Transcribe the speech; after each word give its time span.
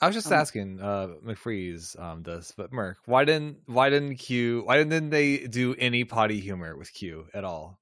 I 0.00 0.06
was 0.06 0.16
just 0.16 0.28
Um, 0.28 0.32
asking 0.32 0.80
uh 0.80 1.08
McFreeze 1.24 1.98
um 2.00 2.22
this, 2.22 2.52
but 2.56 2.72
Merc, 2.72 2.98
why 3.06 3.24
didn't 3.24 3.58
why 3.66 3.90
didn't 3.90 4.16
Q 4.16 4.62
why 4.64 4.76
didn't 4.82 5.10
they 5.10 5.38
do 5.46 5.74
any 5.78 6.04
potty 6.04 6.40
humor 6.40 6.76
with 6.76 6.92
Q 6.92 7.26
at 7.34 7.44
all? 7.44 7.78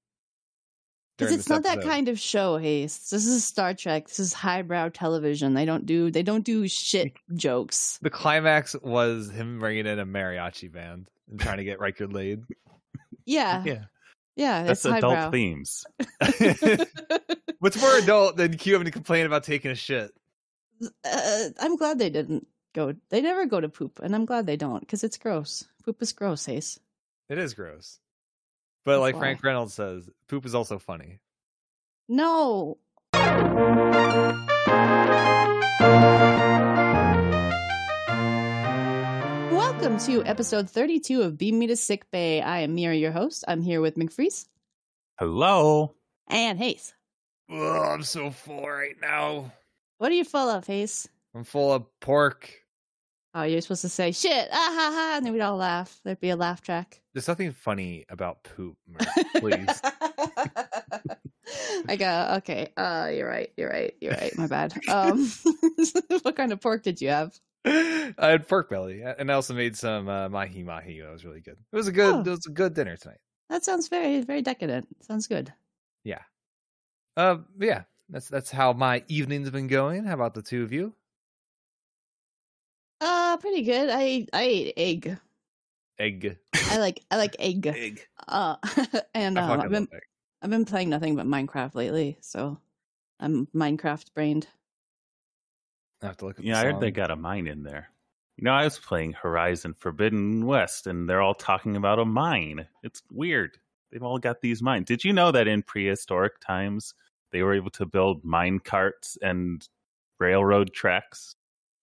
Because 1.17 1.33
it's 1.35 1.45
this 1.45 1.51
not 1.51 1.63
that 1.65 1.83
kind 1.83 2.09
of 2.09 2.19
show, 2.21 2.59
Haste. 2.59 3.11
This 3.11 3.27
is 3.27 3.45
Star 3.45 3.75
Trek. 3.75 4.07
This 4.07 4.21
is 4.21 4.33
highbrow 4.33 4.91
television. 4.91 5.55
They 5.55 5.65
don't 5.65 5.85
do 5.85 6.11
they 6.11 6.23
don't 6.23 6.45
do 6.45 6.69
shit 6.69 7.13
jokes. 7.35 7.99
The 8.03 8.11
climax 8.11 8.77
was 8.83 9.29
him 9.31 9.59
bringing 9.59 9.87
in 9.87 9.99
a 9.99 10.07
mariachi 10.07 10.73
band 10.73 11.09
and 11.31 11.41
trying 11.41 11.57
to 11.59 11.65
get 11.65 11.81
Riker 11.81 12.07
laid. 12.07 12.43
Yeah, 13.27 13.63
Yeah. 13.65 13.85
yeah. 14.37 14.63
That's 14.63 14.85
it's 14.85 14.95
adult 14.95 15.15
highbrow. 15.17 15.31
themes. 15.33 15.85
What's 17.59 17.81
more 17.81 17.99
adult 17.99 18.37
than 18.37 18.57
Q 18.57 18.75
having 18.75 18.87
to 18.87 18.91
complain 18.93 19.27
about 19.27 19.43
taking 19.45 19.71
a 19.71 19.75
shit? 19.75 20.13
Uh, 21.05 21.49
I'm 21.61 21.77
glad 21.77 21.99
they 21.99 22.11
didn't 22.11 22.47
go. 22.75 22.95
They 23.11 23.21
never 23.21 23.47
go 23.47 23.61
to 23.61 23.69
poop, 23.69 24.01
and 24.03 24.15
I'm 24.15 24.25
glad 24.25 24.47
they 24.47 24.57
don't 24.57 24.81
because 24.81 25.05
it's 25.05 25.19
gross. 25.19 25.65
Poop 25.85 26.01
is 26.03 26.13
gross, 26.13 26.47
Haste. 26.47 26.81
It 27.29 27.39
is 27.39 27.55
gross. 27.55 27.99
But 28.85 28.93
That's 28.93 29.01
like 29.01 29.15
why. 29.17 29.21
Frank 29.21 29.43
Reynolds 29.43 29.75
says, 29.75 30.09
poop 30.29 30.47
is 30.47 30.55
also 30.55 30.79
funny. 30.79 31.21
No. 32.09 32.79
Welcome 39.53 39.99
to 40.01 40.25
episode 40.25 40.69
32 40.69 41.23
of 41.23 41.39
Beam 41.39 41.59
Me 41.59 41.67
to 41.69 41.77
Sick 41.77 42.11
Bay. 42.11 42.41
I 42.43 42.61
am 42.61 42.75
Mira, 42.75 42.95
your 42.97 43.13
host. 43.13 43.45
I'm 43.47 43.63
here 43.63 43.81
with 43.81 43.95
McFreeze 43.97 44.47
Hello. 45.19 45.95
and 46.29 46.59
Hayes. 46.59 46.95
Ugh, 47.51 47.59
I'm 47.89 48.03
so 48.03 48.31
full 48.31 48.69
right 48.69 48.97
now. 49.01 49.53
What 49.99 50.11
are 50.13 50.15
you 50.15 50.25
full 50.25 50.49
of, 50.49 50.67
Hayes? 50.67 51.09
I'm 51.35 51.45
full 51.45 51.73
of 51.73 51.85
pork. 52.01 52.53
Oh, 53.35 53.43
you're 53.43 53.61
supposed 53.61 53.83
to 53.83 53.89
say 53.89 54.13
shit, 54.13 54.49
ah 54.51 54.73
ha 54.75 54.91
ha, 54.95 55.15
and 55.17 55.27
then 55.27 55.33
we'd 55.33 55.41
all 55.41 55.57
laugh. 55.57 56.01
There'd 56.05 56.21
be 56.21 56.31
a 56.31 56.37
laugh 56.37 56.63
track. 56.63 57.01
There's 57.13 57.29
nothing 57.29 57.53
funny 57.53 58.05
about 58.09 58.43
poop, 58.45 58.77
please. 59.37 59.69
I 61.89 61.97
go, 61.97 62.35
okay, 62.39 62.69
uh, 62.77 63.11
you're 63.13 63.29
right, 63.29 63.51
you're 63.57 63.71
right, 63.71 63.95
you're 64.01 64.15
right, 64.15 64.37
my 64.39 64.47
bad. 64.47 64.73
Um, 64.89 65.31
what 66.23 66.37
kind 66.37 66.53
of 66.53 66.61
pork 66.61 66.83
did 66.83 67.01
you 67.01 67.09
have? 67.09 67.39
I 67.65 68.15
had 68.19 68.49
pork 68.49 68.71
belly, 68.71 69.03
and 69.03 69.31
I 69.31 69.35
also 69.35 69.53
made 69.53 69.77
some 69.77 70.09
uh, 70.09 70.29
mahi 70.29 70.63
mahi. 70.63 71.01
That 71.01 71.13
was 71.13 71.25
really 71.25 71.41
good. 71.41 71.57
It 71.73 71.77
was 71.77 71.89
a 71.89 71.93
good. 71.93 72.15
Oh. 72.15 72.21
It 72.21 72.27
was 72.27 72.47
a 72.47 72.53
good 72.53 72.75
dinner 72.75 72.97
tonight. 72.97 73.19
That 73.51 73.65
sounds 73.65 73.89
very, 73.89 74.21
very 74.23 74.43
decadent. 74.43 74.87
Sounds 75.03 75.27
good. 75.27 75.53
Yeah. 76.05 76.23
Uh, 77.17 77.39
yeah, 77.59 77.83
that's 78.09 78.29
that's 78.29 78.51
how 78.51 78.73
my 78.73 79.05
evening's 79.09 79.51
been 79.51 79.69
going. 79.69 80.05
How 80.05 80.15
about 80.15 80.35
the 80.35 80.43
two 80.43 80.63
of 80.63 80.73
you? 80.73 80.95
Uh, 83.01 83.37
pretty 83.37 83.63
good. 83.63 83.91
I 83.91 84.03
ate, 84.03 84.31
I 84.33 84.43
ate 84.43 84.75
egg. 84.77 85.19
Egg. 85.99 86.39
I 86.55 86.79
like 86.79 87.03
I 87.11 87.17
like 87.17 87.37
egg. 87.39 87.67
Egg. 87.67 88.07
Uh, 88.27 88.57
and 89.15 89.39
I 89.39 89.43
um, 89.43 89.49
fucking 89.49 89.65
I've 89.65 89.71
been. 89.71 89.89
I've 90.41 90.51
been 90.51 90.65
playing 90.65 90.89
nothing 90.89 91.17
but 91.17 91.27
Minecraft 91.27 91.75
lately, 91.75 92.17
so 92.21 92.59
I'm 93.19 93.47
Minecraft 93.55 94.15
brained. 94.15 94.47
I 96.03 96.07
have 96.07 96.17
to 96.19 96.27
look. 96.27 96.39
At 96.39 96.45
Yeah, 96.45 96.61
I 96.61 96.65
heard 96.65 96.81
they 96.81 96.93
got 96.93 97.11
a 97.11 97.17
mine 97.17 97.47
in 97.47 97.65
there. 97.65 97.91
You 98.37 98.45
know, 98.45 98.53
I 98.53 98.63
was 98.63 98.79
playing 98.79 99.15
Horizon 99.15 99.75
Forbidden 99.77 100.47
West, 100.47 100.87
and 100.87 101.09
they're 101.09 101.21
all 101.21 101.35
talking 101.35 101.75
about 101.75 101.99
a 101.99 102.05
mine. 102.05 102.69
It's 102.85 103.03
weird. 103.11 103.59
They've 103.91 104.03
all 104.03 104.19
got 104.19 104.41
these 104.41 104.63
mines. 104.63 104.87
Did 104.87 105.03
you 105.03 105.13
know 105.13 105.33
that 105.33 105.49
in 105.49 105.63
prehistoric 105.63 106.39
times 106.41 106.95
they 107.33 107.43
were 107.43 107.55
able 107.55 107.71
to 107.71 107.87
build 107.87 108.25
mine 108.25 108.59
carts 108.59 109.17
and 109.23 109.67
railroad 110.19 110.73
tracks 110.73 111.35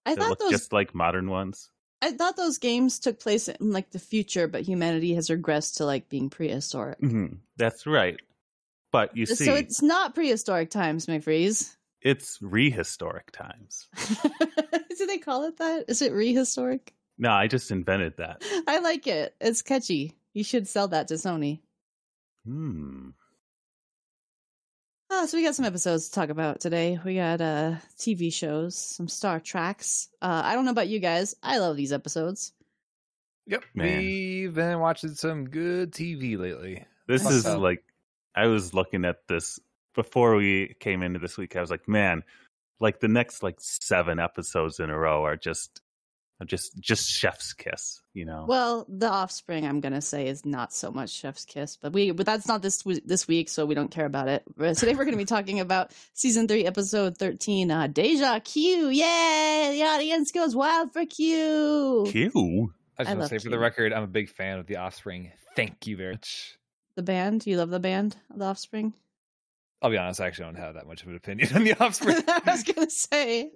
I 0.05 0.15
thought 0.15 0.39
those 0.39 0.51
just 0.51 0.73
like 0.73 0.93
modern 0.93 1.29
ones? 1.29 1.69
I 2.01 2.11
thought 2.11 2.35
those 2.37 2.57
games 2.59 2.99
took 2.99 3.19
place 3.19 3.47
in 3.47 3.71
like 3.71 3.91
the 3.91 3.99
future, 3.99 4.47
but 4.47 4.61
humanity 4.61 5.15
has 5.15 5.29
regressed 5.29 5.77
to 5.77 5.85
like 5.85 6.09
being 6.09 6.29
prehistoric. 6.29 6.99
hmm 6.99 7.27
That's 7.57 7.87
right. 7.87 8.19
But 8.91 9.17
you 9.17 9.25
see, 9.25 9.45
So 9.45 9.55
it's 9.55 9.81
not 9.81 10.13
prehistoric 10.15 10.69
times, 10.69 11.07
McFreeze. 11.07 11.75
it's 12.01 12.37
rehistoric 12.39 13.31
times. 13.31 13.87
Do 14.97 15.05
they 15.07 15.17
call 15.17 15.43
it 15.45 15.57
that? 15.57 15.85
Is 15.87 16.01
it 16.01 16.13
rehistoric? 16.13 16.89
No, 17.17 17.31
I 17.31 17.47
just 17.47 17.71
invented 17.71 18.17
that. 18.17 18.43
I 18.67 18.79
like 18.79 19.07
it. 19.07 19.35
It's 19.41 19.61
catchy. 19.61 20.13
You 20.33 20.43
should 20.43 20.67
sell 20.67 20.87
that 20.89 21.07
to 21.07 21.15
Sony. 21.15 21.61
Hmm. 22.45 23.09
Oh, 25.17 25.25
so 25.25 25.37
we 25.37 25.43
got 25.43 25.55
some 25.55 25.63
episodes 25.63 26.09
to 26.09 26.13
talk 26.13 26.27
about 26.27 26.59
today. 26.59 26.99
We 27.05 27.15
got 27.15 27.39
uh 27.39 27.75
TV 27.97 28.33
shows, 28.33 28.77
some 28.77 29.07
Star 29.07 29.39
Treks. 29.39 30.09
Uh 30.21 30.41
I 30.43 30.55
don't 30.55 30.65
know 30.65 30.71
about 30.71 30.89
you 30.89 30.99
guys. 30.99 31.33
I 31.41 31.57
love 31.59 31.77
these 31.77 31.93
episodes. 31.93 32.51
Yep, 33.47 33.63
Man. 33.75 33.97
we've 33.99 34.53
been 34.53 34.79
watching 34.79 35.13
some 35.13 35.49
good 35.49 35.93
TV 35.93 36.37
lately. 36.37 36.83
This 37.07 37.23
Fuck 37.23 37.31
is 37.31 37.43
so. 37.43 37.59
like 37.59 37.81
I 38.35 38.47
was 38.47 38.73
looking 38.73 39.05
at 39.05 39.25
this 39.29 39.57
before 39.93 40.35
we 40.35 40.75
came 40.81 41.01
into 41.01 41.19
this 41.19 41.37
week. 41.37 41.55
I 41.55 41.61
was 41.61 41.71
like, 41.71 41.87
man, 41.87 42.21
like 42.81 42.99
the 42.99 43.07
next 43.07 43.41
like 43.41 43.55
seven 43.59 44.19
episodes 44.19 44.81
in 44.81 44.89
a 44.89 44.99
row 44.99 45.23
are 45.23 45.37
just 45.37 45.79
are 45.79 45.84
just 46.43 46.77
just 46.79 47.07
chef's 47.09 47.53
kiss, 47.53 48.01
you 48.13 48.25
know. 48.25 48.45
Well, 48.47 48.85
The 48.89 49.09
Offspring, 49.09 49.65
I'm 49.65 49.79
gonna 49.79 50.01
say, 50.01 50.27
is 50.27 50.45
not 50.45 50.73
so 50.73 50.91
much 50.91 51.09
Chef's 51.11 51.45
Kiss, 51.45 51.77
but 51.77 51.93
we 51.93 52.11
but 52.11 52.25
that's 52.25 52.47
not 52.47 52.61
this 52.61 52.83
this 53.05 53.27
week, 53.27 53.47
so 53.47 53.65
we 53.65 53.73
don't 53.75 53.89
care 53.91 54.05
about 54.05 54.27
it. 54.27 54.43
But 54.57 54.75
today 54.75 54.95
we're 54.95 55.05
gonna 55.05 55.15
be 55.15 55.25
talking 55.25 55.61
about 55.61 55.91
season 56.13 56.47
three, 56.47 56.65
episode 56.65 57.17
thirteen, 57.17 57.71
uh, 57.71 57.87
Deja 57.87 58.39
Q. 58.41 58.89
Yay! 58.89 59.69
The 59.71 59.83
audience 59.83 60.31
goes 60.31 60.55
wild 60.55 60.91
for 60.91 61.05
Q. 61.05 62.05
Q. 62.07 62.73
I 62.97 63.03
just 63.03 63.09
I 63.11 63.13
want 63.13 63.17
to 63.17 63.19
love 63.21 63.29
say 63.29 63.37
for 63.39 63.49
the 63.49 63.59
record, 63.59 63.93
I'm 63.93 64.03
a 64.03 64.07
big 64.07 64.29
fan 64.29 64.57
of 64.59 64.67
The 64.67 64.77
Offspring. 64.77 65.31
Thank 65.55 65.87
you 65.87 65.95
very 65.97 66.13
much. 66.13 66.57
The 66.95 67.03
band, 67.03 67.45
you 67.45 67.57
love 67.57 67.69
the 67.69 67.79
band, 67.79 68.15
The 68.33 68.45
Offspring. 68.45 68.93
I'll 69.81 69.89
be 69.89 69.97
honest, 69.97 70.21
I 70.21 70.27
actually 70.27 70.45
don't 70.45 70.55
have 70.55 70.75
that 70.75 70.87
much 70.87 71.03
of 71.03 71.09
an 71.09 71.15
opinion 71.15 71.49
on 71.55 71.63
The 71.63 71.73
Offspring. 71.83 72.23
I 72.27 72.41
was 72.45 72.63
gonna 72.63 72.89
say, 72.89 73.51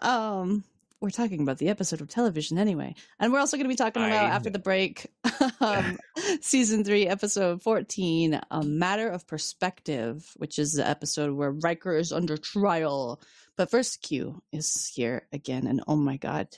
um, 0.00 0.62
we're 1.04 1.10
talking 1.10 1.42
about 1.42 1.58
the 1.58 1.68
episode 1.68 2.00
of 2.00 2.08
television 2.08 2.56
anyway, 2.58 2.94
and 3.20 3.30
we're 3.30 3.38
also 3.38 3.58
gonna 3.58 3.68
be 3.68 3.76
talking 3.76 4.02
about 4.02 4.24
I 4.24 4.30
after 4.30 4.48
the 4.48 4.58
break, 4.58 5.12
um, 5.60 5.98
season 6.40 6.82
three, 6.82 7.06
episode 7.06 7.62
fourteen, 7.62 8.40
a 8.50 8.62
matter 8.62 9.08
of 9.08 9.26
perspective, 9.26 10.32
which 10.36 10.58
is 10.58 10.72
the 10.72 10.88
episode 10.88 11.34
where 11.34 11.50
Riker 11.50 11.94
is 11.94 12.10
under 12.10 12.38
trial. 12.38 13.20
But 13.56 13.70
first, 13.70 14.00
Q 14.00 14.42
is 14.50 14.90
here 14.94 15.28
again, 15.30 15.66
and 15.66 15.82
oh 15.86 15.96
my 15.96 16.16
god, 16.16 16.48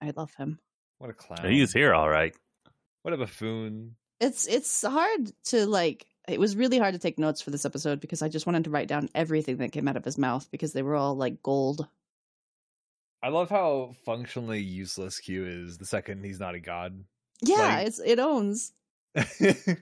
I 0.00 0.12
love 0.16 0.32
him. 0.34 0.60
what 0.98 1.10
a 1.10 1.12
clown. 1.12 1.50
He's 1.50 1.72
here, 1.72 1.92
all 1.92 2.08
right. 2.08 2.34
What 3.02 3.12
a 3.12 3.16
buffoon. 3.16 3.96
It's 4.20 4.46
it's 4.46 4.82
hard 4.82 5.32
to 5.46 5.66
like. 5.66 6.06
It 6.28 6.40
was 6.40 6.56
really 6.56 6.78
hard 6.78 6.94
to 6.94 7.00
take 7.00 7.18
notes 7.18 7.40
for 7.40 7.50
this 7.50 7.64
episode 7.64 8.00
because 8.00 8.22
I 8.22 8.28
just 8.28 8.46
wanted 8.46 8.64
to 8.64 8.70
write 8.70 8.88
down 8.88 9.08
everything 9.14 9.58
that 9.58 9.72
came 9.72 9.86
out 9.88 9.96
of 9.96 10.04
his 10.04 10.16
mouth 10.18 10.48
because 10.50 10.72
they 10.72 10.82
were 10.82 10.96
all 10.96 11.16
like 11.16 11.42
gold. 11.42 11.88
I 13.22 13.28
love 13.28 13.50
how 13.50 13.94
functionally 14.04 14.60
useless 14.60 15.18
Q 15.18 15.46
is 15.46 15.78
the 15.78 15.86
second 15.86 16.24
he's 16.24 16.38
not 16.40 16.54
a 16.54 16.60
god. 16.60 17.02
Yeah, 17.42 17.56
Like- 17.56 17.86
it's 17.88 18.00
it 18.04 18.18
owns. 18.18 18.72
that 19.14 19.76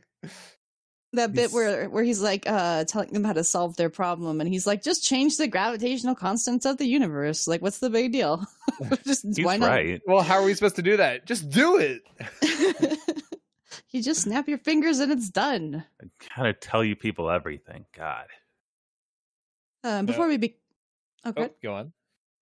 bit 1.13 1.35
He's- 1.35 1.53
where 1.53 1.89
where 1.89 2.05
he's 2.05 2.21
like 2.21 2.45
uh 2.47 2.85
telling 2.85 3.13
them 3.13 3.25
how 3.25 3.33
to 3.33 3.45
solve 3.45 3.77
their 3.77 3.91
problem 3.91 4.41
and 4.41 4.49
he's 4.49 4.67
like 4.67 4.83
just 4.83 5.05
change 5.05 5.37
the 5.37 5.47
gravitational 5.49 6.15
constants 6.15 6.67
of 6.67 6.79
the 6.79 6.87
universe 6.87 7.47
like 7.47 7.61
what's 7.63 7.79
the 7.79 7.91
big 7.91 8.13
deal 8.13 8.45
just 9.05 9.25
He's 9.37 9.45
why 9.45 9.57
not 9.57 9.71
right. 9.71 10.01
well, 10.07 10.23
how 10.23 10.35
are 10.37 10.45
we 10.45 10.55
supposed 10.55 10.77
to 10.77 10.83
do 10.83 10.97
that? 10.97 11.27
Just 11.27 11.51
do 11.51 11.79
it. 11.79 12.03
you 13.91 14.03
just 14.03 14.23
snap 14.23 14.49
your 14.49 14.59
fingers 14.59 14.99
and 15.01 15.13
it's 15.13 15.31
done 15.31 15.85
I 16.03 16.07
gotta 16.37 16.53
tell 16.53 16.85
you 16.85 16.97
people 16.97 17.31
everything. 17.31 17.87
God. 17.97 18.27
um, 19.85 20.07
before 20.07 20.27
we 20.29 20.37
be 20.39 20.57
okay 21.27 21.45
Oh, 21.45 21.51
go 21.63 21.75
on. 21.75 21.93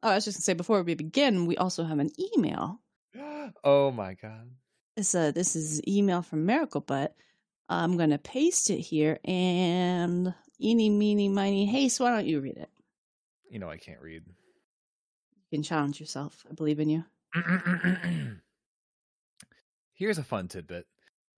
Oh 0.03 0.11
i 0.11 0.15
was 0.15 0.25
just 0.25 0.37
gonna 0.39 0.43
say 0.43 0.55
before 0.55 0.83
we 0.83 0.95
begin 0.95 1.47
we 1.47 1.57
also 1.57 1.85
have 1.85 1.99
an 1.99 2.11
email 2.37 2.81
Oh 3.65 3.91
my 3.91 4.15
god. 4.15 4.51
this 4.97 5.15
uh 5.15 5.31
this 5.33 5.55
is 5.57 5.81
email 5.87 6.23
from 6.23 6.47
miracle 6.47 6.81
butt 6.81 7.15
i'm 7.69 7.97
gonna 7.97 8.19
paste 8.19 8.71
it 8.71 8.81
here 8.81 9.19
and 9.25 10.35
eeny 10.61 10.91
meeny 10.91 11.29
miny 11.29 11.67
hey 11.67 11.89
so 11.89 12.05
why 12.05 12.11
don't 12.13 12.27
you 12.27 12.41
read 12.41 12.57
it 12.57 12.71
You 13.51 13.59
know 13.59 13.69
I 13.71 13.77
can't 13.77 14.01
read. 14.01 14.23
you 14.27 15.57
can 15.59 15.63
challenge 15.63 15.99
yourself 16.01 16.45
i 16.51 16.55
believe 16.55 16.81
in 16.81 16.89
you 16.89 17.05
Here's 19.95 20.19
a 20.19 20.25
fun 20.25 20.49
tidbit. 20.49 20.87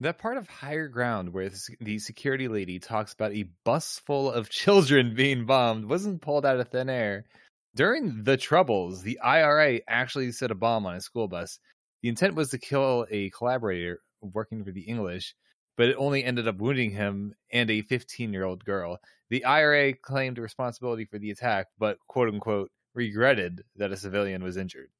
That 0.00 0.18
part 0.18 0.36
of 0.38 0.48
Higher 0.48 0.88
Ground 0.88 1.32
where 1.32 1.48
the 1.48 1.76
the 1.80 1.98
security 1.98 2.48
lady 2.48 2.78
talks 2.78 3.12
about 3.12 3.32
a 3.34 3.48
bus 3.64 4.00
full 4.06 4.30
of 4.30 4.48
children 4.62 5.14
being 5.14 5.44
bombed 5.46 5.88
wasn't 5.88 6.22
pulled 6.22 6.44
out 6.46 6.58
of 6.60 6.68
thin 6.68 6.88
air. 6.88 7.26
During 7.76 8.22
the 8.22 8.36
Troubles, 8.36 9.02
the 9.02 9.18
IRA 9.18 9.80
actually 9.88 10.30
set 10.30 10.52
a 10.52 10.54
bomb 10.54 10.86
on 10.86 10.94
a 10.94 11.00
school 11.00 11.26
bus. 11.26 11.58
The 12.02 12.08
intent 12.08 12.36
was 12.36 12.50
to 12.50 12.58
kill 12.58 13.04
a 13.10 13.30
collaborator 13.30 14.00
working 14.20 14.64
for 14.64 14.70
the 14.70 14.82
English, 14.82 15.34
but 15.76 15.88
it 15.88 15.96
only 15.98 16.22
ended 16.22 16.46
up 16.46 16.58
wounding 16.58 16.90
him 16.90 17.34
and 17.52 17.68
a 17.70 17.82
15 17.82 18.32
year 18.32 18.44
old 18.44 18.64
girl. 18.64 19.00
The 19.28 19.44
IRA 19.44 19.92
claimed 19.92 20.38
responsibility 20.38 21.04
for 21.04 21.18
the 21.18 21.32
attack, 21.32 21.66
but 21.78 21.98
quote 22.06 22.32
unquote 22.32 22.70
regretted 22.94 23.64
that 23.74 23.90
a 23.90 23.96
civilian 23.96 24.44
was 24.44 24.56
injured. 24.56 24.90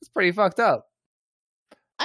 It's 0.00 0.10
pretty 0.10 0.32
fucked 0.32 0.58
up. 0.58 0.86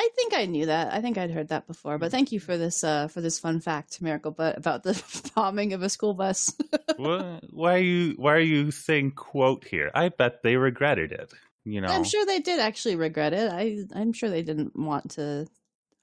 I 0.04 0.10
think 0.18 0.34
I 0.34 0.46
knew 0.48 0.66
that. 0.66 0.94
I 0.94 1.00
think 1.00 1.18
I'd 1.18 1.32
heard 1.32 1.48
that 1.48 1.66
before. 1.66 1.98
But 1.98 2.12
thank 2.12 2.34
you 2.34 2.40
for 2.42 2.58
this 2.58 2.84
uh 2.84 3.08
for 3.08 3.22
this 3.22 3.40
fun 3.40 3.62
fact, 3.62 4.02
Miracle, 4.02 4.32
but 4.32 4.58
about 4.58 4.84
the 4.84 5.02
bombing 5.36 5.72
of 5.72 5.82
a 5.82 5.88
school 5.88 6.14
bus. 6.14 6.54
Wha- 7.00 7.40
why 7.52 7.76
are 7.76 7.80
you 7.80 8.14
why 8.18 8.34
are 8.34 8.40
you 8.40 8.72
saying 8.72 9.12
quote 9.12 9.64
here? 9.64 9.92
I 9.96 10.10
bet 10.10 10.44
they 10.44 10.58
regretted 10.58 11.14
it. 11.14 11.34
You 11.64 11.80
know, 11.80 11.88
I'm 11.88 12.04
sure 12.04 12.26
they 12.26 12.40
did 12.42 12.60
actually 12.60 12.98
regret 12.98 13.32
it. 13.32 13.50
I 13.50 13.86
I'm 13.98 14.12
sure 14.12 14.30
they 14.30 14.44
didn't 14.44 14.76
want 14.78 15.12
to 15.12 15.48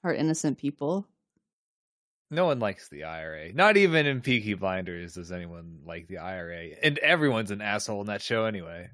hurt 0.01 0.17
innocent 0.17 0.57
people. 0.57 1.07
No 2.31 2.45
one 2.45 2.59
likes 2.59 2.89
the 2.89 3.03
IRA. 3.03 3.53
Not 3.53 3.77
even 3.77 4.07
in 4.07 4.21
Peaky 4.21 4.55
Blinders 4.55 5.13
does 5.13 5.31
anyone 5.31 5.81
like 5.85 6.07
the 6.07 6.17
IRA. 6.17 6.69
And 6.81 6.97
everyone's 6.99 7.51
an 7.51 7.61
asshole 7.61 8.01
in 8.01 8.07
that 8.07 8.23
show 8.23 8.45
anyway. 8.45 8.89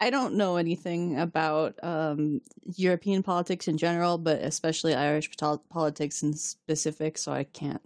I 0.00 0.10
don't 0.10 0.34
know 0.34 0.56
anything 0.56 1.18
about 1.18 1.82
um, 1.82 2.42
European 2.76 3.22
politics 3.22 3.66
in 3.66 3.78
general, 3.78 4.18
but 4.18 4.40
especially 4.42 4.94
Irish 4.94 5.30
politics 5.70 6.22
in 6.22 6.34
specific, 6.34 7.16
so 7.16 7.32
I 7.32 7.44
can't 7.44 7.82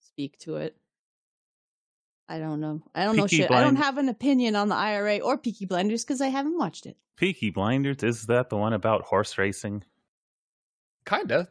speak 0.00 0.38
to 0.40 0.56
it. 0.56 0.76
I 2.28 2.38
don't 2.38 2.60
know. 2.60 2.82
I 2.94 3.04
don't 3.04 3.16
know 3.16 3.24
Peaky 3.24 3.42
shit. 3.42 3.50
I 3.50 3.60
don't 3.60 3.76
have 3.76 3.98
an 3.98 4.08
opinion 4.08 4.56
on 4.56 4.68
the 4.68 4.74
IRA 4.74 5.18
or 5.18 5.36
Peaky 5.36 5.66
Blinders 5.66 6.04
because 6.04 6.22
I 6.22 6.28
haven't 6.28 6.56
watched 6.56 6.86
it. 6.86 6.96
Peaky 7.16 7.50
Blinders 7.50 8.02
is 8.02 8.26
that 8.26 8.48
the 8.48 8.56
one 8.56 8.72
about 8.72 9.02
horse 9.02 9.36
racing 9.36 9.84
Kinda. 11.04 11.48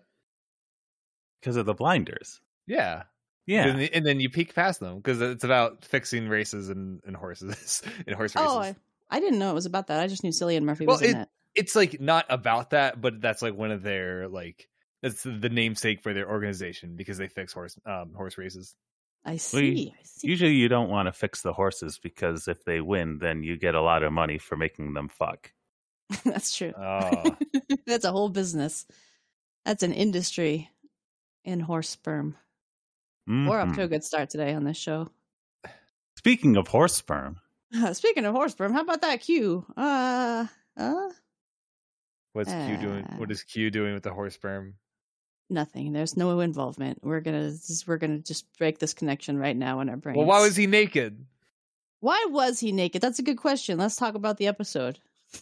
because 1.39 1.56
of 1.56 1.68
the 1.68 1.75
blinders? 1.75 2.42
Yeah. 2.65 3.04
Yeah, 3.45 3.68
And, 3.68 3.81
and 3.94 4.06
then 4.06 4.21
you 4.21 4.30
peek 4.30 4.56
past 4.56 4.80
them 4.80 4.98
because 4.98 5.19
it's 5.19 5.44
about 5.44 5.83
fixing 5.83 6.30
races 6.30 6.69
and, 6.69 7.01
and 7.06 7.15
horses 7.15 7.83
and 8.07 8.15
horse 8.15 8.36
races. 8.36 8.50
Oh, 8.50 8.60
I, 8.60 8.75
I 9.13 9.19
didn't 9.19 9.38
know 9.39 9.51
it 9.51 9.54
was 9.54 9.68
about 9.68 9.88
that. 9.88 10.00
I 10.00 10.07
just 10.07 10.24
knew 10.24 10.31
Cillian 10.31 10.63
Murphy 10.63 10.86
Well, 10.88 10.98
was 11.00 11.07
in 11.07 11.15
it. 11.18 11.30
it's 11.56 11.75
like 11.75 12.01
not 12.01 12.25
about 12.30 12.71
that, 12.71 13.00
but 13.00 13.21
that's 13.21 13.42
like 13.44 13.56
one 13.56 13.69
of 13.71 13.83
their 13.83 14.27
like 14.27 14.68
that's 15.04 15.21
the 15.21 15.50
namesake 15.50 16.01
for 16.01 16.13
their 16.13 16.27
organization 16.30 16.95
because 16.95 17.18
they 17.19 17.27
fix 17.27 17.54
horse 17.54 17.77
um 17.86 18.13
horse 18.15 18.38
races. 18.38 18.75
I 19.24 19.38
see. 19.38 19.94
I 19.95 20.04
see. 20.04 20.27
usually 20.27 20.56
you 20.56 20.68
don't 20.68 20.89
want 20.89 21.07
to 21.07 21.13
fix 21.13 21.42
the 21.44 21.54
horses 21.54 22.00
because 22.01 22.48
if 22.48 22.65
they 22.65 22.81
win, 22.81 23.19
then 23.19 23.44
you 23.44 23.56
get 23.56 23.75
a 23.75 23.81
lot 23.81 24.01
of 24.04 24.12
money 24.12 24.38
for 24.39 24.57
making 24.57 24.94
them 24.94 25.07
fuck. 25.10 25.54
That's 26.25 26.56
true. 26.57 26.74
Oh, 26.77 27.36
That's 27.86 28.04
a 28.06 28.12
whole 28.12 28.30
business. 28.30 28.86
That's 29.63 29.83
an 29.83 29.94
industry 29.94 30.69
in 31.45 31.60
horse 31.62 31.88
sperm. 31.89 32.36
We're 33.27 33.60
up 33.62 33.74
to 33.75 33.83
a 33.83 33.88
good 33.88 34.04
start 34.04 34.30
today 34.30 34.54
on 34.54 34.65
this 34.65 34.75
show. 34.75 35.10
Speaking 36.18 36.57
of 36.57 36.68
horse 36.68 36.94
sperm, 36.95 37.39
Speaking 37.94 38.25
of 38.25 38.34
horse 38.34 38.52
sperm, 38.54 38.74
how 38.74 38.81
about 38.81 39.02
that 39.02 39.22
Q? 39.22 39.66
Uh, 39.75 40.46
uh, 40.78 41.10
what's 42.34 42.52
Q 42.52 42.78
doing? 42.78 43.04
Uh. 43.06 43.16
What 43.18 43.31
is 43.31 43.44
Q 43.44 43.72
doing 43.72 43.94
with 43.94 44.04
the 44.04 44.14
horse 44.14 44.36
sperm? 44.36 44.75
nothing. 45.54 45.94
There's 45.94 46.18
no 46.18 46.40
involvement. 46.42 47.00
We're 47.04 47.22
gonna 47.22 47.52
just, 47.52 47.88
we're 47.88 47.98
gonna 47.98 48.20
just 48.20 48.46
break 48.58 48.80
this 48.80 48.94
connection 48.94 49.38
right 49.38 49.56
now 49.56 49.80
in 49.80 49.90
our 49.90 49.96
brains. 49.96 50.18
Well, 50.18 50.25
why 50.25 50.42
was 50.42 50.56
he 50.56 50.68
naked? 50.68 51.25
Why 52.02 52.25
was 52.30 52.60
he 52.60 52.72
naked? 52.74 53.02
That's 53.02 53.20
a 53.20 53.24
good 53.24 53.38
question. 53.38 53.78
Let's 53.78 53.96
talk 53.96 54.16
about 54.16 54.38
the 54.38 54.48
episode. 54.48 55.00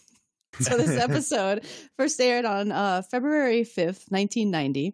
so 0.59 0.77
this 0.77 0.91
episode 1.01 1.65
first 1.97 2.19
aired 2.19 2.45
on 2.45 2.71
uh, 2.71 3.01
February 3.09 3.61
5th, 3.61 4.11
1990, 4.11 4.93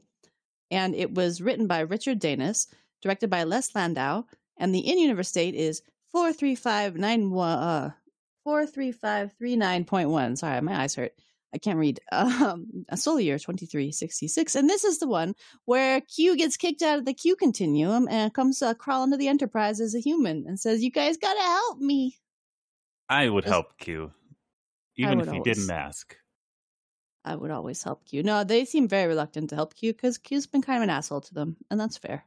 and 0.71 0.95
it 0.95 1.13
was 1.13 1.41
written 1.41 1.67
by 1.67 1.79
Richard 1.79 2.19
Danus, 2.19 2.67
directed 3.01 3.29
by 3.29 3.43
Les 3.43 3.75
Landau, 3.75 4.23
and 4.57 4.73
the 4.73 4.79
in-universe 4.79 5.31
date 5.31 5.55
is 5.55 5.81
43591 6.11 7.59
uh 7.59 7.91
43539.1. 8.47 10.37
Sorry, 10.37 10.61
my 10.61 10.81
eyes 10.81 10.95
hurt. 10.95 11.11
I 11.53 11.57
can't 11.57 11.79
read. 11.79 11.99
Um, 12.11 12.85
a 12.89 12.95
solar 12.97 13.19
year 13.19 13.37
2366. 13.37 14.55
And 14.55 14.69
this 14.69 14.83
is 14.83 14.99
the 14.99 15.07
one 15.07 15.33
where 15.65 16.01
Q 16.01 16.37
gets 16.37 16.55
kicked 16.55 16.81
out 16.81 16.99
of 16.99 17.05
the 17.05 17.13
Q 17.13 17.35
continuum 17.35 18.07
and 18.09 18.33
comes 18.33 18.61
uh, 18.61 18.73
crawling 18.73 19.11
to 19.11 19.17
the 19.17 19.27
Enterprise 19.27 19.81
as 19.81 19.93
a 19.95 19.99
human 19.99 20.45
and 20.47 20.59
says, 20.59 20.83
You 20.83 20.91
guys 20.91 21.17
gotta 21.17 21.41
help 21.41 21.79
me. 21.79 22.17
I 23.09 23.27
would 23.29 23.45
help 23.45 23.77
Q, 23.79 24.11
even 24.97 25.19
if 25.19 25.29
he 25.29 25.39
always. 25.39 25.55
didn't 25.57 25.71
ask. 25.71 26.15
I 27.25 27.35
would 27.35 27.51
always 27.51 27.83
help 27.83 28.05
Q. 28.05 28.23
No, 28.23 28.43
they 28.43 28.63
seem 28.65 28.87
very 28.87 29.07
reluctant 29.07 29.49
to 29.49 29.55
help 29.55 29.75
Q 29.75 29.93
because 29.93 30.17
Q's 30.17 30.47
been 30.47 30.61
kind 30.61 30.77
of 30.77 30.83
an 30.83 30.89
asshole 30.89 31.21
to 31.21 31.33
them, 31.33 31.57
and 31.69 31.79
that's 31.79 31.97
fair. 31.97 32.23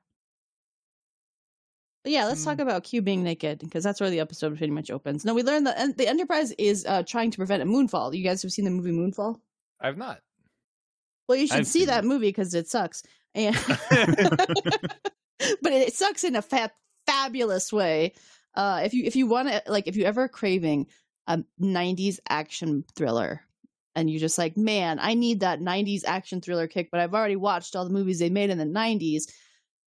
Yeah, 2.05 2.25
let's 2.25 2.45
talk 2.45 2.59
about 2.61 2.85
Q 2.85 3.03
being 3.03 3.23
naked 3.23 3.59
because 3.59 3.85
that's 3.85 4.01
where 4.01 4.09
the 4.09 4.21
episode 4.21 4.57
pretty 4.57 4.73
much 4.73 4.91
opens. 4.91 5.25
No, 5.25 5.35
we 5.35 5.43
learned 5.43 5.67
that 5.67 5.99
the 5.99 6.09
Enterprise 6.09 6.53
is 6.53 6.87
uh, 6.87 7.03
trying 7.03 7.31
to 7.31 7.37
prevent 7.37 7.63
a 7.63 7.67
moonfall. 7.67 8.17
You 8.17 8.25
guys 8.25 8.41
have 8.43 8.53
seen 8.53 8.65
the 8.65 8.71
movie 8.71 8.91
Moonfall? 8.91 9.39
I've 9.81 9.99
not. 9.99 10.21
Well, 11.29 11.37
you 11.37 11.47
should 11.47 11.59
I've 11.59 11.67
see 11.67 11.85
that 11.85 12.05
it. 12.05 12.07
movie 12.07 12.29
because 12.29 12.55
it 12.55 12.69
sucks. 12.69 13.03
And 13.35 13.55
but 15.63 15.73
it 15.73 15.93
sucks 15.95 16.25
in 16.25 16.37
a 16.37 16.43
fa- 16.43 16.73
fabulous 17.07 17.73
way. 17.73 18.15
Uh, 18.55 18.81
if 18.85 18.95
you 18.95 19.05
if 19.05 19.15
you 19.15 19.27
want 19.27 19.49
to 19.49 19.63
like 19.67 19.87
if 19.87 19.97
you 19.97 20.05
ever 20.05 20.27
craving 20.27 20.87
a 21.27 21.45
'90s 21.61 22.19
action 22.29 22.85
thriller, 22.97 23.43
and 23.95 24.11
you're 24.11 24.21
just 24.21 24.39
like, 24.39 24.57
man, 24.57 24.99
I 25.01 25.15
need 25.15 25.41
that 25.41 25.61
'90s 25.61 26.03
action 26.07 26.41
thriller 26.41 26.67
kick, 26.67 26.89
but 26.91 27.01
I've 27.01 27.15
already 27.15 27.37
watched 27.37 27.77
all 27.77 27.85
the 27.85 27.93
movies 27.93 28.19
they 28.19 28.31
made 28.31 28.51
in 28.51 28.59
the 28.59 28.65
'90s. 28.65 29.31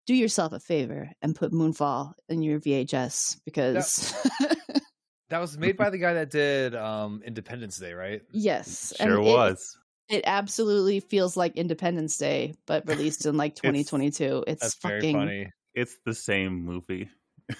Do 0.06 0.14
yourself 0.14 0.52
a 0.52 0.60
favor 0.60 1.10
and 1.22 1.36
put 1.36 1.52
Moonfall 1.52 2.14
in 2.28 2.42
your 2.42 2.58
VHS 2.60 3.38
because 3.44 4.12
That 5.30 5.38
was 5.38 5.56
made 5.56 5.76
by 5.76 5.90
the 5.90 5.98
guy 5.98 6.14
that 6.14 6.30
did 6.30 6.74
um 6.74 7.22
Independence 7.24 7.78
Day, 7.78 7.92
right? 7.92 8.22
yes, 8.32 8.92
Sure 8.96 9.18
and 9.18 9.26
it- 9.26 9.30
was. 9.30 9.76
It, 10.08 10.24
absolutely 10.26 10.98
feels 10.98 11.36
like 11.36 11.56
Independence 11.56 12.18
Day, 12.18 12.54
but 12.66 12.88
released 12.88 13.26
in 13.26 13.36
like 13.36 13.54
2022. 13.62 14.42
It's, 14.48 14.60
That's 14.60 14.74
very 14.82 15.00
fucking 15.00 15.14
funny. 15.16 15.52
It's 15.72 15.96
the 16.04 16.14
same 16.14 16.64
movie. 16.64 17.08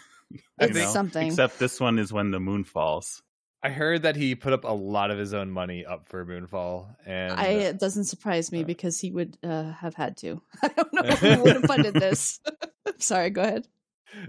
It's 0.60 0.76
know, 0.76 0.92
something. 0.92 1.28
Except 1.28 1.58
this 1.58 1.80
one 1.80 1.98
is 1.98 2.12
when 2.12 2.30
the 2.32 2.40
moon 2.40 2.64
falls. 2.64 3.22
I 3.62 3.68
heard 3.68 4.02
that 4.02 4.16
he 4.16 4.34
put 4.34 4.54
up 4.54 4.64
a 4.64 4.72
lot 4.72 5.10
of 5.10 5.18
his 5.18 5.34
own 5.34 5.50
money 5.50 5.84
up 5.84 6.06
for 6.06 6.24
Moonfall, 6.24 6.86
and 7.04 7.32
I, 7.34 7.46
it 7.46 7.78
doesn't 7.78 8.04
surprise 8.04 8.50
me 8.50 8.62
uh, 8.62 8.64
because 8.64 8.98
he 8.98 9.10
would 9.10 9.36
uh, 9.42 9.72
have 9.72 9.94
had 9.94 10.16
to. 10.18 10.40
I 10.62 10.68
don't 10.68 10.92
know 10.94 11.02
if 11.04 11.20
he 11.20 11.36
would 11.36 11.56
have 11.56 11.64
funded 11.64 11.94
this. 11.94 12.40
Sorry, 12.98 13.28
go 13.28 13.42
ahead. 13.42 13.68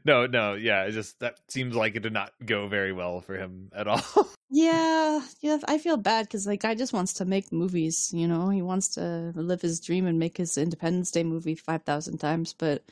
no, 0.03 0.27
no, 0.27 0.55
yeah, 0.55 0.83
it 0.83 0.91
just 0.91 1.19
that 1.21 1.37
seems 1.47 1.75
like 1.75 1.95
it 1.95 2.03
did 2.03 2.11
not 2.11 2.33
go 2.45 2.67
very 2.67 2.91
well 2.91 3.21
for 3.21 3.35
him 3.35 3.69
at 3.73 3.87
all. 3.87 4.03
Yeah, 4.49 5.21
yeah. 5.39 5.59
I 5.65 5.77
feel 5.77 5.95
bad 5.95 6.25
because 6.25 6.45
like 6.45 6.61
guy 6.61 6.75
just 6.75 6.91
wants 6.91 7.13
to 7.13 7.25
make 7.25 7.53
movies. 7.53 8.11
You 8.13 8.27
know, 8.27 8.49
he 8.49 8.61
wants 8.61 8.89
to 8.95 9.31
live 9.33 9.61
his 9.61 9.79
dream 9.79 10.05
and 10.07 10.19
make 10.19 10.35
his 10.35 10.57
Independence 10.57 11.09
Day 11.09 11.23
movie 11.23 11.55
five 11.55 11.83
thousand 11.83 12.17
times, 12.17 12.53
but 12.53 12.83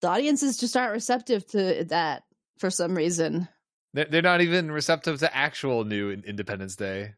the 0.00 0.08
audiences 0.08 0.58
just 0.58 0.76
aren't 0.76 0.92
receptive 0.92 1.46
to 1.48 1.84
that 1.84 2.24
for 2.58 2.70
some 2.70 2.96
reason. 2.96 3.48
They're 3.92 4.06
they're 4.06 4.22
not 4.22 4.40
even 4.40 4.70
receptive 4.70 5.18
to 5.20 5.36
actual 5.36 5.84
new 5.84 6.10
Independence 6.10 6.76
Day. 6.76 7.14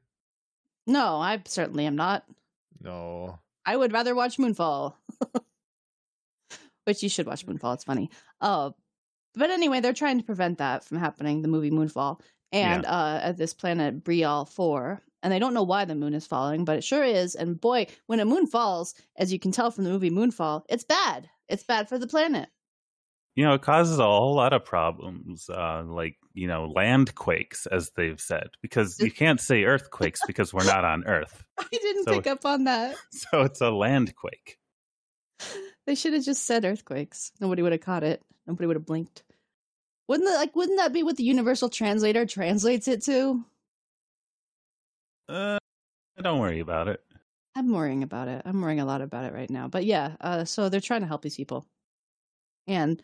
No, 0.87 1.17
I 1.17 1.41
certainly 1.47 1.87
am 1.87 1.97
not. 1.97 2.25
No, 2.81 3.39
I 3.65 3.77
would 3.77 3.93
rather 3.93 4.15
watch 4.15 4.39
Moonfall. 4.39 4.95
Which 6.85 7.03
you 7.03 7.09
should 7.09 7.27
watch 7.27 7.47
Moonfall. 7.47 7.75
It's 7.75 7.85
funny. 7.85 8.11
Uh, 8.41 8.71
but 9.35 9.51
anyway, 9.51 9.81
they're 9.81 9.93
trying 9.93 10.19
to 10.19 10.25
prevent 10.25 10.59
that 10.59 10.85
from 10.85 10.99
happening, 10.99 11.43
the 11.43 11.49
movie 11.49 11.71
Moonfall. 11.71 12.21
And 12.51 12.85
uh, 12.85 13.21
at 13.23 13.39
this 13.39 13.55
planet 13.55 14.05
Bre'el 14.05 14.47
4. 14.49 15.01
And 15.23 15.33
they 15.33 15.39
don't 15.39 15.55
know 15.55 15.63
why 15.63 15.85
the 15.85 15.95
moon 15.95 16.15
is 16.15 16.27
falling, 16.27 16.65
but 16.65 16.77
it 16.77 16.85
sure 16.85 17.05
is. 17.05 17.37
And 17.37 17.61
boy, 17.61 17.87
when 18.07 18.19
a 18.19 18.25
moon 18.25 18.47
falls, 18.47 18.95
as 19.17 19.33
you 19.33 19.39
can 19.39 19.53
tell 19.53 19.71
from 19.71 19.85
the 19.85 19.91
movie 19.91 20.11
Moonfall, 20.11 20.65
it's 20.69 20.85
bad. 20.85 21.31
It's 21.49 21.63
bad 21.63 21.89
for 21.89 21.99
the 21.99 22.09
planet. 22.09 22.49
You 23.35 23.45
know, 23.45 23.55
it 23.55 23.63
causes 23.63 23.99
a 23.99 24.05
whole 24.05 24.35
lot 24.35 24.53
of 24.53 24.65
problems, 24.65 25.49
uh, 25.49 25.83
like, 25.87 26.17
you 26.35 26.47
know, 26.47 26.67
land 26.67 27.15
quakes, 27.15 27.67
as 27.67 27.91
they've 27.97 28.21
said, 28.21 28.51
because 28.61 29.01
you 29.01 29.11
can't 29.11 29.41
say 29.41 29.65
earthquakes 29.65 30.21
because 30.27 30.53
we're 30.53 30.65
not 30.67 30.85
on 30.85 31.05
Earth. 31.07 31.43
I 31.59 31.65
didn't 31.71 32.05
So- 32.05 32.13
pick 32.17 32.27
up 32.27 32.45
on 32.45 32.65
that. 32.65 32.97
So 33.11 33.41
it's 33.43 33.61
a 33.63 33.71
land 33.71 34.15
quake. 34.15 34.59
They 35.87 35.95
should 35.95 36.13
have 36.13 36.25
just 36.25 36.45
said 36.45 36.65
earthquakes. 36.65 37.33
Nobody 37.41 37.63
would 37.63 37.73
have 37.73 37.81
caught 37.81 38.05
it. 38.05 38.23
Nobody 38.47 38.67
would 38.67 38.77
have 38.77 38.87
blinked. 38.87 39.23
Wouldn't 40.09 40.29
that 40.29 40.37
like 40.37 40.55
wouldn't 40.55 40.79
that 40.79 40.93
be 40.93 41.03
what 41.03 41.17
the 41.17 41.25
universal 41.25 41.69
translator 41.69 42.27
translates 42.27 42.87
it 42.87 43.03
to? 43.05 43.45
Uh, 45.29 45.59
don't 46.21 46.39
worry 46.39 46.61
about 46.61 46.89
it. 46.89 47.01
I'm 47.57 47.73
worrying 47.73 48.03
about 48.03 48.29
it. 48.29 48.43
I'm 48.45 48.61
worrying 48.61 48.81
a 48.81 48.85
lot 48.85 49.01
about 49.01 49.25
it 49.25 49.33
right 49.33 49.51
now. 49.51 49.69
But 49.69 49.85
yeah, 49.85 50.17
uh, 50.21 50.45
so 50.45 50.69
they're 50.69 50.81
trying 50.81 51.01
to 51.03 51.07
help 51.07 51.23
these 51.23 51.37
people. 51.37 51.67
And 52.67 53.03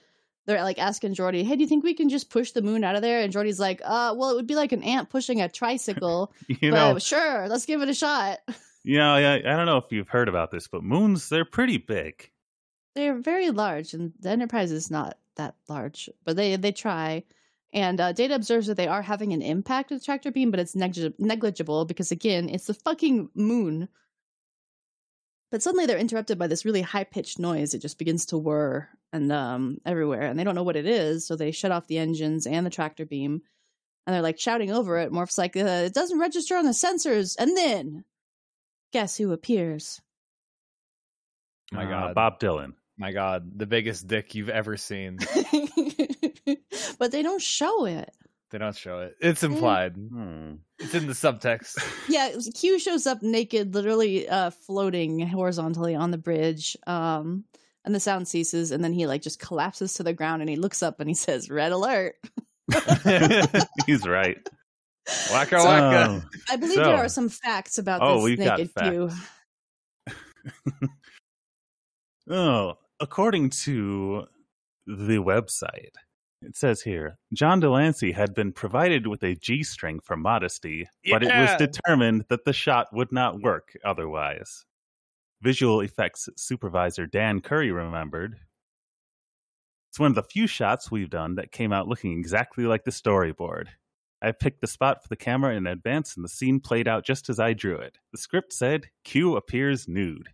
they're 0.48 0.62
like 0.64 0.78
asking 0.78 1.14
Geordi, 1.14 1.44
hey, 1.44 1.56
do 1.56 1.62
you 1.62 1.68
think 1.68 1.84
we 1.84 1.92
can 1.92 2.08
just 2.08 2.30
push 2.30 2.52
the 2.52 2.62
moon 2.62 2.82
out 2.82 2.96
of 2.96 3.02
there? 3.02 3.20
And 3.20 3.30
Geordi's 3.30 3.60
like, 3.60 3.82
uh, 3.84 4.14
well, 4.16 4.30
it 4.30 4.34
would 4.34 4.46
be 4.46 4.54
like 4.54 4.72
an 4.72 4.82
ant 4.82 5.10
pushing 5.10 5.42
a 5.42 5.48
tricycle. 5.48 6.32
You 6.48 6.70
but 6.70 6.92
know, 6.92 6.98
sure, 6.98 7.46
let's 7.48 7.66
give 7.66 7.82
it 7.82 7.90
a 7.90 7.94
shot. 7.94 8.38
you 8.82 8.96
know, 8.96 9.14
I, 9.14 9.34
I 9.36 9.40
don't 9.40 9.66
know 9.66 9.76
if 9.76 9.92
you've 9.92 10.08
heard 10.08 10.28
about 10.28 10.50
this, 10.50 10.66
but 10.66 10.82
moons, 10.82 11.28
they're 11.28 11.44
pretty 11.44 11.76
big. 11.76 12.30
They're 12.94 13.18
very 13.18 13.50
large, 13.50 13.92
and 13.92 14.12
the 14.18 14.30
Enterprise 14.30 14.72
is 14.72 14.90
not 14.90 15.18
that 15.36 15.54
large, 15.68 16.08
but 16.24 16.36
they 16.36 16.56
they 16.56 16.72
try. 16.72 17.22
And 17.74 18.00
uh, 18.00 18.12
Data 18.12 18.34
observes 18.34 18.66
that 18.68 18.78
they 18.78 18.88
are 18.88 19.02
having 19.02 19.34
an 19.34 19.42
impact 19.42 19.90
with 19.90 20.00
the 20.00 20.04
tractor 20.06 20.32
beam, 20.32 20.50
but 20.50 20.58
it's 20.58 20.74
negli- 20.74 21.12
negligible 21.18 21.84
because, 21.84 22.10
again, 22.10 22.48
it's 22.48 22.66
the 22.66 22.74
fucking 22.74 23.28
moon. 23.34 23.88
But 25.50 25.62
suddenly 25.62 25.86
they're 25.86 25.98
interrupted 25.98 26.38
by 26.38 26.46
this 26.46 26.64
really 26.64 26.82
high 26.82 27.04
pitched 27.04 27.38
noise. 27.38 27.72
It 27.72 27.80
just 27.80 27.98
begins 27.98 28.26
to 28.26 28.38
whir 28.38 28.88
and 29.12 29.32
um, 29.32 29.78
everywhere, 29.86 30.22
and 30.22 30.38
they 30.38 30.44
don't 30.44 30.54
know 30.54 30.62
what 30.62 30.76
it 30.76 30.86
is. 30.86 31.26
So 31.26 31.36
they 31.36 31.52
shut 31.52 31.72
off 31.72 31.86
the 31.86 31.98
engines 31.98 32.46
and 32.46 32.66
the 32.66 32.70
tractor 32.70 33.06
beam, 33.06 33.40
and 34.06 34.14
they're 34.14 34.22
like 34.22 34.38
shouting 34.38 34.70
over 34.70 34.98
it. 34.98 35.10
Worf's 35.10 35.38
like, 35.38 35.56
uh, 35.56 35.84
"It 35.86 35.94
doesn't 35.94 36.18
register 36.18 36.56
on 36.56 36.64
the 36.66 36.72
sensors." 36.72 37.34
And 37.38 37.56
then, 37.56 38.04
guess 38.92 39.16
who 39.16 39.32
appears? 39.32 40.00
My 41.72 41.86
Uh, 41.86 41.88
God. 41.88 42.14
Bob 42.14 42.40
Dylan. 42.40 42.74
My 42.98 43.12
God, 43.12 43.56
the 43.56 43.66
biggest 43.66 44.06
dick 44.08 44.34
you've 44.34 44.48
ever 44.48 44.76
seen. 44.76 45.18
but 46.98 47.12
they 47.12 47.22
don't 47.22 47.40
show 47.40 47.84
it. 47.84 48.12
They 48.50 48.58
don't 48.58 48.74
show 48.76 49.00
it. 49.00 49.14
It's 49.20 49.42
implied. 49.42 49.94
Hmm. 49.96 50.54
It's 50.78 50.94
in 50.94 51.06
the 51.06 51.12
subtext. 51.12 51.76
Yeah, 52.08 52.30
Q 52.54 52.78
shows 52.78 53.06
up 53.06 53.22
naked, 53.22 53.74
literally 53.74 54.26
uh, 54.28 54.50
floating 54.50 55.20
horizontally 55.26 55.94
on 55.94 56.10
the 56.10 56.16
bridge. 56.18 56.76
Um, 56.86 57.44
and 57.84 57.94
the 57.94 58.00
sound 58.00 58.26
ceases, 58.28 58.70
and 58.70 58.82
then 58.82 58.92
he 58.94 59.06
like 59.06 59.20
just 59.22 59.38
collapses 59.38 59.94
to 59.94 60.02
the 60.02 60.12
ground, 60.14 60.40
and 60.42 60.48
he 60.48 60.56
looks 60.56 60.82
up 60.82 61.00
and 61.00 61.08
he 61.08 61.14
says, 61.14 61.50
"Red 61.50 61.72
alert!" 61.72 62.14
He's 63.86 64.06
right. 64.06 64.38
Waka 65.30 65.58
So- 65.60 65.64
waka. 65.64 66.28
I 66.50 66.56
believe 66.56 66.74
So- 66.76 66.84
there 66.84 66.96
are 66.96 67.08
some 67.08 67.28
facts 67.28 67.76
about 67.78 68.00
Oh, 68.02 68.26
this 68.28 68.38
naked 68.38 68.70
Q. 68.78 69.10
oh, 72.30 72.74
according 73.00 73.50
to 73.50 74.24
the 74.86 75.18
website, 75.18 75.92
it 76.42 76.56
says 76.56 76.82
here 76.82 77.18
John 77.32 77.60
de 77.60 77.70
Lancie 77.70 78.12
had 78.12 78.34
been 78.34 78.52
provided 78.52 79.06
with 79.06 79.22
a 79.22 79.34
G 79.34 79.62
string 79.62 80.00
for 80.00 80.16
modesty, 80.16 80.88
but 81.10 81.22
it 81.22 81.34
was 81.34 81.56
determined 81.58 82.24
that 82.28 82.44
the 82.44 82.52
shot 82.52 82.88
would 82.92 83.12
not 83.12 83.40
work 83.40 83.76
otherwise. 83.84 84.64
Visual 85.40 85.80
effects 85.80 86.28
supervisor 86.36 87.06
Dan 87.06 87.40
Curry 87.40 87.70
remembered. 87.70 88.36
It's 89.90 89.98
one 89.98 90.10
of 90.10 90.16
the 90.16 90.22
few 90.22 90.46
shots 90.46 90.90
we've 90.90 91.10
done 91.10 91.36
that 91.36 91.52
came 91.52 91.72
out 91.72 91.88
looking 91.88 92.18
exactly 92.18 92.64
like 92.64 92.84
the 92.84 92.90
storyboard. 92.90 93.68
I 94.20 94.32
picked 94.32 94.60
the 94.60 94.66
spot 94.66 95.02
for 95.02 95.08
the 95.08 95.16
camera 95.16 95.54
in 95.54 95.66
advance, 95.66 96.16
and 96.16 96.24
the 96.24 96.28
scene 96.28 96.60
played 96.60 96.88
out 96.88 97.06
just 97.06 97.30
as 97.30 97.38
I 97.38 97.52
drew 97.52 97.76
it. 97.76 97.98
The 98.12 98.18
script 98.18 98.52
said 98.52 98.90
Q 99.04 99.36
appears 99.36 99.86
nude. 99.86 100.30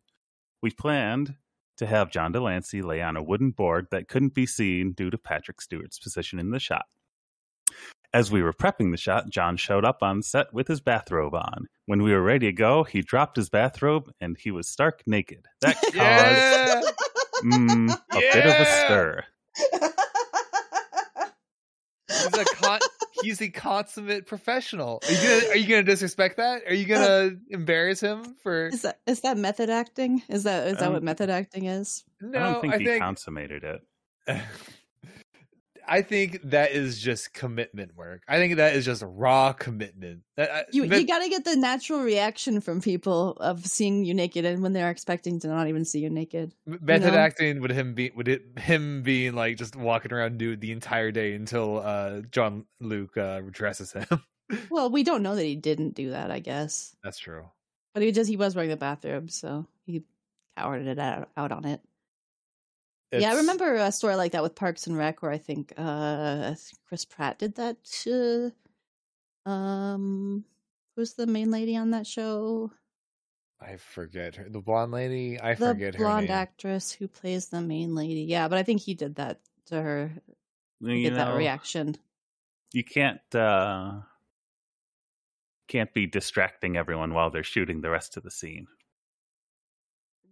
We 0.63 0.71
planned 0.71 1.37
to 1.79 1.87
have 1.87 2.11
John 2.11 2.33
de 2.33 2.41
Lancie 2.41 2.83
lay 2.83 3.03
on 3.03 3.17
a 3.17 3.23
wooden 3.23 3.51
board 3.51 3.89
that 3.91 4.09
couldn't 4.09 4.35
be 4.35 4.47
seen 4.47 4.93
due 4.93 5.11
to 5.11 5.19
Patrick 5.19 5.61
Stewart's 5.61 5.99
position 5.99 6.39
in 6.39 6.51
the 6.51 6.59
shot. 6.61 6.85
As 8.13 8.31
we 8.31 8.43
were 8.43 8.53
prepping 8.53 8.93
the 8.93 8.97
shot, 8.97 9.29
John 9.29 9.57
showed 9.57 9.85
up 9.85 9.99
on 10.03 10.23
set 10.23 10.53
with 10.55 10.69
his 10.69 10.81
bathrobe 10.81 11.35
on. 11.35 11.67
When 11.87 12.03
we 12.03 12.13
were 12.13 12.23
ready 12.23 12.47
to 12.47 12.53
go, 12.53 12.85
he 12.85 13.01
dropped 13.03 13.37
his 13.37 13.49
bathrobe 13.51 14.11
and 14.21 14.37
he 14.39 14.53
was 14.53 14.69
stark 14.69 15.03
naked. 15.07 15.47
That 15.63 15.75
caused 15.83 15.95
Yeah. 15.97 16.83
mm, 17.43 17.91
a 18.13 18.19
bit 18.21 18.47
of 18.47 18.53
a 18.53 18.65
stir. 18.67 19.25
He's 22.09 22.39
a 22.39 22.45
con- 22.45 22.81
he's 23.25 23.41
a 23.41 23.49
consummate 23.49 24.27
professional. 24.27 25.01
Are 25.07 25.13
you 25.13 25.17
gonna 25.23 25.53
are 25.53 25.57
you 25.57 25.67
gonna 25.69 25.83
disrespect 25.83 26.37
that? 26.37 26.63
Are 26.69 26.75
you 26.75 26.85
gonna 26.87 27.33
embarrass 27.51 28.01
him 28.01 28.37
for 28.43 28.67
Is 28.69 28.83
that 28.83 29.01
is 29.07 29.21
that 29.23 29.37
method 29.37 29.71
acting? 29.71 30.23
Is 30.29 30.45
that 30.45 30.69
is 30.69 30.79
that 30.79 30.91
what 30.91 30.99
Um, 30.99 31.05
method 31.05 31.31
acting 31.31 31.65
is? 31.67 32.05
no? 32.21 32.39
I 32.39 32.43
don't 32.53 32.61
think 32.61 32.75
I 32.75 32.79
he 32.79 32.85
think 32.87 33.03
consummated 33.03 33.65
it. 33.65 33.81
I 35.87 36.03
think 36.03 36.41
that 36.51 36.73
is 36.73 36.99
just 37.01 37.33
commitment 37.35 37.97
work. 37.97 38.23
I 38.29 38.39
think 38.39 38.57
that 38.57 38.75
is 38.75 38.85
just 38.85 39.03
raw 39.07 39.53
commitment. 39.53 40.23
That, 40.37 40.67
You 40.73 40.87
that- 40.87 41.01
you 41.01 41.07
got 41.07 41.23
to 41.23 41.29
get 41.29 41.45
the 41.45 41.57
natural 41.57 42.01
reaction 42.01 42.61
from 42.61 42.81
people 42.81 43.33
of 43.41 43.65
seeing 43.67 44.05
you 44.05 44.15
naked, 44.15 44.45
and 44.45 44.63
when 44.63 44.73
they're 44.73 44.91
expecting 44.91 45.41
to 45.41 45.49
not 45.49 45.69
even 45.69 45.85
see 45.85 46.01
you 46.01 46.11
naked. 46.11 46.55
method 46.67 47.13
know? 47.13 47.19
acting 47.19 47.61
would 47.61 47.71
him 47.73 47.95
be 47.95 48.11
would 48.17 48.29
it 48.29 48.59
him 48.59 49.03
being 49.03 49.35
like 49.35 49.57
just 49.57 49.77
walking 49.77 50.13
around 50.13 50.39
nude 50.39 50.61
the 50.61 50.73
entire 50.73 51.11
day 51.11 51.35
until 51.35 51.79
uh 51.79 52.21
Jean 52.31 52.65
Luc 52.81 53.17
uh 53.17 53.41
dresses 53.51 53.93
him. 53.93 54.07
Well, 54.71 54.91
we 54.91 55.05
don't 55.05 55.23
know 55.23 55.35
that 55.37 55.43
he 55.45 55.57
didn't 55.57 55.95
do 55.95 56.11
that, 56.11 56.31
I 56.31 56.39
guess, 56.39 56.95
That's 57.03 57.19
true. 57.19 57.45
but 57.95 58.03
he 58.03 58.13
just 58.13 58.29
he 58.29 58.37
was 58.37 58.55
wearing 58.55 58.71
the 58.71 58.77
bathrobe, 58.77 59.31
so 59.31 59.67
he 59.87 60.05
cowered 60.57 60.87
it 60.87 60.99
out, 60.99 61.31
out 61.37 61.51
on 61.51 61.65
it. 61.65 61.81
Yeah, 63.21 63.33
I 63.33 63.37
remember 63.37 63.75
a 63.75 63.93
story 63.93 64.17
like 64.17 64.33
that 64.33 64.43
with 64.43 64.55
Parks 64.55 64.87
and 64.87 64.97
Rec, 64.97 65.23
where 65.23 65.33
I 65.33 65.39
think 65.39 65.73
uh 65.77 66.55
Chris 66.89 67.05
Pratt 67.05 67.39
did 67.39 67.57
that. 67.57 68.53
Uh, 69.47 69.49
um, 69.49 70.45
who's 70.97 71.15
the 71.15 71.27
main 71.27 71.51
lady 71.51 71.77
on 71.77 71.91
that 71.91 72.07
show? 72.07 72.71
I 73.61 73.77
forget 73.77 74.37
her. 74.37 74.49
The 74.49 74.61
blonde 74.61 74.93
lady. 74.93 75.41
I 75.41 75.55
the 75.55 75.67
forget 75.69 75.95
her 75.95 75.99
The 75.99 76.05
blonde 76.05 76.31
actress 76.31 76.93
who 76.93 77.09
plays 77.09 77.49
the 77.49 77.61
main 77.61 77.95
lady. 77.95 78.23
Yeah, 78.23 78.49
but 78.49 78.59
I 78.59 78.63
think 78.63 78.81
he 78.81 78.95
did 78.95 79.17
that 79.17 79.41
to 79.67 79.81
her 79.81 80.13
You 80.81 81.03
get 81.03 81.15
that 81.15 81.37
reaction. 81.37 81.97
You 82.73 82.85
can't 82.85 83.35
uh, 83.35 84.01
can't 85.69 85.95
be 85.95 86.07
distracting 86.07 86.77
everyone 86.77 87.15
while 87.15 87.31
they're 87.31 87.45
shooting 87.45 87.81
the 87.81 87.91
rest 87.91 88.17
of 88.17 88.23
the 88.23 88.31
scene. 88.31 88.67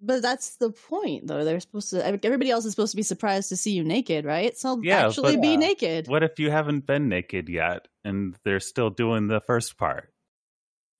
But 0.04 0.20
that's 0.20 0.56
the 0.56 0.70
point, 0.72 1.28
though. 1.28 1.44
They're 1.44 1.60
supposed 1.60 1.90
to. 1.90 2.04
Everybody 2.04 2.50
else 2.50 2.64
is 2.64 2.72
supposed 2.72 2.90
to 2.90 2.96
be 2.96 3.04
surprised 3.04 3.50
to 3.50 3.56
see 3.56 3.70
you 3.72 3.84
naked, 3.84 4.24
right? 4.24 4.56
So 4.56 4.80
Yeah, 4.82 5.06
actually, 5.06 5.36
but- 5.36 5.42
be 5.42 5.48
Yeah. 5.50 5.56
naked. 5.56 6.08
What 6.08 6.24
if 6.24 6.40
you 6.40 6.50
haven't 6.50 6.86
been 6.86 7.08
naked 7.08 7.48
yet 7.48 7.86
and 8.04 8.36
they're 8.44 8.58
still 8.60 8.90
doing 8.90 9.28
the 9.28 9.40
first 9.40 9.78
part? 9.78 10.12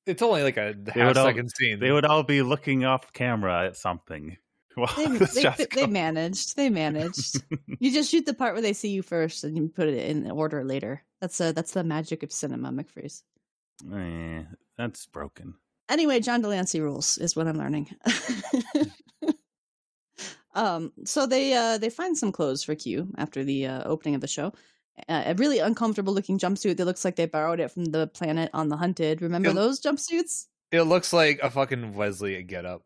It's 0.07 0.23
only 0.23 0.43
like 0.43 0.57
a 0.57 0.75
They 0.77 0.93
half 0.93 1.09
would 1.09 1.17
all- 1.17 1.27
second 1.27 1.51
scene. 1.51 1.79
They 1.81 1.91
would 1.93 2.05
all 2.05 2.23
be 2.23 2.43
looking 2.43 2.85
off 2.85 3.13
camera 3.13 3.67
at 3.67 3.77
something. 3.77 4.37
while 4.75 4.89
They, 4.97 5.07
they, 5.19 5.43
they, 5.59 5.67
they 5.75 5.87
managed. 5.87 6.57
They 6.57 6.71
managed. 6.71 7.43
you 7.81 7.93
just 7.93 8.11
shoot 8.11 8.25
the 8.25 8.33
part 8.35 8.55
where 8.55 8.63
they 8.63 8.73
see 8.73 8.89
you 8.91 9.03
first, 9.03 9.45
and 9.45 9.57
you 9.57 9.69
put 9.69 9.89
it 9.89 10.09
in 10.09 10.31
order 10.31 10.65
later. 10.65 11.03
That's 11.21 11.41
uh 11.41 11.53
that's 11.53 11.73
the 11.73 11.85
magic 11.85 12.23
of 12.23 12.33
cinema, 12.33 12.71
McFreeze. 12.73 13.23
Eh, 13.93 14.45
that's 14.79 15.07
broken. 15.07 15.55
Anyway, 15.89 16.21
John 16.21 16.41
de 16.41 16.49
Lancie 16.49 16.81
rules 16.81 17.19
is 17.19 17.37
what 17.37 17.47
I'm 17.47 17.59
learning. 17.59 17.95
um, 20.55 20.93
so 21.05 21.27
they 21.27 21.55
uh 21.55 21.79
they 21.79 21.91
find 21.91 22.17
some 22.17 22.33
clothes 22.33 22.63
for 22.63 22.75
Q 22.75 23.09
after 23.17 23.45
the 23.45 23.67
uh, 23.67 23.83
opening 23.85 24.15
of 24.15 24.21
the 24.21 24.29
show. 24.29 24.53
Uh, 25.09 25.23
a 25.27 25.35
really 25.35 25.59
uncomfortable 25.59 26.13
looking 26.13 26.39
jumpsuit 26.39 26.77
that 26.77 26.85
looks 26.85 27.05
like 27.05 27.17
they 27.17 27.27
borrowed 27.27 27.61
it 27.61 27.71
from 27.71 27.87
the 27.87 28.07
planet 28.09 28.51
on 28.53 28.69
the 28.69 28.77
hunted. 28.77 29.23
Remember 29.23 29.51
It- 29.51 29.55
those 29.55 29.81
jumpsuits? 29.81 30.47
It 30.71 30.83
looks 30.83 31.13
like 31.13 31.39
a 31.43 31.51
fucking 31.51 31.95
Wesley 31.95 32.43
get 32.45 32.65
up. 32.65 32.83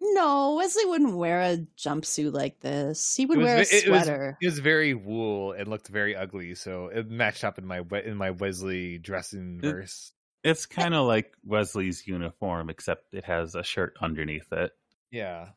No, 0.00 0.54
Wesley 0.54 0.84
wouldn't 0.86 1.16
wear 1.16 1.40
a 1.40 1.58
jumpsuit 1.76 2.32
like 2.32 2.60
this. 2.60 3.16
He 3.16 3.26
would 3.26 3.38
was 3.38 3.44
wear 3.44 3.56
a 3.56 3.64
ve- 3.64 3.76
it 3.76 3.88
was- 3.88 4.02
sweater. 4.04 4.38
It 4.40 4.46
was 4.46 4.58
very 4.60 4.94
wool 4.94 5.52
and 5.52 5.68
looked 5.68 5.88
very 5.88 6.14
ugly, 6.16 6.54
so 6.54 6.86
it 6.86 7.08
matched 7.10 7.44
up 7.44 7.58
in 7.58 7.66
my 7.66 7.82
in 8.04 8.16
my 8.16 8.30
Wesley 8.30 8.98
dressing 8.98 9.60
verse. 9.60 10.12
It's 10.42 10.64
kind 10.66 10.94
of 10.94 11.06
like 11.06 11.32
Wesley's 11.44 12.06
uniform, 12.06 12.70
except 12.70 13.12
it 13.14 13.24
has 13.24 13.54
a 13.54 13.62
shirt 13.62 13.96
underneath 14.00 14.52
it. 14.52 14.72
Yeah. 15.10 15.48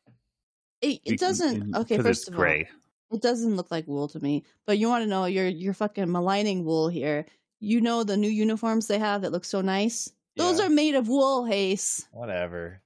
It, 0.81 0.99
it 1.05 1.11
mm, 1.13 1.17
doesn't. 1.17 1.71
Mm, 1.71 1.79
okay, 1.81 1.97
first 1.97 2.23
it's 2.23 2.27
of 2.29 2.35
gray. 2.35 2.67
all, 3.09 3.17
it 3.17 3.21
doesn't 3.21 3.55
look 3.55 3.71
like 3.71 3.87
wool 3.87 4.07
to 4.09 4.19
me. 4.19 4.43
But 4.67 4.77
you 4.77 4.89
want 4.89 5.03
to 5.03 5.09
know? 5.09 5.25
You're 5.25 5.47
you're 5.47 5.73
fucking 5.73 6.11
maligning 6.11 6.65
wool 6.65 6.89
here. 6.89 7.25
You 7.61 7.79
know 7.79 8.03
the 8.03 8.17
new 8.17 8.29
uniforms 8.29 8.87
they 8.87 8.99
have 8.99 9.21
that 9.21 9.31
look 9.31 9.45
so 9.45 9.61
nice. 9.61 10.11
Those 10.35 10.59
Yeah. 10.59 10.65
are 10.65 10.69
made 10.69 10.95
of 10.95 11.07
wool, 11.07 11.45
Haze. 11.45 12.05
Whatever. 12.11 12.81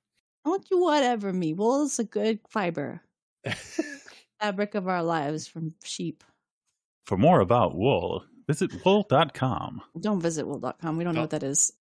Don't 0.46 0.66
you 0.70 0.80
whatever 0.80 1.34
me. 1.34 1.54
Wool 1.54 1.84
is 1.86 1.98
a 1.98 2.04
good 2.04 2.40
fiber, 2.50 3.02
fabric 4.40 4.76
of 4.76 4.88
our 4.88 5.02
lives 5.04 5.48
from 5.48 5.74
sheep. 5.84 6.24
For 7.06 7.18
more 7.18 7.40
about 7.40 7.76
wool, 7.76 8.26
visit 8.48 8.72
wool.com. 8.86 9.82
Don't 10.00 10.22
visit 10.22 10.46
wool.com. 10.48 10.98
We 10.98 11.04
don't 11.04 11.14
know 11.14 11.22
Don't- 11.28 11.32
what 11.34 11.42
that 11.42 11.44
is. 11.44 11.74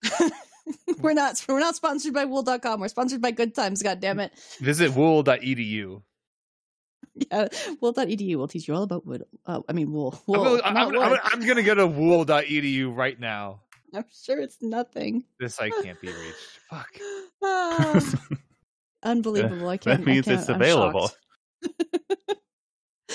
we're 0.99 1.13
not 1.13 1.43
we're 1.47 1.59
not 1.59 1.75
sponsored 1.75 2.13
by 2.13 2.25
wool.com. 2.25 2.79
We're 2.79 2.87
sponsored 2.89 3.21
by 3.21 3.31
Good 3.31 3.55
Times, 3.55 3.81
god 3.81 3.99
damn 3.99 4.19
it. 4.19 4.31
Visit 4.59 4.93
wool.edu. 4.95 6.01
Yeah, 7.31 7.47
wool.edu 7.81 8.35
will 8.35 8.47
teach 8.47 8.67
you 8.67 8.75
all 8.75 8.83
about 8.83 9.05
wood. 9.05 9.23
Uh, 9.45 9.61
I 9.67 9.73
mean 9.73 9.91
wool. 9.91 10.13
I'm, 10.27 10.33
Wool. 10.33 10.43
gonna, 10.43 10.61
I'm, 10.63 10.91
not 10.91 11.11
I'm. 11.13 11.19
I'm 11.41 11.47
gonna 11.47 11.63
go 11.63 11.73
to 11.75 11.87
wool.edu 11.87 12.95
right 12.95 13.19
now. 13.19 13.61
I'm 13.93 14.05
sure 14.23 14.39
it's 14.39 14.57
nothing. 14.61 15.23
This 15.39 15.55
site 15.55 15.71
can't 15.83 15.99
be 16.01 16.07
reached. 16.09 16.59
Fuck. 16.69 16.89
Ah, 17.43 18.01
unbelievable! 19.03 19.69
I 19.69 19.77
can't. 19.77 19.99
that 19.99 20.05
means 20.05 20.27
I 20.27 20.31
can't, 20.31 20.41
it's 20.41 20.49
I'm 20.49 20.55
available. 20.57 21.09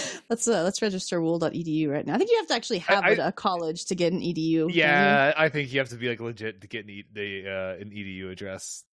Shocked. 0.03 0.25
let's 0.31 0.49
uh, 0.49 0.63
let's 0.63 0.83
register 0.83 1.21
wool.edu 1.21 1.89
right 1.91 2.07
now. 2.07 2.15
I 2.15 2.19
think 2.19 2.31
you 2.31 2.37
have 2.39 2.47
to 2.49 2.55
actually 2.55 2.79
have 2.81 3.05
I- 3.05 3.11
a, 3.11 3.29
a 3.29 3.33
college 3.33 3.85
to 3.87 3.95
get 3.95 4.13
an 4.13 4.21
edu. 4.21 4.73
Yeah, 4.73 5.33
I 5.37 5.49
think 5.49 5.73
you 5.73 5.79
have 5.81 5.89
to 5.91 5.97
be 5.97 6.09
like 6.09 6.21
legit 6.21 6.61
to 6.61 6.67
get 6.67 6.85
an, 6.85 6.91
e- 6.91 7.05
the, 7.13 7.49
uh, 7.49 7.81
an 7.83 7.91
edu 7.91 8.31
address. 8.31 8.85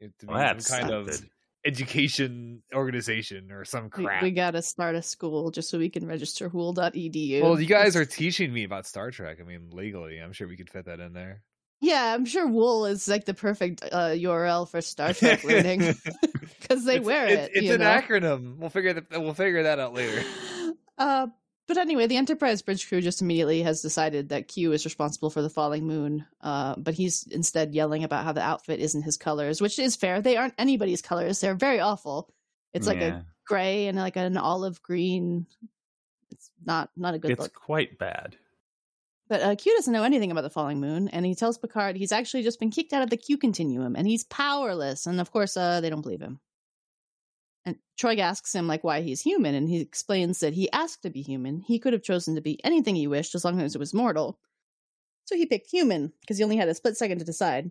You 0.00 0.10
to 0.20 0.26
be 0.26 0.32
Well, 0.32 0.38
some 0.38 0.46
that's 0.56 0.70
kind 0.70 0.90
of 0.90 1.12
stupid. 1.12 1.30
education 1.64 2.62
organization 2.74 3.50
or 3.50 3.64
some 3.64 3.90
crap. 3.90 4.22
we 4.22 4.30
gotta 4.30 4.62
start 4.62 4.94
a 4.94 5.02
school 5.02 5.50
just 5.50 5.70
so 5.70 5.78
we 5.78 5.88
can 5.90 6.06
register 6.06 6.48
hool.edu. 6.48 7.42
well, 7.42 7.60
you 7.60 7.66
guys 7.66 7.96
are 7.96 8.04
teaching 8.04 8.52
me 8.52 8.64
about 8.64 8.86
Star 8.86 9.10
Trek. 9.10 9.38
I 9.40 9.44
mean, 9.44 9.70
legally, 9.72 10.18
I'm 10.18 10.32
sure 10.32 10.46
we 10.48 10.56
could 10.56 10.70
fit 10.70 10.86
that 10.86 11.00
in 11.00 11.12
there. 11.12 11.42
Yeah, 11.80 12.12
I'm 12.14 12.24
sure 12.24 12.46
wool 12.48 12.86
is 12.86 13.06
like 13.06 13.24
the 13.24 13.34
perfect 13.34 13.82
uh, 13.92 14.08
URL 14.10 14.68
for 14.68 14.80
Star 14.80 15.12
Trek 15.12 15.44
learning 15.44 15.94
because 16.60 16.84
they 16.84 16.96
It's- 16.96 17.06
wear 17.06 17.26
it's, 17.26 17.34
it. 17.46 17.50
It's 17.54 17.66
you 17.66 17.74
an 17.74 17.80
know? 17.80 17.86
acronym. 17.86 18.56
We'll 18.56 18.70
figure 18.70 18.94
that. 18.94 19.10
We'll 19.12 19.34
figure 19.34 19.62
that 19.64 19.78
out 19.78 19.94
later. 19.94 20.22
Uh, 20.98 21.28
but 21.68 21.76
anyway, 21.76 22.08
the 22.08 22.16
Enterprise 22.16 22.60
bridge 22.60 22.88
crew 22.88 23.00
just 23.00 23.22
immediately 23.22 23.62
has 23.62 23.80
decided 23.82 24.30
that 24.30 24.48
Q 24.48 24.72
is 24.72 24.84
responsible 24.84 25.30
for 25.30 25.42
the 25.42 25.48
falling 25.48 25.86
moon. 25.86 26.26
Uh, 26.40 26.74
but 26.76 26.94
he's 26.94 27.22
instead 27.30 27.72
yelling 27.72 28.02
about 28.02 28.24
how 28.24 28.32
the 28.32 28.40
outfit 28.42 28.80
isn't 28.80 29.02
his 29.02 29.16
colors, 29.16 29.60
which 29.60 29.78
is 29.78 29.94
fair. 29.94 30.20
They 30.20 30.36
aren't 30.36 30.54
anybody's 30.58 31.00
colors. 31.00 31.40
They're 31.40 31.54
very 31.54 31.78
awful. 31.78 32.28
It's 32.74 32.88
like 32.88 32.98
Yeah. 32.98 33.18
a 33.18 33.22
gray 33.46 33.86
and 33.86 33.96
like 33.96 34.16
an 34.16 34.36
olive 34.36 34.82
green. 34.82 35.46
It's 36.32 36.50
not 36.66 36.90
not 36.96 37.14
a 37.14 37.18
good 37.20 37.30
it's 37.30 37.42
look. 37.42 37.54
quite 37.54 37.96
bad. 37.96 38.34
But 39.28 39.42
uh, 39.42 39.54
Q 39.56 39.74
doesn't 39.76 39.92
know 39.92 40.04
anything 40.04 40.30
about 40.30 40.42
the 40.42 40.50
falling 40.50 40.80
moon, 40.80 41.08
and 41.08 41.26
he 41.26 41.34
tells 41.34 41.58
Picard 41.58 41.96
he's 41.96 42.12
actually 42.12 42.42
just 42.42 42.58
been 42.58 42.70
kicked 42.70 42.92
out 42.92 43.02
of 43.02 43.10
the 43.10 43.16
Q 43.16 43.36
continuum, 43.36 43.94
and 43.94 44.06
he's 44.06 44.24
powerless. 44.24 45.06
And 45.06 45.20
of 45.20 45.30
course, 45.30 45.56
uh, 45.56 45.80
they 45.80 45.90
don't 45.90 46.00
believe 46.00 46.22
him. 46.22 46.40
And 47.66 47.76
Troi 48.00 48.18
asks 48.18 48.54
him 48.54 48.66
like 48.66 48.84
why 48.84 49.02
he's 49.02 49.20
human, 49.20 49.54
and 49.54 49.68
he 49.68 49.80
explains 49.80 50.40
that 50.40 50.54
he 50.54 50.72
asked 50.72 51.02
to 51.02 51.10
be 51.10 51.20
human. 51.20 51.60
He 51.60 51.78
could 51.78 51.92
have 51.92 52.02
chosen 52.02 52.34
to 52.36 52.40
be 52.40 52.62
anything 52.64 52.96
he 52.96 53.06
wished 53.06 53.34
as 53.34 53.44
long 53.44 53.60
as 53.60 53.74
it 53.74 53.78
was 53.78 53.92
mortal. 53.92 54.38
So 55.26 55.36
he 55.36 55.44
picked 55.44 55.70
human 55.70 56.14
because 56.20 56.38
he 56.38 56.44
only 56.44 56.56
had 56.56 56.68
a 56.68 56.74
split 56.74 56.96
second 56.96 57.18
to 57.18 57.24
decide. 57.24 57.70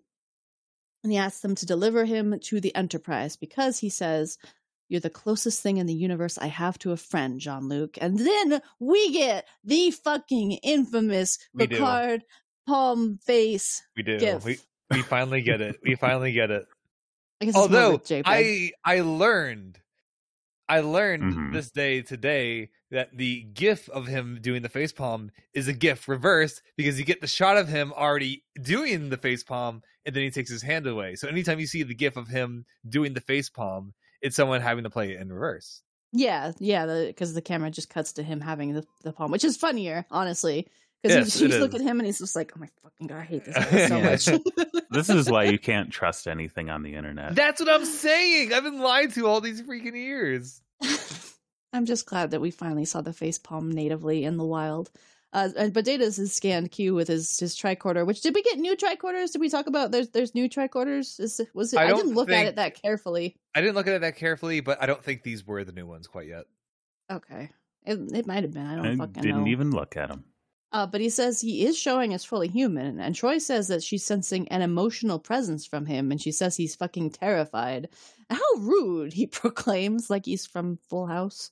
And 1.04 1.12
he 1.12 1.18
asks 1.18 1.42
them 1.42 1.56
to 1.56 1.66
deliver 1.66 2.06
him 2.06 2.40
to 2.40 2.60
the 2.60 2.76
Enterprise 2.76 3.36
because 3.36 3.80
he 3.80 3.90
says, 3.90 4.38
You're 4.90 5.02
the 5.02 5.10
closest 5.10 5.62
thing 5.62 5.78
in 5.78 5.86
the 5.86 5.94
universe 5.94 6.38
I 6.38 6.48
have 6.48 6.80
to 6.80 6.92
a 6.92 6.98
friend, 6.98 7.40
Jean 7.40 7.68
Luc. 7.68 7.98
And 8.00 8.18
then 8.20 8.62
we 8.80 9.12
get 9.12 9.46
the 9.64 9.92
fucking 9.92 10.54
infamous 10.64 11.38
We 11.54 11.68
do. 11.68 11.76
Picard 11.76 12.24
palm 12.66 13.18
face 13.26 13.84
We 13.96 14.04
do. 14.04 14.18
gif. 14.20 14.44
We 14.46 14.60
we 14.90 15.02
finally 15.02 15.42
get 15.42 15.60
it. 15.62 15.78
We 15.84 15.96
finally 15.96 16.32
get 16.32 16.52
it. 16.52 16.66
I 17.42 17.46
guess 17.46 17.56
it's 17.56 17.70
more 17.70 17.82
Although. 17.82 18.02
I 18.26 18.72
I 18.86 19.02
learned 19.02 19.80
I 20.70 20.82
learned 20.82 21.24
Mhm. 21.34 21.54
this 21.54 21.72
day 21.72 22.02
today 22.02 22.70
that 22.92 23.16
the 23.16 23.44
gif 23.54 23.88
of 23.90 24.08
him 24.08 24.40
doing 24.42 24.62
the 24.64 24.70
face 24.70 24.92
palm 24.92 25.32
is 25.54 25.68
a 25.68 25.74
gif 25.74 26.08
reversed 26.10 26.62
because 26.78 26.98
you 27.00 27.06
get 27.06 27.22
the 27.22 27.28
shot 27.28 27.58
of 27.58 27.68
him 27.70 27.94
already 27.94 28.44
doing 28.62 29.10
the 29.10 29.18
face 29.18 29.44
palm 29.44 29.82
and 30.06 30.16
then 30.16 30.24
he 30.24 30.32
takes 30.32 30.50
his 30.50 30.62
hand 30.64 30.88
away. 30.88 31.16
So 31.16 31.28
anytime 31.28 31.60
you 31.60 31.68
see 31.68 31.84
the 31.84 31.94
gif 31.96 32.16
of 32.18 32.28
him 32.30 32.66
doing 32.88 33.14
the 33.14 33.22
face 33.22 33.50
palm, 33.50 33.94
it's 34.22 34.36
someone 34.36 34.62
having 34.62 34.84
to 34.84 34.90
play 34.90 35.12
it 35.12 35.22
in 35.22 35.32
reverse. 35.32 35.82
Yeah, 36.14 36.54
yeah, 36.60 37.06
because 37.08 37.34
the, 37.34 37.42
camera 37.42 37.70
just 37.70 37.90
cuts 37.90 38.14
to 38.14 38.24
him 38.24 38.40
having 38.40 38.74
the, 38.74 38.86
the 39.04 39.12
palm, 39.12 39.30
which 39.32 39.44
is 39.44 39.58
funnier, 39.58 40.06
honestly. 40.10 40.68
Because 41.04 41.36
Yes, 41.36 41.42
you 41.42 41.48
it 41.48 41.62
look 41.62 41.76
at 41.76 41.82
him 41.82 42.00
and 42.00 42.08
he's 42.08 42.18
just 42.18 42.36
like, 42.36 42.52
"Oh 42.56 42.60
my 42.60 42.68
fucking 42.82 43.08
god, 43.08 43.20
I 43.20 43.24
hate 43.24 43.46
this 43.46 43.56
guy 43.72 43.88
so 43.88 44.02
much." 44.02 44.42
This 44.90 45.10
is 45.10 45.30
why 45.30 45.44
you 45.44 45.60
can't 45.60 45.92
trust 45.92 46.28
anything 46.28 46.70
on 46.70 46.82
the 46.82 46.96
internet. 46.96 47.36
That's 47.36 47.60
what 47.60 47.70
I'm 47.70 47.86
saying. 47.86 48.54
I've 48.54 48.64
been 48.64 48.80
lied 48.80 49.14
to 49.16 49.28
all 49.28 49.42
these 49.42 49.62
freaking 49.62 49.96
years. 49.96 50.62
I'm 51.74 51.86
just 51.86 52.06
glad 52.06 52.32
that 52.32 52.40
we 52.40 52.52
finally 52.52 52.86
saw 52.86 53.02
the 53.02 53.12
face 53.12 53.38
palm 53.38 53.70
natively 53.70 54.24
in 54.24 54.38
the 54.38 54.46
wild. 54.46 54.90
Uh, 55.38 55.50
and, 55.56 55.72
but 55.72 55.86
Data's 55.86 56.18
has 56.18 56.34
scanned 56.34 56.72
Q 56.72 56.96
with 56.96 57.08
his 57.08 57.38
his 57.38 57.56
tricorder. 57.56 58.08
Which 58.08 58.22
did 58.22 58.34
we 58.34 58.42
get 58.42 58.58
new 58.58 58.76
tricorders? 58.76 59.34
Did 59.34 59.40
we 59.40 59.50
talk 59.50 59.68
about 59.68 59.92
there's 59.92 60.10
there's 60.10 60.34
new 60.34 60.50
tricorders? 60.50 61.20
Is 61.20 61.40
was 61.54 61.74
it? 61.74 61.78
I 61.78 61.84
I, 61.84 61.94
didn't 61.94 62.16
look 62.16 62.32
at 62.32 62.48
it 62.48 62.56
that 62.56 62.82
carefully. 62.82 63.36
I 63.54 63.62
didn't 63.62 63.76
look 63.76 63.86
at 63.86 63.94
it 63.94 64.02
that 64.02 64.16
carefully, 64.16 64.62
but 64.62 64.82
I 64.82 64.88
don't 64.88 65.04
think 65.04 65.22
these 65.22 65.46
were 65.46 65.64
the 65.64 65.74
new 65.74 65.86
ones 65.86 66.08
quite 66.08 66.28
yet. 66.28 66.46
Okay, 67.12 67.52
it 67.86 68.00
it 68.16 68.26
might 68.26 68.42
have 68.42 68.52
been. 68.52 68.66
I 68.66 68.78
don't 68.78 68.88
I 68.88 68.96
fucking 68.96 69.22
didn't 69.22 69.44
know. 69.44 69.52
even 69.52 69.70
look 69.70 69.96
at 69.96 70.10
them. 70.10 70.24
Uh, 70.72 70.88
but 70.88 71.02
he 71.02 71.10
says 71.10 71.40
he 71.40 71.68
is 71.68 71.78
showing 71.78 72.16
as 72.16 72.26
fully 72.26 72.48
human, 72.48 73.00
and 73.00 73.14
Troi 73.14 73.40
says 73.40 73.68
that 73.68 73.84
she's 73.84 74.04
sensing 74.04 74.48
an 74.48 74.64
emotional 74.64 75.20
presence 75.20 75.68
from 75.68 75.86
him, 75.86 76.10
and 76.10 76.20
she 76.20 76.32
says 76.32 76.56
he's 76.56 76.76
fucking 76.76 77.12
terrified. 77.12 77.90
How 78.32 78.42
rude! 78.58 79.14
He 79.14 79.28
proclaims 79.44 80.10
like 80.10 80.26
he's 80.26 80.48
from 80.48 80.80
Full 80.90 81.06
House. 81.06 81.52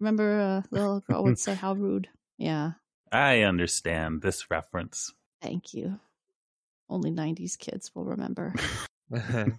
Remember, 0.00 0.40
uh, 0.40 0.62
little 0.70 1.00
girl 1.00 1.24
would 1.24 1.38
say, 1.46 1.54
"How 1.54 1.74
rude." 1.74 2.08
Yeah, 2.38 2.72
I 3.16 3.42
understand 3.42 4.22
this 4.22 4.50
reference. 4.50 5.12
thank 5.40 5.74
you. 5.74 5.98
Only 6.88 7.10
'90s 7.10 7.58
kids 7.58 7.90
will 7.94 8.04
remember. 8.04 8.54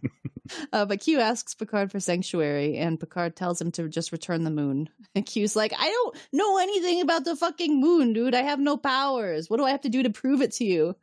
Uh, 0.72 0.86
but 0.86 1.02
Q 1.02 1.20
asks 1.20 1.56
Picard 1.56 1.92
for 1.92 2.00
sanctuary, 2.00 2.78
and 2.78 2.98
Picard 2.98 3.36
tells 3.36 3.60
him 3.60 3.70
to 3.74 3.90
just 3.90 4.14
return 4.14 4.46
the 4.46 4.50
moon. 4.50 4.90
And 5.16 5.26
Q's 5.26 5.58
like, 5.58 5.74
I 5.78 5.90
don't 5.90 6.16
know 6.32 6.58
anything 6.58 7.02
about 7.02 7.26
the 7.26 7.36
fucking 7.36 7.82
moon, 7.82 8.14
dude. 8.14 8.34
I 8.34 8.44
have 8.44 8.60
no 8.60 8.78
powers. 8.78 9.50
What 9.50 9.58
do 9.58 9.66
I 9.66 9.72
have 9.72 9.82
to 9.82 9.90
do 9.90 10.04
to 10.04 10.10
prove 10.10 10.42
it 10.42 10.54
to 10.54 10.64
you? 10.64 10.96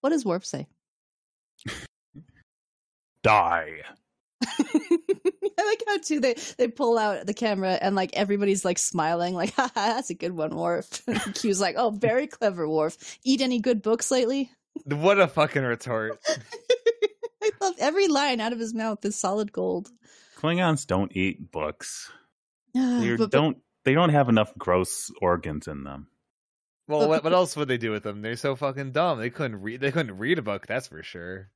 what 0.00 0.10
does 0.10 0.24
Worf 0.24 0.44
say? 0.44 0.66
Die. 3.22 3.82
I 5.60 5.64
like 5.64 5.82
how 5.86 5.98
too 5.98 6.20
they 6.20 6.34
they 6.58 6.68
pull 6.68 6.98
out 6.98 7.26
the 7.26 7.34
camera 7.34 7.72
and 7.80 7.94
like 7.96 8.10
everybody's 8.14 8.64
like 8.64 8.78
smiling, 8.78 9.34
like, 9.34 9.52
haha, 9.56 9.70
that's 9.74 10.10
a 10.10 10.14
good 10.14 10.32
one, 10.32 10.54
Worf. 10.54 11.02
And 11.08 11.34
Q's 11.34 11.60
like, 11.60 11.76
oh, 11.78 11.90
very 11.90 12.26
clever, 12.26 12.68
Worf. 12.68 13.18
Eat 13.24 13.40
any 13.40 13.58
good 13.60 13.82
books 13.82 14.10
lately? 14.10 14.50
what 14.84 15.18
a 15.18 15.26
fucking 15.26 15.62
retort. 15.62 16.18
I 17.42 17.50
love 17.60 17.74
every 17.78 18.08
line 18.08 18.40
out 18.40 18.52
of 18.52 18.58
his 18.58 18.74
mouth 18.74 19.04
is 19.04 19.16
solid 19.16 19.52
gold. 19.52 19.88
Klingons 20.38 20.86
don't 20.86 21.16
eat 21.16 21.50
books. 21.50 22.10
They 22.74 23.10
But- 23.16 23.18
but- 23.18 23.30
don't. 23.30 23.56
They 23.84 23.94
don't 23.94 24.10
have 24.10 24.28
enough 24.28 24.52
gross 24.58 25.12
organs 25.22 25.68
in 25.68 25.84
them. 25.84 26.08
Well, 26.88 27.08
what, 27.08 27.22
what 27.22 27.32
else 27.32 27.56
would 27.56 27.68
they 27.68 27.78
do 27.78 27.92
with 27.92 28.02
them? 28.02 28.20
They're 28.20 28.34
so 28.34 28.56
fucking 28.56 28.90
dumb. 28.90 29.20
They 29.20 29.30
couldn't 29.30 29.62
read. 29.62 29.80
They 29.80 29.92
couldn't 29.92 30.18
read 30.18 30.40
a 30.40 30.42
book. 30.42 30.66
That's 30.66 30.88
for 30.88 31.04
sure. 31.04 31.50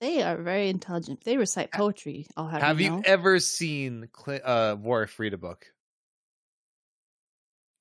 They 0.00 0.22
are 0.22 0.36
very 0.36 0.68
intelligent. 0.68 1.24
They 1.24 1.36
recite 1.36 1.72
poetry. 1.72 2.26
I'll 2.36 2.46
have, 2.48 2.62
Have 2.62 2.80
you, 2.80 2.90
know. 2.90 3.02
ever 3.04 3.40
seen 3.40 4.08
Cl- 4.16 4.40
uh, 4.44 4.76
Worf 4.80 5.18
read 5.18 5.34
a 5.34 5.38
book? 5.38 5.66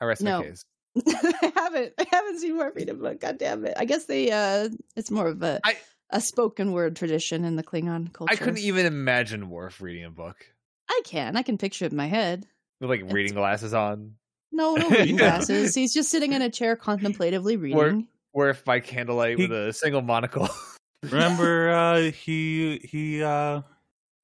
I 0.02 0.06
rest 0.06 0.22
No. 0.22 0.40
my 0.40 0.46
case. 0.46 0.64
I 1.08 1.52
haven't. 1.56 1.94
I 2.00 2.06
haven't 2.12 2.40
seen 2.40 2.58
Worf 2.58 2.76
read 2.76 2.90
a 2.90 2.94
book. 2.96 3.20
God 3.20 3.38
damn 3.38 3.66
it! 3.66 3.76
I 3.78 3.86
guess 3.86 4.06
they. 4.06 4.32
uh 4.32 4.70
It's 4.96 5.12
more 5.12 5.28
of 5.28 5.42
a 5.44 5.60
I- 5.64 5.78
a 6.10 6.22
spoken 6.22 6.72
word 6.72 6.96
tradition 6.96 7.44
in 7.44 7.56
the 7.56 7.64
Klingon 7.64 8.12
culture. 8.14 8.32
I 8.34 8.36
couldn't 8.36 8.60
even 8.60 8.86
imagine 8.86 9.50
Worf 9.50 9.82
reading 9.82 10.06
a 10.06 10.10
book 10.10 10.38
I 10.90 11.02
can. 11.06 11.36
I 11.36 11.44
can 11.44 11.58
picture 11.58 11.86
it 11.86 11.92
in 11.92 11.98
my 11.98 12.08
head. 12.08 12.48
with 12.82 12.90
like 12.90 13.02
It's- 13.02 13.14
reading 13.14 13.34
glasses 13.36 13.74
on. 13.74 14.16
No, 14.52 14.76
no 14.76 14.90
reading 14.90 15.18
glasses. 15.18 15.76
He's 15.76 15.94
just 15.94 16.10
sitting 16.10 16.32
in 16.34 16.42
a 16.42 16.50
chair 16.50 16.76
contemplatively 16.76 17.58
reading. 17.58 17.78
Or- 17.78 18.04
Worf 18.34 18.64
by 18.66 18.80
candlelight 18.80 19.38
He- 19.38 19.48
with 19.48 19.52
a 19.52 19.74
single 19.74 20.02
monocle. 20.02 20.48
Remember, 21.04 21.70
uh, 21.72 22.12
he 22.12 22.80
he 22.84 23.24
uh, 23.24 23.62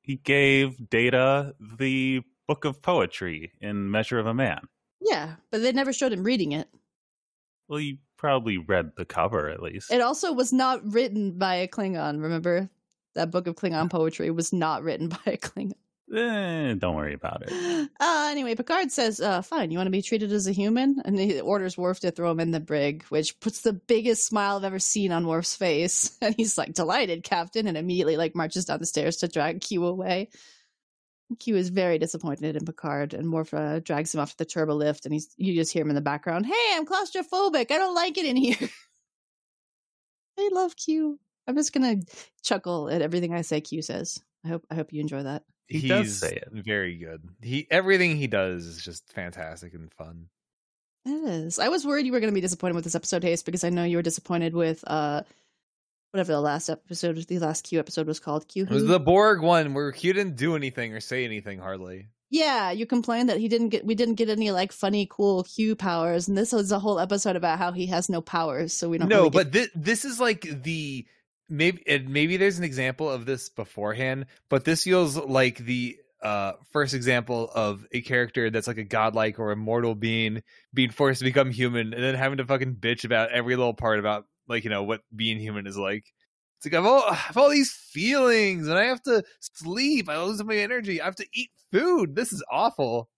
he 0.02 0.18
gave 0.18 0.90
Data 0.90 1.56
the 1.60 2.22
book 2.48 2.66
of 2.66 2.82
poetry 2.82 3.54
in 3.62 3.90
Measure 3.92 4.20
of 4.20 4.28
a 4.28 4.34
Man. 4.34 4.62
Yeah, 5.02 5.36
but 5.52 5.62
they 5.62 5.72
never 5.72 5.94
showed 5.94 6.14
him 6.14 6.24
reading 6.24 6.52
it. 6.52 6.68
Well, 7.68 7.80
you 7.80 7.98
probably 8.18 8.58
read 8.58 8.92
the 8.96 9.06
cover 9.06 9.50
at 9.50 9.62
least. 9.62 9.92
It 9.92 10.02
also 10.02 10.34
was 10.34 10.54
not 10.54 10.94
written 10.94 11.38
by 11.38 11.56
a 11.56 11.68
Klingon. 11.68 12.22
Remember 12.22 12.70
that 13.16 13.32
book 13.32 13.48
of 13.48 13.56
Klingon 13.56 13.90
poetry 13.90 14.32
was 14.32 14.54
not 14.54 14.84
written 14.84 15.08
by 15.26 15.34
a 15.34 15.38
Klingon. 15.38 15.74
Eh, 16.14 16.76
don't 16.76 16.96
worry 16.96 17.14
about 17.14 17.44
it. 17.46 17.90
Uh, 18.00 18.28
anyway, 18.30 18.54
Picard 18.54 18.92
says, 18.92 19.20
uh, 19.20 19.42
fine, 19.42 19.72
you 19.72 19.78
want 19.78 19.88
to 19.88 19.92
be 19.92 20.02
treated 20.02 20.32
as 20.32 20.48
a 20.48 20.52
human? 20.52 21.02
And 21.06 21.18
he 21.18 21.40
orders 21.42 21.78
Worf 21.78 22.02
to 22.02 22.12
throw 22.12 22.30
him 22.30 22.40
in 22.40 22.52
the 22.52 22.60
brig, 22.60 23.04
which 23.06 23.40
puts 23.40 23.62
the 23.62 23.74
biggest 23.74 24.26
smile 24.26 24.58
I've 24.58 24.64
ever 24.64 24.80
seen 24.80 25.12
on 25.12 25.26
Worf's 25.26 25.56
face. 25.56 26.18
And 26.22 26.36
he's 26.36 26.58
like, 26.58 26.74
delighted, 26.74 27.24
Captain, 27.24 27.68
and 27.68 27.78
immediately 27.78 28.18
like 28.18 28.36
marches 28.36 28.66
down 28.66 28.80
the 28.80 28.86
stairs 28.86 29.18
to 29.18 29.28
drag 29.28 29.62
Q 29.62 29.86
away. 29.86 30.30
Q 31.40 31.56
is 31.56 31.70
very 31.70 31.98
disappointed 31.98 32.56
in 32.56 32.66
Picard, 32.66 33.14
and 33.14 33.32
Worf 33.32 33.54
uh, 33.54 33.80
drags 33.80 34.14
him 34.14 34.22
off 34.22 34.32
to 34.32 34.38
the 34.38 34.46
turbo 34.46 34.76
lift, 34.76 35.06
and 35.06 35.14
he's 35.14 35.34
you 35.38 35.56
just 35.56 35.74
hear 35.74 35.82
him 35.82 35.90
in 35.90 35.96
the 35.96 36.02
background, 36.02 36.46
hey, 36.46 36.74
I'm 36.74 36.86
claustrophobic. 36.86 37.72
I 37.72 37.78
don't 37.78 37.96
like 37.96 38.18
it 38.18 38.26
in 38.26 38.36
here. 38.36 38.58
I 40.40 40.50
love 40.52 40.76
Q. 40.76 41.20
I'm 41.48 41.56
just 41.56 41.74
gonna 41.74 41.98
chuckle 42.44 42.90
at 42.90 43.02
everything 43.02 43.34
I 43.34 43.42
say 43.42 43.62
Q 43.62 43.82
says. 43.82 44.20
I 44.46 44.50
hope 44.50 44.66
I 44.70 44.76
hope 44.76 44.94
you 44.94 45.02
enjoy 45.02 45.24
that. 45.24 45.44
He 45.68 45.80
He's 45.80 45.90
does 45.90 46.20
say 46.20 46.36
it. 46.36 46.50
very 46.52 46.96
good. 46.98 47.22
He 47.42 47.68
everything 47.72 48.16
he 48.18 48.28
does 48.28 48.66
is 48.66 48.84
just 48.84 49.12
fantastic 49.14 49.74
and 49.74 49.92
fun. 49.94 50.28
It 51.06 51.10
is. 51.12 51.60
I 51.60 51.70
was 51.70 51.86
worried 51.86 52.06
you 52.06 52.12
were 52.12 52.20
going 52.20 52.32
to 52.32 52.36
be 52.36 52.42
disappointed 52.42 52.76
with 52.76 52.84
this 52.84 52.96
episode, 52.96 53.24
Haste, 53.24 53.46
because 53.46 53.64
I 53.64 53.70
know 53.70 53.84
you 53.84 53.98
were 53.98 54.04
disappointed 54.04 54.54
with 54.54 54.84
uh 54.88 55.24
whatever 56.12 56.32
the 56.34 56.42
last 56.42 56.70
episode, 56.70 57.18
the 57.28 57.40
last 57.40 57.64
Q 57.66 57.80
episode 57.80 58.08
was 58.08 58.20
called. 58.20 58.48
Q. 58.48 58.64
It 58.64 58.70
was 58.70 58.86
the 58.86 59.00
Borg 59.00 59.42
one 59.42 59.74
where 59.74 59.92
Q 59.92 60.14
didn't 60.14 60.36
do 60.36 60.56
anything 60.56 60.94
or 60.94 61.00
say 61.00 61.26
anything 61.26 61.60
hardly. 61.60 62.08
yeah, 62.30 62.72
you 62.72 62.86
complained 62.86 63.30
that 63.30 63.38
he 63.40 63.48
didn't 63.48 63.70
get, 63.70 63.86
we 63.86 63.96
didn't 63.96 64.16
get 64.16 64.30
any 64.30 64.52
like 64.52 64.72
funny, 64.72 65.08
cool 65.10 65.44
Q 65.44 65.76
powers, 65.76 66.28
and 66.28 66.38
this 66.38 66.52
was 66.52 66.72
a 66.72 66.80
whole 66.80 67.00
episode 67.00 67.36
about 67.36 67.58
how 67.58 67.72
he 67.72 67.88
has 67.88 68.10
no 68.10 68.22
powers, 68.22 68.74
so 68.74 68.90
we 68.90 68.98
don't. 68.98 69.10
No, 69.10 69.18
really 69.20 69.30
but 69.32 69.54
thi- 69.54 69.68
this 69.76 70.06
is 70.06 70.20
like 70.20 70.42
the 70.64 71.06
maybe 71.50 71.84
maybe 72.08 72.38
there's 72.38 72.58
an 72.58 72.64
example 72.64 73.10
of 73.10 73.26
this 73.26 73.50
beforehand, 73.50 74.26
but 74.50 74.66
this 74.66 74.84
feels 74.84 75.18
like 75.18 75.58
the 75.58 75.98
uh 76.22 76.54
first 76.72 76.94
example 76.94 77.52
of 77.54 77.86
a 77.92 78.02
character 78.02 78.50
that's 78.50 78.68
like 78.68 78.78
a 78.78 78.84
godlike 78.84 79.40
or 79.40 79.52
immortal 79.52 79.94
being 79.94 80.42
being 80.74 80.90
forced 80.90 81.20
to 81.20 81.26
become 81.26 81.52
human 81.52 81.94
and 81.94 82.02
then 82.02 82.16
having 82.16 82.38
to 82.38 82.46
fucking 82.46 82.76
bitch 82.76 83.04
about 83.04 83.32
every 83.32 83.58
little 83.58 83.74
part 83.74 84.00
about 84.00 84.26
like 84.48 84.64
you 84.64 84.70
know 84.70 84.84
what 84.84 85.02
being 85.16 85.40
human 85.40 85.68
is 85.68 85.78
like. 85.78 86.06
It's 86.58 86.66
like 86.66 86.80
I've 86.80 86.86
all, 86.86 87.04
I 87.10 87.14
have 87.14 87.38
all 87.38 87.50
these 87.50 87.74
feelings 87.74 88.68
and 88.68 88.78
I 88.78 88.86
have 88.86 89.02
to 89.04 89.24
sleep. 89.42 90.08
I 90.10 90.22
lose 90.24 90.44
my 90.44 90.56
energy. 90.56 91.02
I 91.02 91.06
have 91.06 91.16
to 91.18 91.28
eat 91.34 91.50
food. 91.72 92.16
This 92.16 92.32
is 92.32 92.44
awful. 92.50 93.10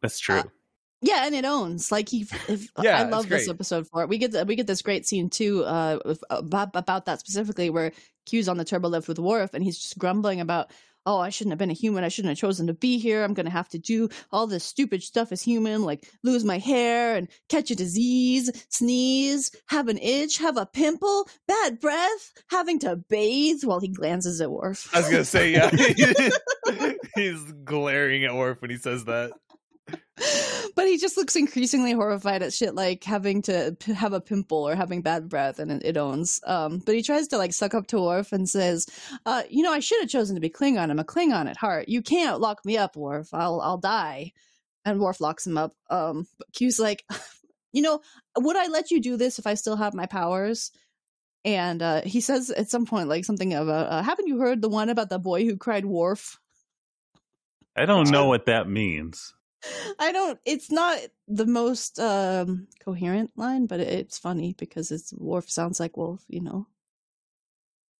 That's 0.00 0.20
true. 0.20 0.40
Uh, 0.40 0.44
Yeah, 1.04 1.26
and 1.26 1.34
it 1.34 1.44
owns 1.44 1.92
like 1.92 2.08
he. 2.08 2.22
If, 2.48 2.68
Yeah, 2.82 2.98
I 3.00 3.02
love 3.04 3.28
this 3.28 3.48
episode 3.48 3.86
for 3.88 4.02
it. 4.02 4.08
We 4.08 4.16
get 4.18 4.32
the, 4.32 4.44
we 4.44 4.56
get 4.56 4.66
this 4.66 4.82
great 4.82 5.06
scene 5.06 5.28
too 5.28 5.62
uh, 5.64 5.98
with- 6.04 6.24
about 6.30 6.70
about 6.74 7.04
that 7.04 7.20
specifically, 7.20 7.68
where 7.70 7.92
Q's 8.26 8.48
on 8.48 8.56
the 8.56 8.64
turbo 8.64 8.88
lift 8.88 9.06
with 9.08 9.18
Worf, 9.18 9.52
and 9.54 9.62
he's 9.62 9.78
just 9.78 9.98
grumbling 9.98 10.40
about, 10.40 10.70
"Oh, 11.04 11.18
I 11.18 11.28
shouldn't 11.28 11.52
have 11.52 11.58
been 11.58 11.70
a 11.70 11.74
human. 11.74 12.04
I 12.04 12.08
shouldn't 12.08 12.30
have 12.30 12.38
chosen 12.38 12.68
to 12.68 12.74
be 12.74 12.98
here. 12.98 13.22
I'm 13.22 13.34
gonna 13.34 13.50
have 13.50 13.68
to 13.70 13.78
do 13.78 14.08
all 14.32 14.46
this 14.46 14.64
stupid 14.64 15.02
stuff 15.02 15.30
as 15.30 15.42
human, 15.42 15.82
like 15.82 16.08
lose 16.22 16.42
my 16.44 16.56
hair 16.58 17.16
and 17.16 17.28
catch 17.50 17.70
a 17.70 17.76
disease, 17.76 18.50
sneeze, 18.70 19.50
have 19.66 19.88
an 19.88 19.98
itch, 19.98 20.38
have 20.38 20.56
a 20.56 20.64
pimple, 20.64 21.28
bad 21.46 21.80
breath, 21.80 22.32
having 22.48 22.78
to 22.78 22.96
bathe." 22.96 23.62
While 23.64 23.80
he 23.80 23.88
glances 23.88 24.40
at 24.40 24.50
Worf. 24.50 24.88
I 24.94 25.00
was 25.00 25.10
gonna 25.10 25.24
say 25.26 25.52
yeah. 25.52 25.70
He's 27.14 27.40
glaring 27.64 28.24
at 28.24 28.34
Worf 28.34 28.60
when 28.62 28.70
he 28.70 28.78
says 28.78 29.04
that. 29.04 29.32
But 30.76 30.86
he 30.86 30.96
just 30.96 31.16
looks 31.16 31.36
increasingly 31.36 31.92
horrified 31.92 32.42
at 32.42 32.52
shit 32.52 32.74
like 32.74 33.04
having 33.04 33.42
to 33.42 33.76
p- 33.80 33.92
have 33.92 34.12
a 34.12 34.20
pimple 34.20 34.66
or 34.68 34.74
having 34.74 35.02
bad 35.02 35.28
breath 35.28 35.58
and 35.58 35.70
it, 35.70 35.82
it 35.84 35.96
owns 35.96 36.40
um 36.46 36.80
but 36.84 36.94
he 36.94 37.02
tries 37.02 37.28
to 37.28 37.36
like 37.36 37.52
suck 37.52 37.74
up 37.74 37.86
to 37.86 38.00
Worf 38.00 38.32
and 38.32 38.48
says 38.48 38.86
uh 39.26 39.42
you 39.50 39.62
know 39.62 39.72
I 39.72 39.80
should 39.80 40.00
have 40.00 40.08
chosen 40.08 40.36
to 40.36 40.40
be 40.40 40.50
Klingon. 40.50 40.90
I'm 40.90 40.98
a 40.98 41.04
Klingon 41.04 41.48
at 41.48 41.56
heart. 41.56 41.88
You 41.88 42.00
can't 42.00 42.40
lock 42.40 42.64
me 42.64 42.76
up 42.76 42.96
Worf. 42.96 43.34
I'll 43.34 43.60
I'll 43.60 43.78
die. 43.78 44.32
And 44.84 45.00
Worf 45.00 45.20
locks 45.20 45.46
him 45.46 45.58
up 45.58 45.74
um 45.90 46.26
but 46.38 46.52
Q's 46.52 46.78
like 46.78 47.04
you 47.72 47.82
know 47.82 48.00
would 48.38 48.56
I 48.56 48.68
let 48.68 48.90
you 48.90 49.00
do 49.00 49.16
this 49.16 49.38
if 49.38 49.46
I 49.46 49.54
still 49.54 49.76
have 49.76 49.94
my 49.94 50.06
powers? 50.06 50.70
And 51.44 51.82
uh 51.82 52.02
he 52.02 52.20
says 52.20 52.50
at 52.50 52.70
some 52.70 52.86
point 52.86 53.08
like 53.08 53.24
something 53.24 53.52
about 53.52 53.90
uh, 53.90 54.02
haven't 54.02 54.28
you 54.28 54.38
heard 54.38 54.62
the 54.62 54.68
one 54.68 54.88
about 54.88 55.10
the 55.10 55.18
boy 55.18 55.44
who 55.44 55.56
cried 55.56 55.84
Worf? 55.84 56.38
I 57.76 57.84
don't 57.84 58.10
know 58.12 58.26
what 58.26 58.46
that 58.46 58.68
means. 58.68 59.34
I 59.98 60.12
don't. 60.12 60.38
It's 60.44 60.70
not 60.70 60.98
the 61.28 61.46
most 61.46 61.98
um, 61.98 62.68
coherent 62.84 63.30
line, 63.36 63.66
but 63.66 63.80
it, 63.80 63.88
it's 63.88 64.18
funny 64.18 64.54
because 64.58 64.90
it's 64.90 65.12
Worf 65.14 65.48
sounds 65.50 65.80
like 65.80 65.96
Wolf. 65.96 66.22
You 66.28 66.40
know. 66.42 66.66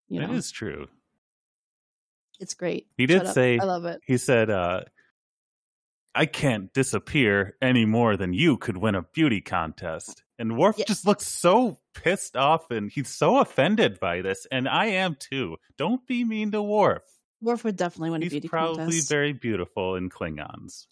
You 0.08 0.20
That 0.20 0.30
know, 0.30 0.36
is 0.36 0.50
true. 0.50 0.86
it's 2.40 2.54
great. 2.54 2.86
He 2.96 3.06
did 3.06 3.18
Shut 3.18 3.26
up. 3.28 3.34
say- 3.34 3.58
"I 3.58 3.64
love 3.64 3.84
it." 3.86 4.00
He 4.06 4.16
said, 4.18 4.50
uh, 4.50 4.82
I 6.14 6.26
can't 6.26 6.72
disappear 6.72 7.56
any 7.60 7.86
more 7.86 8.16
than 8.16 8.32
you 8.34 8.56
could 8.56 8.76
win 8.76 8.94
a 8.94 9.02
beauty 9.02 9.40
contest. 9.40 10.22
And 10.38 10.56
Worf 10.56 10.76
Yeah. 10.78 10.84
just 10.86 11.06
looks 11.06 11.26
so 11.26 11.78
pissed 11.94 12.36
off 12.36 12.70
and 12.70 12.90
he's 12.90 13.08
so 13.08 13.38
offended 13.38 13.98
by 13.98 14.20
this. 14.22 14.46
And 14.52 14.68
I 14.68 14.86
am 14.86 15.16
too. 15.18 15.56
Don't 15.76 16.06
be 16.06 16.22
mean 16.24 16.52
to 16.52 16.62
Worf. 16.62 17.02
Worf 17.40 17.64
would 17.64 17.76
definitely 17.76 18.10
win 18.10 18.22
a 18.22 18.26
He's 18.26 18.32
beauty 18.32 18.48
probably 18.48 18.76
contest. 18.84 19.08
very 19.08 19.32
beautiful 19.32 19.96
in 19.96 20.08
Klingons. 20.08 20.86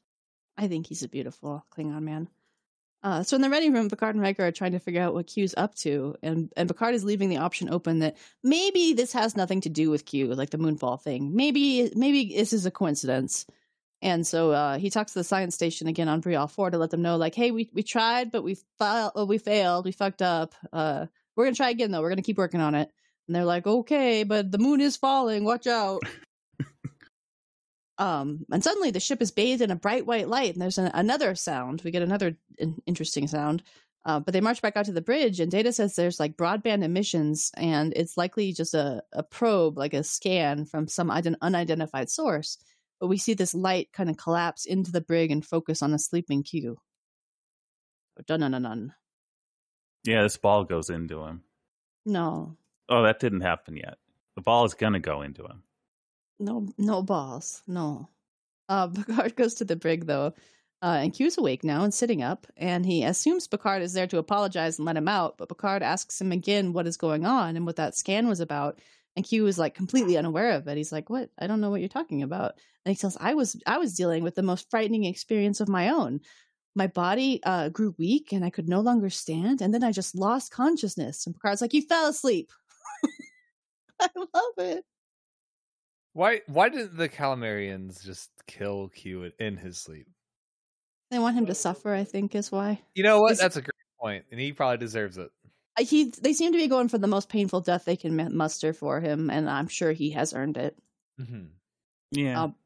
I 0.56 0.68
think 0.68 0.86
he's 0.86 1.02
a 1.02 1.08
beautiful 1.08 1.64
Klingon 1.74 2.02
man. 2.02 2.28
Uh, 3.02 3.22
so 3.22 3.34
in 3.34 3.42
the 3.42 3.50
ready 3.50 3.68
room, 3.68 3.88
Picard 3.88 4.14
and 4.14 4.22
Riker 4.22 4.46
are 4.46 4.52
trying 4.52 4.72
to 4.72 4.78
figure 4.78 5.02
out 5.02 5.12
what 5.12 5.26
Q's 5.26 5.54
up 5.56 5.74
to, 5.76 6.14
and 6.22 6.52
and 6.56 6.68
Picard 6.68 6.94
is 6.94 7.02
leaving 7.02 7.28
the 7.28 7.38
option 7.38 7.68
open 7.68 7.98
that 7.98 8.16
maybe 8.44 8.92
this 8.92 9.12
has 9.12 9.36
nothing 9.36 9.60
to 9.62 9.68
do 9.68 9.90
with 9.90 10.06
Q, 10.06 10.32
like 10.34 10.50
the 10.50 10.58
moonfall 10.58 11.02
thing. 11.02 11.34
Maybe 11.34 11.90
maybe 11.96 12.34
this 12.36 12.52
is 12.52 12.64
a 12.64 12.70
coincidence. 12.70 13.44
And 14.02 14.26
so 14.26 14.50
uh, 14.50 14.78
he 14.78 14.90
talks 14.90 15.12
to 15.12 15.20
the 15.20 15.24
science 15.24 15.54
station 15.54 15.86
again 15.86 16.08
on 16.08 16.20
Bre'el 16.20 16.50
Four 16.50 16.70
to 16.70 16.78
let 16.78 16.90
them 16.90 17.02
know, 17.02 17.16
like, 17.16 17.34
hey, 17.34 17.50
we 17.50 17.70
we 17.72 17.82
tried, 17.82 18.30
but 18.30 18.42
we 18.42 18.56
failed. 18.78 19.28
We 19.28 19.38
failed. 19.38 19.84
We 19.84 19.92
fucked 19.92 20.22
up. 20.22 20.54
Uh, 20.72 21.06
we're 21.34 21.44
gonna 21.44 21.56
try 21.56 21.70
again 21.70 21.90
though. 21.90 22.02
We're 22.02 22.08
gonna 22.10 22.22
keep 22.22 22.38
working 22.38 22.60
on 22.60 22.76
it. 22.76 22.90
And 23.26 23.34
they're 23.34 23.44
like, 23.44 23.66
okay, 23.66 24.22
but 24.22 24.50
the 24.52 24.58
moon 24.58 24.80
is 24.80 24.96
falling. 24.96 25.44
Watch 25.44 25.66
out. 25.66 26.02
Um, 27.98 28.46
and 28.50 28.64
suddenly 28.64 28.90
the 28.90 29.00
ship 29.00 29.20
is 29.22 29.30
bathed 29.30 29.62
in 29.62 29.70
a 29.70 29.76
bright 29.76 30.06
white 30.06 30.28
light, 30.28 30.52
and 30.54 30.62
there's 30.62 30.78
an, 30.78 30.90
another 30.94 31.34
sound. 31.34 31.82
We 31.84 31.90
get 31.90 32.02
another 32.02 32.36
in- 32.58 32.82
interesting 32.86 33.26
sound. 33.28 33.62
Uh, 34.04 34.18
but 34.18 34.32
they 34.32 34.40
march 34.40 34.60
back 34.60 34.76
out 34.76 34.86
to 34.86 34.92
the 34.92 35.00
bridge, 35.00 35.38
and 35.38 35.50
Data 35.52 35.72
says 35.72 35.94
there's 35.94 36.18
like 36.18 36.36
broadband 36.36 36.82
emissions, 36.82 37.52
and 37.56 37.92
it's 37.94 38.16
likely 38.16 38.52
just 38.52 38.74
a, 38.74 39.04
a 39.12 39.22
probe, 39.22 39.78
like 39.78 39.94
a 39.94 40.02
scan 40.02 40.64
from 40.64 40.88
some 40.88 41.08
ident- 41.08 41.36
unidentified 41.40 42.10
source. 42.10 42.58
But 43.00 43.06
we 43.06 43.18
see 43.18 43.34
this 43.34 43.54
light 43.54 43.92
kind 43.92 44.10
of 44.10 44.16
collapse 44.16 44.64
into 44.64 44.90
the 44.90 45.00
brig 45.00 45.30
and 45.30 45.44
focus 45.46 45.82
on 45.82 45.92
a 45.92 45.98
sleeping 45.98 46.42
Q. 46.42 46.78
Dun 48.26 48.40
dun 48.40 48.50
dun 48.52 48.62
dun. 48.62 48.94
Yeah, 50.04 50.22
this 50.22 50.36
ball 50.36 50.64
goes 50.64 50.90
into 50.90 51.22
him. 51.22 51.42
No, 52.04 52.56
Oh, 52.88 53.04
that 53.04 53.20
didn't 53.20 53.40
happen 53.42 53.76
yet. 53.76 53.98
The 54.34 54.42
ball 54.42 54.64
is 54.64 54.74
going 54.74 54.92
to 54.94 54.98
go 54.98 55.22
into 55.22 55.44
him. 55.44 55.62
No, 56.42 56.68
no 56.78 57.02
balls. 57.02 57.62
No. 57.66 58.08
Uh, 58.68 58.88
Picard 58.88 59.36
goes 59.36 59.54
to 59.54 59.64
the 59.64 59.76
brig 59.76 60.06
though, 60.06 60.34
uh, 60.82 60.98
and 61.00 61.12
Q's 61.14 61.38
awake 61.38 61.64
now 61.64 61.84
and 61.84 61.94
sitting 61.94 62.22
up, 62.22 62.46
and 62.56 62.84
he 62.84 63.04
assumes 63.04 63.46
Picard 63.46 63.82
is 63.82 63.92
there 63.92 64.06
to 64.08 64.18
apologize 64.18 64.78
and 64.78 64.86
let 64.86 64.96
him 64.96 65.08
out. 65.08 65.38
But 65.38 65.48
Picard 65.48 65.82
asks 65.82 66.20
him 66.20 66.32
again 66.32 66.72
what 66.72 66.86
is 66.86 66.96
going 66.96 67.24
on 67.24 67.56
and 67.56 67.66
what 67.66 67.76
that 67.76 67.96
scan 67.96 68.28
was 68.28 68.40
about, 68.40 68.80
and 69.16 69.24
Q 69.24 69.46
is 69.46 69.58
like 69.58 69.74
completely 69.74 70.16
unaware 70.16 70.52
of 70.52 70.66
it. 70.68 70.76
He's 70.76 70.92
like, 70.92 71.10
"What? 71.10 71.30
I 71.38 71.46
don't 71.46 71.60
know 71.60 71.70
what 71.70 71.80
you're 71.80 71.88
talking 71.88 72.22
about." 72.22 72.54
And 72.84 72.94
he 72.94 72.98
says, 72.98 73.16
"I 73.20 73.34
was 73.34 73.56
I 73.66 73.78
was 73.78 73.94
dealing 73.94 74.22
with 74.24 74.34
the 74.34 74.42
most 74.42 74.70
frightening 74.70 75.04
experience 75.04 75.60
of 75.60 75.68
my 75.68 75.90
own. 75.90 76.20
My 76.74 76.86
body 76.86 77.40
uh, 77.44 77.68
grew 77.68 77.94
weak, 77.98 78.32
and 78.32 78.44
I 78.44 78.50
could 78.50 78.68
no 78.68 78.80
longer 78.80 79.10
stand, 79.10 79.60
and 79.60 79.72
then 79.74 79.84
I 79.84 79.92
just 79.92 80.14
lost 80.16 80.52
consciousness." 80.52 81.26
And 81.26 81.34
Picard's 81.34 81.60
like, 81.60 81.74
"You 81.74 81.82
fell 81.82 82.08
asleep." 82.08 82.50
I 84.00 84.08
love 84.16 84.54
it. 84.58 84.84
Why 86.14 86.40
why 86.46 86.68
didn't 86.68 86.96
the 86.96 87.08
Calamarians 87.08 88.02
just 88.04 88.30
kill 88.46 88.88
Q 88.88 89.32
in 89.38 89.56
his 89.56 89.78
sleep? 89.78 90.06
They 91.10 91.18
want 91.18 91.36
him 91.36 91.46
to 91.46 91.54
suffer, 91.54 91.92
I 91.92 92.04
think, 92.04 92.34
is 92.34 92.50
why. 92.50 92.80
You 92.94 93.02
know 93.02 93.20
what? 93.20 93.32
Is- 93.32 93.38
That's 93.38 93.56
a 93.56 93.62
great 93.62 93.70
point, 94.00 94.24
and 94.30 94.40
he 94.40 94.52
probably 94.52 94.78
deserves 94.78 95.18
it. 95.18 95.30
Uh, 95.78 95.84
He, 95.84 96.04
they 96.20 96.32
seem 96.32 96.52
to 96.52 96.58
be 96.58 96.68
going 96.68 96.88
for 96.88 96.98
the 96.98 97.06
most 97.06 97.28
painful 97.28 97.60
death 97.60 97.84
they 97.84 97.96
can 97.96 98.34
muster 98.34 98.72
for 98.72 99.00
him, 99.00 99.30
and 99.30 99.48
I'm 99.48 99.68
sure 99.68 99.92
he 99.92 100.10
has 100.10 100.32
earned 100.34 100.56
it. 100.56 100.76
hmm 101.18 101.46
Yeah. 102.10 102.44
Um, 102.44 102.56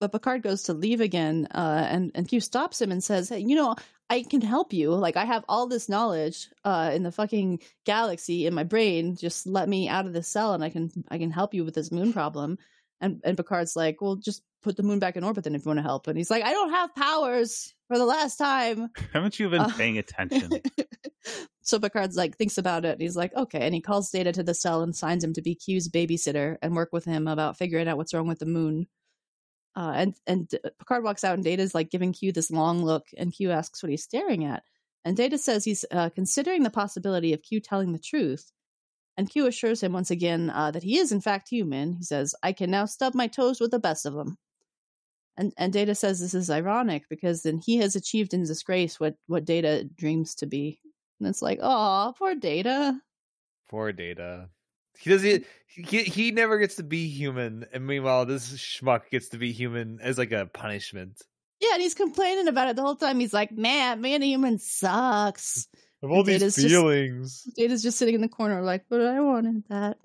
But 0.00 0.12
Picard 0.12 0.42
goes 0.42 0.64
to 0.64 0.74
leave 0.74 1.00
again, 1.00 1.48
uh, 1.52 1.86
and 1.88 2.10
and 2.14 2.28
Q 2.28 2.40
stops 2.40 2.80
him 2.82 2.92
and 2.92 3.02
says, 3.04 3.28
"Hey, 3.30 3.40
you 3.40 3.54
know, 3.54 3.76
I 4.10 4.22
can 4.24 4.40
help 4.42 4.72
you. 4.72 4.90
Like, 4.94 5.16
I 5.16 5.24
have 5.24 5.44
all 5.48 5.66
this 5.68 5.88
knowledge 5.88 6.48
uh, 6.64 6.90
in 6.94 7.04
the 7.04 7.12
fucking 7.12 7.60
galaxy 7.86 8.46
in 8.46 8.54
my 8.54 8.64
brain. 8.64 9.16
Just 9.16 9.46
let 9.46 9.68
me 9.68 9.88
out 9.88 10.06
of 10.06 10.12
this 10.12 10.28
cell, 10.28 10.54
and 10.54 10.64
I 10.64 10.70
can 10.70 10.90
I 11.10 11.18
can 11.18 11.30
help 11.30 11.54
you 11.54 11.64
with 11.64 11.74
this 11.74 11.92
moon 11.92 12.12
problem." 12.12 12.58
And 13.02 13.20
and 13.24 13.36
Picard's 13.36 13.76
like, 13.76 14.00
"Well, 14.00 14.16
just 14.16 14.42
put 14.62 14.76
the 14.76 14.82
moon 14.82 15.00
back 15.00 15.16
in 15.16 15.24
orbit 15.24 15.44
then 15.44 15.54
if 15.54 15.64
you 15.64 15.68
want 15.68 15.78
to 15.78 15.82
help." 15.82 16.06
And 16.06 16.16
he's 16.16 16.30
like, 16.30 16.44
"I 16.44 16.52
don't 16.52 16.70
have 16.70 16.94
powers 16.94 17.74
for 17.88 17.98
the 17.98 18.06
last 18.06 18.36
time." 18.36 18.88
Haven't 19.12 19.38
you 19.38 19.50
been 19.50 19.60
uh, 19.60 19.68
paying 19.76 19.98
attention? 19.98 20.50
so 21.62 21.78
Picard's 21.78 22.16
like 22.16 22.36
thinks 22.36 22.58
about 22.58 22.84
it. 22.84 22.92
And 22.92 23.00
he's 23.00 23.16
like, 23.16 23.34
okay, 23.34 23.60
and 23.60 23.74
he 23.74 23.80
calls 23.80 24.10
Data 24.10 24.32
to 24.32 24.42
the 24.42 24.54
cell 24.54 24.82
and 24.82 24.94
signs 24.94 25.24
him 25.24 25.32
to 25.34 25.42
be 25.42 25.54
Q's 25.54 25.88
babysitter 25.88 26.56
and 26.62 26.76
work 26.76 26.90
with 26.92 27.04
him 27.04 27.28
about 27.28 27.58
figuring 27.58 27.88
out 27.88 27.96
what's 27.96 28.14
wrong 28.14 28.28
with 28.28 28.38
the 28.38 28.46
moon. 28.46 28.86
Uh, 29.74 29.92
and 29.94 30.14
and 30.26 30.50
Picard 30.78 31.02
walks 31.02 31.24
out, 31.24 31.34
and 31.34 31.44
Data's 31.44 31.74
like 31.74 31.90
giving 31.90 32.12
Q 32.12 32.30
this 32.30 32.50
long 32.50 32.84
look, 32.84 33.06
and 33.16 33.32
Q 33.32 33.50
asks 33.50 33.82
what 33.82 33.90
he's 33.90 34.04
staring 34.04 34.44
at, 34.44 34.62
and 35.04 35.16
Data 35.16 35.38
says 35.38 35.64
he's 35.64 35.84
uh, 35.90 36.10
considering 36.10 36.62
the 36.62 36.70
possibility 36.70 37.32
of 37.32 37.42
Q 37.42 37.60
telling 37.60 37.92
the 37.92 37.98
truth. 37.98 38.52
And 39.16 39.28
Q 39.28 39.46
assures 39.46 39.82
him 39.82 39.92
once 39.92 40.10
again 40.10 40.50
uh, 40.50 40.70
that 40.70 40.82
he 40.82 40.98
is 40.98 41.12
in 41.12 41.20
fact 41.20 41.48
human. 41.50 41.94
He 41.94 42.04
says, 42.04 42.34
"I 42.42 42.52
can 42.52 42.70
now 42.70 42.86
stub 42.86 43.14
my 43.14 43.26
toes 43.26 43.60
with 43.60 43.70
the 43.70 43.78
best 43.78 44.06
of 44.06 44.14
them." 44.14 44.38
And 45.36 45.52
and 45.56 45.72
Data 45.72 45.94
says 45.94 46.20
this 46.20 46.34
is 46.34 46.50
ironic 46.50 47.04
because 47.08 47.42
then 47.42 47.58
he 47.58 47.76
has 47.78 47.96
achieved 47.96 48.34
in 48.34 48.44
disgrace 48.44 48.98
what 48.98 49.16
what 49.26 49.44
Data 49.44 49.84
dreams 49.96 50.34
to 50.36 50.46
be. 50.46 50.80
And 51.20 51.28
it's 51.28 51.42
like, 51.42 51.58
oh, 51.62 52.14
poor 52.18 52.34
Data. 52.34 53.00
Poor 53.68 53.92
Data. 53.92 54.48
He 54.98 55.10
doesn't. 55.10 55.46
He 55.66 56.02
he 56.02 56.30
never 56.32 56.58
gets 56.58 56.76
to 56.76 56.82
be 56.82 57.08
human, 57.08 57.66
and 57.72 57.86
meanwhile, 57.86 58.26
this 58.26 58.52
schmuck 58.52 59.08
gets 59.10 59.28
to 59.30 59.38
be 59.38 59.52
human 59.52 59.98
as 60.02 60.18
like 60.18 60.32
a 60.32 60.46
punishment. 60.46 61.22
Yeah, 61.60 61.74
and 61.74 61.82
he's 61.82 61.94
complaining 61.94 62.48
about 62.48 62.68
it 62.68 62.76
the 62.76 62.82
whole 62.82 62.96
time. 62.96 63.20
He's 63.20 63.32
like, 63.32 63.52
man, 63.52 64.02
being 64.02 64.22
a 64.22 64.26
human 64.26 64.58
sucks. 64.58 65.68
Of 66.02 66.10
all 66.10 66.24
these 66.24 66.40
Data's 66.40 66.56
just- 66.56 66.68
feelings. 66.68 67.42
Data's 67.56 67.82
just 67.82 67.98
sitting 67.98 68.14
in 68.14 68.20
the 68.20 68.28
corner, 68.28 68.62
like, 68.62 68.84
but 68.88 69.00
I 69.00 69.20
wanted 69.20 69.62
that. 69.68 69.98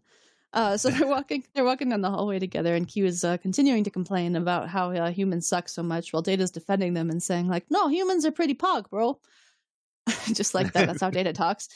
Uh, 0.54 0.78
so 0.78 0.90
they're 0.92 1.08
walking, 1.08 1.44
they're 1.54 1.64
walking 1.66 1.90
down 1.90 2.02
the 2.02 2.10
hallway 2.10 2.40
together, 2.40 2.76
and 2.76 2.88
Q 2.88 3.06
is 3.06 3.24
uh, 3.24 3.38
continuing 3.38 3.84
to 3.84 3.90
complain 3.90 4.36
about 4.36 4.70
how 4.70 4.92
uh, 4.92 5.12
humans 5.12 5.48
suck 5.48 5.68
so 5.70 5.84
much, 5.84 6.14
while 6.14 6.22
Data's 6.22 6.52
defending 6.52 6.94
them 6.94 7.10
and 7.10 7.22
saying, 7.22 7.48
like, 7.48 7.66
no, 7.70 7.88
humans 7.88 8.26
are 8.26 8.32
pretty 8.32 8.54
pog, 8.56 8.90
bro. 8.90 9.20
just 10.34 10.54
like 10.54 10.72
that. 10.74 10.88
That's 10.88 11.02
how 11.02 11.10
Data 11.10 11.34
talks. 11.34 11.68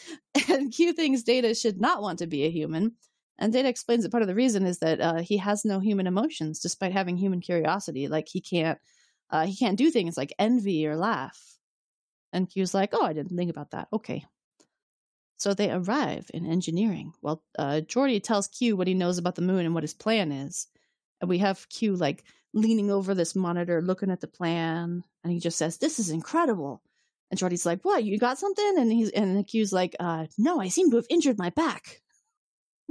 And 0.50 0.72
Q 0.72 0.94
thinks 0.94 1.24
Data 1.24 1.54
should 1.54 1.82
not 1.82 2.02
want 2.02 2.20
to 2.20 2.28
be 2.28 2.46
a 2.46 2.50
human. 2.50 2.94
And 3.38 3.52
Data 3.52 3.68
explains 3.68 4.04
that 4.04 4.12
part 4.12 4.22
of 4.22 4.28
the 4.28 4.36
reason 4.36 4.66
is 4.66 4.80
that 4.80 5.02
uh, 5.02 5.16
he 5.22 5.38
has 5.38 5.66
no 5.66 5.80
human 5.80 6.08
emotions, 6.08 6.60
despite 6.60 6.94
having 6.94 7.18
human 7.18 7.42
curiosity. 7.42 8.08
Like 8.08 8.28
he 8.30 8.40
can't, 8.40 8.80
uh, 9.32 9.46
he 9.48 9.56
can't 9.56 9.78
do 9.78 9.90
things 9.90 10.16
like 10.16 10.34
envy 10.38 10.86
or 10.88 10.96
laugh. 10.96 11.51
And 12.34 12.50
Q's 12.50 12.74
like, 12.74 12.92
"Oh, 12.94 13.04
I 13.04 13.14
didn't 13.14 13.36
think 13.38 13.52
about 13.52 13.72
that. 13.72 13.88
Okay." 13.92 14.26
So 15.38 15.54
they 15.54 15.72
arrive 15.72 16.30
in 16.34 16.46
engineering. 16.46 17.14
Well, 17.22 17.44
uh, 17.58 17.82
Geordi 17.84 18.22
tells 18.22 18.48
Q 18.48 18.76
what 18.78 18.88
he 18.88 18.94
knows 18.94 19.18
about 19.18 19.36
the 19.36 19.42
moon 19.42 19.66
and 19.66 19.74
what 19.74 19.84
his 19.84 19.94
plan 19.94 20.32
is, 20.32 20.68
and 21.20 21.30
we 21.30 21.40
have 21.40 21.68
Q 21.70 21.96
like 21.96 22.24
leaning 22.54 22.92
over 22.92 23.16
this 23.16 23.36
monitor, 23.36 23.82
looking 23.82 24.12
at 24.12 24.22
the 24.22 24.28
plan, 24.28 25.04
and 25.24 25.34
he 25.34 25.40
just 25.40 25.58
says, 25.58 25.78
"This 25.78 26.00
is 26.00 26.10
incredible." 26.10 26.82
And 27.32 27.40
Geordi's 27.40 27.66
like, 27.66 27.84
"What? 27.84 28.04
You 28.04 28.18
got 28.20 28.38
something?" 28.38 28.76
And 28.78 28.92
he's 28.92 29.10
and 29.10 29.48
Q's 29.48 29.74
like, 29.74 29.96
uh, 30.00 30.28
"No, 30.38 30.60
I 30.60 30.68
seem 30.68 30.92
to 30.92 30.98
have 30.98 31.08
injured 31.10 31.38
my 31.38 31.50
back." 31.50 32.02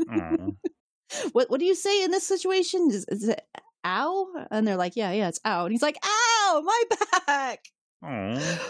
Aw. 0.09 0.37
what 1.33 1.50
What 1.50 1.61
do 1.61 1.66
you 1.66 1.74
say 1.74 2.03
in 2.03 2.11
this 2.11 2.26
situation? 2.26 2.88
Is, 2.90 3.05
is 3.09 3.29
it 3.29 3.42
ow? 3.87 4.26
And 4.50 4.66
they're 4.66 4.76
like, 4.76 4.96
"Yeah, 4.96 5.12
yeah, 5.12 5.29
it's 5.29 5.40
ow." 5.44 5.64
And 5.64 5.72
he's 5.72 5.83
like, 5.83 5.98
"Ow, 6.03 6.62
my 6.64 6.83
back." 7.26 7.61
Aw. 8.03 8.68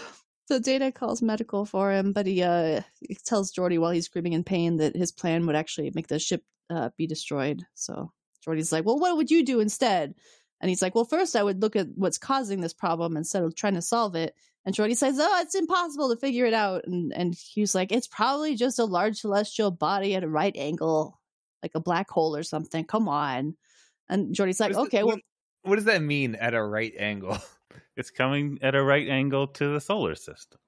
So 0.51 0.59
Data 0.59 0.91
calls 0.91 1.21
medical 1.21 1.63
for 1.63 1.93
him, 1.93 2.11
but 2.11 2.25
he 2.25 2.43
uh 2.43 2.81
he 2.99 3.15
tells 3.15 3.53
Geordi 3.53 3.79
while 3.79 3.91
he's 3.91 4.07
screaming 4.07 4.33
in 4.33 4.43
pain 4.43 4.75
that 4.79 4.97
his 4.97 5.09
plan 5.09 5.45
would 5.45 5.55
actually 5.55 5.93
make 5.95 6.07
the 6.07 6.19
ship 6.19 6.43
uh, 6.69 6.89
be 6.97 7.07
destroyed. 7.07 7.65
So 7.73 8.11
Geordi's 8.45 8.73
like, 8.73 8.83
"Well, 8.83 8.99
what 8.99 9.15
would 9.15 9.31
you 9.31 9.45
do 9.45 9.61
instead?" 9.61 10.13
And 10.59 10.67
he's 10.67 10.81
like, 10.81 10.93
"Well, 10.93 11.05
first 11.05 11.37
I 11.37 11.43
would 11.43 11.61
look 11.61 11.77
at 11.77 11.87
what's 11.95 12.17
causing 12.17 12.59
this 12.59 12.73
problem 12.73 13.15
instead 13.15 13.43
of 13.43 13.55
trying 13.55 13.75
to 13.75 13.81
solve 13.81 14.13
it." 14.15 14.35
And 14.65 14.75
Geordi 14.75 14.97
says, 14.97 15.19
"Oh, 15.21 15.39
it's 15.39 15.55
impossible 15.55 16.09
to 16.09 16.19
figure 16.19 16.45
it 16.45 16.53
out." 16.53 16.85
And 16.85 17.13
and 17.13 17.33
he's 17.33 17.73
like, 17.73 17.93
"It's 17.93 18.09
probably 18.09 18.55
just 18.55 18.77
a 18.77 18.83
large 18.83 19.19
celestial 19.19 19.71
body 19.71 20.15
at 20.15 20.25
a 20.25 20.27
right 20.27 20.57
angle, 20.57 21.21
like 21.63 21.75
a 21.75 21.79
black 21.79 22.09
hole 22.09 22.35
or 22.35 22.43
something. 22.43 22.83
Come 22.83 23.07
on." 23.07 23.55
And 24.09 24.35
Geordi's 24.35 24.59
like, 24.59 24.75
What 24.75 24.87
"Okay, 24.87 25.03
well, 25.03 25.15
what, 25.15 25.21
what 25.61 25.75
does 25.77 25.85
that 25.85 26.01
mean 26.01 26.35
at 26.35 26.53
a 26.53 26.61
right 26.61 26.93
angle? 26.99 27.37
It's 27.95 28.11
coming 28.11 28.59
at 28.61 28.75
a 28.75 28.83
right 28.83 29.07
angle 29.07 29.47
to 29.47 29.73
the 29.73 29.81
solar 29.81 30.15
system. 30.15 30.59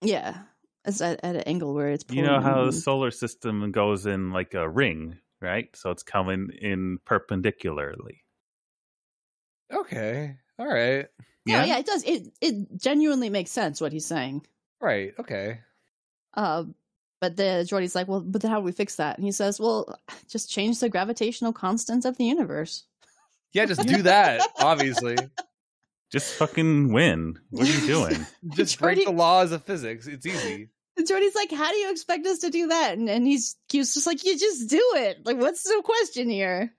yeah." 0.00 0.42
It's 0.84 1.00
at, 1.00 1.20
at 1.22 1.36
an 1.36 1.42
angle 1.42 1.74
where 1.74 1.90
it's 1.90 2.04
You 2.10 2.22
know 2.22 2.40
how 2.40 2.64
the 2.64 2.72
solar 2.72 3.12
system 3.12 3.70
goes 3.70 4.04
in 4.04 4.32
like 4.32 4.54
a 4.54 4.68
ring, 4.68 5.16
right? 5.40 5.68
So 5.76 5.90
it's 5.92 6.02
coming 6.02 6.50
in 6.60 6.98
perpendicularly. 7.04 8.24
Okay. 9.72 10.36
All 10.58 10.66
right. 10.66 11.06
Yeah, 11.44 11.64
yeah, 11.64 11.78
it 11.78 11.86
does. 11.86 12.04
It 12.04 12.32
it 12.40 12.80
genuinely 12.80 13.30
makes 13.30 13.50
sense 13.50 13.80
what 13.80 13.92
he's 13.92 14.06
saying. 14.06 14.46
Right. 14.80 15.12
Okay. 15.18 15.60
Uh, 16.34 16.64
but 17.20 17.36
the 17.36 17.64
Geordi's 17.68 17.94
like, 17.94 18.08
well, 18.08 18.20
but 18.20 18.42
then 18.42 18.50
how 18.50 18.58
do 18.58 18.64
we 18.64 18.72
fix 18.72 18.96
that? 18.96 19.16
And 19.16 19.24
he 19.24 19.32
says, 19.32 19.60
well, 19.60 19.98
just 20.28 20.50
change 20.50 20.80
the 20.80 20.88
gravitational 20.88 21.52
constants 21.52 22.04
of 22.04 22.16
the 22.16 22.24
universe. 22.24 22.84
Yeah, 23.52 23.66
just 23.66 23.82
do 23.86 24.02
that. 24.02 24.40
obviously, 24.58 25.16
Just 26.12 26.34
fucking 26.34 26.92
win. 26.92 27.38
What 27.50 27.66
are 27.66 27.72
you 27.72 27.86
doing? 27.86 28.26
just 28.50 28.78
break 28.78 28.98
Geordi- 28.98 29.04
the 29.06 29.12
laws 29.12 29.50
of 29.52 29.64
physics. 29.64 30.06
It's 30.06 30.26
easy. 30.26 30.68
And 30.94 31.08
Geordi's 31.08 31.34
like, 31.34 31.50
how 31.50 31.70
do 31.70 31.76
you 31.78 31.90
expect 31.90 32.26
us 32.26 32.40
to 32.40 32.50
do 32.50 32.66
that? 32.66 32.98
And 32.98 33.08
and 33.08 33.26
he's 33.26 33.56
Q's 33.70 33.94
just 33.94 34.06
like, 34.06 34.22
you 34.26 34.38
just 34.38 34.68
do 34.68 34.92
it. 34.96 35.24
Like, 35.24 35.38
what's 35.38 35.62
the 35.62 35.80
question 35.82 36.28
here? 36.28 36.74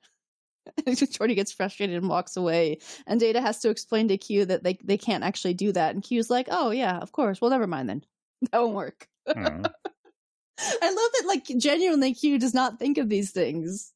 And 0.85 0.95
Geordi 0.95 1.33
gets 1.35 1.51
frustrated 1.51 1.95
and 1.95 2.07
walks 2.07 2.37
away. 2.37 2.77
And 3.07 3.19
Data 3.19 3.41
has 3.41 3.59
to 3.61 3.69
explain 3.71 4.09
to 4.09 4.17
Q 4.17 4.45
that 4.45 4.63
they 4.63 4.77
they 4.83 4.99
can't 4.99 5.23
actually 5.23 5.55
do 5.55 5.71
that. 5.71 5.95
And 5.95 6.03
Q's 6.03 6.29
like, 6.29 6.47
oh 6.51 6.69
yeah, 6.69 6.99
of 6.99 7.11
course. 7.11 7.41
Well, 7.41 7.49
never 7.49 7.65
mind 7.65 7.89
then. 7.89 8.03
That 8.51 8.61
won't 8.61 8.75
work. 8.75 9.07
Aw. 9.29 9.33
I 9.35 10.89
love 10.89 11.09
that, 11.13 11.23
like, 11.25 11.45
genuinely, 11.57 12.13
Q 12.13 12.37
does 12.37 12.53
not 12.53 12.77
think 12.77 12.97
of 12.97 13.09
these 13.09 13.31
things. 13.31 13.92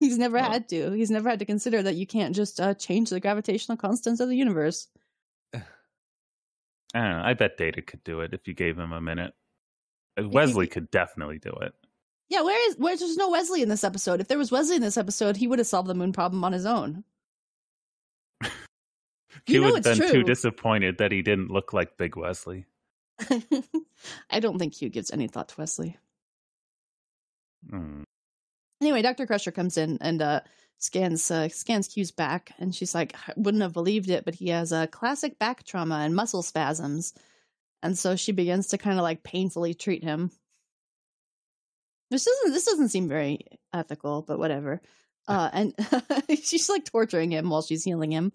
He's 0.00 0.18
never 0.18 0.38
had 0.38 0.68
to. 0.68 0.92
He's 0.92 1.10
never 1.10 1.28
had 1.28 1.40
to 1.40 1.44
consider 1.44 1.82
that 1.82 1.96
you 1.96 2.06
can't 2.06 2.34
just 2.34 2.60
uh, 2.60 2.74
change 2.74 3.10
the 3.10 3.18
gravitational 3.18 3.76
constants 3.76 4.20
of 4.20 4.28
the 4.28 4.36
universe. 4.36 4.86
I 6.94 7.00
don't 7.00 7.18
know. 7.18 7.22
I 7.24 7.34
bet 7.34 7.58
Data 7.58 7.82
could 7.82 8.02
do 8.04 8.20
it 8.20 8.32
if 8.32 8.46
you 8.46 8.54
gave 8.54 8.78
him 8.78 8.92
a 8.92 9.00
minute. 9.00 9.34
Uh, 10.18 10.28
Wesley 10.28 10.66
could 10.66 10.90
definitely 10.90 11.38
do 11.38 11.50
it. 11.62 11.74
Yeah, 12.28 12.42
where 12.42 12.68
is 12.68 12.76
where's 12.78 13.00
there's 13.00 13.16
no 13.16 13.30
Wesley 13.30 13.62
in 13.62 13.68
this 13.68 13.84
episode? 13.84 14.20
If 14.20 14.28
there 14.28 14.38
was 14.38 14.52
Wesley 14.52 14.76
in 14.76 14.82
this 14.82 14.96
episode, 14.96 15.36
he 15.36 15.46
would 15.46 15.58
have 15.58 15.66
solved 15.66 15.88
the 15.88 15.94
moon 15.94 16.12
problem 16.12 16.44
on 16.44 16.52
his 16.52 16.66
own. 16.66 17.04
He 19.46 19.58
would 19.58 19.74
have 19.74 19.84
been 19.84 19.96
true. 19.96 20.10
too 20.10 20.22
disappointed 20.24 20.98
that 20.98 21.12
he 21.12 21.22
didn't 21.22 21.50
look 21.50 21.72
like 21.72 21.96
Big 21.96 22.16
Wesley. 22.16 22.66
I 24.30 24.40
don't 24.40 24.58
think 24.58 24.74
Q 24.74 24.88
gives 24.90 25.10
any 25.10 25.26
thought 25.28 25.48
to 25.50 25.54
Wesley. 25.58 25.96
Mm. 27.72 28.02
Anyway, 28.80 29.02
Dr. 29.02 29.26
Crusher 29.26 29.50
comes 29.50 29.76
in 29.76 29.98
and 30.00 30.22
uh, 30.22 30.40
scans 30.78 31.30
uh, 31.30 31.48
scans 31.48 31.88
Q's 31.88 32.10
back, 32.10 32.52
and 32.58 32.74
she's 32.74 32.94
like, 32.94 33.14
I 33.26 33.32
wouldn't 33.36 33.62
have 33.62 33.72
believed 33.72 34.10
it, 34.10 34.24
but 34.24 34.34
he 34.34 34.48
has 34.48 34.72
a 34.72 34.86
classic 34.86 35.38
back 35.38 35.64
trauma 35.64 35.96
and 35.96 36.14
muscle 36.14 36.42
spasms. 36.42 37.14
And 37.82 37.96
so 37.96 38.16
she 38.16 38.32
begins 38.32 38.68
to 38.68 38.78
kind 38.78 38.98
of 38.98 39.02
like 39.02 39.22
painfully 39.22 39.74
treat 39.74 40.02
him. 40.02 40.30
This 42.10 42.24
doesn't 42.24 42.52
this 42.52 42.64
doesn't 42.64 42.88
seem 42.88 43.08
very 43.08 43.40
ethical, 43.72 44.22
but 44.22 44.38
whatever. 44.38 44.80
Uh, 45.26 45.50
and 45.52 45.74
she's 46.42 46.68
like 46.68 46.84
torturing 46.84 47.30
him 47.30 47.50
while 47.50 47.62
she's 47.62 47.84
healing 47.84 48.12
him. 48.12 48.32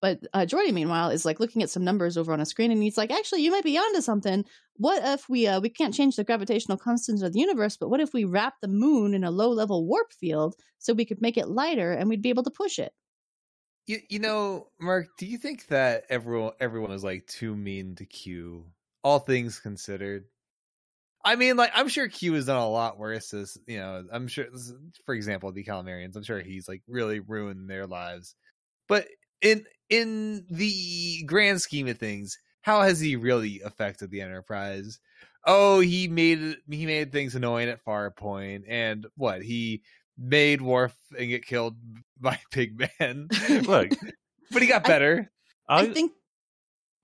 But 0.00 0.20
uh, 0.34 0.40
Geordi, 0.40 0.72
meanwhile, 0.72 1.10
is 1.10 1.24
like 1.24 1.40
looking 1.40 1.62
at 1.62 1.70
some 1.70 1.84
numbers 1.84 2.16
over 2.16 2.32
on 2.32 2.40
a 2.40 2.46
screen, 2.46 2.70
and 2.70 2.82
he's 2.82 2.98
like, 2.98 3.10
"Actually, 3.10 3.42
you 3.42 3.50
might 3.50 3.64
be 3.64 3.78
onto 3.78 4.00
something. 4.00 4.44
What 4.74 5.02
if 5.04 5.28
we 5.28 5.46
uh, 5.46 5.60
we 5.60 5.70
can't 5.70 5.94
change 5.94 6.16
the 6.16 6.24
gravitational 6.24 6.76
constants 6.76 7.22
of 7.22 7.32
the 7.32 7.40
universe, 7.40 7.76
but 7.76 7.88
what 7.88 8.00
if 8.00 8.12
we 8.12 8.24
wrap 8.24 8.54
the 8.60 8.68
moon 8.68 9.14
in 9.14 9.24
a 9.24 9.30
low 9.30 9.50
level 9.50 9.86
warp 9.86 10.12
field 10.12 10.54
so 10.78 10.92
we 10.92 11.06
could 11.06 11.22
make 11.22 11.38
it 11.38 11.48
lighter 11.48 11.92
and 11.92 12.08
we'd 12.08 12.22
be 12.22 12.28
able 12.28 12.42
to 12.44 12.50
push 12.50 12.78
it?" 12.78 12.92
You, 13.86 14.00
you 14.08 14.18
know, 14.18 14.68
Mark, 14.80 15.06
do 15.16 15.26
you 15.26 15.38
think 15.38 15.68
that 15.68 16.04
everyone 16.10 16.52
everyone 16.60 16.90
is 16.90 17.04
like 17.04 17.26
too 17.26 17.54
mean 17.54 17.94
to 17.96 18.04
Q? 18.04 18.66
All 19.02 19.20
things 19.20 19.60
considered. 19.60 20.24
I 21.24 21.36
mean, 21.36 21.56
like 21.56 21.72
I'm 21.74 21.88
sure 21.88 22.06
Q 22.06 22.34
has 22.34 22.46
done 22.46 22.60
a 22.60 22.68
lot 22.68 22.98
worse. 22.98 23.32
As 23.32 23.56
you 23.66 23.78
know, 23.78 24.04
I'm 24.12 24.28
sure, 24.28 24.46
for 25.04 25.14
example, 25.14 25.52
the 25.52 25.64
Calamarians. 25.64 26.16
I'm 26.16 26.22
sure 26.22 26.40
he's 26.40 26.68
like 26.68 26.82
really 26.86 27.20
ruined 27.20 27.70
their 27.70 27.86
lives. 27.86 28.34
But 28.88 29.06
in 29.40 29.64
in 29.90 30.44
the 30.50 31.22
grand 31.26 31.60
scheme 31.60 31.86
of 31.88 31.98
things, 31.98 32.38
how 32.62 32.82
has 32.82 32.98
he 33.00 33.16
really 33.16 33.60
affected 33.64 34.10
the 34.10 34.20
Enterprise? 34.20 34.98
Oh, 35.46 35.80
he 35.80 36.08
made 36.08 36.56
he 36.68 36.86
made 36.86 37.12
things 37.12 37.34
annoying 37.36 37.68
at 37.68 37.84
Farpoint, 37.84 38.64
and 38.68 39.06
what 39.16 39.42
he 39.42 39.82
made 40.18 40.60
Worf 40.60 40.96
and 41.18 41.28
get 41.28 41.46
killed 41.46 41.76
by 42.20 42.38
Pig 42.50 42.82
Man. 43.00 43.28
Look, 43.48 43.90
but 44.50 44.62
he 44.62 44.68
got 44.68 44.84
better. 44.84 45.30
I 45.68 45.86
all, 45.86 45.92
think 45.92 46.12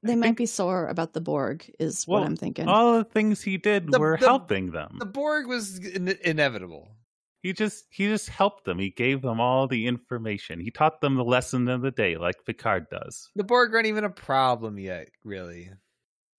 they 0.03 0.13
I 0.13 0.17
might 0.17 0.27
think- 0.29 0.39
be 0.39 0.47
sore 0.47 0.89
about 0.89 1.13
the 1.13 1.21
Borg, 1.21 1.71
is 1.79 2.07
Well, 2.09 2.21
what 2.21 2.27
I'm 2.27 2.37
thinking. 2.37 2.67
all 2.67 2.99
the 2.99 3.05
things 3.05 3.43
he 3.43 3.59
did 3.59 3.93
The- 3.93 4.01
were 4.01 4.17
the- 4.19 4.27
helping 4.27 4.73
them. 4.73 4.97
The 4.99 5.07
Borg 5.07 5.47
was 5.47 5.79
in- 5.79 6.17
inevitable. 6.25 6.97
He 7.43 7.53
just 7.53 7.87
he 7.91 8.07
just 8.07 8.29
helped 8.29 8.65
them. 8.65 8.79
He 8.79 8.91
gave 8.91 9.21
them 9.23 9.41
all 9.41 9.67
the 9.67 9.87
information. 9.87 10.61
He 10.61 10.71
taught 10.71 11.01
them 11.01 11.17
the 11.17 11.25
lesson 11.25 11.69
of 11.69 11.83
the 11.83 11.91
day, 11.91 12.17
like 12.17 12.45
Picard 12.47 12.89
does. 12.89 13.31
The 13.35 13.43
Borg 13.43 13.75
aren't 13.75 13.87
even 13.87 14.05
a 14.05 14.11
problem 14.11 14.79
yet, 14.79 15.09
really. 15.25 15.71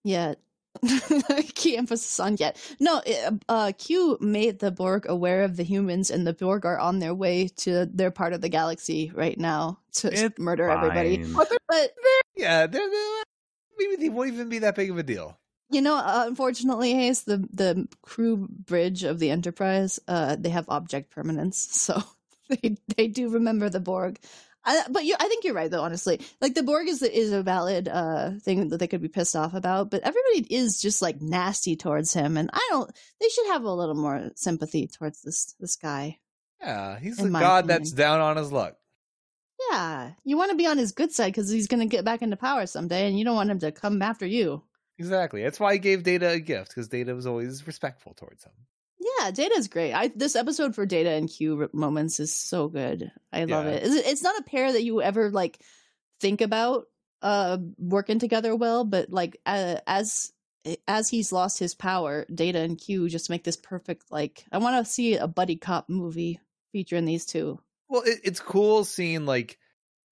Yet. 0.05 0.39
Key 1.55 1.77
emphasis 1.77 2.19
on 2.19 2.37
yet. 2.37 2.57
No, 2.79 3.01
uh, 3.47 3.73
Q 3.77 4.17
made 4.21 4.59
the 4.59 4.71
Borg 4.71 5.05
aware 5.07 5.43
of 5.43 5.55
the 5.55 5.63
humans, 5.63 6.09
and 6.09 6.25
the 6.25 6.33
Borg 6.33 6.65
are 6.65 6.79
on 6.79 6.99
their 6.99 7.13
way 7.13 7.49
to 7.57 7.85
their 7.85 8.09
part 8.09 8.33
of 8.33 8.41
the 8.41 8.49
galaxy 8.49 9.11
right 9.13 9.37
now 9.37 9.79
to 9.95 10.07
It's 10.11 10.39
murder 10.39 10.69
everybody. 10.69 11.23
fine. 11.23 11.45
But 11.67 11.91
Yeah, 12.35 12.65
they're, 12.65 12.89
they're, 12.89 13.23
maybe 13.77 13.97
they 13.97 14.09
won't 14.09 14.33
even 14.33 14.49
be 14.49 14.59
that 14.59 14.75
big 14.75 14.89
of 14.89 14.97
a 14.97 15.03
deal. 15.03 15.37
You 15.69 15.81
know, 15.81 15.95
uh, 15.95 16.25
unfortunately, 16.27 16.93
Hayes, 16.93 17.23
the 17.23 17.47
the 17.51 17.87
crew 18.01 18.47
bridge 18.49 19.03
of 19.03 19.19
the 19.19 19.31
Enterprise, 19.31 19.99
uh, 20.07 20.35
they 20.35 20.49
have 20.49 20.69
object 20.69 21.11
permanence, 21.11 21.57
so 21.71 22.01
they 22.49 22.77
they 22.95 23.07
do 23.07 23.29
remember 23.29 23.69
the 23.69 23.79
Borg. 23.79 24.19
I, 24.65 24.83
but 24.89 25.03
you, 25.03 25.15
I 25.19 25.27
think 25.27 25.43
you're 25.43 25.53
right, 25.53 25.69
though. 25.69 25.83
Honestly, 25.83 26.21
like 26.39 26.53
the 26.53 26.63
Borg 26.63 26.87
is 26.87 27.01
is 27.01 27.33
a 27.33 27.43
valid 27.43 27.87
uh, 27.89 28.31
thing 28.41 28.69
that 28.69 28.77
they 28.77 28.87
could 28.87 29.01
be 29.01 29.09
pissed 29.09 29.35
off 29.35 29.53
about, 29.53 29.91
but 29.91 30.03
everybody 30.03 30.47
is 30.53 30.81
just 30.81 31.01
like 31.01 31.21
nasty 31.21 31.75
towards 31.75 32.13
him, 32.13 32.37
and 32.37 32.49
I 32.53 32.65
don't. 32.69 32.89
They 33.19 33.29
should 33.29 33.47
have 33.47 33.63
a 33.63 33.73
little 33.73 33.95
more 33.95 34.31
sympathy 34.35 34.87
towards 34.87 35.21
this 35.21 35.55
this 35.59 35.75
guy. 35.75 36.19
Yeah, 36.61 36.97
he's 36.97 37.19
a 37.19 37.29
god 37.29 37.65
opinion. 37.65 37.67
that's 37.67 37.91
down 37.91 38.21
on 38.21 38.37
his 38.37 38.51
luck. 38.51 38.77
Yeah, 39.69 40.11
you 40.23 40.37
want 40.37 40.51
to 40.51 40.57
be 40.57 40.65
on 40.65 40.77
his 40.77 40.93
good 40.93 41.11
side 41.11 41.27
because 41.27 41.49
he's 41.49 41.67
going 41.67 41.81
to 41.81 41.85
get 41.85 42.05
back 42.05 42.21
into 42.21 42.37
power 42.37 42.65
someday, 42.65 43.07
and 43.07 43.17
you 43.17 43.25
don't 43.25 43.35
want 43.35 43.51
him 43.51 43.59
to 43.59 43.71
come 43.71 44.01
after 44.01 44.25
you. 44.25 44.63
Exactly. 44.99 45.43
That's 45.43 45.59
why 45.59 45.71
I 45.71 45.77
gave 45.77 46.03
Data 46.03 46.29
a 46.29 46.39
gift 46.39 46.69
because 46.69 46.87
Data 46.87 47.15
was 47.15 47.25
always 47.25 47.65
respectful 47.65 48.13
towards 48.13 48.43
him. 48.43 48.51
Yeah, 49.19 49.31
Data's 49.31 49.67
great. 49.67 49.93
I 49.93 50.09
this 50.15 50.35
episode 50.35 50.75
for 50.75 50.85
Data 50.85 51.09
and 51.11 51.29
Q 51.29 51.69
moments 51.73 52.19
is 52.19 52.33
so 52.33 52.67
good. 52.69 53.11
I 53.31 53.45
love 53.45 53.65
Yeah. 53.65 53.71
it. 53.71 53.83
It's, 53.83 54.07
it's 54.07 54.23
not 54.23 54.39
a 54.39 54.43
pair 54.43 54.71
that 54.71 54.83
you 54.83 55.01
ever 55.01 55.29
like 55.29 55.59
think 56.21 56.41
about 56.41 56.85
uh 57.21 57.57
working 57.77 58.19
together 58.19 58.55
well, 58.55 58.85
but 58.85 59.09
like 59.09 59.37
uh, 59.45 59.77
as 59.87 60.31
as 60.87 61.09
he's 61.09 61.33
lost 61.33 61.59
his 61.59 61.75
power, 61.75 62.25
Data 62.33 62.59
and 62.59 62.77
Q 62.77 63.09
just 63.09 63.29
make 63.29 63.43
this 63.43 63.57
perfect 63.57 64.11
like 64.11 64.45
I 64.51 64.59
want 64.59 64.85
to 64.85 64.89
see 64.91 65.17
a 65.17 65.27
buddy 65.27 65.57
cop 65.57 65.89
movie 65.89 66.39
featuring 66.71 67.05
these 67.05 67.25
two. 67.25 67.59
Well, 67.89 68.03
it, 68.03 68.19
it's 68.23 68.39
cool 68.39 68.85
seeing 68.85 69.25
like 69.25 69.57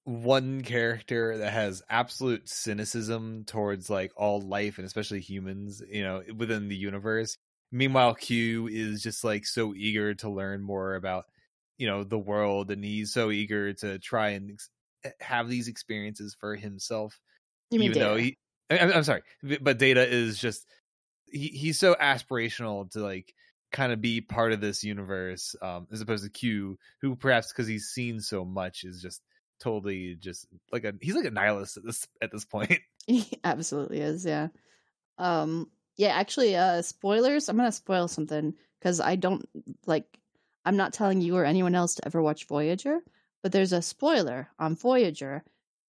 one 0.03 0.61
character 0.61 1.37
that 1.37 1.53
has 1.53 1.83
absolute 1.89 2.49
cynicism 2.49 3.43
towards 3.45 3.89
like 3.89 4.11
all 4.15 4.41
life 4.41 4.77
and 4.77 4.85
especially 4.85 5.19
humans, 5.19 5.81
you 5.89 6.03
know, 6.03 6.23
within 6.35 6.67
the 6.67 6.75
universe. 6.75 7.37
Meanwhile, 7.71 8.15
Q 8.15 8.67
is 8.67 9.01
just 9.01 9.23
like 9.23 9.45
so 9.45 9.73
eager 9.75 10.13
to 10.15 10.29
learn 10.29 10.61
more 10.61 10.95
about, 10.95 11.25
you 11.77 11.87
know, 11.87 12.03
the 12.03 12.19
world, 12.19 12.71
and 12.71 12.83
he's 12.83 13.13
so 13.13 13.31
eager 13.31 13.73
to 13.73 13.99
try 13.99 14.29
and 14.29 14.51
ex- 14.51 14.69
eh, 15.05 15.11
have 15.21 15.47
these 15.47 15.67
experiences 15.67 16.35
for 16.39 16.55
himself. 16.55 17.19
You 17.69 17.79
mean 17.79 17.91
even 17.91 17.99
though 17.99 18.15
he, 18.17 18.37
I- 18.69 18.79
I'm, 18.79 18.91
I'm 18.91 19.03
sorry, 19.03 19.21
but 19.61 19.77
Data 19.77 20.05
is 20.07 20.37
just 20.39 20.65
he, 21.27 21.47
he's 21.49 21.79
so 21.79 21.95
aspirational 21.95 22.89
to 22.91 22.99
like 22.99 23.33
kind 23.71 23.93
of 23.93 24.01
be 24.01 24.21
part 24.21 24.51
of 24.51 24.61
this 24.61 24.83
universe, 24.83 25.55
um, 25.61 25.87
as 25.91 26.01
opposed 26.01 26.23
to 26.23 26.29
Q, 26.29 26.77
who 27.01 27.15
perhaps 27.15 27.51
because 27.51 27.67
he's 27.67 27.87
seen 27.87 28.19
so 28.19 28.43
much 28.43 28.83
is 28.83 29.01
just 29.01 29.21
totally 29.61 30.15
just 30.15 30.47
like 30.71 30.83
a 30.83 30.93
he's 31.01 31.15
like 31.15 31.25
a 31.25 31.31
nihilist 31.31 31.77
at 31.77 31.83
this 31.85 32.07
at 32.21 32.31
this 32.31 32.45
point. 32.45 32.79
He 33.07 33.39
absolutely 33.43 33.99
is, 33.99 34.25
yeah. 34.25 34.49
Um 35.17 35.71
yeah, 35.97 36.09
actually 36.09 36.55
uh 36.55 36.81
spoilers, 36.83 37.49
I'm 37.49 37.57
going 37.57 37.67
to 37.67 37.71
spoil 37.71 38.07
something 38.07 38.53
cuz 38.81 38.99
I 38.99 39.15
don't 39.15 39.47
like 39.87 40.05
I'm 40.65 40.77
not 40.77 40.93
telling 40.93 41.21
you 41.21 41.35
or 41.35 41.45
anyone 41.45 41.73
else 41.73 41.95
to 41.95 42.05
ever 42.05 42.21
watch 42.21 42.45
Voyager, 42.45 42.99
but 43.41 43.51
there's 43.51 43.73
a 43.73 43.81
spoiler 43.81 44.49
on 44.59 44.75
Voyager 44.75 45.43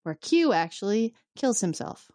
where 0.05 0.15
Q 0.15 0.53
actually 0.55 1.15
kills 1.37 1.61
himself 1.61 2.11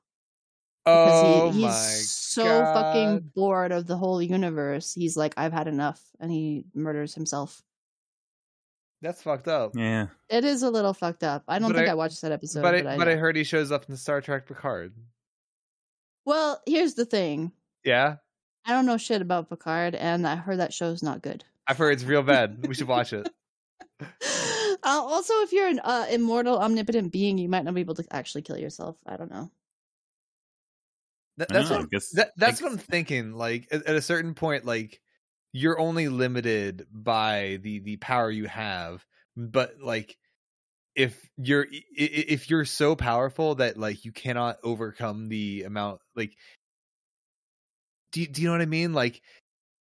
because 0.83 1.23
oh 1.23 1.51
he, 1.51 1.61
he's 1.63 2.09
so 2.09 2.43
God. 2.43 2.73
fucking 2.73 3.31
bored 3.35 3.71
of 3.71 3.87
the 3.87 3.97
whole 3.97 4.21
universe. 4.21 4.93
He's 4.93 5.17
like 5.17 5.33
I've 5.37 5.53
had 5.53 5.67
enough 5.67 6.01
and 6.19 6.31
he 6.31 6.63
murders 6.73 7.13
himself. 7.13 7.61
That's 9.01 9.21
fucked 9.21 9.47
up. 9.47 9.71
Yeah. 9.75 10.07
It 10.29 10.43
is 10.43 10.63
a 10.63 10.69
little 10.71 10.93
fucked 10.93 11.23
up. 11.23 11.43
I 11.47 11.59
don't 11.59 11.69
But 11.69 11.77
think 11.77 11.89
I, 11.89 11.91
I- 11.91 11.95
watched 11.95 12.21
that 12.23 12.31
episode, 12.31 12.61
but 12.63 12.75
I, 12.75 12.81
but, 12.81 12.91
I, 12.93 12.97
but 12.97 13.07
I 13.07 13.15
heard 13.15 13.35
he 13.35 13.43
shows 13.43 13.71
up 13.71 13.85
in 13.87 13.91
the 13.91 13.97
Star 13.97 14.21
Trek 14.21 14.47
Picard. 14.47 14.93
Well, 16.25 16.61
here's 16.65 16.95
the 16.95 17.05
thing. 17.05 17.51
Yeah, 17.83 18.15
I 18.65 18.71
don't 18.71 18.85
know 18.85 18.97
shit 18.97 19.21
about 19.21 19.49
Picard 19.49 19.95
and 19.95 20.27
I 20.27 20.35
heard 20.35 20.59
that 20.59 20.73
show's 20.73 21.01
not 21.03 21.21
good. 21.21 21.45
I've 21.67 21.77
heard 21.77 21.91
it's 21.91 22.03
real 22.03 22.23
bad. 22.23 22.67
We 22.67 22.73
should 22.73 22.87
watch 22.87 23.13
it. 23.13 23.29
uh, 24.01 24.05
also, 24.83 25.33
if 25.41 25.51
you're 25.53 25.67
an 25.67 25.79
uh, 25.83 26.05
immortal, 26.09 26.57
omnipotent 26.59 27.11
being, 27.11 27.37
you 27.37 27.47
might 27.49 27.63
not 27.65 27.73
be 27.75 27.81
able 27.81 27.95
to 27.95 28.05
actually 28.11 28.41
kill 28.41 28.57
yourself. 28.57 28.97
I 29.05 29.15
don't 29.17 29.31
know. 29.31 29.51
That, 31.37 31.49
that's 31.49 31.69
don't 31.69 31.77
what 31.79 31.85
I 31.85 31.89
guess- 31.91 32.09
that, 32.11 32.31
that's 32.35 32.61
I 32.61 32.65
what 32.65 32.71
I'm 32.73 32.77
thinking. 32.79 33.33
Like 33.33 33.67
at, 33.71 33.85
at 33.85 33.95
a 33.95 34.01
certain 34.01 34.33
point, 34.33 34.65
like 34.65 35.01
you're 35.57 35.79
only 35.79 36.07
limited 36.07 36.85
by 36.91 37.59
the 37.61 37.79
the 37.79 37.97
power 37.97 38.29
you 38.29 38.45
have. 38.45 39.05
But 39.35 39.79
like 39.81 40.17
if 40.95 41.29
you're 41.37 41.67
i- 41.71 41.77
i- 41.99 42.25
if 42.29 42.49
you're 42.49 42.65
so 42.65 42.95
powerful 42.95 43.55
that 43.55 43.77
like 43.77 44.05
you 44.05 44.11
cannot 44.11 44.57
overcome 44.63 45.29
the 45.29 45.63
amount 45.63 46.01
like 46.15 46.35
do 48.11 48.21
you, 48.21 48.27
do 48.27 48.41
you 48.41 48.47
know 48.47 48.53
what 48.53 48.61
I 48.61 48.65
mean? 48.65 48.93
Like 48.93 49.21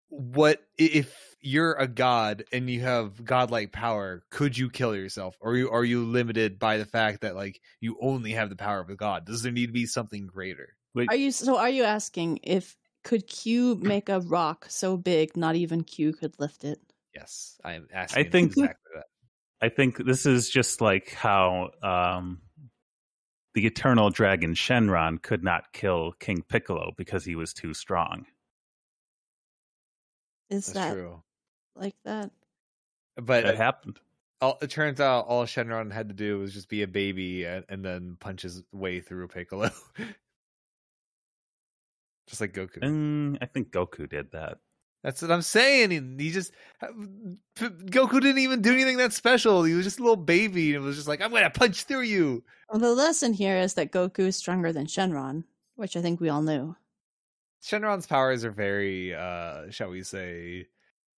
what 0.09 0.63
if 0.79 1.37
you're 1.41 1.75
a 1.75 1.89
god 1.89 2.45
and 2.53 2.71
you 2.71 2.81
have 2.81 3.25
godlike 3.25 3.73
power, 3.73 4.23
could 4.31 4.57
you 4.57 4.71
kill 4.71 4.95
yourself? 4.97 5.37
Or 5.41 5.53
are 5.53 5.57
you 5.57 5.71
are 5.71 5.85
you 5.85 6.05
limited 6.05 6.59
by 6.59 6.79
the 6.79 6.87
fact 6.87 7.23
that 7.23 7.37
like 7.37 7.61
you 7.81 7.99
only 8.01 8.33
have 8.33 8.51
the 8.51 8.57
power 8.57 8.81
of 8.81 8.91
a 8.91 8.97
god? 8.97 9.27
Does 9.27 9.43
there 9.43 9.53
need 9.53 9.67
to 9.67 9.73
be 9.73 9.87
something 9.87 10.27
greater? 10.27 10.77
Wait, 10.95 11.11
Are 11.11 11.17
you 11.17 11.31
so? 11.33 11.59
Are 11.59 11.69
you 11.69 11.85
asking 11.85 12.41
if 12.43 12.77
could 13.07 13.29
Q 13.29 13.77
make 13.77 14.09
a 14.09 14.19
rock 14.19 14.67
so 14.69 14.97
big 14.97 15.37
not 15.37 15.55
even 15.55 15.85
Q 15.85 16.13
could 16.13 16.35
lift 16.41 16.65
it? 16.65 16.81
Yes, 17.15 17.57
I 17.65 17.75
am 17.75 17.87
asking. 17.95 18.31
think- 18.33 18.51
exactly 18.57 18.91
that. 18.97 19.05
I 19.63 19.69
think 19.71 19.97
this 20.05 20.27
is 20.27 20.51
just 20.51 20.81
like 20.81 21.13
how 21.15 21.71
um, 21.83 22.41
the 23.55 23.65
eternal 23.65 24.11
dragon 24.11 24.55
Shenron 24.55 25.23
could 25.23 25.43
not 25.45 25.73
kill 25.73 26.13
King 26.19 26.43
Piccolo 26.47 26.93
because 26.97 27.25
he 27.25 27.37
was 27.37 27.55
too 27.55 27.73
strong. 27.73 28.27
Is 30.51 30.67
That's 30.67 30.75
that 30.79 30.93
true. 30.95 31.23
like 31.75 31.95
that? 32.05 32.33
But 33.17 33.45
That 33.45 33.57
happened. 33.57 33.99
all, 34.41 34.59
it 34.61 34.69
turns 34.71 35.01
out 35.01 35.27
all 35.27 35.45
Shenron 35.45 35.93
had 35.93 36.09
to 36.09 36.15
do 36.15 36.39
was 36.41 36.53
just 36.53 36.69
be 36.69 36.83
a 36.83 36.89
baby 36.89 37.45
and, 37.45 37.65
and 37.69 37.85
then 37.85 38.17
punch 38.21 38.43
his 38.43 38.63
way 38.73 39.01
through 39.01 39.29
Piccolo, 39.29 39.71
just 42.27 42.41
like 42.41 42.53
Goku. 42.53 42.79
Mm, 42.79 43.39
I 43.41 43.47
think 43.47 43.71
Goku 43.71 44.09
did 44.09 44.33
that. 44.33 44.59
That's 45.03 45.23
what 45.23 45.31
I'm 45.31 45.43
saying. 45.43 45.91
He, 45.93 46.25
he 46.25 46.33
just 46.33 46.53
Goku 46.83 48.21
didn't 48.21 48.39
even 48.39 48.61
do 48.61 48.73
anything 48.73 48.97
that 48.97 49.13
special. 49.13 49.63
He 49.63 49.75
was 49.75 49.85
just 49.85 50.01
a 50.01 50.03
little 50.03 50.17
baby 50.17 50.75
and 50.75 50.83
it 50.83 50.87
was 50.87 50.97
just 50.97 51.07
like, 51.07 51.21
"I'm 51.21 51.31
gonna 51.31 51.49
punch 51.51 51.85
through 51.85 52.03
you." 52.03 52.43
Well, 52.69 52.81
the 52.81 52.93
lesson 52.93 53.33
here 53.33 53.57
is 53.57 53.75
that 53.75 53.93
Goku 53.93 54.27
is 54.27 54.35
stronger 54.37 54.73
than 54.73 54.87
Shenron, 54.87 55.45
which 55.77 55.97
I 55.97 56.03
think 56.03 56.21
we 56.21 56.29
all 56.29 56.43
knew. 56.43 56.75
Shenron's 57.63 58.07
powers 58.07 58.45
are 58.45 58.51
very, 58.51 59.15
uh 59.15 59.71
shall 59.71 59.91
we 59.91 60.03
say, 60.03 60.67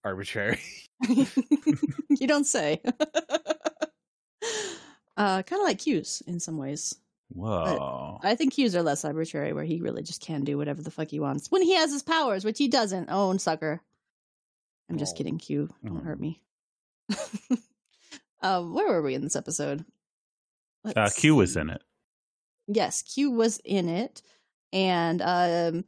arbitrary. 0.04 0.60
you 1.08 2.26
don't 2.26 2.44
say. 2.44 2.82
uh, 5.16 5.42
kind 5.42 5.62
of 5.62 5.66
like 5.66 5.78
Q's 5.78 6.22
in 6.26 6.40
some 6.40 6.58
ways. 6.58 6.94
Whoa. 7.30 8.18
I 8.22 8.34
think 8.34 8.54
Q's 8.54 8.74
are 8.74 8.82
less 8.82 9.04
arbitrary, 9.04 9.52
where 9.52 9.64
he 9.64 9.80
really 9.80 10.02
just 10.02 10.20
can 10.22 10.44
do 10.44 10.56
whatever 10.56 10.82
the 10.82 10.90
fuck 10.90 11.10
he 11.10 11.20
wants 11.20 11.50
when 11.50 11.62
he 11.62 11.74
has 11.74 11.92
his 11.92 12.02
powers, 12.02 12.44
which 12.44 12.58
he 12.58 12.68
doesn't. 12.68 13.10
Own 13.10 13.38
sucker. 13.38 13.80
I'm 14.90 14.98
just 14.98 15.14
Oh. 15.14 15.18
kidding, 15.18 15.38
Q. 15.38 15.68
Don't 15.84 16.04
hurt 16.04 16.18
Oh. 16.18 16.20
me. 16.20 16.42
um, 18.42 18.74
where 18.74 18.88
were 18.88 19.02
we 19.02 19.14
in 19.14 19.22
this 19.22 19.36
episode? 19.36 19.84
Uh, 20.84 21.10
Q 21.14 21.34
was 21.34 21.56
in 21.56 21.70
it. 21.70 21.82
Yes, 22.66 23.02
Q 23.02 23.30
was 23.30 23.60
in 23.64 23.88
it, 23.88 24.22
and 24.72 25.20
um, 25.22 25.84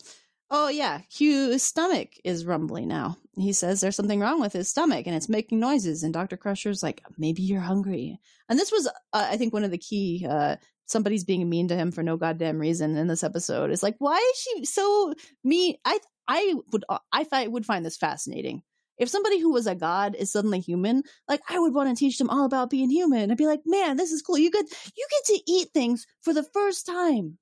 oh 0.50 0.68
yeah, 0.68 1.00
Q's 1.10 1.62
stomach 1.62 2.08
is 2.24 2.44
rumbling 2.46 2.88
now. 2.88 3.16
He 3.36 3.52
says 3.52 3.80
there's 3.80 3.96
something 3.96 4.20
wrong 4.20 4.40
with 4.40 4.52
his 4.52 4.68
stomach, 4.68 5.06
and 5.06 5.14
it's 5.14 5.28
making 5.28 5.60
noises. 5.60 6.02
And 6.02 6.12
Doctor 6.12 6.36
Crusher's 6.36 6.82
like, 6.82 7.02
maybe 7.16 7.42
you're 7.42 7.60
hungry. 7.60 8.18
And 8.48 8.58
this 8.58 8.72
was, 8.72 8.86
uh, 8.86 8.90
I 9.12 9.36
think, 9.36 9.52
one 9.54 9.64
of 9.64 9.70
the 9.70 9.78
key. 9.78 10.26
Uh, 10.28 10.56
somebody's 10.90 11.24
being 11.24 11.48
mean 11.48 11.68
to 11.68 11.76
him 11.76 11.92
for 11.92 12.02
no 12.02 12.16
goddamn 12.16 12.58
reason 12.58 12.96
in 12.96 13.06
this 13.06 13.24
episode. 13.24 13.70
It's 13.70 13.82
like, 13.82 13.96
why 13.98 14.16
is 14.16 14.38
she 14.38 14.64
so 14.64 15.14
mean? 15.44 15.76
I 15.84 15.98
I 16.28 16.54
would 16.72 16.84
uh, 16.88 16.98
I 17.12 17.24
fi- 17.24 17.46
would 17.46 17.66
find 17.66 17.84
this 17.84 17.96
fascinating. 17.96 18.62
If 18.98 19.08
somebody 19.08 19.40
who 19.40 19.52
was 19.52 19.66
a 19.66 19.74
god 19.74 20.14
is 20.14 20.30
suddenly 20.30 20.60
human, 20.60 21.02
like 21.26 21.40
I 21.48 21.58
would 21.58 21.72
want 21.72 21.88
to 21.88 21.98
teach 21.98 22.18
them 22.18 22.28
all 22.28 22.44
about 22.44 22.68
being 22.68 22.90
human. 22.90 23.30
I'd 23.30 23.38
be 23.38 23.46
like, 23.46 23.62
man, 23.64 23.96
this 23.96 24.12
is 24.12 24.20
cool. 24.20 24.36
You 24.36 24.50
get 24.50 24.66
you 24.96 25.06
get 25.10 25.24
to 25.34 25.40
eat 25.46 25.68
things 25.72 26.06
for 26.22 26.34
the 26.34 26.46
first 26.52 26.86
time. 26.86 27.38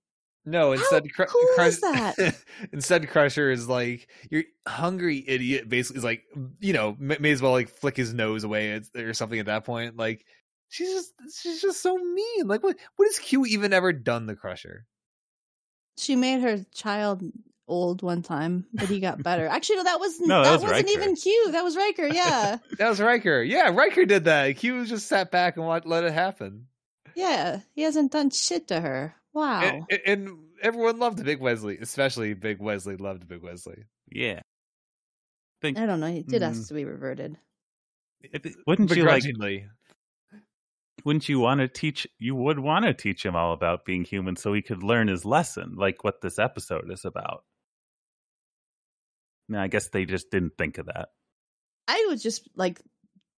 No, 0.48 0.72
instead, 0.72 1.12
Cru- 1.12 1.26
cool 1.26 1.46
Crush- 1.56 1.68
is 1.68 1.80
that? 1.80 2.36
instead, 2.72 3.06
Crusher 3.08 3.50
is 3.50 3.68
like, 3.68 4.08
"You're 4.30 4.44
hungry, 4.66 5.22
idiot." 5.26 5.68
Basically, 5.68 5.98
is 5.98 6.04
like, 6.04 6.22
you 6.60 6.72
know, 6.72 6.96
may, 6.98 7.18
may 7.20 7.32
as 7.32 7.42
well 7.42 7.52
like 7.52 7.68
flick 7.68 7.96
his 7.96 8.14
nose 8.14 8.44
away 8.44 8.80
or 8.96 9.12
something 9.12 9.38
at 9.38 9.46
that 9.46 9.64
point. 9.64 9.96
Like, 9.96 10.24
she's 10.68 10.88
just, 10.92 11.12
she's 11.42 11.60
just 11.62 11.82
so 11.82 11.96
mean. 11.96 12.46
Like, 12.48 12.62
what, 12.62 12.76
what 12.96 13.06
has 13.06 13.18
Q 13.18 13.44
even 13.46 13.72
ever 13.72 13.92
done 13.92 14.26
to 14.26 14.34
Crusher? 14.36 14.86
She 15.96 16.14
made 16.16 16.40
her 16.42 16.64
child 16.74 17.22
old 17.66 18.02
one 18.02 18.22
time, 18.22 18.66
but 18.72 18.88
he 18.88 19.00
got 19.00 19.22
better. 19.22 19.46
Actually, 19.46 19.76
no, 19.76 19.84
that 19.84 20.00
was 20.00 20.20
No, 20.20 20.42
that 20.42 20.44
that, 20.44 20.52
was 20.52 20.62
wasn't 20.62 20.86
Riker. 20.88 21.00
even 21.00 21.16
Q. 21.16 21.48
That 21.52 21.64
was 21.64 21.76
Riker. 21.76 22.06
Yeah, 22.06 22.58
That 22.78 22.88
was 22.88 23.00
Riker. 23.00 23.42
Yeah, 23.42 23.70
Riker 23.74 24.04
did 24.06 24.24
that. 24.24 24.56
Q 24.56 24.86
just 24.86 25.06
sat 25.08 25.30
back 25.30 25.56
and 25.56 25.66
let, 25.66 25.86
let 25.86 26.04
it 26.04 26.12
happen. 26.12 26.66
yeah. 27.14 27.60
He 27.74 27.82
hasn't 27.82 28.12
done 28.12 28.30
shit 28.30 28.68
to 28.68 28.80
her. 28.80 29.14
Wow. 29.34 29.60
And, 29.62 29.84
and- 29.90 30.00
and 30.06 30.38
everyone 30.62 30.98
loved 30.98 31.24
Big 31.24 31.40
Wesley, 31.40 31.78
especially 31.78 32.34
Big 32.34 32.58
Wesley 32.60 32.96
loved 32.96 33.28
Big 33.28 33.42
Wesley. 33.42 33.84
Yeah. 34.10 34.40
Think, 35.60 35.78
I 35.78 35.86
don't 35.86 36.00
know. 36.00 36.06
He 36.10 36.22
did 36.22 36.42
Mm. 36.42 36.46
ask 36.50 36.68
to 36.68 36.74
be 36.74 36.84
reverted. 36.84 37.36
I 38.34 38.38
thi- 38.38 38.54
wouldn't 38.66 38.90
you 38.96 39.04
like? 39.04 39.24
Wouldn't 41.08 41.30
you 41.30 41.40
want 41.40 41.62
to 41.62 41.68
teach? 41.68 42.06
You 42.18 42.34
would 42.34 42.58
want 42.58 42.84
to 42.84 42.92
teach 42.92 43.24
him 43.24 43.34
all 43.34 43.54
about 43.54 43.86
being 43.86 44.04
human, 44.04 44.36
so 44.36 44.52
he 44.52 44.60
could 44.60 44.82
learn 44.82 45.08
his 45.08 45.24
lesson, 45.24 45.74
like 45.74 46.04
what 46.04 46.20
this 46.20 46.38
episode 46.38 46.92
is 46.92 47.06
about. 47.06 47.44
No, 49.48 49.58
I 49.58 49.68
guess 49.68 49.88
they 49.88 50.04
just 50.04 50.30
didn't 50.30 50.58
think 50.58 50.76
of 50.76 50.84
that. 50.84 51.08
I 51.88 52.04
would 52.08 52.20
just 52.20 52.46
like 52.56 52.82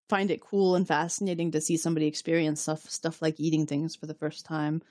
find 0.09 0.33
it 0.33 0.41
cool 0.41 0.75
and 0.75 0.85
fascinating 0.85 1.53
to 1.53 1.61
see 1.61 1.77
somebody 1.77 2.09
experience 2.09 2.61
stuff 2.61 2.91
stuff 2.91 3.23
like 3.23 3.39
eating 3.39 3.67
things 3.69 3.95
for 3.95 4.07
the 4.07 4.15
first 4.15 4.45
time. 4.45 4.83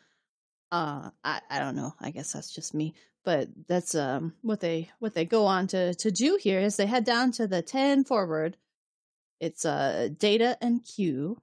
Uh 0.71 1.09
I, 1.21 1.41
I 1.49 1.59
don't 1.59 1.75
know. 1.75 1.95
I 1.99 2.11
guess 2.11 2.31
that's 2.31 2.55
just 2.55 2.73
me. 2.73 2.93
But 3.25 3.49
that's 3.67 3.93
um 3.93 4.35
what 4.41 4.61
they 4.61 4.89
what 4.99 5.13
they 5.13 5.25
go 5.25 5.47
on 5.47 5.67
to 5.67 5.95
to 5.95 6.11
do 6.11 6.39
here 6.41 6.61
is 6.61 6.77
they 6.77 6.85
head 6.85 7.03
down 7.03 7.33
to 7.33 7.45
the 7.45 7.61
10 7.61 8.05
forward. 8.05 8.55
It's 9.41 9.65
uh 9.65 10.07
data 10.17 10.57
and 10.61 10.81
Q. 10.81 11.41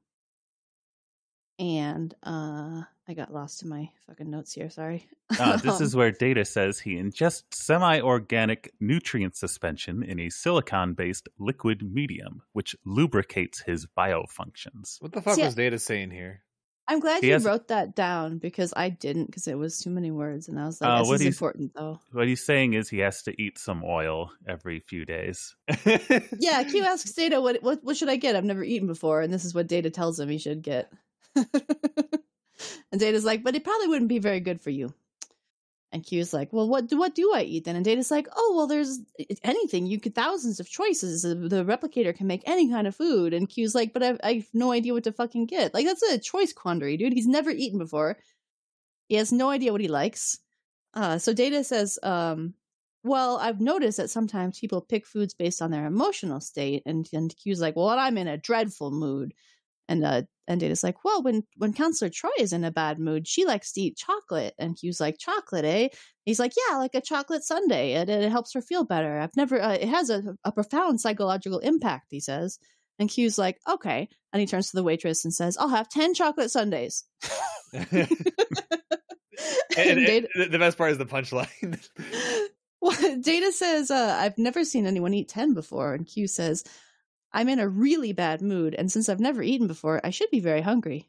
And 1.59 2.15
uh 2.23 2.83
I 3.09 3.15
got 3.15 3.33
lost 3.33 3.63
in 3.63 3.69
my 3.69 3.89
fucking 4.07 4.29
notes 4.31 4.53
here. 4.53 4.71
Sorry. 4.71 5.07
Uh, 5.41 5.57
this 5.57 5.81
Um, 5.81 5.83
is 5.83 5.97
where 5.97 6.13
Data 6.13 6.45
says 6.45 6.79
he 6.79 6.95
ingests 6.95 7.43
semi 7.53 8.01
organic 8.01 8.73
nutrient 8.79 9.35
suspension 9.37 10.05
in 10.05 10.21
a 10.21 10.31
silicon 10.31 10.95
based 10.95 11.29
liquid 11.41 11.83
medium, 11.83 12.43
which 12.53 12.77
lubricates 12.85 13.61
his 13.63 13.87
biofunctions. 13.99 15.01
What 15.03 15.11
the 15.13 15.21
fuck 15.23 15.35
See, 15.35 15.43
was 15.43 15.57
Data 15.57 15.81
saying 15.81 16.13
here? 16.13 16.43
I'm 16.89 17.01
glad 17.01 17.23
He 17.23 17.27
you 17.29 17.33
has- 17.33 17.45
wrote 17.45 17.67
that 17.69 17.97
down 17.97 18.39
because 18.39 18.73
I 18.77 18.89
didn't 18.91 19.27
because 19.27 19.49
it 19.49 19.59
was 19.59 19.81
too 19.81 19.91
many 19.91 20.13
words 20.13 20.47
and 20.49 20.61
I 20.61 20.67
was 20.67 20.81
like, 20.81 20.89
Uh, 20.91 20.99
this 21.01 21.09
what 21.09 21.15
is 21.17 21.21
he's- 21.23 21.35
important 21.35 21.75
though. 21.75 22.01
What 22.13 22.29
he's 22.29 22.45
saying 22.47 22.75
is 22.75 22.89
he 22.89 22.99
has 22.99 23.23
to 23.23 23.43
eat 23.43 23.59
some 23.59 23.83
oil 23.85 24.31
every 24.49 24.79
few 24.79 25.05
days. 25.05 25.57
Yeah, 26.39 26.63
Q 26.63 26.85
asks 26.85 27.13
Data 27.15 27.41
what 27.41 27.61
what 27.65 27.83
what 27.83 27.97
should 27.97 28.09
I 28.09 28.17
get? 28.17 28.37
I've 28.37 28.45
never 28.45 28.63
eaten 28.63 28.87
before, 28.87 29.23
and 29.23 29.33
this 29.33 29.45
is 29.45 29.55
what 29.57 29.67
Data 29.67 29.91
tells 29.91 30.21
him 30.21 30.29
he 30.29 30.39
should 30.39 30.63
get. 30.63 30.93
and 32.93 33.01
Data's 33.01 33.25
like, 33.25 33.43
but 33.45 33.55
it 33.55 33.65
probably 33.65 33.89
wouldn't 33.89 34.09
be 34.09 34.19
very 34.19 34.41
good 34.41 34.61
for 34.61 34.71
you. 34.71 34.93
And 35.93 36.05
Q's 36.05 36.33
like, 36.33 36.53
well, 36.53 36.69
what 36.69 36.89
do 36.89 36.99
what 36.99 37.15
do 37.15 37.33
I 37.33 37.43
eat 37.43 37.65
then? 37.65 37.77
And 37.77 37.85
Data's 37.85 38.11
like, 38.11 38.27
oh, 38.37 38.55
well, 38.57 38.67
there's 38.67 38.99
anything. 39.43 39.87
You 39.87 40.01
could 40.01 40.15
thousands 40.15 40.59
of 40.61 40.69
choices. 40.69 41.23
The 41.23 41.65
replicator 41.65 42.15
can 42.15 42.27
make 42.27 42.43
any 42.45 42.69
kind 42.69 42.87
of 42.87 42.97
food. 42.97 43.33
And 43.33 43.49
Q's 43.49 43.75
like, 43.75 43.93
but 43.93 44.03
I've, 44.03 44.21
I've 44.23 44.49
no 44.53 44.73
idea 44.73 44.93
what 44.93 45.05
to 45.05 45.13
fucking 45.13 45.47
get. 45.47 45.73
Like 45.73 45.87
that's 45.87 46.03
a 46.03 46.19
choice 46.19 46.53
quandary, 46.53 46.97
dude. 46.97 47.13
He's 47.13 47.29
never 47.29 47.51
eaten 47.51 47.79
before. 47.79 48.19
He 49.09 49.15
has 49.15 49.33
no 49.33 49.49
idea 49.49 49.73
what 49.73 49.81
he 49.81 49.89
likes. 49.89 50.39
Uh, 50.93 51.19
so 51.19 51.33
Data 51.33 51.63
says, 51.63 51.99
um, 52.03 52.55
well, 53.05 53.37
I've 53.37 53.61
noticed 53.61 53.99
that 53.99 54.11
sometimes 54.11 54.59
people 54.59 54.81
pick 54.81 55.07
foods 55.07 55.35
based 55.35 55.63
on 55.63 55.71
their 55.71 55.87
emotional 55.87 56.41
state, 56.41 56.83
and 56.87 57.09
and 57.13 57.35
Q's 57.37 57.61
like, 57.61 57.77
well, 57.77 57.89
I'm 57.89 58.19
in 58.19 58.27
a 58.27 58.37
dreadful 58.37 58.91
mood, 58.91 59.33
and 59.89 60.05
uh, 60.05 60.23
and 60.49 60.61
Data's 60.61 60.83
like, 60.83 61.05
well, 61.05 61.23
when 61.23 61.43
when 61.57 61.73
Counselor 61.73 62.11
Troi 62.11 62.31
is 62.39 62.53
in 62.53 62.65
a 62.65 62.71
bad 62.71 62.99
mood, 62.99 63.27
she 63.27 63.45
likes 63.45 63.73
to 63.73 63.81
eat 63.81 63.97
chocolate, 63.97 64.55
and 64.59 64.77
Q's 64.77 65.01
like, 65.01 65.19
chocolate, 65.19 65.65
eh? 65.65 65.89
He's 66.25 66.39
like, 66.41 66.53
yeah, 66.71 66.77
like 66.79 66.95
a 66.95 67.01
chocolate 67.01 67.45
sundae, 67.45 67.93
it, 67.93 68.09
it 68.09 68.31
helps 68.31 68.53
her 68.55 68.61
feel 68.63 68.85
better. 68.85 69.19
I've 69.19 69.37
never, 69.37 69.61
uh, 69.63 69.73
it 69.75 69.89
has 69.89 70.11
a, 70.11 70.23
a 70.45 70.53
profound 70.53 71.01
psychological 71.01 71.59
impact, 71.61 72.07
he 72.11 72.21
says. 72.21 72.59
And 72.99 73.09
Q's 73.11 73.37
like, 73.39 73.59
okay, 73.69 74.09
and 74.33 74.41
he 74.41 74.47
turns 74.47 74.71
to 74.71 74.77
the 74.77 74.83
waitress 74.83 75.25
and 75.25 75.33
says, 75.35 75.57
I'll 75.59 75.69
have 75.69 75.89
ten 75.89 76.15
chocolate 76.15 76.51
sundaes. 76.51 77.05
and, 77.73 77.89
And 79.77 79.91
and 79.91 80.07
Data- 80.07 80.29
the- 80.35 80.49
the 80.49 80.59
best 80.59 80.79
part 80.79 80.93
is 80.93 80.99
the 80.99 81.05
punchline. 81.05 81.79
well, 82.81 83.19
Data 83.21 83.53
says, 83.53 83.91
uh, 83.91 84.17
I've 84.19 84.39
never 84.39 84.65
seen 84.65 84.87
anyone 84.87 85.13
eat 85.13 85.29
10 85.29 85.53
before. 85.53 85.93
And 85.93 86.07
Q 86.07 86.27
says, 86.27 86.65
I'm 87.37 87.51
in 87.51 87.59
a 87.61 87.69
really 87.69 88.15
bad 88.15 88.41
mood. 88.41 88.75
And 88.75 88.91
since 88.91 89.11
I've 89.11 89.21
never 89.21 89.43
eaten 89.43 89.67
before, 89.67 90.01
I 90.03 90.09
should 90.09 90.31
be 90.31 90.41
very 90.41 90.63
hungry. 90.63 91.07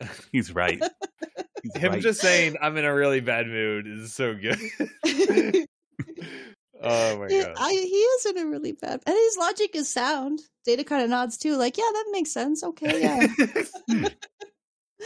He's 0.32 0.54
right. 0.54 0.80
He's 1.64 1.76
Him 1.76 1.92
right. 1.92 2.00
just 2.00 2.20
saying 2.20 2.56
I'm 2.62 2.76
in 2.76 2.84
a 2.84 2.94
really 2.94 3.18
bad 3.20 3.48
mood 3.48 3.88
is 3.88 4.14
so 4.14 4.34
good. 4.34 4.56
oh 6.80 7.18
my 7.18 7.28
god. 7.28 7.54
I, 7.56 7.72
he 7.72 7.96
is 7.96 8.26
in 8.26 8.38
a 8.38 8.46
really 8.46 8.70
bad 8.72 9.00
And 9.04 9.16
his 9.16 9.36
logic 9.36 9.74
is 9.74 9.92
sound. 9.92 10.42
Data 10.64 10.84
kind 10.84 11.02
of 11.02 11.10
nods 11.10 11.38
too, 11.38 11.56
like, 11.56 11.76
yeah, 11.76 11.90
that 11.92 12.06
makes 12.12 12.30
sense. 12.30 12.62
Okay, 12.62 13.02
yeah. 13.02 14.08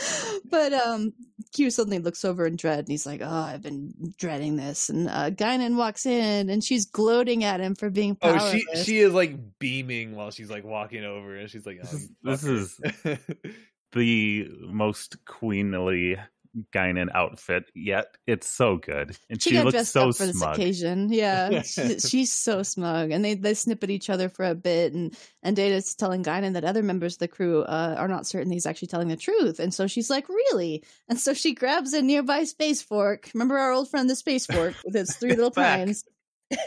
but 0.44 0.72
um 0.72 1.12
Q 1.52 1.70
suddenly 1.70 1.98
looks 1.98 2.24
over 2.24 2.46
in 2.46 2.56
dread 2.56 2.80
and 2.80 2.88
he's 2.88 3.06
like, 3.06 3.20
Oh, 3.22 3.28
I've 3.28 3.62
been 3.62 3.92
dreading 4.18 4.56
this. 4.56 4.88
And 4.88 5.08
uh 5.08 5.30
Guinan 5.30 5.76
walks 5.76 6.06
in 6.06 6.50
and 6.50 6.62
she's 6.62 6.86
gloating 6.86 7.44
at 7.44 7.60
him 7.60 7.74
for 7.74 7.90
being 7.90 8.16
oh, 8.22 8.52
she 8.52 8.64
she 8.82 8.98
is 8.98 9.12
like 9.12 9.58
beaming 9.58 10.14
while 10.14 10.30
she's 10.30 10.50
like 10.50 10.64
walking 10.64 11.04
over, 11.04 11.36
and 11.36 11.50
she's 11.50 11.66
like, 11.66 11.80
This 11.82 12.44
oh, 12.44 12.54
is- 12.54 12.76
this 12.76 12.80
fucker." 12.80 13.18
the 13.92 14.50
most 14.60 15.24
queenly 15.24 16.16
Guinan 16.72 17.08
outfit 17.14 17.64
yet. 17.74 18.16
It's 18.26 18.48
so 18.48 18.76
good. 18.76 19.16
And 19.28 19.42
she, 19.42 19.50
she, 19.50 19.56
got 19.56 19.64
looks 19.66 19.74
dressed 19.74 19.92
so 19.92 20.08
up 20.08 20.16
for 20.16 20.26
this 20.26 20.36
smug. 20.36 20.54
occasion. 20.54 21.12
Yeah, 21.12 21.62
she, 21.62 21.98
she's 21.98 22.32
so 22.32 22.62
smug, 22.62 23.10
and 23.10 23.24
they 23.24 23.34
they 23.34 23.54
snip 23.54 23.82
at 23.82 23.90
each 23.90 24.10
other 24.10 24.28
for 24.28 24.44
a 24.44 24.54
bit, 24.54 24.92
and 24.92 25.16
and 25.42 25.56
Data's 25.56 25.94
telling 25.94 26.22
Guinan 26.22 26.54
that 26.54 26.64
other 26.64 26.82
members 26.82 27.14
of 27.14 27.18
the 27.20 27.28
crew 27.28 27.62
uh, 27.62 27.94
are 27.98 28.08
not 28.08 28.26
certain 28.26 28.52
he's 28.52 28.66
actually 28.66 28.88
telling 28.88 29.08
the 29.08 29.16
truth, 29.16 29.60
and 29.60 29.72
so 29.72 29.86
she's 29.86 30.10
like, 30.10 30.28
"Really?" 30.28 30.84
And 31.08 31.18
so 31.18 31.34
she 31.34 31.54
grabs 31.54 31.92
a 31.92 32.02
nearby 32.02 32.44
space 32.44 32.82
fork. 32.82 33.30
Remember 33.34 33.58
our 33.58 33.72
old 33.72 33.90
friend, 33.90 34.08
the 34.08 34.16
space 34.16 34.46
fork, 34.46 34.74
with 34.84 34.96
its 34.96 35.16
three 35.16 35.30
little 35.30 35.50
Back. 35.50 35.78
pines. 35.78 36.04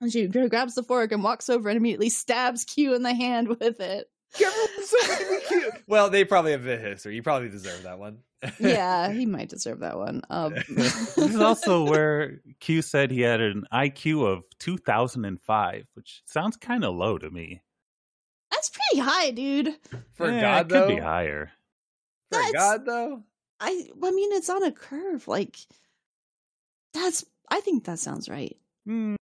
and 0.00 0.12
she 0.12 0.26
grabs 0.26 0.74
the 0.74 0.82
fork 0.82 1.12
and 1.12 1.22
walks 1.22 1.48
over 1.48 1.68
and 1.68 1.76
immediately 1.76 2.08
stabs 2.08 2.64
Q 2.64 2.94
in 2.94 3.02
the 3.02 3.14
hand 3.14 3.48
with 3.48 3.80
it. 3.80 4.08
Everyone's 4.34 4.88
so 4.88 4.98
fucking 4.98 5.40
cute. 5.48 5.74
Well, 5.86 6.10
they 6.10 6.24
probably 6.24 6.52
have 6.52 6.66
a 6.66 6.76
history. 6.76 7.16
You 7.16 7.22
probably 7.22 7.48
deserve 7.48 7.82
that 7.82 7.98
one. 7.98 8.18
Yeah, 8.58 9.12
he 9.12 9.26
might 9.36 9.48
deserve 9.48 9.80
that 9.80 9.96
one. 9.98 10.22
Um, 10.30 10.54
This 10.68 11.18
is 11.18 11.36
also 11.36 11.84
where 11.84 12.40
Q 12.60 12.82
said 12.82 13.10
he 13.10 13.20
had 13.20 13.40
an 13.40 13.64
IQ 13.72 14.26
of 14.26 14.44
2005, 14.58 15.86
which 15.94 16.22
sounds 16.26 16.56
kind 16.56 16.84
of 16.84 16.94
low 16.94 17.18
to 17.18 17.30
me. 17.30 17.60
that's 18.50 18.70
pretty 18.70 19.00
high, 19.02 19.30
dude. 19.30 19.74
For 20.14 20.30
Yeah, 20.30 20.40
God 20.62 20.72
it 20.72 20.74
could 20.74 20.88
be 20.96 21.00
higher. 21.00 21.50
For 22.30 22.38
That's- 22.38 22.52
God 22.52 22.84
though. 22.86 23.22
I 23.60 23.88
I 24.02 24.10
mean 24.10 24.32
it's 24.32 24.48
on 24.48 24.62
a 24.62 24.72
curve. 24.72 25.28
Like 25.28 25.58
that's 26.94 27.24
I 27.50 27.60
think 27.60 27.84
that 27.84 27.98
sounds 27.98 28.28
right. 28.28 28.56
Hmm, 28.86 29.16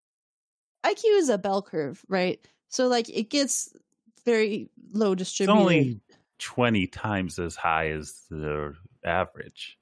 IQ 0.86 1.02
is 1.18 1.30
a 1.30 1.38
bell 1.38 1.62
curve, 1.62 2.04
right? 2.08 2.40
So 2.70 2.88
like 2.88 3.10
it 3.10 3.30
gets 3.30 3.74
very 4.26 4.70
low 4.92 5.14
It's 5.14 5.20
distributed. 5.24 5.60
only 5.60 6.02
20 6.40 6.86
times 6.88 7.40
as 7.40 7.56
high 7.56 7.90
as 7.90 8.22
the 8.30 8.76
average. 9.08 9.78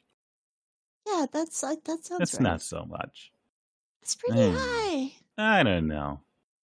yeah, 1.07 1.25
that's 1.31 1.61
like 1.63 1.83
that 1.85 2.03
sounds 2.05 2.19
That's 2.19 2.33
right. 2.35 2.43
not 2.43 2.61
so 2.61 2.85
much. 2.85 3.31
It's 4.01 4.15
pretty 4.15 4.39
Mm. 4.39 4.55
high. 4.57 5.11
I 5.37 5.63
don't 5.63 5.87
know. 5.87 6.21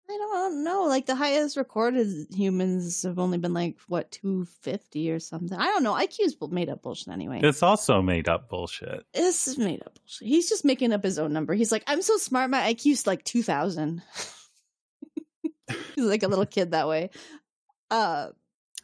I 0.07 0.17
don't 0.17 0.63
know. 0.63 0.83
Like 0.83 1.07
the 1.07 1.15
highest 1.15 1.57
recorded 1.57 2.07
humans 2.31 3.01
have 3.03 3.17
only 3.17 3.37
been 3.39 3.53
like 3.53 3.77
what 3.87 4.11
two 4.11 4.45
fifty 4.61 5.09
or 5.11 5.19
something. 5.19 5.57
I 5.57 5.65
don't 5.65 5.81
know. 5.83 5.93
IQ's 5.93 6.35
made 6.51 6.69
up 6.69 6.83
bullshit 6.83 7.07
anyway. 7.09 7.39
It's 7.43 7.63
also 7.63 8.01
made 8.03 8.29
up 8.29 8.47
bullshit. 8.47 9.03
This 9.13 9.47
is 9.47 9.57
made 9.57 9.81
up 9.81 9.95
bullshit. 9.95 10.27
He's 10.27 10.47
just 10.47 10.63
making 10.63 10.93
up 10.93 11.03
his 11.03 11.17
own 11.17 11.33
number. 11.33 11.53
He's 11.55 11.71
like, 11.71 11.83
I'm 11.87 12.01
so 12.03 12.17
smart. 12.17 12.51
My 12.51 12.71
IQ's 12.73 13.07
like 13.07 13.23
two 13.23 13.41
thousand. 13.43 14.03
He's 15.95 16.05
like 16.05 16.23
a 16.23 16.27
little 16.27 16.45
kid 16.45 16.71
that 16.71 16.87
way. 16.87 17.09
Uh, 17.89 18.27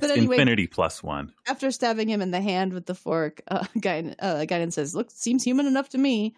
but 0.02 0.12
anyway, 0.12 0.36
Infinity 0.36 0.68
plus 0.68 1.02
one. 1.02 1.34
after 1.48 1.72
stabbing 1.72 2.10
him 2.10 2.22
in 2.22 2.32
the 2.32 2.42
hand 2.42 2.74
with 2.74 2.86
the 2.86 2.96
fork, 2.96 3.42
uh, 3.48 3.64
Guinan, 3.78 4.16
uh, 4.20 4.46
Guinan 4.48 4.74
says, 4.74 4.94
"Look, 4.94 5.12
seems 5.12 5.44
human 5.44 5.68
enough 5.68 5.90
to 5.90 5.98
me." 5.98 6.36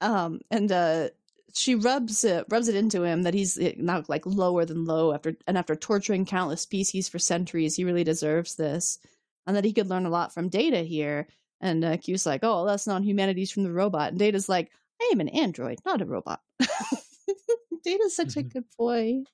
Um, 0.00 0.40
and 0.50 0.72
uh, 0.72 1.10
she 1.54 1.74
rubs 1.74 2.24
it, 2.24 2.46
rubs 2.48 2.68
it 2.68 2.74
into 2.74 3.02
him 3.02 3.22
that 3.22 3.34
he's 3.34 3.58
uh, 3.58 3.72
now 3.76 4.02
like 4.08 4.24
lower 4.26 4.64
than 4.64 4.84
low 4.84 5.12
after, 5.12 5.36
and 5.46 5.58
after 5.58 5.76
torturing 5.76 6.24
countless 6.24 6.62
species 6.62 7.08
for 7.08 7.18
centuries, 7.18 7.76
he 7.76 7.84
really 7.84 8.04
deserves 8.04 8.56
this, 8.56 8.98
and 9.46 9.56
that 9.56 9.64
he 9.64 9.72
could 9.72 9.88
learn 9.88 10.06
a 10.06 10.10
lot 10.10 10.32
from 10.32 10.48
Data 10.48 10.78
here. 10.78 11.28
And 11.60 11.84
uh, 11.84 11.96
Q's 11.98 12.24
like, 12.24 12.40
"Oh, 12.42 12.64
that's 12.66 12.86
not 12.86 13.04
humanities 13.04 13.50
from 13.50 13.64
the 13.64 13.72
robot," 13.72 14.10
and 14.10 14.18
Data's 14.18 14.48
like, 14.48 14.70
"I 15.00 15.10
am 15.12 15.20
an 15.20 15.28
android, 15.28 15.78
not 15.84 16.00
a 16.00 16.06
robot." 16.06 16.40
Data's 17.84 18.16
such 18.16 18.36
a 18.36 18.42
good 18.42 18.64
boy. 18.78 19.24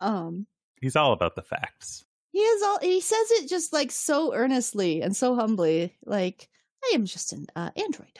Um, 0.00 0.46
He's 0.80 0.96
all 0.96 1.12
about 1.12 1.34
the 1.34 1.42
facts. 1.42 2.04
he 2.32 2.40
is 2.40 2.62
all 2.62 2.78
he 2.80 3.00
says 3.00 3.30
it 3.32 3.48
just 3.48 3.72
like 3.72 3.90
so 3.90 4.34
earnestly 4.34 5.02
and 5.02 5.16
so 5.16 5.34
humbly, 5.34 5.96
like 6.04 6.48
I 6.84 6.92
am 6.94 7.06
just 7.06 7.32
an 7.32 7.46
uh, 7.56 7.70
android, 7.76 8.18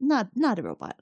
not 0.00 0.28
not 0.34 0.58
a 0.58 0.62
robot. 0.62 1.00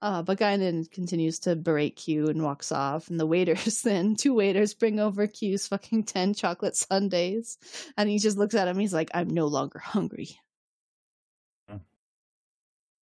Uh, 0.00 0.22
but 0.22 0.38
Guinan 0.38 0.88
continues 0.92 1.40
to 1.40 1.56
berate 1.56 1.96
Q 1.96 2.28
and 2.28 2.42
walks 2.44 2.70
off, 2.70 3.10
and 3.10 3.18
the 3.18 3.26
waiters 3.26 3.82
then 3.84 4.14
two 4.14 4.32
waiters 4.32 4.72
bring 4.74 5.00
over 5.00 5.26
Q's 5.26 5.66
fucking 5.66 6.04
ten 6.04 6.34
chocolate 6.34 6.76
sundaes, 6.76 7.58
and 7.96 8.08
he 8.08 8.18
just 8.18 8.38
looks 8.38 8.54
at 8.54 8.68
him. 8.68 8.78
He's 8.78 8.94
like, 8.94 9.10
"I'm 9.12 9.28
no 9.28 9.46
longer 9.46 9.80
hungry." 9.80 10.38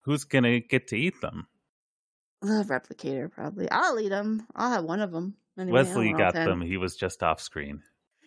Who's 0.04 0.24
going 0.24 0.46
to 0.46 0.60
get 0.60 0.88
to 0.88 0.98
eat 0.98 1.22
them? 1.22 1.46
The 2.42 2.66
replicator 2.68 3.32
probably. 3.32 3.70
I'll 3.70 4.00
eat 4.00 4.10
them. 4.10 4.48
I'll 4.56 4.72
have 4.72 4.84
one 4.84 5.00
of 5.00 5.12
them. 5.12 5.36
Anyway, 5.62 5.84
Wesley 5.84 6.14
got 6.14 6.34
them. 6.34 6.62
He 6.62 6.78
was 6.78 6.96
just 6.96 7.24
off 7.24 7.40
screen. 7.42 7.82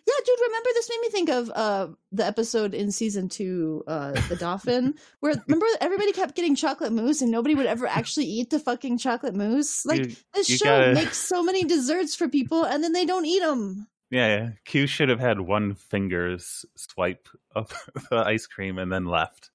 Yeah, 0.07 0.13
dude, 0.23 0.39
remember 0.47 0.69
this 0.75 0.89
made 0.89 1.01
me 1.01 1.09
think 1.09 1.29
of 1.29 1.49
uh 1.55 1.87
the 2.11 2.25
episode 2.25 2.73
in 2.75 2.91
season 2.91 3.27
two, 3.27 3.83
uh 3.87 4.11
the 4.29 4.35
dolphin, 4.35 4.93
where 5.19 5.33
remember 5.47 5.65
everybody 5.81 6.11
kept 6.11 6.35
getting 6.35 6.55
chocolate 6.55 6.91
mousse 6.93 7.21
and 7.21 7.31
nobody 7.31 7.55
would 7.55 7.65
ever 7.65 7.87
actually 7.87 8.25
eat 8.25 8.51
the 8.51 8.59
fucking 8.59 8.97
chocolate 8.99 9.33
mousse. 9.35 9.83
Like 9.85 9.99
You- 10.05 10.15
this 10.35 10.49
you 10.49 10.57
show 10.57 10.65
gotta- 10.65 10.93
makes 10.93 11.17
so 11.17 11.41
many 11.43 11.63
desserts 11.63 12.15
for 12.15 12.27
people 12.29 12.63
and 12.63 12.83
then 12.83 12.93
they 12.93 13.05
don't 13.05 13.25
eat 13.25 13.39
them. 13.41 13.87
Yeah, 14.11 14.27
yeah. 14.37 14.49
Q 14.65 14.85
should 14.85 15.09
have 15.09 15.19
had 15.19 15.41
one 15.41 15.73
finger's 15.73 16.63
swipe 16.75 17.27
of 17.55 17.71
the 18.11 18.17
ice 18.17 18.45
cream 18.45 18.77
and 18.77 18.91
then 18.91 19.05
left. 19.05 19.49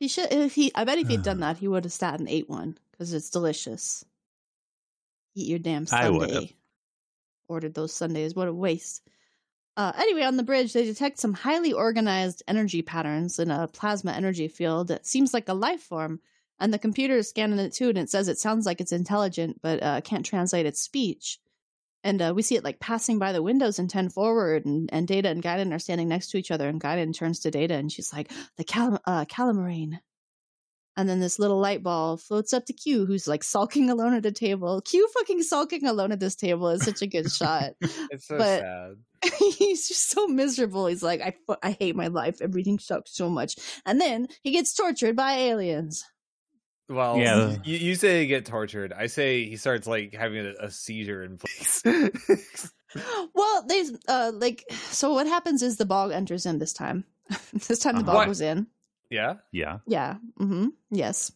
He 0.00 0.08
should. 0.08 0.32
If 0.32 0.54
he, 0.56 0.72
I 0.74 0.82
bet 0.84 0.98
if 0.98 1.06
he'd 1.08 1.22
done 1.22 1.38
that, 1.46 1.58
he 1.58 1.68
would 1.68 1.84
have 1.84 1.92
sat 1.92 2.18
and 2.18 2.28
ate 2.28 2.50
one 2.50 2.76
because 2.90 3.12
it's 3.12 3.30
delicious. 3.30 4.04
Eat 5.36 5.46
your 5.48 5.58
damn 5.60 5.86
I 5.92 6.10
would've. 6.10 6.30
sundae. 6.34 6.52
Ordered 7.48 7.74
those 7.74 7.92
sundaes. 7.92 8.34
What 8.34 8.48
a 8.48 8.52
waste. 8.52 9.02
Uh, 9.76 9.92
anyway, 9.98 10.22
on 10.22 10.36
the 10.36 10.42
bridge, 10.42 10.72
they 10.72 10.84
detect 10.84 11.18
some 11.18 11.34
highly 11.34 11.72
organized 11.72 12.42
energy 12.48 12.80
patterns 12.80 13.38
in 13.38 13.50
a 13.50 13.68
plasma 13.68 14.12
energy 14.12 14.48
field 14.48 14.88
that 14.88 15.06
seems 15.06 15.34
like 15.34 15.48
a 15.48 15.54
life 15.54 15.82
form. 15.82 16.20
And 16.58 16.72
the 16.72 16.78
computer 16.78 17.16
is 17.16 17.28
scanning 17.28 17.58
it 17.58 17.74
too, 17.74 17.90
and 17.90 17.98
it 17.98 18.08
says 18.08 18.28
it 18.28 18.38
sounds 18.38 18.64
like 18.64 18.80
it's 18.80 18.92
intelligent, 18.92 19.60
but 19.62 19.82
uh, 19.82 20.00
can't 20.00 20.24
translate 20.24 20.64
its 20.64 20.80
speech. 20.80 21.38
And 22.02 22.22
uh, 22.22 22.32
we 22.34 22.40
see 22.40 22.56
it 22.56 22.64
like 22.64 22.80
passing 22.80 23.18
by 23.18 23.32
the 23.32 23.42
windows 23.42 23.78
and 23.78 23.90
10 23.90 24.08
forward, 24.08 24.64
and, 24.64 24.88
and 24.92 25.06
Data 25.06 25.28
and 25.28 25.42
Guinan 25.42 25.74
are 25.74 25.78
standing 25.78 26.08
next 26.08 26.30
to 26.30 26.38
each 26.38 26.50
other. 26.50 26.68
And 26.68 26.80
Guinan 26.80 27.14
turns 27.14 27.40
to 27.40 27.50
Data, 27.50 27.74
and 27.74 27.92
she's 27.92 28.12
like, 28.12 28.30
the 28.56 28.64
cal- 28.64 29.02
uh, 29.04 29.26
Calamarain. 29.26 29.98
And 30.98 31.08
then 31.08 31.20
this 31.20 31.38
little 31.38 31.58
light 31.58 31.82
ball 31.82 32.16
floats 32.16 32.52
up 32.54 32.64
to 32.66 32.72
Q, 32.72 33.04
who's 33.04 33.28
like 33.28 33.44
sulking 33.44 33.90
alone 33.94 34.14
at 34.14 34.24
a 34.26 34.32
table. 34.32 34.80
Q 34.80 35.06
fucking 35.18 35.42
sulking 35.42 35.86
alone 35.86 36.10
at 36.12 36.20
this 36.20 36.34
table 36.36 36.68
is 36.70 36.82
such 36.84 37.02
a 37.02 37.06
good 37.06 37.30
shot. 37.30 37.72
It's 38.10 38.26
so 38.26 38.38
But- 38.38 38.60
sad. 38.60 38.92
He's 39.58 39.88
just 39.88 40.08
so 40.10 40.26
miserable. 40.28 40.86
He's 40.86 41.02
like, 41.02 41.20
I, 41.22 41.34
I 41.62 41.70
hate 41.72 41.96
my 41.96 42.06
life. 42.08 42.40
Everything 42.42 42.78
sucks 42.78 43.14
so 43.14 43.28
much. 43.30 43.56
And 43.84 44.00
then 44.00 44.28
he 44.42 44.52
gets 44.52 44.74
tortured 44.74 45.16
by 45.16 45.32
aliens. 45.32 46.04
Well, 46.88 47.16
Yeah. 47.18 47.56
you, 47.64 47.76
you 47.78 47.94
say 47.96 48.20
he 48.20 48.26
get 48.26 48.44
tortured. 48.46 48.92
I 48.92 49.06
say 49.08 49.44
he 49.48 49.56
starts 49.56 49.86
like 49.88 50.14
having 50.14 50.46
a, 50.46 50.66
a 50.66 50.70
seizure 50.70 51.24
in 51.24 51.38
place. 51.38 51.82
Well, 53.34 53.64
there's 53.66 53.92
uh 54.08 54.32
like 54.34 54.64
so 54.70 55.12
what 55.12 55.26
happens 55.26 55.62
is 55.62 55.76
the 55.76 55.84
bog 55.84 56.12
enters 56.12 56.46
in 56.46 56.58
this 56.58 56.72
time. 56.72 57.04
this 57.68 57.80
time 57.80 57.94
the 57.96 58.00
Uh-huh. 58.02 58.06
bog 58.06 58.14
What? 58.14 58.26
goes 58.28 58.40
in. 58.40 58.68
Yeah. 59.10 59.34
Yeah. 59.52 59.78
Yeah. 59.86 60.16
Mm-hmm. 60.40 60.68
Yes. 60.90 61.32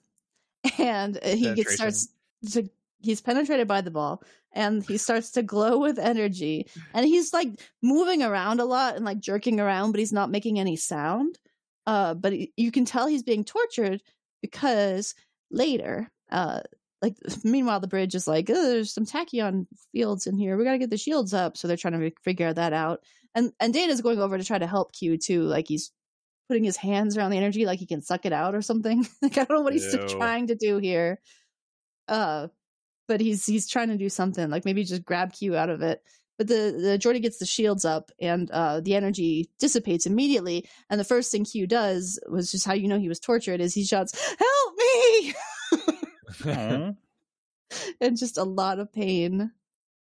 And 0.79 1.17
uh, 1.17 1.21
he 1.29 1.47
gets 1.55 1.75
starts 1.75 2.09
to 2.53 2.69
he's 3.03 3.23
penetrated 3.23 3.67
by 3.67 3.81
the 3.81 3.91
ball 3.91 4.23
and 4.53 4.85
he 4.85 4.99
starts 4.99 5.31
to 5.33 5.43
glow 5.43 5.79
with 5.79 5.99
energy 5.99 6.67
and 6.93 7.07
he's 7.07 7.33
like 7.33 7.49
moving 7.83 8.23
around 8.23 8.61
a 8.61 8.65
lot 8.67 8.95
and 8.97 9.05
like 9.07 9.21
jerking 9.21 9.59
around 9.59 9.93
but 9.93 10.01
he's 10.01 10.13
not 10.13 10.31
making 10.31 10.59
any 10.61 10.77
sound. 10.77 11.39
Uh 11.87 12.13
but 12.15 12.33
he- 12.35 12.53
you 12.59 12.71
can 12.71 12.85
tell 12.85 13.07
he's 13.07 13.23
being 13.23 13.43
tortured 13.45 14.03
because 14.43 15.15
later 15.51 16.11
uh 16.31 16.61
like 17.01 17.17
meanwhile 17.45 17.81
the 17.81 17.89
bridge 17.89 18.15
is 18.15 18.29
like 18.29 18.51
oh, 18.51 18.55
there's 18.55 18.93
some 18.93 19.07
tachyon 19.07 19.67
fields 19.93 20.27
in 20.27 20.37
here 20.37 20.57
we 20.59 20.65
got 20.65 20.73
to 20.73 20.79
get 20.79 20.91
the 20.91 20.99
shields 20.99 21.33
up 21.33 21.57
so 21.57 21.67
they're 21.69 21.77
trying 21.79 21.99
to 21.99 22.11
figure 22.23 22.53
that 22.53 22.73
out 22.75 23.01
and 23.35 23.53
and 23.61 23.73
data's 23.73 24.03
going 24.03 24.21
over 24.21 24.37
to 24.37 24.45
try 24.45 24.59
to 24.59 24.67
help 24.67 24.93
q 24.93 25.17
too 25.17 25.43
like 25.45 25.69
he's 25.69 25.91
putting 26.51 26.65
his 26.65 26.77
hands 26.77 27.17
around 27.17 27.31
the 27.31 27.37
energy 27.37 27.65
like 27.65 27.79
he 27.79 27.87
can 27.87 28.03
suck 28.03 28.27
it 28.27 28.33
out 28.33 28.55
or 28.55 28.63
something 28.63 29.07
like 29.23 29.39
i 29.39 29.45
don't 29.45 29.59
know 29.59 29.63
what 29.63 29.73
he's 29.73 29.93
Ew. 29.93 30.09
trying 30.09 30.49
to 30.49 30.55
do 30.55 30.79
here 30.79 31.21
uh 32.09 32.49
but 33.09 33.21
he's 33.21 33.47
he's 33.47 33.69
trying 33.69 33.89
to 33.89 33.97
do 33.97 34.09
something 34.09 34.51
like 34.51 34.65
maybe 34.65 34.85
just 34.85 35.05
grab 35.05 35.33
q 35.33 35.57
out 35.57 35.71
of 35.71 35.83
it 35.83 36.03
but 36.37 36.49
the 36.49 36.55
the 36.55 36.99
Geordi 36.99 37.21
gets 37.21 37.39
the 37.39 37.47
shields 37.47 37.85
up 37.85 38.11
and 38.21 38.51
uh 38.51 38.81
the 38.81 38.95
energy 38.95 39.49
dissipates 39.59 40.07
immediately 40.07 40.69
and 40.91 40.99
the 41.01 41.05
first 41.05 41.31
thing 41.31 41.45
q 41.45 41.67
does 41.67 42.21
was 42.29 42.51
just 42.51 42.67
how 42.67 42.75
you 42.75 42.89
know 42.89 42.99
he 42.99 43.09
was 43.09 43.21
tortured 43.21 43.61
is 43.61 43.75
he 43.75 43.85
shouts 43.85 44.19
help 44.39 44.75
me 44.77 45.35
Aw. 46.47 46.93
and 48.01 48.17
just 48.17 48.39
a 48.39 48.45
lot 48.45 48.79
of 48.79 48.93
pain. 48.93 49.53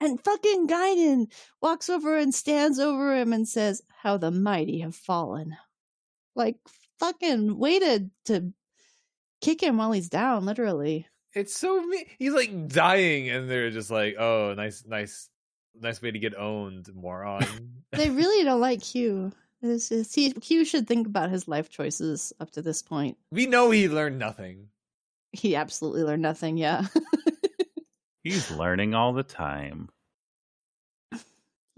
And 0.00 0.22
fucking 0.22 0.68
Guinan 0.68 1.30
walks 1.60 1.90
over 1.90 2.16
and 2.16 2.34
stands 2.34 2.78
over 2.78 3.16
him 3.16 3.32
and 3.32 3.48
says, 3.48 3.82
How 4.02 4.16
the 4.16 4.30
mighty 4.30 4.80
have 4.80 4.94
fallen. 4.94 5.56
Like, 6.34 6.56
fucking 6.98 7.58
way 7.58 7.78
to, 7.78 8.10
to 8.26 8.52
kick 9.40 9.62
him 9.62 9.76
while 9.76 9.92
he's 9.92 10.08
down, 10.08 10.44
literally. 10.46 11.06
It's 11.34 11.54
so 11.54 11.80
me- 11.82 12.06
he's 12.18 12.32
like 12.32 12.68
dying, 12.68 13.28
and 13.28 13.50
they're 13.50 13.70
just 13.70 13.90
like, 13.90 14.16
"Oh, 14.18 14.54
nice, 14.56 14.84
nice, 14.86 15.28
nice 15.78 16.00
way 16.00 16.10
to 16.10 16.18
get 16.18 16.34
owned, 16.36 16.88
moron." 16.94 17.44
They 17.92 18.10
really 18.22 18.44
don't 18.44 18.60
like 18.60 18.82
Q. 18.82 19.32
This 19.62 19.90
is, 19.90 20.14
he, 20.14 20.32
Q 20.32 20.64
should 20.64 20.86
think 20.86 21.06
about 21.06 21.30
his 21.30 21.48
life 21.48 21.68
choices 21.68 22.32
up 22.38 22.50
to 22.52 22.62
this 22.62 22.80
point. 22.82 23.16
we 23.32 23.46
know 23.46 23.70
he 23.70 23.88
learned 23.88 24.18
nothing. 24.18 24.68
He 25.32 25.56
absolutely 25.56 26.02
learned 26.04 26.22
nothing, 26.22 26.56
yeah. 26.56 26.86
He's 28.24 28.50
learning 28.50 28.94
all 28.94 29.12
the 29.12 29.22
time. 29.22 29.88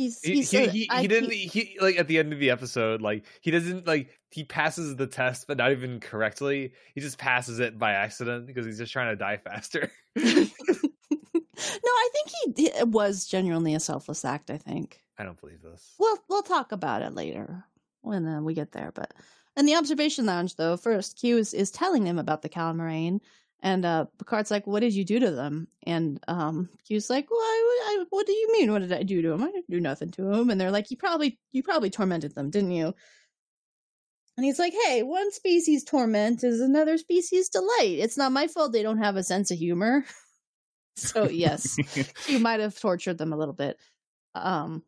He's, 0.04 0.20
He 0.22 0.34
he's 0.36 0.50
he, 0.50 0.56
a- 0.64 0.68
he, 0.70 0.90
I- 0.90 1.02
he 1.02 1.08
didn't 1.08 1.30
he 1.32 1.76
like 1.80 1.98
at 1.98 2.08
the 2.08 2.18
end 2.18 2.32
of 2.32 2.38
the 2.38 2.50
episode 2.50 3.00
like 3.02 3.24
he 3.40 3.50
doesn't 3.50 3.86
like 3.86 4.08
he 4.30 4.44
passes 4.44 4.96
the 4.96 5.06
test 5.06 5.46
but 5.46 5.56
not 5.58 5.72
even 5.72 6.00
correctly 6.00 6.72
he 6.94 7.00
just 7.00 7.18
passes 7.18 7.58
it 7.60 7.78
by 7.78 7.92
accident 7.92 8.46
because 8.46 8.64
he's 8.66 8.78
just 8.78 8.92
trying 8.92 9.10
to 9.12 9.16
die 9.16 9.36
faster 9.36 9.90
no, 10.16 10.22
I 11.92 12.08
think 12.12 12.28
he 12.56 12.66
it 12.68 12.88
was 12.88 13.26
genuinely 13.26 13.74
a 13.74 13.80
selfless 13.80 14.24
act, 14.24 14.50
I 14.50 14.56
think. 14.58 15.00
i 15.18 15.24
don't 15.24 15.40
believe 15.40 15.62
this 15.62 15.94
We'll 15.98 16.18
we'll 16.28 16.42
talk 16.42 16.72
about 16.72 17.02
it 17.02 17.14
later 17.14 17.64
when 18.02 18.26
uh, 18.26 18.40
we 18.40 18.54
get 18.54 18.72
there. 18.72 18.92
But 18.94 19.12
in 19.56 19.66
the 19.66 19.74
observation 19.76 20.24
lounge, 20.26 20.56
though, 20.56 20.76
first 20.76 21.18
Q 21.18 21.36
is, 21.38 21.52
is 21.52 21.70
telling 21.70 22.04
them 22.04 22.18
about 22.18 22.40
the 22.42 22.48
Calamarain, 22.48 23.20
and 23.62 23.84
uh, 23.84 24.06
Picard's 24.18 24.50
like, 24.50 24.66
"What 24.66 24.80
did 24.80 24.94
you 24.94 25.04
do 25.04 25.18
to 25.20 25.30
them?" 25.30 25.68
And 25.84 26.18
um, 26.28 26.68
Q's 26.86 27.10
like, 27.10 27.30
"Well, 27.30 27.40
I, 27.40 27.98
I, 28.00 28.04
what 28.10 28.26
do 28.26 28.32
you 28.32 28.52
mean? 28.52 28.72
What 28.72 28.80
did 28.80 28.92
I 28.92 29.02
do 29.02 29.20
to 29.22 29.28
them? 29.28 29.42
I 29.42 29.50
didn't 29.50 29.70
do 29.70 29.80
nothing 29.80 30.10
to 30.12 30.22
them." 30.22 30.50
And 30.50 30.60
they're 30.60 30.70
like, 30.70 30.90
"You 30.90 30.96
probably 30.96 31.38
you 31.52 31.62
probably 31.62 31.90
tormented 31.90 32.34
them, 32.34 32.50
didn't 32.50 32.72
you?" 32.72 32.94
And 34.36 34.44
he's 34.44 34.58
like, 34.58 34.74
"Hey, 34.86 35.02
one 35.02 35.30
species 35.32 35.84
torment 35.84 36.42
is 36.42 36.60
another 36.60 36.96
species 36.96 37.48
delight. 37.48 37.98
It's 37.98 38.16
not 38.16 38.32
my 38.32 38.46
fault 38.46 38.72
they 38.72 38.82
don't 38.82 38.98
have 38.98 39.16
a 39.16 39.22
sense 39.22 39.50
of 39.50 39.58
humor." 39.58 40.04
so 40.96 41.28
yes, 41.28 41.76
you 42.28 42.38
might 42.38 42.60
have 42.60 42.78
tortured 42.78 43.18
them 43.18 43.32
a 43.32 43.36
little 43.36 43.54
bit. 43.54 43.78
Um, 44.34 44.84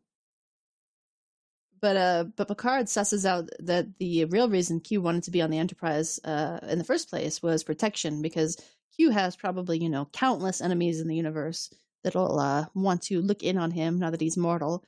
but 1.83 1.97
uh, 1.97 2.23
but 2.37 2.47
Picard 2.47 2.85
susses 2.85 3.25
out 3.25 3.49
that 3.59 3.99
the 3.99 4.23
real 4.23 4.47
reason 4.47 4.79
Q 4.79 5.01
wanted 5.01 5.23
to 5.23 5.31
be 5.31 5.41
on 5.41 5.49
the 5.49 5.57
Enterprise 5.57 6.17
uh, 6.23 6.59
in 6.69 6.77
the 6.77 6.85
first 6.85 7.09
place 7.09 7.43
was 7.43 7.61
protection, 7.61 8.21
because 8.21 8.55
Q 8.95 9.09
has 9.09 9.35
probably 9.35 9.79
you 9.79 9.89
know 9.89 10.07
countless 10.13 10.61
enemies 10.61 11.01
in 11.01 11.09
the 11.09 11.15
universe 11.17 11.73
that'll 12.05 12.39
uh, 12.39 12.67
want 12.73 13.01
to 13.03 13.21
look 13.21 13.43
in 13.43 13.57
on 13.57 13.69
him 13.69 13.99
now 13.99 14.11
that 14.11 14.21
he's 14.21 14.37
mortal. 14.37 14.85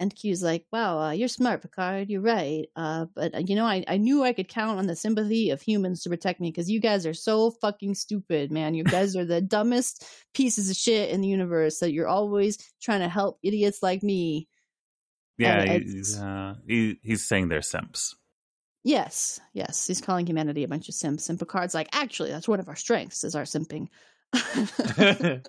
And 0.00 0.12
Q's 0.12 0.42
like, 0.42 0.66
"Wow, 0.72 0.98
uh, 0.98 1.10
you're 1.12 1.28
smart, 1.28 1.62
Picard. 1.62 2.10
You're 2.10 2.20
right. 2.20 2.66
Uh, 2.74 3.06
but 3.14 3.32
uh, 3.36 3.38
you 3.38 3.54
know, 3.54 3.64
I, 3.64 3.84
I 3.86 3.98
knew 3.98 4.24
I 4.24 4.32
could 4.32 4.48
count 4.48 4.80
on 4.80 4.88
the 4.88 4.96
sympathy 4.96 5.50
of 5.50 5.62
humans 5.62 6.02
to 6.02 6.10
protect 6.10 6.40
me 6.40 6.50
because 6.50 6.68
you 6.68 6.80
guys 6.80 7.06
are 7.06 7.14
so 7.14 7.52
fucking 7.52 7.94
stupid, 7.94 8.50
man. 8.50 8.74
You 8.74 8.82
guys 8.82 9.14
are 9.14 9.24
the 9.24 9.40
dumbest 9.40 10.04
pieces 10.34 10.68
of 10.68 10.74
shit 10.74 11.10
in 11.10 11.20
the 11.20 11.28
universe. 11.28 11.78
That 11.78 11.92
you're 11.92 12.08
always 12.08 12.58
trying 12.82 13.02
to 13.02 13.08
help 13.08 13.38
idiots 13.44 13.84
like 13.84 14.02
me. 14.02 14.48
Yeah, 15.38 15.64
he's, 15.64 16.18
uh, 16.18 16.54
he, 16.66 16.98
he's 17.02 17.26
saying 17.26 17.48
they're 17.48 17.62
simps. 17.62 18.16
Yes, 18.84 19.40
yes. 19.54 19.86
He's 19.86 20.02
calling 20.02 20.26
humanity 20.26 20.62
a 20.62 20.68
bunch 20.68 20.88
of 20.88 20.94
simps, 20.94 21.30
and 21.30 21.38
Picard's 21.38 21.74
like, 21.74 21.88
actually, 21.92 22.30
that's 22.30 22.46
one 22.46 22.60
of 22.60 22.68
our 22.68 22.76
strengths 22.76 23.24
is 23.24 23.34
our 23.34 23.44
simping. 23.44 23.88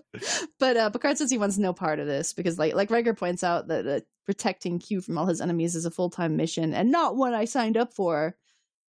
but 0.60 0.78
uh, 0.78 0.90
Picard 0.90 1.18
says 1.18 1.32
he 1.32 1.38
wants 1.38 1.58
no 1.58 1.74
part 1.74 2.00
of 2.00 2.08
this 2.08 2.34
because, 2.34 2.58
like, 2.58 2.74
like 2.74 2.92
Riker 2.92 3.14
points 3.14 3.44
out 3.44 3.68
that 3.68 3.88
uh, 3.88 4.00
protecting 4.26 4.80
Q 4.80 5.02
from 5.02 5.18
all 5.18 5.26
his 5.26 5.42
enemies 5.42 5.76
is 5.76 5.86
a 5.86 5.92
full 5.92 6.10
time 6.10 6.38
mission 6.38 6.74
and 6.74 6.92
not 6.92 7.18
one 7.18 7.34
I 7.34 7.46
signed 7.46 7.78
up 7.78 7.94
for. 7.94 8.36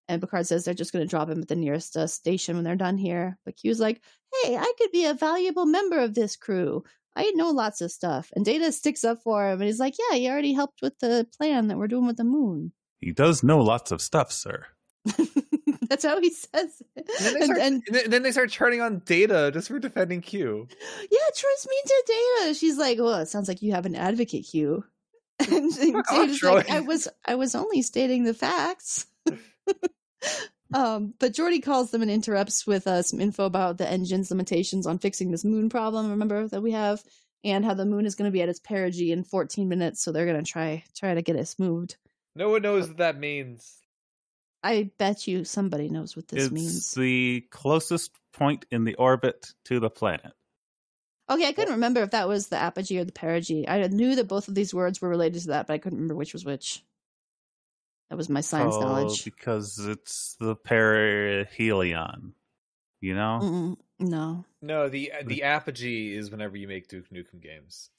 And 0.08 0.20
Picard 0.20 0.46
says 0.46 0.64
they're 0.64 0.74
just 0.74 0.92
going 0.92 1.04
to 1.04 1.10
drop 1.10 1.28
him 1.28 1.42
at 1.42 1.48
the 1.48 1.56
nearest 1.56 1.96
uh, 1.96 2.06
station 2.06 2.54
when 2.54 2.64
they're 2.64 2.76
done 2.76 2.96
here. 2.96 3.38
But 3.44 3.56
Q's 3.56 3.80
like, 3.80 4.00
"Hey, 4.44 4.56
I 4.56 4.72
could 4.78 4.92
be 4.92 5.06
a 5.06 5.14
valuable 5.14 5.66
member 5.66 5.98
of 5.98 6.14
this 6.14 6.36
crew. 6.36 6.84
I 7.16 7.30
know 7.34 7.50
lots 7.50 7.80
of 7.80 7.90
stuff." 7.90 8.30
And 8.36 8.44
Data 8.44 8.70
sticks 8.70 9.02
up 9.04 9.22
for 9.22 9.48
him, 9.48 9.60
and 9.60 9.64
he's 9.66 9.80
like, 9.80 9.94
"Yeah, 10.10 10.16
you 10.16 10.30
already 10.30 10.52
helped 10.52 10.82
with 10.82 10.98
the 11.00 11.26
plan 11.36 11.68
that 11.68 11.78
we're 11.78 11.88
doing 11.88 12.06
with 12.06 12.16
the 12.18 12.24
moon." 12.24 12.72
He 13.00 13.12
does 13.12 13.42
know 13.42 13.58
lots 13.60 13.90
of 13.90 14.00
stuff, 14.00 14.30
sir. 14.32 14.66
That's 15.88 16.04
how 16.04 16.20
he 16.20 16.30
says 16.30 16.82
it. 16.96 17.08
and, 17.20 17.24
then 17.24 17.34
they 17.34 17.44
start, 17.44 17.58
and 17.60 17.82
and 17.86 17.94
then- 17.94 18.10
then 18.10 18.22
they 18.22 18.32
start 18.32 18.50
turning 18.50 18.80
on 18.80 19.00
data 19.04 19.50
just 19.52 19.68
for 19.68 19.78
defending 19.78 20.20
q 20.20 20.66
yeah, 21.10 21.18
Troi's 21.34 21.66
mean 21.68 21.84
to 21.84 22.04
Data. 22.40 22.54
She's 22.54 22.76
like, 22.76 22.98
"Well, 22.98 23.14
it 23.20 23.26
sounds 23.26 23.46
like 23.48 23.62
you 23.62 23.72
have 23.72 23.86
an 23.86 23.94
advocate, 23.94 24.46
Q." 24.50 24.84
And 25.50 25.72
Fuck 25.72 25.94
off, 25.96 26.04
oh, 26.10 26.26
Data's 26.26 26.42
like, 26.42 26.70
"I 26.70 26.80
was, 26.80 27.08
I 27.24 27.34
was 27.36 27.54
only 27.54 27.82
stating 27.82 28.24
the 28.24 28.34
facts." 28.34 29.06
Um, 30.74 31.14
but 31.18 31.32
Geordi 31.32 31.62
calls 31.62 31.90
them 31.90 32.02
and 32.02 32.10
interrupts 32.10 32.66
with 32.66 32.86
uh, 32.86 33.02
some 33.02 33.20
info 33.20 33.44
about 33.44 33.78
the 33.78 33.88
engine's 33.88 34.30
limitations 34.30 34.86
on 34.86 34.98
fixing 34.98 35.30
this 35.30 35.44
moon 35.44 35.68
problem. 35.68 36.10
Remember 36.10 36.48
that 36.48 36.62
we 36.62 36.72
have, 36.72 37.02
and 37.44 37.64
how 37.64 37.74
the 37.74 37.86
moon 37.86 38.06
is 38.06 38.14
going 38.14 38.28
to 38.28 38.32
be 38.32 38.42
at 38.42 38.48
its 38.48 38.60
perigee 38.60 39.12
in 39.12 39.22
14 39.22 39.68
minutes, 39.68 40.02
so 40.02 40.10
they're 40.10 40.26
going 40.26 40.42
to 40.44 40.50
try 40.50 40.84
try 40.96 41.14
to 41.14 41.22
get 41.22 41.36
us 41.36 41.58
moved. 41.58 41.96
no 42.34 42.50
one 42.50 42.62
knows 42.62 42.88
what 42.88 42.96
that 42.98 43.18
means 43.18 43.80
I 44.66 44.90
bet 44.98 45.28
you 45.28 45.44
somebody 45.44 45.88
knows 45.88 46.16
what 46.16 46.26
this 46.26 46.46
it's 46.46 46.52
means. 46.52 46.90
the 46.92 47.46
closest 47.50 48.10
point 48.32 48.66
in 48.72 48.82
the 48.82 48.96
orbit 48.96 49.52
to 49.66 49.78
the 49.78 49.90
planet. 49.90 50.32
Okay, 51.30 51.46
I 51.46 51.52
couldn't 51.52 51.74
remember 51.74 52.02
if 52.02 52.10
that 52.10 52.26
was 52.26 52.48
the 52.48 52.56
apogee 52.56 52.98
or 52.98 53.04
the 53.04 53.12
perigee. 53.12 53.68
I 53.68 53.86
knew 53.86 54.16
that 54.16 54.26
both 54.26 54.48
of 54.48 54.56
these 54.56 54.74
words 54.74 55.00
were 55.00 55.08
related 55.08 55.42
to 55.42 55.48
that, 55.48 55.68
but 55.68 55.74
I 55.74 55.78
couldn't 55.78 55.98
remember 55.98 56.16
which 56.16 56.32
was 56.32 56.44
which. 56.44 56.82
That 58.10 58.16
was 58.16 58.28
my 58.28 58.40
science 58.40 58.76
Oh, 58.76 58.80
knowledge. 58.80 59.24
because 59.24 59.78
it's 59.78 60.36
the 60.38 60.54
perihelion. 60.56 62.32
You 63.00 63.14
know, 63.14 63.40
Mm-mm, 63.42 63.76
no. 64.00 64.44
no 64.62 64.88
the 64.88 65.12
the 65.24 65.42
apogee 65.42 66.14
is 66.16 66.30
whenever 66.30 66.56
you 66.56 66.66
make 66.66 66.88
duke 66.88 67.10
nukem 67.10 67.42
games 67.42 67.90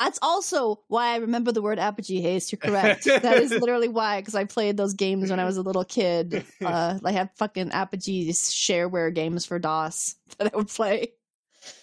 That's 0.00 0.18
also 0.22 0.80
why 0.88 1.08
I 1.08 1.16
remember 1.16 1.52
the 1.52 1.60
word 1.62 1.78
apogee 1.78 2.20
haste. 2.22 2.50
You're 2.52 2.58
correct. 2.58 3.04
that 3.04 3.36
is 3.42 3.50
literally 3.60 3.88
why, 3.88 4.20
because 4.20 4.34
I 4.34 4.44
played 4.44 4.76
those 4.78 4.94
games 4.94 5.30
when 5.30 5.38
I 5.40 5.44
was 5.44 5.56
a 5.58 5.62
little 5.62 5.84
kid. 5.84 6.44
Uh, 6.64 6.98
I 7.04 7.12
had 7.12 7.30
fucking 7.36 7.70
apogee 7.72 8.30
shareware 8.32 9.12
games 9.14 9.44
for 9.44 9.58
DOS 9.58 10.16
that 10.38 10.52
I 10.52 10.56
would 10.56 10.68
play. 10.68 11.12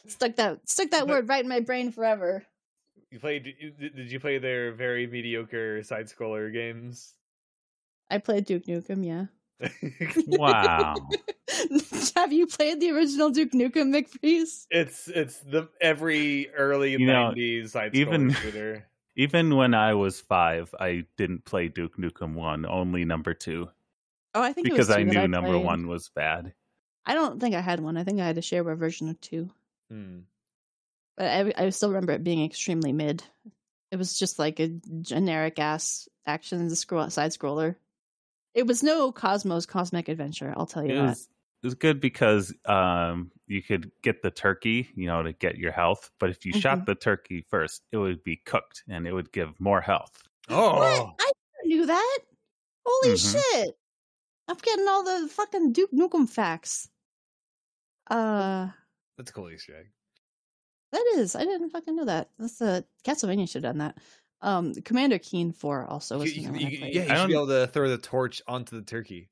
Stuck 0.07 0.35
that 0.37 0.67
stuck 0.67 0.89
that 0.91 1.07
word 1.07 1.29
right 1.29 1.43
in 1.43 1.49
my 1.49 1.59
brain 1.59 1.91
forever. 1.91 2.43
You 3.11 3.19
played? 3.19 3.43
Did 3.79 4.11
you 4.11 4.19
play 4.19 4.39
their 4.39 4.71
very 4.73 5.05
mediocre 5.05 5.83
side 5.83 6.07
scroller 6.07 6.51
games? 6.51 7.13
I 8.13 8.17
played 8.19 8.45
Duke 8.45 8.65
Nukem. 8.65 9.05
Yeah. 9.05 9.25
Wow. 10.27 10.95
Have 12.15 12.33
you 12.33 12.47
played 12.47 12.79
the 12.79 12.91
original 12.91 13.29
Duke 13.29 13.51
Nukem, 13.51 13.93
McFreeze? 13.93 14.65
it's 14.69 15.07
it's 15.07 15.39
the 15.39 15.69
every 15.81 16.49
early 16.53 16.91
You 16.91 16.99
'90s 16.99 17.69
side 17.69 17.95
even- 17.95 18.31
shooter. 18.31 18.85
Even 19.15 19.55
when 19.55 19.75
I 19.75 19.93
was 19.93 20.19
five, 20.21 20.73
I 20.79 21.05
didn't 21.17 21.45
play 21.45 21.67
Duke 21.67 21.97
Nukem 21.97 22.33
1, 22.33 22.65
only 22.65 23.05
number 23.05 23.35
2, 23.35 23.69
Oh, 24.33 24.41
I 24.41 24.53
think 24.53 24.65
it 24.65 24.71
because 24.71 24.87
was 24.87 24.95
two 24.95 25.01
I 25.01 25.05
that 25.05 25.13
knew 25.13 25.27
number 25.27 25.55
1 25.59 25.85
was 25.87 26.09
bad. 26.09 26.51
I 27.05 27.13
don't 27.13 27.39
think 27.39 27.53
I 27.53 27.61
had 27.61 27.79
one. 27.79 27.95
I 27.95 28.03
think 28.03 28.19
I 28.19 28.25
had 28.25 28.39
a 28.39 28.41
shareware 28.41 28.75
version 28.75 29.09
of 29.09 29.21
two. 29.21 29.51
Hmm. 29.91 30.21
But 31.15 31.27
I, 31.27 31.53
I 31.65 31.69
still 31.69 31.89
remember 31.89 32.13
it 32.13 32.23
being 32.23 32.43
extremely 32.43 32.91
mid. 32.91 33.23
It 33.91 33.97
was 33.97 34.17
just 34.17 34.39
like 34.39 34.59
a 34.59 34.69
generic 35.01 35.59
ass 35.59 36.09
action 36.25 36.67
scroll 36.75 37.07
side 37.11 37.33
scroller. 37.33 37.75
It 38.53 38.67
was 38.67 38.83
no 38.83 39.11
Cosmo's 39.11 39.65
Cosmic 39.65 40.07
Adventure. 40.09 40.53
I'll 40.55 40.65
tell 40.65 40.83
you 40.83 40.91
It 40.91 40.95
that. 40.95 41.07
was, 41.09 41.29
it 41.63 41.67
was 41.67 41.73
good 41.75 41.99
because 41.99 42.53
um, 42.65 43.31
you 43.47 43.61
could 43.63 43.91
get 44.01 44.21
the 44.21 44.29
turkey, 44.31 44.89
you 44.95 45.07
know, 45.07 45.23
to 45.23 45.33
get 45.33 45.57
your 45.57 45.71
health. 45.71 46.11
But 46.19 46.29
if 46.29 46.45
you 46.45 46.51
Mm-hmm. 46.53 46.59
shot 46.61 46.85
the 46.85 46.95
turkey 46.95 47.45
first, 47.49 47.81
it 47.91 47.97
would 47.97 48.21
be 48.23 48.37
cooked 48.45 48.83
and 48.89 49.07
it 49.07 49.13
would 49.13 49.31
give 49.31 49.59
more 49.59 49.81
health. 49.81 50.21
Oh, 50.49 50.77
What? 50.77 51.15
I 51.19 51.31
knew 51.65 51.85
that. 51.85 52.17
Holy 52.85 53.15
Mhm. 53.15 53.31
shit! 53.53 53.77
I'm 54.49 54.57
getting 54.57 54.87
all 54.87 55.03
the 55.03 55.29
fucking 55.29 55.71
Duke 55.71 55.91
Nukem 55.93 56.27
facts. 56.29 56.89
Uh, 58.11 58.67
that's 59.17 59.29
a 59.31 59.33
cool 59.33 59.49
Easter 59.49 59.77
egg. 59.77 59.87
that 60.91 61.05
is. 61.15 61.33
I 61.35 61.45
didn't 61.45 61.69
fucking 61.69 61.95
know 61.95 62.05
that. 62.05 62.29
That's 62.37 62.59
the 62.59 62.85
Castlevania 63.05 63.49
should 63.49 63.63
have 63.63 63.73
done 63.73 63.77
that. 63.79 63.97
Um, 64.43 64.73
Commander 64.75 65.17
Keen 65.19 65.51
Four 65.53 65.85
also 65.87 66.19
was. 66.19 66.35
You- 66.37 66.43
you- 66.43 66.49
I 66.49 66.57
you- 66.69 66.77
played. 66.79 66.93
yeah, 66.95 67.03
you 67.05 67.11
I 67.11 67.15
should 67.17 67.27
be 67.29 67.33
able 67.33 67.47
to 67.47 67.65
throw 67.67 67.89
the 67.89 67.97
torch 67.97 68.41
onto 68.47 68.75
the 68.75 68.85
turkey. 68.85 69.29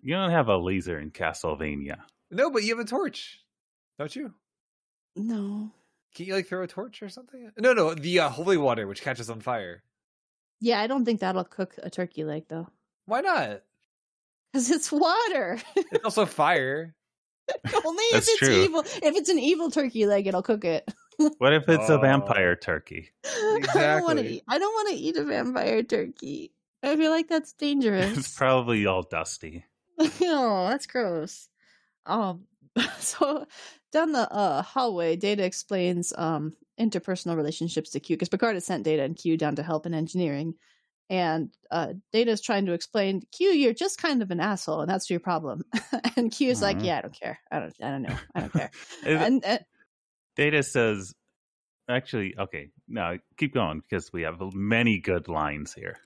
You 0.00 0.14
don't 0.14 0.30
have 0.30 0.48
a 0.48 0.56
laser 0.56 0.98
in 0.98 1.10
Castlevania. 1.10 1.96
No, 2.30 2.50
but 2.50 2.62
you 2.62 2.76
have 2.76 2.84
a 2.84 2.88
torch, 2.88 3.40
don't 3.98 4.14
you? 4.14 4.32
No. 5.16 5.70
Can 6.14 6.26
you 6.26 6.34
like 6.34 6.46
throw 6.46 6.62
a 6.62 6.66
torch 6.68 7.02
or 7.02 7.08
something? 7.08 7.50
No, 7.58 7.72
no, 7.72 7.94
the 7.94 8.20
uh, 8.20 8.28
holy 8.28 8.56
water 8.56 8.86
which 8.86 9.02
catches 9.02 9.28
on 9.28 9.40
fire. 9.40 9.82
Yeah, 10.60 10.80
I 10.80 10.86
don't 10.86 11.04
think 11.04 11.20
that'll 11.20 11.44
cook 11.44 11.74
a 11.82 11.90
turkey 11.90 12.22
leg 12.24 12.44
though, 12.48 12.68
Why 13.06 13.20
not? 13.20 13.62
because 14.52 14.70
it's 14.70 14.92
water. 14.92 15.58
It's 15.76 16.04
also 16.04 16.26
fire. 16.26 16.94
Only 17.84 18.04
if 18.12 18.18
it's 18.28 18.38
true. 18.38 18.62
evil. 18.64 18.80
If 18.80 19.16
it's 19.16 19.28
an 19.28 19.38
evil 19.38 19.70
turkey 19.70 20.06
leg, 20.06 20.26
it'll 20.26 20.42
cook 20.42 20.64
it. 20.64 20.88
What 21.38 21.52
if 21.52 21.68
it's 21.68 21.88
Oh. 21.90 21.96
a 21.96 21.98
vampire 22.00 22.56
turkey? 22.56 23.10
I 23.24 23.28
don't 23.30 24.02
want 24.02 24.18
to 24.18 24.24
Exactly. 24.24 24.34
eat. 24.36 24.42
I 24.48 24.58
don't 24.58 24.72
want 24.72 24.88
to 24.88 24.94
eat 24.96 25.16
a 25.16 25.24
vampire 25.24 25.82
turkey. 25.82 26.52
I 26.82 26.96
feel 26.96 27.10
like 27.10 27.28
that's 27.28 27.52
dangerous. 27.52 28.16
It's 28.18 28.36
probably 28.36 28.84
all 28.86 29.02
dusty. 29.02 29.64
oh, 29.98 30.68
that's 30.68 30.86
gross. 30.86 31.48
Um, 32.06 32.44
so 32.98 33.46
down 33.92 34.12
the 34.12 34.30
uh, 34.30 34.62
hallway, 34.62 35.16
Data 35.16 35.44
explains 35.44 36.12
um 36.16 36.52
interpersonal 36.80 37.36
relationships 37.36 37.90
to 37.90 38.00
Q 38.00 38.16
because 38.16 38.28
Picard 38.28 38.54
has 38.56 38.64
sent 38.66 38.82
Data 38.82 39.02
and 39.04 39.16
Q 39.16 39.36
down 39.36 39.54
to 39.56 39.62
help 39.62 39.86
in 39.86 39.94
engineering, 39.94 40.54
and 41.10 41.50
uh, 41.70 41.94
Data 42.12 42.30
is 42.30 42.40
trying 42.40 42.66
to 42.66 42.72
explain 42.72 43.22
Q, 43.32 43.50
you're 43.50 43.74
just 43.74 44.00
kind 44.00 44.22
of 44.22 44.30
an 44.30 44.40
asshole, 44.40 44.80
and 44.80 44.90
that's 44.90 45.10
your 45.10 45.20
problem. 45.20 45.62
and 46.16 46.32
Q 46.32 46.50
is 46.50 46.62
like, 46.62 46.78
Mhm. 46.78 46.84
yeah, 46.86 46.98
I 46.98 47.00
don't 47.02 47.14
care. 47.18 47.38
I 47.50 47.58
don't. 47.60 47.74
I 47.82 47.90
don't 47.90 48.02
know. 48.02 48.16
I 48.34 48.40
don't 48.40 48.52
care. 48.52 48.70
And, 49.06 49.44
and 49.44 49.64
Data 50.36 50.62
says, 50.62 51.14
actually, 51.88 52.34
okay, 52.38 52.70
no, 52.88 53.18
keep 53.36 53.54
going 53.54 53.80
because 53.80 54.12
we 54.12 54.22
have 54.22 54.40
many 54.54 54.98
good 54.98 55.28
lines 55.28 55.74
here. 55.74 55.98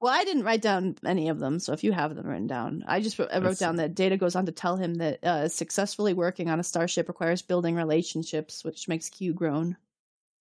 Well, 0.00 0.12
I 0.12 0.24
didn't 0.24 0.44
write 0.44 0.60
down 0.60 0.96
any 1.06 1.28
of 1.30 1.38
them, 1.38 1.58
so 1.58 1.72
if 1.72 1.82
you 1.82 1.92
have 1.92 2.14
them 2.14 2.26
written 2.26 2.46
down, 2.46 2.84
I 2.86 3.00
just 3.00 3.18
wrote, 3.18 3.30
I 3.32 3.38
wrote 3.38 3.58
down 3.58 3.76
that 3.76 3.94
Data 3.94 4.18
goes 4.18 4.36
on 4.36 4.44
to 4.46 4.52
tell 4.52 4.76
him 4.76 4.94
that 4.96 5.24
uh, 5.24 5.48
successfully 5.48 6.12
working 6.12 6.50
on 6.50 6.60
a 6.60 6.62
starship 6.62 7.08
requires 7.08 7.40
building 7.40 7.74
relationships, 7.74 8.64
which 8.64 8.86
makes 8.86 9.08
Q 9.08 9.32
groan. 9.32 9.76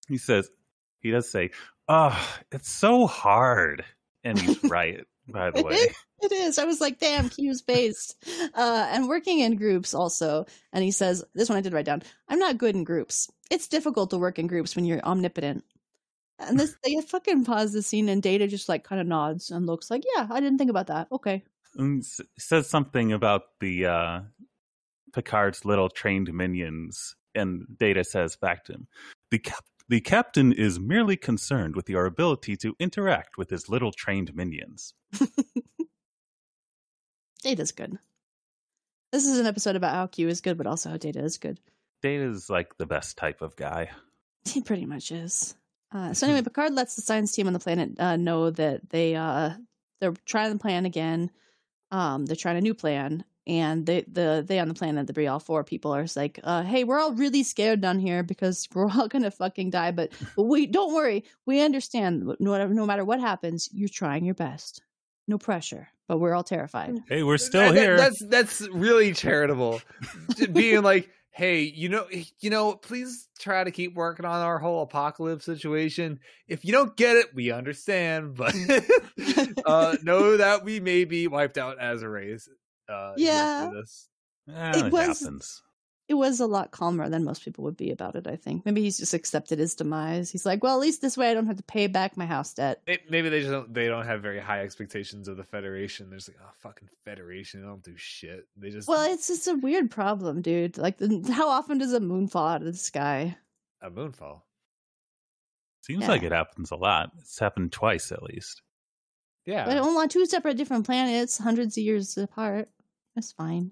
He 0.09 0.18
says, 0.18 0.49
he 0.99 1.11
does 1.11 1.32
say, 1.32 1.51
oh, 1.88 2.38
it's 2.51 2.70
so 2.70 3.07
hard. 3.07 3.86
And 4.24 4.39
he's 4.39 4.63
right, 4.63 5.01
by 5.28 5.51
the 5.51 5.63
way. 5.63 5.93
It 6.21 6.32
is. 6.32 6.57
I 6.57 6.63
was 6.63 6.80
like, 6.80 6.99
damn, 6.99 7.30
Q's 7.30 7.61
based. 7.61 8.15
Uh, 8.53 8.88
and 8.91 9.09
working 9.09 9.39
in 9.39 9.57
groups 9.57 9.93
also. 9.93 10.45
And 10.71 10.84
he 10.84 10.91
says, 10.91 11.24
this 11.36 11.49
one 11.49 11.57
I 11.57 11.61
did 11.61 11.74
write 11.74 11.86
down. 11.86 12.03
I'm 12.30 12.39
not 12.39 12.57
good 12.57 12.76
in 12.76 12.86
groups. 12.86 13.30
It's 13.51 13.67
difficult 13.67 14.09
to 14.11 14.17
work 14.17 14.39
in 14.39 14.47
groups 14.47 14.76
when 14.76 14.86
you're 14.86 15.03
omnipotent. 15.03 15.65
And 16.39 16.59
this, 16.59 16.76
they 16.84 16.99
fucking 17.01 17.45
pause 17.45 17.74
the 17.74 17.82
scene, 17.82 18.09
and 18.09 18.21
Data 18.21 18.47
just 18.47 18.67
like 18.67 18.84
kind 18.84 18.99
of 18.99 19.07
nods 19.07 19.51
and 19.51 19.65
looks 19.65 19.91
like, 19.91 20.03
yeah, 20.15 20.28
I 20.30 20.39
didn't 20.39 20.57
think 20.57 20.69
about 20.69 20.88
that. 20.88 21.07
Okay. 21.11 21.43
And 21.76 22.01
s- 22.01 22.21
says 22.39 22.69
something 22.69 23.11
about 23.11 23.43
the 23.59 23.86
uh, 23.86 24.21
Picard's 25.13 25.63
little 25.63 25.89
trained 25.89 26.34
minions, 26.34 27.15
and 27.36 27.65
Data 27.78 28.03
says 28.03 28.36
back 28.36 28.65
to 28.65 28.74
him, 28.74 28.88
"the 29.32 29.39
cap- 29.39 29.65
the 29.94 30.02
captain 30.02 30.52
is 30.52 30.80
merely 30.80 31.16
concerned 31.16 31.76
with 31.76 31.88
your 31.88 32.08
ability 32.08 32.58
to 32.58 32.76
interact 32.80 33.38
with 33.38 33.52
his 33.52 33.70
little 33.70 33.91
trained 33.91 34.34
minions." 34.34 34.96
Data's 37.44 37.72
good. 37.72 38.00
This 39.12 39.28
is 39.28 39.38
an 39.38 39.46
episode 39.46 39.76
about 39.76 39.94
how 39.94 40.08
Q 40.08 40.30
is 40.30 40.41
good, 40.41 40.58
but 40.58 40.66
also 40.66 40.89
how 40.89 40.98
Data 40.98 41.20
is 41.20 41.38
good. 41.38 41.60
Data's 42.02 42.50
like 42.50 42.76
the 42.80 42.88
best 42.88 43.18
type 43.18 43.44
of 43.44 43.56
guy. 43.56 43.91
He 44.46 44.62
pretty 44.62 44.88
much 44.88 45.12
is. 45.12 45.54
Uh, 45.91 46.16
so 46.16 46.26
anyway, 46.28 46.41
Picard 46.41 46.74
lets 46.74 46.96
the 46.96 47.04
science 47.04 47.32
team 47.32 47.46
on 47.46 47.54
the 47.54 47.60
planet 47.60 47.91
uh, 48.00 48.16
know 48.16 48.50
that 48.50 48.89
they 48.89 49.16
uh, 49.16 49.52
they're 50.02 50.16
trying 50.26 50.54
the 50.54 50.58
plan 50.58 50.88
again. 50.88 51.30
Um, 51.91 52.26
they're 52.26 52.36
trying 52.36 52.58
a 52.58 52.62
new 52.62 52.74
plan, 52.74 53.24
and 53.46 53.86
they 53.86 54.06
the 54.08 54.44
they 54.48 54.60
on 54.60 54.68
the 54.68 54.74
planet, 54.74 55.08
the 55.08 55.14
Bre'el 55.14 55.41
Four 55.41 55.64
people 55.64 55.94
are 55.94 56.04
just 56.04 56.16
like, 56.16 56.39
uh, 56.44 56.64
"Hey, 56.64 56.84
we're 56.84 57.00
all 57.00 57.14
really 57.14 57.44
scared 57.44 57.82
down 57.82 58.00
here 58.00 58.24
because 58.24 58.68
we're 58.74 58.89
all 58.89 59.08
gonna 59.10 59.32
fucking 59.32 59.70
die, 59.70 59.91
but, 59.91 60.12
but 60.36 60.44
we 60.44 60.66
don't 60.68 60.94
worry, 60.94 61.26
we 61.46 61.62
understand. 61.62 62.24
No, 62.39 62.68
no 62.68 62.86
matter 62.86 63.04
what 63.06 63.20
happens, 63.20 63.70
you're 63.74 63.89
trying 63.89 64.26
your 64.26 64.36
best. 64.36 64.82
No 65.28 65.38
pressure, 65.38 65.88
but 66.08 66.20
we're 66.20 66.34
all 66.34 66.44
terrified." 66.44 67.00
Hey, 67.10 67.24
we're 67.24 67.38
still 67.38 67.62
That- 67.62 67.74
that- 67.76 67.82
here. 67.82 67.98
That's 67.98 68.26
that's 68.28 68.62
really 68.70 69.14
charitable. 69.14 69.82
Being 70.54 70.82
like, 70.84 71.10
hey, 71.32 71.62
you 71.64 71.89
know, 71.89 72.06
you 72.39 72.50
know, 72.50 72.76
please 72.76 73.28
try 73.39 73.64
to 73.64 73.72
keep 73.72 73.96
working 73.96 74.24
on 74.26 74.41
our 74.41 74.60
whole 74.60 74.84
apocalypse 74.84 75.44
situation. 75.46 76.20
If 76.48 76.64
you 76.64 76.72
don't 76.72 76.96
get 76.96 77.18
it, 77.18 77.34
we 77.34 77.52
understand, 77.52 78.36
but 78.36 78.56
uh, 79.66 79.98
know 80.04 80.38
that 80.38 80.64
we 80.64 80.80
may 80.80 81.06
be 81.06 81.28
wiped 81.28 81.58
out 81.58 81.80
as 81.80 82.02
a 82.04 82.10
race. 82.10 82.48
Uh, 82.90 83.14
Yeah. 83.18 83.72
this. 83.74 84.10
Ah, 84.54 84.72
it 84.72 84.86
it 84.88 84.92
was- 84.92 85.20
happens. 85.22 85.64
it 86.10 86.16
was 86.16 86.40
a 86.42 86.46
lot 86.46 86.72
calmer 86.72 87.08
than 87.08 87.24
most 87.24 87.46
people 87.46 87.64
would 87.64 87.78
be 87.78 87.90
about 87.92 88.16
it. 88.16 88.28
I 88.28 88.36
think 88.36 88.66
maybe 88.66 88.82
he's 88.82 88.98
just 88.98 89.14
accepted 89.14 89.58
his 89.58 89.74
demise. 89.74 90.30
He's 90.30 90.46
like, 90.46 90.62
well, 90.62 90.76
at 90.76 90.82
least 90.82 91.02
this 91.02 91.16
way 91.16 91.32
I 91.32 91.34
don't 91.34 91.48
have 91.48 91.56
to 91.58 91.64
pay 91.64 91.88
back 91.88 92.18
my 92.18 92.26
house 92.26 92.54
debt. 92.54 92.82
May- 92.86 93.02
Maybe 93.10 93.30
they 93.30 93.40
just 93.40 93.52
don't, 93.52 93.74
they 93.74 93.88
don't 93.88 94.06
have 94.06 94.22
very 94.22 94.40
high 94.40 94.62
expectations 94.62 95.30
of 95.30 95.38
the 95.38 95.46
Federation. 95.46 96.10
There's 96.10 96.28
like, 96.28 96.38
oh, 96.44 96.52
fucking 96.60 96.90
Federation, 97.06 97.62
they 97.62 97.68
don't 97.68 97.82
do 97.84 97.96
shit. 97.96 98.48
They 98.58 98.70
just 98.70 98.88
Well, 98.90 99.10
it's 99.14 99.28
just 99.28 99.48
a 99.48 99.54
weird 99.56 99.90
problem, 99.90 100.42
dude. 100.42 100.78
Like, 100.78 100.98
how 101.30 101.48
often 101.48 101.78
does 101.78 101.94
a 101.94 102.02
moon 102.02 102.28
fall 102.28 102.48
out 102.48 102.62
of 102.62 102.68
the 102.68 102.74
sky? 102.78 103.38
a 103.82 103.90
moonfall. 103.90 104.42
Seems 105.82 106.02
Yeah. 106.02 106.08
like 106.10 106.24
it 106.24 106.32
happens 106.32 106.72
a 106.72 106.76
lot. 106.76 107.12
It's 107.20 107.40
happened 107.40 107.72
twice 107.74 108.12
at 108.12 108.24
least. 108.24 108.62
Yeah, 109.46 109.66
But 109.66 109.78
on 109.78 110.10
two 110.10 110.26
separate 110.26 110.58
different 110.58 110.86
planets, 110.86 111.38
hundreds 111.38 111.78
of 111.78 111.84
years 111.84 112.18
apart. 112.18 112.70
That's 113.16 113.32
fine. 113.32 113.72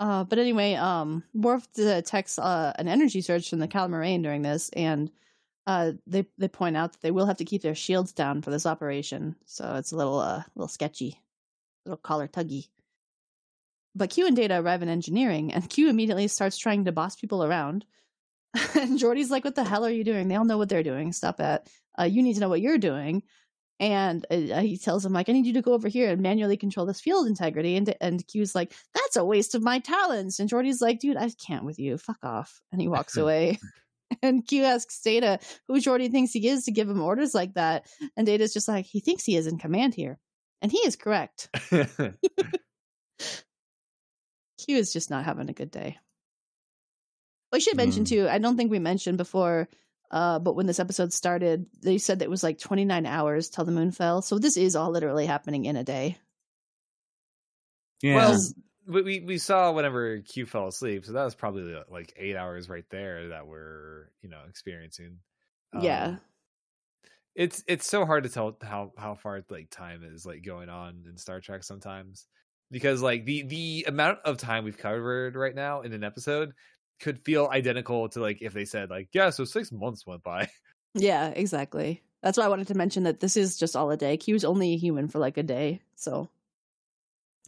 Uh, 0.00 0.24
but 0.24 0.38
anyway, 0.38 0.74
um, 0.74 1.22
Worf 1.34 1.72
detects 1.72 2.38
uh, 2.38 2.72
an 2.76 2.88
energy 2.88 3.20
surge 3.20 3.48
from 3.48 3.60
the 3.60 3.68
Calamarain 3.68 4.22
during 4.22 4.42
this, 4.42 4.70
and 4.70 5.10
uh, 5.66 5.92
they 6.06 6.26
they 6.36 6.48
point 6.48 6.76
out 6.76 6.92
that 6.92 7.00
they 7.00 7.12
will 7.12 7.26
have 7.26 7.36
to 7.38 7.44
keep 7.44 7.62
their 7.62 7.76
shields 7.76 8.12
down 8.12 8.42
for 8.42 8.50
this 8.50 8.66
operation. 8.66 9.36
So 9.46 9.76
it's 9.76 9.92
a 9.92 9.96
little 9.96 10.18
uh, 10.18 10.42
little 10.56 10.68
sketchy, 10.68 11.20
a 11.86 11.90
little 11.90 12.02
collar 12.02 12.26
tuggy. 12.26 12.68
But 13.94 14.10
Q 14.10 14.26
and 14.26 14.34
Data 14.34 14.58
arrive 14.58 14.82
in 14.82 14.88
engineering, 14.88 15.52
and 15.52 15.70
Q 15.70 15.88
immediately 15.88 16.26
starts 16.26 16.58
trying 16.58 16.84
to 16.84 16.92
boss 16.92 17.14
people 17.14 17.44
around. 17.44 17.86
and 18.74 18.98
Geordi's 18.98 19.30
like, 19.30 19.44
"What 19.44 19.54
the 19.54 19.64
hell 19.64 19.86
are 19.86 19.90
you 19.90 20.04
doing? 20.04 20.26
They 20.26 20.34
all 20.34 20.44
know 20.44 20.58
what 20.58 20.68
they're 20.68 20.82
doing. 20.82 21.12
Stop 21.12 21.36
that. 21.36 21.68
Uh, 21.98 22.04
you 22.04 22.22
need 22.22 22.34
to 22.34 22.40
know 22.40 22.48
what 22.48 22.60
you're 22.60 22.78
doing." 22.78 23.22
And 23.80 24.24
uh, 24.30 24.60
he 24.60 24.78
tells 24.78 25.04
him 25.04 25.12
like, 25.12 25.28
"I 25.28 25.32
need 25.32 25.46
you 25.46 25.52
to 25.54 25.62
go 25.62 25.72
over 25.72 25.88
here 25.88 26.10
and 26.10 26.20
manually 26.22 26.56
control 26.56 26.86
this 26.86 27.00
field 27.00 27.26
integrity." 27.26 27.76
And 27.76 27.94
and 28.00 28.26
Q's 28.26 28.54
like, 28.54 28.72
"That's 28.94 29.16
a 29.16 29.24
waste 29.24 29.54
of 29.54 29.62
my 29.62 29.80
talents." 29.80 30.38
And 30.38 30.48
Geordi's 30.48 30.80
like, 30.80 31.00
"Dude, 31.00 31.16
I 31.16 31.30
can't 31.44 31.64
with 31.64 31.78
you. 31.78 31.98
Fuck 31.98 32.18
off." 32.22 32.60
And 32.70 32.80
he 32.80 32.88
walks 32.88 33.16
away. 33.18 33.58
And 34.22 34.46
Q 34.46 34.62
asks 34.62 35.00
Data 35.00 35.40
who 35.66 35.80
Geordi 35.80 36.08
thinks 36.10 36.30
he 36.32 36.46
is 36.46 36.64
to 36.66 36.70
give 36.70 36.88
him 36.88 37.00
orders 37.02 37.34
like 37.34 37.54
that. 37.54 37.86
And 38.16 38.26
Data's 38.26 38.52
just 38.52 38.68
like, 38.68 38.84
he 38.86 39.00
thinks 39.00 39.24
he 39.24 39.34
is 39.34 39.46
in 39.48 39.58
command 39.58 39.94
here. 39.94 40.18
And 40.62 40.70
he 40.70 40.78
is 40.78 40.94
correct. 40.94 41.48
Q 41.70 41.88
is 44.68 44.92
just 44.92 45.10
not 45.10 45.24
having 45.24 45.48
a 45.48 45.54
good 45.54 45.70
day. 45.70 45.98
We 47.52 47.60
should 47.60 47.76
mention 47.76 48.04
Mm. 48.04 48.08
too, 48.08 48.28
I 48.28 48.38
don't 48.38 48.56
think 48.56 48.70
we 48.70 48.78
mentioned 48.78 49.18
before, 49.18 49.68
uh, 50.14 50.38
but 50.38 50.54
when 50.54 50.66
this 50.66 50.78
episode 50.78 51.12
started, 51.12 51.66
they 51.82 51.98
said 51.98 52.20
that 52.20 52.26
it 52.26 52.30
was 52.30 52.44
like 52.44 52.60
29 52.60 53.04
hours 53.04 53.50
till 53.50 53.64
the 53.64 53.72
moon 53.72 53.90
fell. 53.90 54.22
So 54.22 54.38
this 54.38 54.56
is 54.56 54.76
all 54.76 54.92
literally 54.92 55.26
happening 55.26 55.64
in 55.64 55.74
a 55.74 55.82
day. 55.82 56.18
Yeah. 58.00 58.14
Well, 58.14 58.40
we, 58.86 59.02
we 59.02 59.20
we 59.20 59.38
saw 59.38 59.72
whenever 59.72 60.20
Q 60.20 60.46
fell 60.46 60.68
asleep, 60.68 61.04
so 61.04 61.14
that 61.14 61.24
was 61.24 61.34
probably 61.34 61.74
like 61.90 62.12
eight 62.16 62.36
hours 62.36 62.68
right 62.68 62.84
there 62.90 63.30
that 63.30 63.48
we're 63.48 64.12
you 64.22 64.28
know 64.28 64.38
experiencing. 64.48 65.18
yeah. 65.80 66.04
Um, 66.04 66.20
it's 67.34 67.64
it's 67.66 67.88
so 67.88 68.06
hard 68.06 68.22
to 68.22 68.30
tell 68.30 68.56
how 68.62 68.92
how 68.96 69.16
far 69.16 69.42
like 69.50 69.68
time 69.70 70.04
is 70.04 70.24
like 70.24 70.44
going 70.44 70.68
on 70.68 71.06
in 71.10 71.16
Star 71.16 71.40
Trek 71.40 71.64
sometimes 71.64 72.28
because 72.70 73.02
like 73.02 73.24
the 73.24 73.42
the 73.42 73.84
amount 73.88 74.20
of 74.24 74.36
time 74.36 74.62
we've 74.62 74.78
covered 74.78 75.34
right 75.34 75.56
now 75.56 75.80
in 75.80 75.92
an 75.92 76.04
episode 76.04 76.52
could 77.00 77.18
feel 77.24 77.48
identical 77.52 78.08
to 78.08 78.20
like 78.20 78.40
if 78.40 78.52
they 78.52 78.64
said 78.64 78.88
like 78.88 79.08
yeah 79.12 79.30
so 79.30 79.44
six 79.44 79.72
months 79.72 80.06
went 80.06 80.22
by 80.22 80.48
Yeah, 80.94 81.28
exactly. 81.28 82.02
That's 82.22 82.38
why 82.38 82.44
I 82.44 82.48
wanted 82.48 82.68
to 82.68 82.74
mention 82.74 83.02
that 83.02 83.20
this 83.20 83.36
is 83.36 83.58
just 83.58 83.76
all 83.76 83.90
a 83.90 83.96
day. 83.96 84.16
he 84.22 84.32
was 84.32 84.44
only 84.44 84.72
a 84.72 84.76
human 84.76 85.08
for 85.08 85.18
like 85.18 85.36
a 85.36 85.42
day, 85.42 85.82
so 85.96 86.30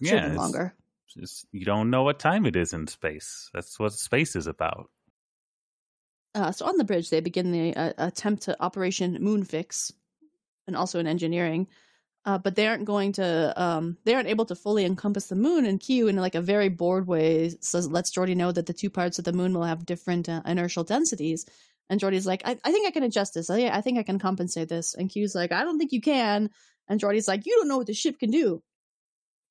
yeah. 0.00 0.26
it's 0.26 0.36
longer. 0.36 0.74
just- 1.08 1.46
you 1.52 1.64
don't 1.64 1.88
know 1.90 2.02
what 2.02 2.18
time 2.18 2.44
it 2.44 2.56
is 2.56 2.72
in 2.72 2.86
space. 2.88 3.48
That's 3.54 3.78
what 3.78 3.92
space 3.92 4.36
is 4.36 4.46
about. 4.46 4.90
Uh, 6.34 6.52
so 6.52 6.66
on 6.66 6.76
the 6.76 6.84
bridge, 6.84 7.08
they 7.08 7.20
begin 7.20 7.52
the 7.52 7.74
uh, 7.74 7.92
attempt 7.98 8.42
to 8.42 8.62
Operation 8.62 9.16
Moonfix, 9.20 9.92
and 10.66 10.76
also 10.76 10.98
in 10.98 11.06
engineering. 11.06 11.68
Uh, 12.26 12.36
but 12.36 12.56
they 12.56 12.66
aren't 12.66 12.84
going 12.84 13.12
to. 13.12 13.52
Um, 13.56 13.96
they 14.04 14.14
aren't 14.14 14.28
able 14.28 14.44
to 14.46 14.56
fully 14.56 14.84
encompass 14.84 15.28
the 15.28 15.36
moon. 15.36 15.64
And 15.64 15.78
Q, 15.78 16.08
in 16.08 16.16
like 16.16 16.34
a 16.34 16.40
very 16.40 16.68
bored 16.68 17.06
way, 17.06 17.50
says 17.60 17.88
lets 17.88 18.12
Geordi 18.14 18.36
know 18.36 18.50
that 18.50 18.66
the 18.66 18.72
two 18.72 18.90
parts 18.90 19.18
of 19.18 19.24
the 19.24 19.32
moon 19.32 19.54
will 19.54 19.62
have 19.62 19.86
different 19.86 20.28
uh, 20.28 20.42
inertial 20.44 20.82
densities. 20.82 21.46
And 21.88 22.00
Geordi's 22.00 22.26
like, 22.26 22.42
I, 22.44 22.58
I 22.64 22.72
think 22.72 22.86
I 22.86 22.90
can 22.90 23.04
adjust 23.04 23.34
this. 23.34 23.48
I, 23.48 23.68
I 23.68 23.80
think 23.80 23.98
I 23.98 24.02
can 24.02 24.18
compensate 24.18 24.68
this. 24.68 24.94
And 24.94 25.08
Q's 25.08 25.36
like, 25.36 25.52
I 25.52 25.62
don't 25.62 25.78
think 25.78 25.92
you 25.92 26.00
can. 26.00 26.50
And 26.88 27.00
Geordi's 27.00 27.28
like, 27.28 27.46
You 27.46 27.56
don't 27.58 27.68
know 27.68 27.78
what 27.78 27.86
the 27.86 27.94
ship 27.94 28.18
can 28.18 28.30
do. 28.30 28.62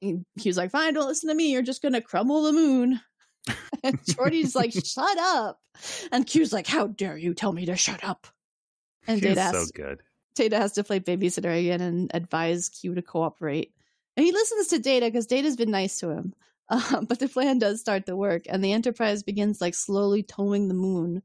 And 0.02 0.26
Q's 0.40 0.58
like, 0.58 0.72
Fine, 0.72 0.96
don't 0.96 1.08
listen 1.08 1.30
to 1.30 1.36
me. 1.36 1.52
You're 1.52 1.62
just 1.62 1.82
gonna 1.82 2.02
crumble 2.02 2.44
the 2.44 2.54
moon. 2.54 3.00
and 3.84 4.00
Geordi's 4.02 4.56
like, 4.56 4.74
Shut 4.86 5.18
up. 5.18 5.60
And 6.12 6.28
Q's 6.28 6.52
like, 6.52 6.68
How 6.68 6.88
dare 6.88 7.18
you 7.18 7.34
tell 7.34 7.54
me 7.54 7.66
to 7.68 7.76
shut 7.78 8.04
up? 8.04 8.28
And 9.08 9.24
He's 9.24 9.36
Data 9.36 9.66
so 9.66 9.66
good. 9.74 10.02
Data 10.36 10.58
has 10.58 10.74
to 10.74 10.84
play 10.84 11.00
babysitter 11.00 11.58
again 11.58 11.82
and 11.82 12.12
advise 12.14 12.70
Q 12.70 12.96
to 12.96 13.02
cooperate. 13.02 13.74
And 14.18 14.26
he 14.26 14.32
listens 14.32 14.68
to 14.68 14.80
Data 14.80 15.08
because 15.08 15.28
Data's 15.28 15.56
been 15.56 15.72
nice 15.72 15.98
to 16.00 16.10
him. 16.10 16.34
Uh, 16.68 17.02
but 17.02 17.20
the 17.20 17.30
plan 17.30 17.60
does 17.60 17.80
start 17.80 18.08
to 18.08 18.16
work, 18.16 18.46
and 18.50 18.64
the 18.64 18.72
Enterprise 18.74 19.22
begins 19.22 19.62
like 19.62 19.76
slowly 19.76 20.24
towing 20.24 20.68
the 20.68 20.74
moon. 20.74 21.22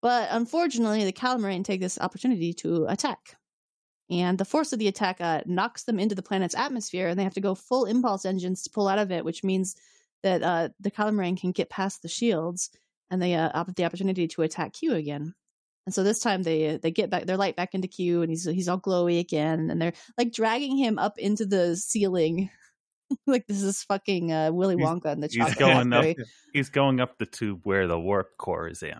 But 0.00 0.28
unfortunately, 0.30 1.04
the 1.04 1.12
Calamarain 1.12 1.62
take 1.62 1.82
this 1.82 1.98
opportunity 2.00 2.54
to 2.54 2.86
attack. 2.86 3.36
And 4.08 4.38
the 4.38 4.46
force 4.46 4.72
of 4.72 4.78
the 4.78 4.88
attack 4.88 5.20
uh, 5.20 5.42
knocks 5.44 5.82
them 5.82 5.98
into 5.98 6.14
the 6.14 6.22
planet's 6.22 6.54
atmosphere, 6.54 7.08
and 7.08 7.18
they 7.18 7.24
have 7.24 7.34
to 7.34 7.40
go 7.42 7.54
full 7.54 7.84
impulse 7.84 8.24
engines 8.24 8.62
to 8.62 8.70
pull 8.70 8.88
out 8.88 8.98
of 8.98 9.10
it, 9.10 9.26
which 9.26 9.44
means 9.44 9.76
that 10.22 10.42
uh, 10.42 10.70
the 10.80 10.90
Calamarain 10.90 11.38
can 11.38 11.52
get 11.52 11.68
past 11.68 12.00
the 12.00 12.08
shields, 12.08 12.70
and 13.10 13.20
they 13.20 13.34
uh, 13.34 13.50
have 13.54 13.74
the 13.74 13.84
opportunity 13.84 14.26
to 14.28 14.42
attack 14.42 14.72
Q 14.72 14.94
again. 14.94 15.34
And 15.86 15.94
so 15.94 16.02
this 16.02 16.18
time 16.18 16.42
they 16.42 16.78
they 16.78 16.90
get 16.90 17.10
back 17.10 17.26
their 17.26 17.36
light 17.36 17.54
back 17.56 17.72
into 17.74 17.86
Q, 17.88 18.22
and 18.22 18.30
he's 18.30 18.44
he's 18.44 18.68
all 18.68 18.80
glowy 18.80 19.20
again, 19.20 19.70
and 19.70 19.80
they're 19.80 19.92
like 20.18 20.32
dragging 20.32 20.76
him 20.76 20.98
up 20.98 21.16
into 21.16 21.46
the 21.46 21.76
ceiling, 21.76 22.50
like 23.26 23.46
this 23.46 23.62
is 23.62 23.84
fucking 23.84 24.32
uh, 24.32 24.50
Willy 24.52 24.76
He's- 24.76 24.88
Wonka 24.88 25.06
and 25.06 25.22
the 25.22 25.28
He's 25.28 25.36
chocolate 25.36 25.58
going 25.58 25.92
up. 25.92 26.04
factory. 26.04 26.24
He's 26.52 26.70
going 26.70 27.00
up 27.00 27.18
the 27.18 27.26
tube 27.26 27.60
where 27.62 27.86
the 27.86 27.98
warp 28.00 28.36
core 28.36 28.68
is 28.68 28.82
in. 28.82 28.98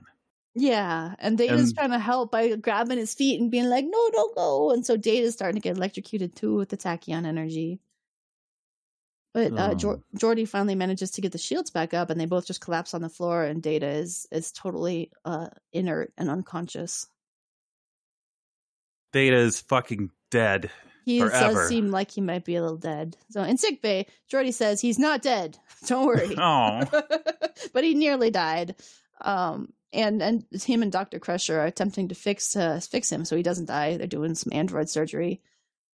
Yeah, 0.54 1.14
and 1.18 1.36
Data's 1.36 1.70
And- 1.70 1.74
trying 1.76 1.90
to 1.90 1.98
help 1.98 2.30
by 2.30 2.54
grabbing 2.56 2.98
his 2.98 3.12
feet 3.14 3.40
and 3.40 3.50
being 3.50 3.68
like, 3.68 3.84
"No, 3.84 4.10
don't 4.12 4.36
go!" 4.36 4.70
And 4.70 4.86
so 4.86 4.96
Data's 4.96 5.34
starting 5.34 5.60
to 5.60 5.68
get 5.68 5.76
electrocuted 5.76 6.36
too 6.36 6.54
with 6.54 6.68
the 6.70 6.76
tachyon 6.76 7.26
energy. 7.26 7.80
But 9.36 9.52
uh, 9.52 9.68
Oh. 9.72 9.74
Jor- 9.74 10.02
Geordi 10.16 10.48
finally 10.48 10.74
manages 10.74 11.10
to 11.10 11.20
get 11.20 11.32
the 11.32 11.36
shields 11.36 11.68
back 11.68 11.92
up, 11.92 12.08
and 12.08 12.18
they 12.18 12.24
both 12.24 12.46
just 12.46 12.62
collapse 12.62 12.94
on 12.94 13.02
the 13.02 13.10
floor. 13.10 13.44
And 13.44 13.62
Data 13.62 13.86
is 13.86 14.26
is 14.32 14.50
totally 14.50 15.10
uh, 15.26 15.48
inert 15.74 16.14
and 16.16 16.30
unconscious. 16.30 17.06
Data 19.12 19.36
is 19.36 19.60
fucking 19.60 20.10
dead. 20.30 20.70
He 21.04 21.20
Forever. 21.20 21.52
does 21.54 21.68
seem 21.68 21.88
like 21.90 22.10
he 22.10 22.22
might 22.22 22.46
be 22.46 22.56
a 22.56 22.62
little 22.62 22.78
dead. 22.78 23.18
So 23.28 23.42
in 23.42 23.58
sick 23.58 23.82
bay, 23.82 24.06
Geordi 24.32 24.54
says 24.54 24.80
he's 24.80 24.98
not 24.98 25.20
dead. 25.20 25.58
Don't 25.86 26.06
worry. 26.06 26.34
Oh, 26.38 26.80
but 27.74 27.84
he 27.84 27.92
nearly 27.92 28.30
died. 28.30 28.74
Um, 29.20 29.72
and 29.92 30.22
and 30.22 30.44
him 30.64 30.82
and 30.82 30.90
Doctor 30.90 31.18
Crusher 31.18 31.60
are 31.60 31.66
attempting 31.66 32.08
to 32.08 32.14
fix 32.14 32.56
uh, 32.56 32.80
fix 32.80 33.12
him 33.12 33.26
so 33.26 33.36
he 33.36 33.42
doesn't 33.42 33.66
die. 33.66 33.98
They're 33.98 34.06
doing 34.06 34.34
some 34.34 34.54
android 34.54 34.88
surgery. 34.88 35.42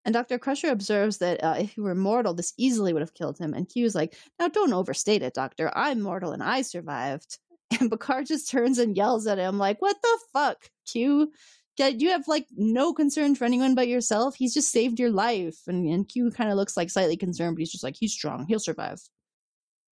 And 0.05 0.15
Dr. 0.15 0.39
Crusher 0.39 0.71
observes 0.71 1.19
that 1.19 1.43
uh, 1.45 1.57
if 1.59 1.73
he 1.73 1.81
were 1.81 1.95
mortal, 1.95 2.33
this 2.33 2.55
easily 2.57 2.93
would 2.93 3.03
have 3.03 3.15
killed 3.15 3.39
him. 3.39 3.53
And 3.53 3.69
Q's 3.69 3.95
like, 3.95 4.17
now 4.39 4.49
don't 4.49 4.73
overstate 4.73 5.23
it, 5.23 5.35
Doctor. 5.35 5.71
I'm 5.75 6.01
mortal 6.01 6.33
and 6.33 6.43
I 6.43 6.63
survived. 6.63 7.39
And 7.79 7.89
Picard 7.89 8.27
just 8.27 8.51
turns 8.51 8.81
and 8.81 8.97
yells 8.97 9.29
at 9.29 9.39
him, 9.39 9.57
like, 9.57 9.81
what 9.81 9.97
the 10.03 10.19
fuck, 10.33 10.69
Q? 10.91 11.31
You 11.79 12.11
have 12.11 12.27
like 12.27 12.47
no 12.57 12.93
concern 12.93 13.37
for 13.37 13.45
anyone 13.45 13.77
but 13.77 13.87
yourself. 13.87 14.35
He's 14.35 14.53
just 14.53 14.73
saved 14.73 14.99
your 14.99 15.11
life. 15.11 15.57
And, 15.69 15.87
and 15.87 16.07
Q 16.07 16.33
kind 16.33 16.51
of 16.51 16.57
looks 16.57 16.77
like 16.77 16.91
slightly 16.91 17.17
concerned, 17.17 17.55
but 17.55 17.61
he's 17.61 17.71
just 17.71 17.85
like, 17.85 17.95
he's 17.97 18.13
strong. 18.13 18.45
He'll 18.47 18.59
survive. 18.59 19.01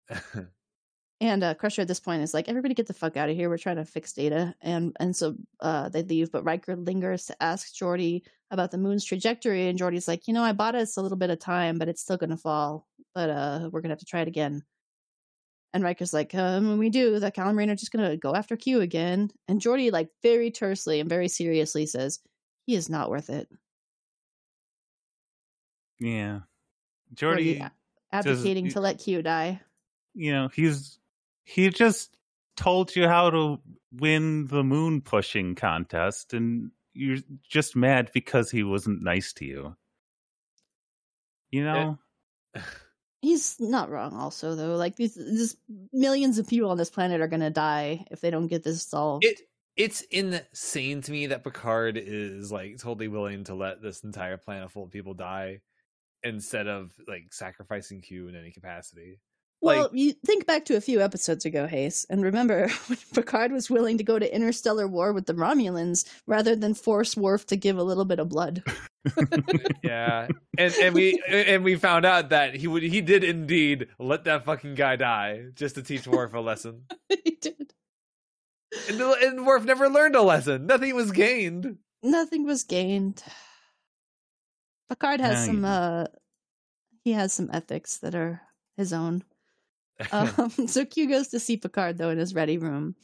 And 1.19 1.43
uh, 1.43 1.55
Crusher 1.55 1.81
at 1.81 1.87
this 1.87 1.99
point 1.99 2.21
is 2.21 2.33
like, 2.33 2.47
everybody 2.47 2.75
get 2.75 2.85
the 2.85 2.93
fuck 2.93 3.17
out 3.17 3.29
of 3.29 3.35
here. 3.35 3.49
We're 3.49 3.57
trying 3.57 3.77
to 3.77 3.85
fix 3.85 4.13
data. 4.13 4.53
And 4.61 4.95
and 4.99 5.15
so 5.15 5.35
uh, 5.59 5.89
they 5.89 6.03
leave, 6.03 6.31
but 6.31 6.43
Riker 6.43 6.75
lingers 6.75 7.25
to 7.25 7.43
ask 7.43 7.73
Geordi 7.73 8.21
about 8.51 8.69
the 8.71 8.77
moon's 8.77 9.03
trajectory. 9.03 9.67
And 9.67 9.79
Geordi's 9.79 10.07
like, 10.07 10.27
you 10.27 10.33
know, 10.33 10.43
I 10.43 10.53
bought 10.53 10.75
us 10.75 10.95
a 10.95 11.01
little 11.01 11.17
bit 11.17 11.31
of 11.31 11.39
time, 11.39 11.79
but 11.79 11.89
it's 11.89 12.01
still 12.01 12.17
going 12.17 12.29
to 12.29 12.37
fall. 12.37 12.87
But 13.15 13.29
uh, 13.31 13.69
we're 13.71 13.81
going 13.81 13.89
to 13.89 13.93
have 13.93 13.99
to 13.99 14.05
try 14.05 14.21
it 14.21 14.27
again. 14.27 14.63
And 15.73 15.83
Riker's 15.83 16.13
like, 16.13 16.33
um, 16.35 16.69
when 16.69 16.77
we 16.77 16.89
do, 16.89 17.19
the 17.19 17.31
Calamarain 17.31 17.69
are 17.69 17.75
just 17.75 17.91
going 17.91 18.09
to 18.09 18.15
go 18.15 18.33
after 18.35 18.55
Q 18.55 18.81
again. 18.81 19.29
And 19.47 19.59
Geordi, 19.59 19.91
like, 19.91 20.09
very 20.23 20.49
tersely 20.49 20.99
and 20.99 21.09
very 21.09 21.27
seriously 21.27 21.85
says, 21.87 22.19
he 22.65 22.75
is 22.75 22.89
not 22.89 23.09
worth 23.09 23.29
it. 23.29 23.49
yeah. 25.99 26.39
Geordi 27.13 27.59
Geordi, 27.59 27.71
advocating 28.11 28.65
does- 28.65 28.73
to 28.73 28.81
let 28.81 28.99
Q 28.99 29.21
die. 29.21 29.61
you 30.13 30.31
know, 30.31 30.47
he's 30.47 30.99
he 31.47 31.69
just 31.69 32.17
told 32.57 32.93
you 32.93 33.07
how 33.07 33.29
to 33.29 33.59
win 33.93 34.47
the 34.47 34.63
moon 34.63 34.99
pushing 34.99 35.55
contest, 35.55 36.33
and 36.33 36.71
you're 36.93 37.19
just 37.49 37.73
mad 37.73 38.11
because 38.13 38.51
he 38.51 38.63
wasn't 38.63 39.01
nice 39.01 39.31
to 39.33 39.45
you. 39.45 39.75
You 41.51 41.63
know, 41.63 41.99
He's 43.21 43.55
not 43.59 43.89
wrong, 43.89 44.13
also 44.13 44.55
though. 44.55 44.75
Like 44.75 44.97
these, 44.97 45.15
these 45.15 45.55
millions 45.93 46.37
of 46.37 46.47
people 46.47 46.69
on 46.69 46.77
this 46.77 46.89
planet 46.89 47.21
are 47.21 47.27
gonna 47.27 47.49
die 47.49 48.05
if 48.11 48.19
they 48.19 48.29
don't 48.29 48.47
get 48.47 48.63
this 48.63 48.83
solved. 48.83 49.23
it 49.25 49.39
it's 49.77 50.01
insane 50.01 51.01
to 51.03 51.11
me 51.11 51.27
that 51.27 51.43
Picard 51.43 51.97
is 51.97 52.51
like 52.51 52.77
totally 52.77 53.07
willing 53.07 53.45
to 53.45 53.53
let 53.53 53.81
this 53.81 54.03
entire 54.03 54.35
planet 54.35 54.71
full 54.71 54.83
of 54.83 54.91
people 54.91 55.13
die 55.13 55.61
instead 56.23 56.67
of 56.67 56.91
like 57.07 57.31
sacrificing 57.31 58.01
Q 58.01 58.27
in 58.27 58.35
any 58.35 58.51
capacity. 58.51 59.19
Well, 59.61 59.83
like- 59.83 59.91
you 59.93 60.13
think 60.25 60.45
back 60.45 60.65
to 60.65 60.75
a 60.75 60.81
few 60.81 61.01
episodes 61.01 61.45
ago, 61.45 61.67
Hayes, 61.67 62.05
and 62.09 62.23
remember 62.23 62.67
when 62.87 62.97
Picard 63.13 63.51
was 63.51 63.69
willing 63.69 63.97
to 63.97 64.03
go 64.03 64.19
to 64.19 64.35
interstellar 64.35 64.87
war 64.87 65.13
with 65.13 65.25
the 65.25 65.33
Romulans 65.33 66.05
rather 66.27 66.55
than 66.55 66.73
force 66.73 67.15
Worf 67.17 67.45
to 67.47 67.55
give 67.55 67.77
a 67.77 67.83
little 67.83 68.05
bit 68.05 68.19
of 68.19 68.29
blood. 68.29 68.63
yeah, 69.83 70.27
and 70.57 70.73
and 70.81 70.93
we 70.95 71.21
and 71.29 71.63
we 71.63 71.75
found 71.75 72.05
out 72.05 72.29
that 72.29 72.55
he 72.55 72.67
would 72.67 72.83
he 72.83 73.01
did 73.01 73.23
indeed 73.23 73.87
let 73.99 74.25
that 74.25 74.43
fucking 74.45 74.75
guy 74.75 74.95
die 74.97 75.45
just 75.55 75.75
to 75.75 75.81
teach 75.83 76.05
Worf 76.07 76.33
a 76.33 76.39
lesson, 76.39 76.83
he 77.09 77.37
did. 77.41 77.73
and, 78.89 78.99
and 79.01 79.45
Worf 79.45 79.63
never 79.63 79.87
learned 79.89 80.15
a 80.15 80.21
lesson. 80.21 80.65
Nothing 80.67 80.93
was 80.95 81.11
gained. 81.11 81.77
Nothing 82.03 82.45
was 82.45 82.63
gained. 82.63 83.23
Picard 84.89 85.19
has 85.21 85.39
Yeah, 85.39 85.45
some. 85.45 85.61
you- 85.61 85.67
uh 85.67 86.05
He 87.03 87.13
has 87.13 87.31
some 87.33 87.49
ethics 87.53 87.97
that 87.99 88.13
are 88.15 88.41
his 88.75 88.91
own. 88.93 89.23
um, 90.11 90.49
so 90.67 90.85
Q 90.85 91.09
goes 91.09 91.29
to 91.29 91.39
see 91.39 91.57
Picard 91.57 91.97
though 91.97 92.09
in 92.09 92.17
his 92.17 92.35
ready 92.35 92.57
room, 92.57 92.95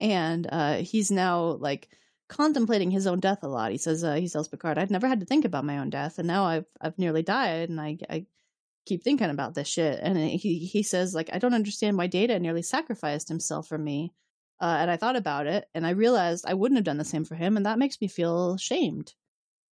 and 0.00 0.46
uh, 0.50 0.76
he's 0.76 1.10
now 1.10 1.42
like 1.42 1.88
contemplating 2.28 2.90
his 2.90 3.06
own 3.06 3.20
death 3.20 3.42
a 3.42 3.48
lot. 3.48 3.72
He 3.72 3.78
says 3.78 4.04
uh, 4.04 4.14
he 4.14 4.28
tells 4.28 4.48
Picard, 4.48 4.78
"I've 4.78 4.90
never 4.90 5.08
had 5.08 5.20
to 5.20 5.26
think 5.26 5.44
about 5.44 5.64
my 5.64 5.78
own 5.78 5.90
death, 5.90 6.18
and 6.18 6.28
now 6.28 6.44
I've 6.44 6.66
I've 6.80 6.98
nearly 6.98 7.22
died, 7.22 7.68
and 7.68 7.80
I 7.80 7.98
I 8.08 8.26
keep 8.86 9.02
thinking 9.02 9.30
about 9.30 9.54
this 9.54 9.68
shit." 9.68 9.98
And 10.02 10.18
he 10.18 10.58
he 10.58 10.82
says 10.82 11.14
like, 11.14 11.30
"I 11.32 11.38
don't 11.38 11.54
understand 11.54 11.96
why 11.98 12.06
Data 12.06 12.38
nearly 12.38 12.62
sacrificed 12.62 13.28
himself 13.28 13.68
for 13.68 13.78
me." 13.78 14.12
Uh, 14.60 14.76
and 14.80 14.90
I 14.90 14.98
thought 14.98 15.16
about 15.16 15.46
it, 15.46 15.66
and 15.74 15.86
I 15.86 15.90
realized 15.90 16.44
I 16.46 16.54
wouldn't 16.54 16.76
have 16.76 16.84
done 16.84 16.98
the 16.98 17.04
same 17.04 17.24
for 17.24 17.34
him, 17.34 17.56
and 17.56 17.64
that 17.64 17.78
makes 17.78 17.98
me 18.00 18.08
feel 18.08 18.58
shamed. 18.58 19.14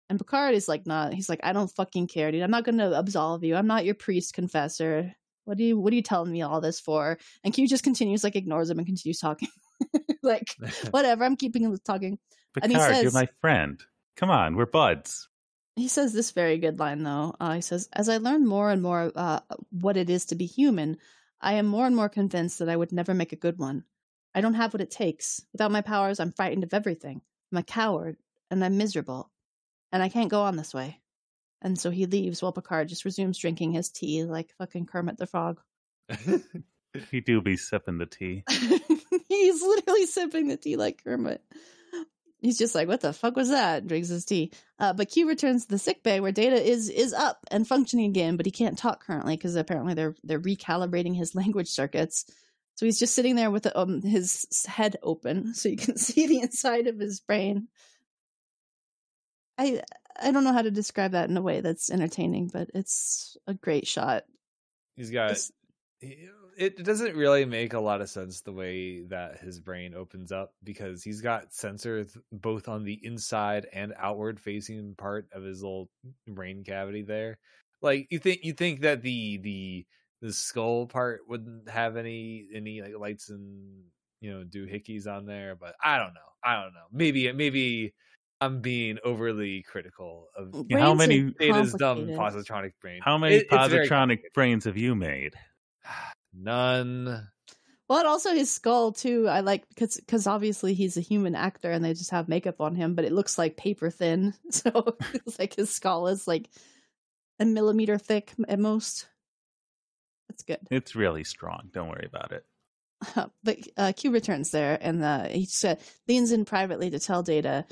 And 0.09 0.17
Picard 0.17 0.55
is 0.55 0.67
like, 0.67 0.87
not. 0.87 1.13
He's 1.13 1.27
like, 1.27 1.41
I 1.43 1.51
don't 1.53 1.67
fucking 1.67 2.07
care, 2.07 2.31
dude. 2.31 2.41
I'm 2.41 2.51
not 2.51 2.63
going 2.63 2.77
to 2.77 2.97
absolve 2.97 3.43
you. 3.43 3.55
I'm 3.55 3.67
not 3.67 3.85
your 3.85 3.95
priest 3.95 4.33
confessor. 4.33 5.13
What 5.47 5.57
do 5.57 5.63
you 5.63 5.79
What 5.79 5.93
are 5.93 5.95
you 5.95 6.01
telling 6.01 6.31
me 6.31 6.41
all 6.41 6.59
this 6.59 6.81
for? 6.81 7.17
And 7.41 7.53
Q 7.53 7.69
just 7.69 7.83
continues, 7.83 8.21
like, 8.21 8.35
ignores 8.35 8.69
him 8.69 8.79
and 8.79 8.85
continues 8.85 9.19
talking. 9.19 9.47
like, 10.21 10.53
whatever. 10.91 11.23
I'm 11.23 11.37
keeping 11.37 11.63
him 11.63 11.77
talking. 11.85 12.19
Picard, 12.53 12.63
And 12.63 12.71
he 12.73 12.77
says, 12.77 13.03
you're 13.03 13.11
my 13.13 13.29
friend. 13.39 13.81
Come 14.17 14.29
on, 14.29 14.57
we're 14.57 14.65
buds. 14.65 15.29
He 15.77 15.87
says 15.87 16.11
this 16.11 16.31
very 16.31 16.57
good 16.57 16.79
line, 16.79 17.03
though. 17.03 17.33
Uh, 17.39 17.53
he 17.53 17.61
says, 17.61 17.87
As 17.93 18.09
I 18.09 18.17
learn 18.17 18.45
more 18.45 18.71
and 18.71 18.81
more 18.81 19.09
uh, 19.15 19.39
what 19.69 19.95
it 19.95 20.09
is 20.09 20.25
to 20.25 20.35
be 20.35 20.45
human, 20.45 20.97
I 21.39 21.53
am 21.53 21.65
more 21.65 21.85
and 21.85 21.95
more 21.95 22.09
convinced 22.09 22.59
that 22.59 22.67
I 22.67 22.75
would 22.75 22.91
never 22.91 23.13
make 23.13 23.31
a 23.31 23.37
good 23.37 23.57
one. 23.57 23.85
I 24.35 24.41
don't 24.41 24.55
have 24.55 24.73
what 24.73 24.81
it 24.81 24.91
takes. 24.91 25.41
Without 25.53 25.71
my 25.71 25.81
powers, 25.81 26.19
I'm 26.19 26.33
frightened 26.33 26.65
of 26.65 26.73
everything. 26.73 27.21
I'm 27.51 27.59
a 27.59 27.63
coward, 27.63 28.17
and 28.51 28.65
I'm 28.65 28.77
miserable. 28.77 29.31
And 29.93 30.03
I 30.03 30.09
can't 30.09 30.29
go 30.29 30.41
on 30.41 30.57
this 30.57 30.73
way. 30.73 30.99
And 31.61 31.79
so 31.79 31.89
he 31.89 32.05
leaves 32.05 32.41
while 32.41 32.51
Picard 32.51 32.87
just 32.87 33.05
resumes 33.05 33.37
drinking 33.37 33.71
his 33.71 33.89
tea 33.89 34.23
like 34.23 34.53
fucking 34.57 34.85
Kermit 34.85 35.17
the 35.17 35.27
Frog. 35.27 35.59
He 37.11 37.21
do 37.21 37.41
be 37.41 37.57
sipping 37.57 37.97
the 37.97 38.05
tea. 38.05 38.43
He's 39.27 39.61
literally 39.61 40.05
sipping 40.05 40.47
the 40.47 40.57
tea 40.57 40.75
like 40.77 41.03
Kermit. 41.03 41.41
He's 42.39 42.57
just 42.57 42.75
like, 42.75 42.87
"What 42.87 43.01
the 43.01 43.13
fuck 43.13 43.35
was 43.35 43.49
that?" 43.49 43.87
Drinks 43.87 44.09
his 44.09 44.25
tea. 44.25 44.51
Uh, 44.79 44.93
but 44.93 45.09
Q 45.09 45.27
returns 45.27 45.65
to 45.65 45.69
the 45.69 45.79
sick 45.79 46.03
bay 46.03 46.19
where 46.19 46.31
Data 46.31 46.55
is 46.55 46.89
is 46.89 47.13
up 47.13 47.39
and 47.49 47.67
functioning 47.67 48.09
again, 48.09 48.37
but 48.37 48.45
he 48.45 48.51
can't 48.51 48.77
talk 48.77 49.05
currently 49.05 49.35
because 49.35 49.55
apparently 49.55 49.95
they're 49.95 50.15
they're 50.23 50.39
recalibrating 50.39 51.15
his 51.15 51.35
language 51.35 51.69
circuits. 51.69 52.25
So 52.75 52.85
he's 52.85 52.99
just 52.99 53.15
sitting 53.15 53.35
there 53.35 53.49
with 53.49 53.67
um, 53.75 54.03
his 54.03 54.45
head 54.67 54.97
open, 55.01 55.55
so 55.55 55.69
you 55.69 55.77
can 55.77 55.97
see 55.97 56.27
the 56.27 56.41
inside 56.41 56.87
of 56.87 56.99
his 56.99 57.19
brain. 57.19 57.69
I 59.57 59.81
I 60.19 60.31
don't 60.31 60.43
know 60.43 60.53
how 60.53 60.61
to 60.61 60.71
describe 60.71 61.11
that 61.11 61.29
in 61.29 61.37
a 61.37 61.41
way 61.41 61.61
that's 61.61 61.89
entertaining, 61.91 62.47
but 62.47 62.69
it's 62.73 63.37
a 63.47 63.53
great 63.53 63.87
shot. 63.87 64.23
He's 64.95 65.11
got. 65.11 65.37
He- 65.99 66.29
It 66.57 66.83
doesn't 66.83 67.15
really 67.15 67.45
make 67.45 67.73
a 67.73 67.79
lot 67.79 68.01
of 68.01 68.09
sense 68.09 68.41
the 68.41 68.51
way 68.51 69.03
that 69.03 69.39
his 69.39 69.59
brain 69.59 69.93
opens 69.93 70.31
up 70.31 70.55
because 70.63 71.03
he's 71.03 71.21
got 71.21 71.51
sensors 71.51 72.17
both 72.31 72.67
on 72.67 72.83
the 72.83 72.99
inside 73.05 73.67
and 73.71 73.93
outward 73.95 74.39
facing 74.39 74.95
part 74.95 75.27
of 75.33 75.43
his 75.43 75.61
little 75.61 75.91
brain 76.25 76.63
cavity 76.63 77.03
there. 77.03 77.37
Like 77.83 78.07
you 78.09 78.17
think 78.17 78.43
you 78.43 78.53
think 78.53 78.81
that 78.81 79.03
the 79.03 79.37
the 79.37 79.85
the 80.21 80.33
skull 80.33 80.87
part 80.87 81.27
wouldn't 81.27 81.69
have 81.69 81.95
any 81.95 82.47
any 82.51 82.81
like 82.81 82.97
lights 82.97 83.29
and 83.29 83.83
you 84.19 84.31
know 84.31 84.43
doohickeys 84.43 85.05
on 85.05 85.27
there, 85.27 85.55
but 85.55 85.75
I 85.83 85.99
don't 85.99 86.15
know. 86.15 86.21
I 86.43 86.59
don't 86.63 86.73
know. 86.73 86.87
Maybe 86.91 87.31
maybe 87.33 87.93
I'm 88.39 88.61
being 88.61 88.97
overly 89.03 89.63
critical 89.63 90.27
of 90.35 90.65
Yeah, 90.69 90.79
how 90.79 90.93
many- 90.93 91.31
Data's 91.31 91.73
dumb 91.73 92.07
positronic 92.07 92.73
brain. 92.81 93.01
How 93.03 93.17
many 93.17 93.35
It- 93.37 93.49
positronic 93.49 94.19
brains 94.33 94.65
have 94.65 94.77
you 94.77 94.95
made? 94.95 95.33
None. 96.33 97.29
Well, 97.89 97.99
and 97.99 98.07
also 98.07 98.33
his 98.33 98.51
skull 98.53 98.91
too. 98.91 99.27
I 99.29 99.39
like 99.39 99.67
because 99.69 99.95
because 99.95 100.27
obviously 100.27 100.73
he's 100.73 100.97
a 100.97 101.01
human 101.01 101.35
actor 101.35 101.71
and 101.71 101.83
they 101.83 101.93
just 101.93 102.11
have 102.11 102.27
makeup 102.27 102.59
on 102.59 102.75
him, 102.75 102.95
but 102.95 103.05
it 103.05 103.13
looks 103.13 103.37
like 103.37 103.55
paper 103.57 103.89
thin. 103.89 104.33
So 104.51 104.97
it's 105.13 105.39
like 105.39 105.55
his 105.55 105.69
skull 105.69 106.07
is 106.07 106.27
like 106.27 106.49
a 107.39 107.45
millimeter 107.45 107.97
thick 107.97 108.33
at 108.47 108.59
most. 108.59 109.07
That's 110.29 110.43
good. 110.43 110.59
It's 110.69 110.95
really 110.95 111.23
strong. 111.23 111.69
Don't 111.71 111.87
worry 111.89 112.07
about 112.07 112.33
it. 112.33 112.45
but 113.43 113.57
uh, 113.77 113.93
Q 113.95 114.11
returns 114.11 114.51
there, 114.51 114.77
and 114.81 115.01
uh, 115.03 115.27
he 115.29 115.45
said 115.45 115.79
leans 116.07 116.31
in 116.33 116.43
privately 116.45 116.89
to 116.89 116.99
tell 116.99 117.23
Data, 117.23 117.65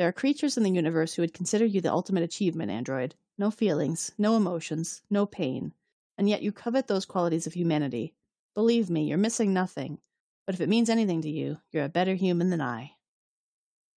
"There 0.00 0.08
are 0.08 0.12
creatures 0.12 0.56
in 0.56 0.62
the 0.62 0.70
universe 0.70 1.12
who 1.12 1.20
would 1.20 1.34
consider 1.34 1.66
you 1.66 1.82
the 1.82 1.92
ultimate 1.92 2.22
achievement, 2.22 2.70
android. 2.70 3.16
No 3.36 3.50
feelings, 3.50 4.12
no 4.16 4.34
emotions, 4.34 5.02
no 5.10 5.26
pain, 5.26 5.74
and 6.16 6.26
yet 6.26 6.40
you 6.40 6.52
covet 6.52 6.86
those 6.86 7.04
qualities 7.04 7.46
of 7.46 7.52
humanity. 7.52 8.14
Believe 8.54 8.88
me, 8.88 9.04
you're 9.04 9.18
missing 9.18 9.52
nothing. 9.52 9.98
But 10.46 10.54
if 10.54 10.62
it 10.62 10.70
means 10.70 10.88
anything 10.88 11.20
to 11.20 11.28
you, 11.28 11.58
you're 11.70 11.84
a 11.84 11.90
better 11.90 12.14
human 12.14 12.48
than 12.48 12.62
I." 12.62 12.92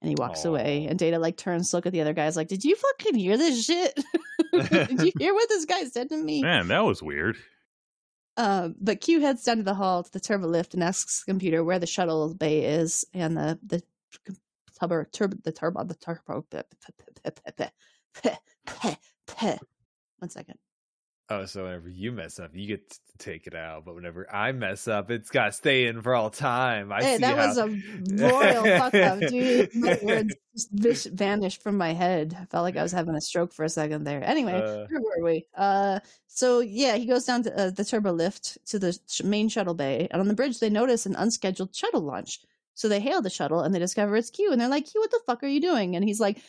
And 0.01 0.09
he 0.09 0.15
walks 0.19 0.43
away, 0.43 0.87
and 0.87 0.99
Data 0.99 1.19
like 1.19 1.37
turns 1.37 1.69
to 1.69 1.77
look 1.77 1.85
at 1.85 1.93
the 1.93 2.01
other 2.01 2.11
guys, 2.11 2.35
like, 2.35 2.49
"Did 2.49 2.65
you 2.65 2.75
fucking 2.75 3.15
hear 3.15 3.37
this 3.37 3.63
shit? 3.63 3.97
Did 4.51 5.03
you 5.03 5.13
hear 5.17 5.33
what 5.33 5.47
this 5.47 5.63
guy 5.63 5.85
said 5.85 6.09
to 6.09 6.17
me?" 6.17 6.41
Man, 6.41 6.67
that 6.67 6.83
was 6.83 7.01
weird. 7.01 7.37
Uh, 8.35 8.71
but 8.77 8.99
Q 8.99 9.21
heads 9.21 9.45
down 9.45 9.55
to 9.55 9.63
the 9.63 9.73
hall 9.73 10.03
to 10.03 10.11
the 10.11 10.19
turbo 10.19 10.47
lift 10.47 10.73
and 10.73 10.83
asks 10.83 11.23
the 11.23 11.31
computer 11.31 11.63
where 11.63 11.79
the 11.79 11.87
shuttle 11.87 12.33
bay 12.33 12.65
is, 12.65 13.05
and 13.13 13.37
the 13.37 13.57
the 13.65 13.81
turbo 14.87 15.05
turbo 15.11 15.37
the 15.41 15.51
turbo 15.51 15.83
the 15.85 15.95
turbo. 15.95 16.45
One 20.19 20.29
second. 20.29 20.57
Oh, 21.29 21.45
so 21.45 21.63
whenever 21.63 21.87
you 21.87 22.11
mess 22.11 22.37
up, 22.37 22.51
you 22.53 22.67
get 22.67 22.89
to 22.89 22.99
take 23.17 23.47
it 23.47 23.55
out. 23.55 23.85
But 23.85 23.95
whenever 23.95 24.31
I 24.33 24.51
mess 24.51 24.89
up, 24.89 25.09
it's 25.09 25.29
got 25.29 25.45
to 25.45 25.51
stay 25.53 25.87
in 25.87 26.01
for 26.01 26.13
all 26.13 26.29
time. 26.29 26.91
I 26.91 27.01
hey, 27.01 27.17
that 27.17 27.37
how... 27.37 27.47
was 27.47 27.57
a 27.57 27.67
royal 28.27 28.63
fuck 28.63 28.93
up, 28.93 29.19
dude. 29.29 29.73
My 29.73 29.97
words 30.03 30.35
just 30.75 31.11
vanished 31.11 31.63
from 31.63 31.77
my 31.77 31.93
head. 31.93 32.37
I 32.39 32.45
felt 32.45 32.63
like 32.63 32.75
I 32.75 32.83
was 32.83 32.91
having 32.99 33.15
a 33.15 33.21
stroke 33.21 33.53
for 33.53 33.63
a 33.63 33.69
second 33.69 34.03
there. 34.03 34.21
Anyway, 34.23 34.53
Uh. 34.53 34.85
where 34.89 35.01
were 35.01 35.23
we? 35.23 35.45
Uh, 35.55 36.01
so 36.27 36.59
yeah, 36.59 36.97
he 36.97 37.05
goes 37.05 37.23
down 37.23 37.43
to 37.43 37.57
uh, 37.57 37.69
the 37.69 37.85
turbo 37.85 38.11
lift 38.11 38.57
to 38.67 38.77
the 38.77 38.97
sh- 39.07 39.23
main 39.23 39.47
shuttle 39.47 39.75
bay, 39.75 40.09
and 40.11 40.19
on 40.19 40.27
the 40.27 40.33
bridge 40.33 40.59
they 40.59 40.69
notice 40.69 41.05
an 41.05 41.15
unscheduled 41.15 41.73
shuttle 41.73 42.01
launch. 42.01 42.41
So 42.75 42.87
they 42.89 42.99
hail 42.99 43.21
the 43.21 43.29
shuttle 43.29 43.61
and 43.61 43.73
they 43.73 43.79
discover 43.79 44.15
it's 44.15 44.29
Q, 44.29 44.51
and 44.51 44.59
they're 44.59 44.67
like, 44.69 44.87
"Q, 44.87 45.01
what 45.01 45.11
the 45.11 45.21
fuck 45.25 45.43
are 45.43 45.47
you 45.47 45.61
doing?" 45.61 45.95
And 45.95 46.05
he's 46.05 46.19
like, 46.19 46.41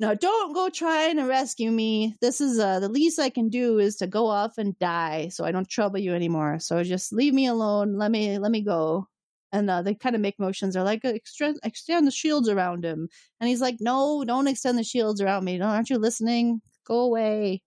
"No, 0.00 0.14
don't 0.14 0.54
go 0.54 0.68
trying 0.68 1.16
to 1.16 1.24
rescue 1.24 1.70
me. 1.70 2.16
This 2.20 2.40
is 2.40 2.58
uh, 2.58 2.80
the 2.80 2.88
least 2.88 3.18
I 3.18 3.30
can 3.30 3.48
do 3.48 3.78
is 3.78 3.96
to 3.96 4.06
go 4.06 4.26
off 4.26 4.58
and 4.58 4.78
die, 4.78 5.28
so 5.28 5.44
I 5.44 5.52
don't 5.52 5.68
trouble 5.68 5.98
you 5.98 6.14
anymore. 6.14 6.58
So 6.60 6.82
just 6.84 7.12
leave 7.12 7.34
me 7.34 7.46
alone. 7.46 7.96
Let 7.96 8.10
me 8.10 8.38
let 8.38 8.50
me 8.50 8.62
go." 8.62 9.08
And 9.52 9.70
uh, 9.70 9.82
they 9.82 9.94
kind 9.94 10.14
of 10.14 10.20
make 10.20 10.38
motions. 10.38 10.74
They're 10.74 10.82
like, 10.84 11.04
extend, 11.04 11.58
extend 11.64 12.06
the 12.06 12.10
shields 12.10 12.50
around 12.50 12.84
him. 12.84 13.08
And 13.40 13.48
he's 13.48 13.62
like, 13.62 13.76
no, 13.80 14.22
don't 14.26 14.46
extend 14.46 14.76
the 14.76 14.84
shields 14.84 15.22
around 15.22 15.44
me. 15.44 15.56
No, 15.56 15.66
aren't 15.68 15.88
you 15.88 15.96
listening? 15.96 16.60
Go 16.86 17.00
away. 17.00 17.62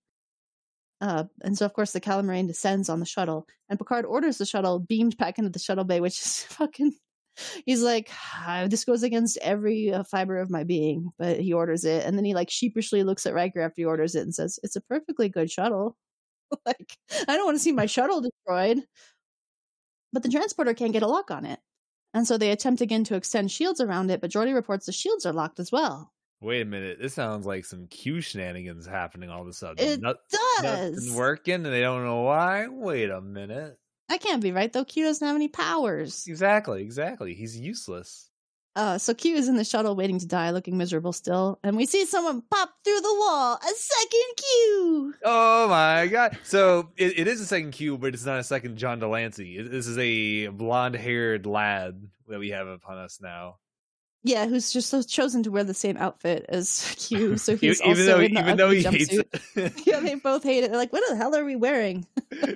Uh, 1.02 1.24
and 1.44 1.58
so, 1.58 1.66
of 1.66 1.74
course, 1.74 1.92
the 1.92 2.00
Calamarain 2.00 2.48
descends 2.48 2.88
on 2.88 3.00
the 3.00 3.06
shuttle, 3.08 3.48
and 3.68 3.80
Picard 3.80 4.06
orders 4.06 4.38
the 4.38 4.46
shuttle 4.46 4.78
beamed 4.78 5.18
back 5.18 5.40
into 5.40 5.50
the 5.50 5.58
shuttle 5.58 5.84
bay, 5.84 6.00
which 6.00 6.20
is 6.20 6.44
fucking. 6.50 6.94
He's 7.66 7.82
like, 7.82 8.10
"Ah, 8.36 8.68
this 8.70 8.86
goes 8.86 9.04
against 9.04 9.38
every 9.42 9.92
uh, 9.94 10.04
fiber 10.04 10.38
of 10.40 10.50
my 10.50 10.64
being, 10.64 11.12
but 11.18 11.40
he 11.40 11.54
orders 11.54 11.86
it, 11.86 12.06
and 12.06 12.18
then 12.18 12.26
he 12.26 12.34
like 12.34 12.50
sheepishly 12.50 13.04
looks 13.04 13.26
at 13.26 13.34
Riker 13.34 13.62
after 13.62 13.82
he 13.82 13.86
orders 13.86 14.16
it 14.16 14.22
and 14.22 14.36
says, 14.36 14.60
"It's 14.64 14.76
a 14.76 14.82
perfectly 14.82 15.30
good 15.30 15.50
shuttle." 15.50 15.98
like, 16.66 16.98
I 17.28 17.36
don't 17.36 17.46
want 17.46 17.56
to 17.56 17.64
see 17.64 17.72
my 17.72 17.86
shuttle 17.86 18.22
destroyed. 18.22 18.84
But 20.14 20.24
the 20.24 20.30
transporter 20.30 20.74
can't 20.74 20.92
get 20.94 21.04
a 21.04 21.08
lock 21.08 21.32
on 21.32 21.46
it, 21.46 21.60
and 22.14 22.28
so 22.28 22.38
they 22.38 22.52
attempt 22.52 22.82
again 22.82 23.06
to 23.06 23.16
extend 23.16 23.50
shields 23.52 23.80
around 23.80 24.12
it, 24.12 24.20
but 24.22 24.32
Geordi 24.32 24.54
reports 24.54 24.86
the 24.86 24.92
shields 24.92 25.26
are 25.26 25.34
locked 25.34 25.60
as 25.60 25.72
well. 25.72 26.12
Wait 26.42 26.62
a 26.62 26.66
minute. 26.66 26.98
This 27.00 27.14
sounds 27.14 27.46
like 27.46 27.66
some 27.66 27.88
Q 27.88 28.20
shenanigans 28.20 28.88
happening 28.88 29.30
all 29.30 29.44
of 29.44 29.48
a 29.48 29.54
sudden. 29.54 29.86
It 29.88 30.02
Not- 30.02 30.18
does. 30.62 30.96
Nothing 30.96 31.16
working, 31.16 31.54
and 31.54 31.66
they 31.66 31.82
don't 31.82 32.04
know 32.04 32.22
why. 32.24 32.68
Wait 32.68 33.10
a 33.10 33.22
minute. 33.22 33.78
That 34.12 34.20
can't 34.22 34.42
be 34.44 34.52
right 34.52 34.72
though. 34.74 34.84
Q 34.84 35.06
doesn't 35.06 35.26
have 35.26 35.38
any 35.38 35.48
powers. 35.48 36.26
Exactly, 36.28 36.82
exactly. 36.82 37.34
He's 37.34 37.58
useless. 37.58 38.28
Uh, 38.76 38.98
so 38.98 39.14
Q 39.14 39.36
is 39.36 39.48
in 39.48 39.56
the 39.56 39.64
shuttle 39.64 39.96
waiting 39.96 40.20
to 40.20 40.26
die, 40.28 40.52
looking 40.52 40.78
miserable 40.78 41.14
still, 41.14 41.60
and 41.64 41.78
we 41.78 41.86
see 41.86 42.06
someone 42.06 42.42
pop 42.52 42.72
through 42.84 43.00
the 43.00 43.16
wall. 43.20 43.56
A 43.56 43.68
second 43.68 44.34
Q. 44.38 45.14
Oh 45.24 45.68
my 45.70 46.08
god! 46.08 46.38
So 46.44 46.90
it, 46.98 47.20
it 47.20 47.28
is 47.30 47.40
a 47.40 47.46
second 47.46 47.72
Q, 47.72 47.98
but 47.98 48.14
it's 48.14 48.26
not 48.26 48.40
a 48.40 48.44
second 48.44 48.76
John 48.78 49.00
de 49.00 49.08
Lancie. 49.08 49.58
It- 49.58 49.72
This 49.72 49.88
is 49.88 49.98
a 49.98 50.48
blonde-haired 50.48 51.46
lad 51.46 52.02
that 52.28 52.40
we 52.40 52.50
have 52.50 52.68
upon 52.68 52.98
us 52.98 53.20
now. 53.22 53.60
Yeah, 54.24 54.46
who's 54.46 54.72
just 54.72 54.90
so 54.90 55.02
chosen 55.02 55.42
to 55.44 55.50
wear 55.52 55.64
the 55.64 55.74
same 55.74 55.98
outfit 55.98 56.46
as 56.48 56.94
Q. 57.00 57.38
So 57.38 57.56
he's 57.58 57.82
even 57.82 57.90
also 57.92 58.06
though 58.06 58.20
in 58.20 58.34
the 58.36 58.40
even 58.42 58.58
though 58.58 58.66
ugly 58.68 58.84
he 58.84 58.90
hates 58.90 59.14
jumpsuit. 59.14 59.56
it. 59.56 59.74
yeah, 59.88 60.00
they 60.00 60.16
both 60.16 60.44
hate 60.44 60.64
it. 60.64 60.70
They're 60.70 60.80
like, 60.80 60.94
"What 60.94 61.04
the 61.10 61.16
hell 61.16 61.36
are 61.36 61.44
we 61.46 61.56
wearing?" 61.56 62.06
and 62.32 62.56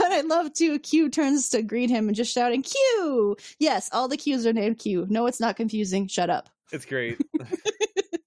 I 0.00 0.22
love 0.26 0.52
too. 0.52 0.78
Q 0.78 1.08
turns 1.08 1.48
to 1.50 1.62
greet 1.62 1.90
him 1.90 2.08
and 2.08 2.16
just 2.16 2.32
shouting, 2.34 2.62
"Q!" 2.62 3.36
Yes, 3.58 3.88
all 3.92 4.08
the 4.08 4.16
Qs 4.16 4.44
are 4.46 4.52
named 4.52 4.78
Q. 4.78 5.06
No, 5.08 5.26
it's 5.26 5.40
not 5.40 5.56
confusing. 5.56 6.06
Shut 6.06 6.30
up. 6.30 6.48
it's 6.70 6.84
great. 6.84 7.18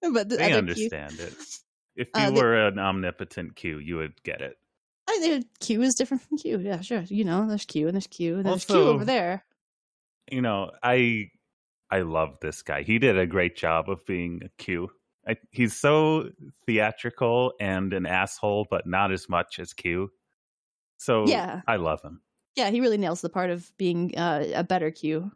but 0.01 0.29
the 0.29 0.37
They 0.37 0.51
other 0.51 0.73
Q, 0.73 0.85
understand 0.89 1.19
it. 1.19 1.33
If 1.95 2.09
Uh, 2.13 2.19
you 2.19 2.31
they- 2.31 2.41
were 2.41 2.67
an 2.67 2.79
omnipotent 2.79 3.55
Q, 3.55 3.79
you 3.79 3.97
would 3.97 4.21
get 4.23 4.41
it. 4.41 4.57
I 5.07 5.19
think 5.19 5.45
Q 5.59 5.81
is 5.83 5.93
different 5.95 6.23
from 6.23 6.37
Q. 6.39 6.59
Yeah, 6.59 6.81
sure. 6.81 7.01
You 7.07 7.23
know, 7.23 7.47
there's 7.47 7.65
Q 7.65 7.87
and 7.87 7.95
there's 7.95 8.07
Q 8.07 8.37
and 8.37 8.45
there's 8.45 8.65
Q 8.65 8.75
over 8.75 9.05
there. 9.05 9.45
You 10.31 10.41
know, 10.41 10.71
I 10.81 11.29
I 11.95 12.01
love 12.01 12.37
this 12.41 12.61
guy. 12.61 12.83
He 12.83 12.99
did 12.99 13.17
a 13.17 13.25
great 13.25 13.55
job 13.55 13.89
of 13.89 14.05
being 14.05 14.41
a 14.43 14.49
Q. 14.61 14.89
I, 15.25 15.37
he's 15.51 15.73
so 15.73 16.29
theatrical 16.65 17.53
and 17.57 17.93
an 17.93 18.05
asshole, 18.05 18.67
but 18.69 18.85
not 18.85 19.13
as 19.13 19.29
much 19.29 19.59
as 19.59 19.71
Q. 19.71 20.11
So 20.97 21.25
Yeah. 21.25 21.61
I 21.65 21.77
love 21.77 22.01
him. 22.01 22.19
Yeah, 22.57 22.69
he 22.69 22.81
really 22.81 22.97
nails 22.97 23.21
the 23.21 23.29
part 23.29 23.49
of 23.49 23.71
being 23.77 24.13
uh, 24.17 24.43
a 24.53 24.63
better 24.65 24.91
Q. 24.91 25.31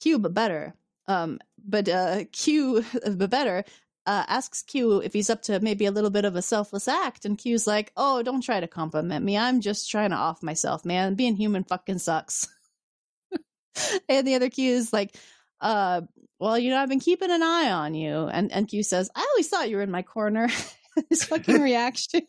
Q, 0.00 0.18
but 0.18 0.34
better. 0.34 0.74
Um, 1.06 1.38
but 1.64 1.88
uh, 1.88 2.24
Q, 2.32 2.84
but 3.08 3.30
better, 3.30 3.62
uh, 4.06 4.24
asks 4.26 4.62
Q 4.62 4.98
if 4.98 5.12
he's 5.12 5.30
up 5.30 5.42
to 5.42 5.60
maybe 5.60 5.86
a 5.86 5.92
little 5.92 6.10
bit 6.10 6.24
of 6.24 6.34
a 6.34 6.42
selfless 6.42 6.88
act, 6.88 7.24
and 7.24 7.38
Q's 7.38 7.66
like, 7.66 7.92
"Oh, 7.96 8.22
don't 8.24 8.42
try 8.42 8.58
to 8.58 8.66
compliment 8.66 9.24
me. 9.24 9.36
I'm 9.36 9.60
just 9.60 9.88
trying 9.90 10.10
to 10.10 10.16
off 10.16 10.42
myself, 10.42 10.84
man. 10.84 11.14
Being 11.14 11.36
human 11.36 11.62
fucking 11.62 11.98
sucks." 11.98 12.48
and 14.08 14.26
the 14.26 14.34
other 14.34 14.50
Q 14.50 14.74
is 14.74 14.92
like, 14.92 15.16
"Uh, 15.60 16.02
well, 16.38 16.58
you 16.58 16.70
know, 16.70 16.78
I've 16.78 16.88
been 16.88 17.00
keeping 17.00 17.30
an 17.30 17.42
eye 17.42 17.70
on 17.70 17.94
you," 17.94 18.26
and 18.26 18.52
and 18.52 18.68
Q 18.68 18.82
says, 18.82 19.10
"I 19.14 19.26
always 19.32 19.48
thought 19.48 19.68
you 19.70 19.76
were 19.76 19.82
in 19.82 19.90
my 19.90 20.02
corner." 20.02 20.48
His 21.10 21.24
fucking 21.24 21.60
reaction. 21.62 22.22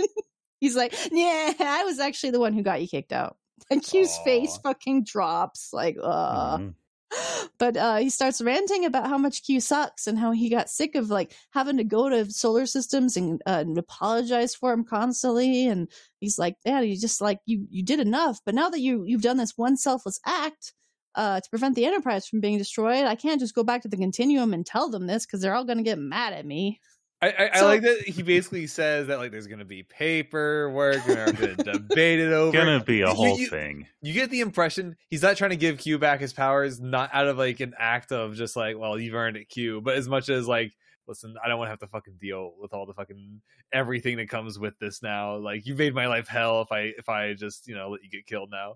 He's 0.59 0.75
like, 0.75 0.93
"Yeah, 1.11 1.53
I 1.59 1.83
was 1.85 1.99
actually 1.99 2.31
the 2.31 2.39
one 2.39 2.53
who 2.53 2.61
got 2.63 2.81
you 2.81 2.87
kicked 2.87 3.13
out." 3.13 3.37
And 3.71 3.83
Q's 3.83 4.17
face 4.23 4.57
fucking 4.57 5.03
drops, 5.03 5.69
like, 5.73 5.97
uh 6.01 6.57
Mhm. 6.57 6.73
but 7.57 7.75
uh, 7.75 7.97
he 7.97 8.09
starts 8.09 8.39
ranting 8.41 8.85
about 8.85 9.07
how 9.07 9.17
much 9.17 9.43
Q 9.43 9.59
sucks 9.59 10.05
and 10.05 10.17
how 10.17 10.31
he 10.31 10.47
got 10.49 10.69
sick 10.69 10.93
of 10.95 11.09
like 11.09 11.33
having 11.51 11.77
to 11.77 11.83
go 11.83 12.07
to 12.09 12.31
solar 12.31 12.65
systems 12.67 13.17
and, 13.17 13.41
uh, 13.47 13.63
and 13.65 13.77
apologize 13.77 14.53
for 14.53 14.71
him 14.71 14.83
constantly. 14.83 15.67
And 15.67 15.89
he's 16.19 16.37
like, 16.37 16.55
"Man, 16.65 16.85
you 16.87 16.95
just 16.97 17.19
like 17.21 17.39
you 17.45 17.65
you 17.69 17.83
did 17.83 17.99
enough, 17.99 18.39
but 18.45 18.53
now 18.55 18.69
that 18.69 18.79
you 18.79 19.03
you've 19.05 19.23
done 19.23 19.37
this 19.37 19.57
one 19.57 19.75
selfless 19.77 20.19
act 20.25 20.73
uh, 21.15 21.39
to 21.41 21.49
prevent 21.49 21.75
the 21.75 21.85
Enterprise 21.85 22.27
from 22.27 22.39
being 22.39 22.57
destroyed, 22.57 23.05
I 23.05 23.15
can't 23.15 23.39
just 23.39 23.55
go 23.55 23.63
back 23.63 23.81
to 23.83 23.87
the 23.87 23.97
Continuum 23.97 24.53
and 24.53 24.65
tell 24.65 24.89
them 24.89 25.07
this 25.07 25.25
because 25.25 25.41
they're 25.41 25.55
all 25.55 25.65
going 25.65 25.77
to 25.79 25.83
get 25.83 25.99
mad 25.99 26.33
at 26.33 26.45
me." 26.45 26.79
I, 27.21 27.27
I, 27.31 27.49
I 27.55 27.61
like 27.63 27.81
that 27.81 28.07
he 28.07 28.21
basically 28.23 28.65
says 28.65 29.07
that 29.07 29.17
like 29.19 29.31
there's 29.31 29.47
gonna 29.47 29.65
be 29.65 29.83
paperwork 29.83 31.05
and 31.05 31.17
they're 31.17 31.33
gonna 31.33 31.55
debate 31.79 32.17
it 32.21 32.31
over. 32.31 32.53
Gonna 32.57 32.81
be 32.81 33.01
a 33.01 33.09
You- 33.09 33.13
whole 33.13 33.37
you- 33.37 33.47
thing. 33.49 33.87
you 34.01 34.13
get 34.13 34.29
the 34.29 34.39
impression 34.39 34.95
he's 35.09 35.21
not 35.21 35.35
trying 35.35 35.49
to 35.49 35.57
give 35.57 35.79
Q 35.79 35.99
back 35.99 36.21
his 36.21 36.31
powers, 36.31 36.79
not 36.79 37.09
out 37.13 37.27
of 37.27 37.37
like 37.37 37.59
an 37.59 37.73
act 37.77 38.13
of 38.13 38.35
just 38.35 38.55
like, 38.55 38.77
well, 38.77 38.97
you've 38.97 39.15
earned 39.15 39.35
it, 39.35 39.49
Q, 39.49 39.81
but 39.81 39.95
as 39.97 40.07
much 40.07 40.29
as 40.29 40.47
like, 40.47 40.71
listen, 41.07 41.35
I 41.43 41.49
don't 41.49 41.57
want 41.57 41.67
to 41.67 41.71
have 41.71 41.79
to 41.79 41.87
fucking 41.87 42.19
deal 42.21 42.53
with 42.57 42.73
all 42.73 42.85
the 42.85 42.93
fucking 42.93 43.41
everything 43.73 44.15
that 44.15 44.29
comes 44.29 44.57
with 44.57 44.79
this 44.79 45.03
now. 45.03 45.35
Like, 45.35 45.65
you 45.65 45.75
made 45.75 45.93
my 45.93 46.07
life 46.07 46.29
hell 46.29 46.61
if 46.61 46.71
I 46.71 46.93
if 46.97 47.09
I 47.09 47.33
just 47.33 47.67
you 47.67 47.75
know 47.75 47.89
let 47.89 48.01
you 48.01 48.09
get 48.09 48.27
killed 48.27 48.49
now. 48.49 48.75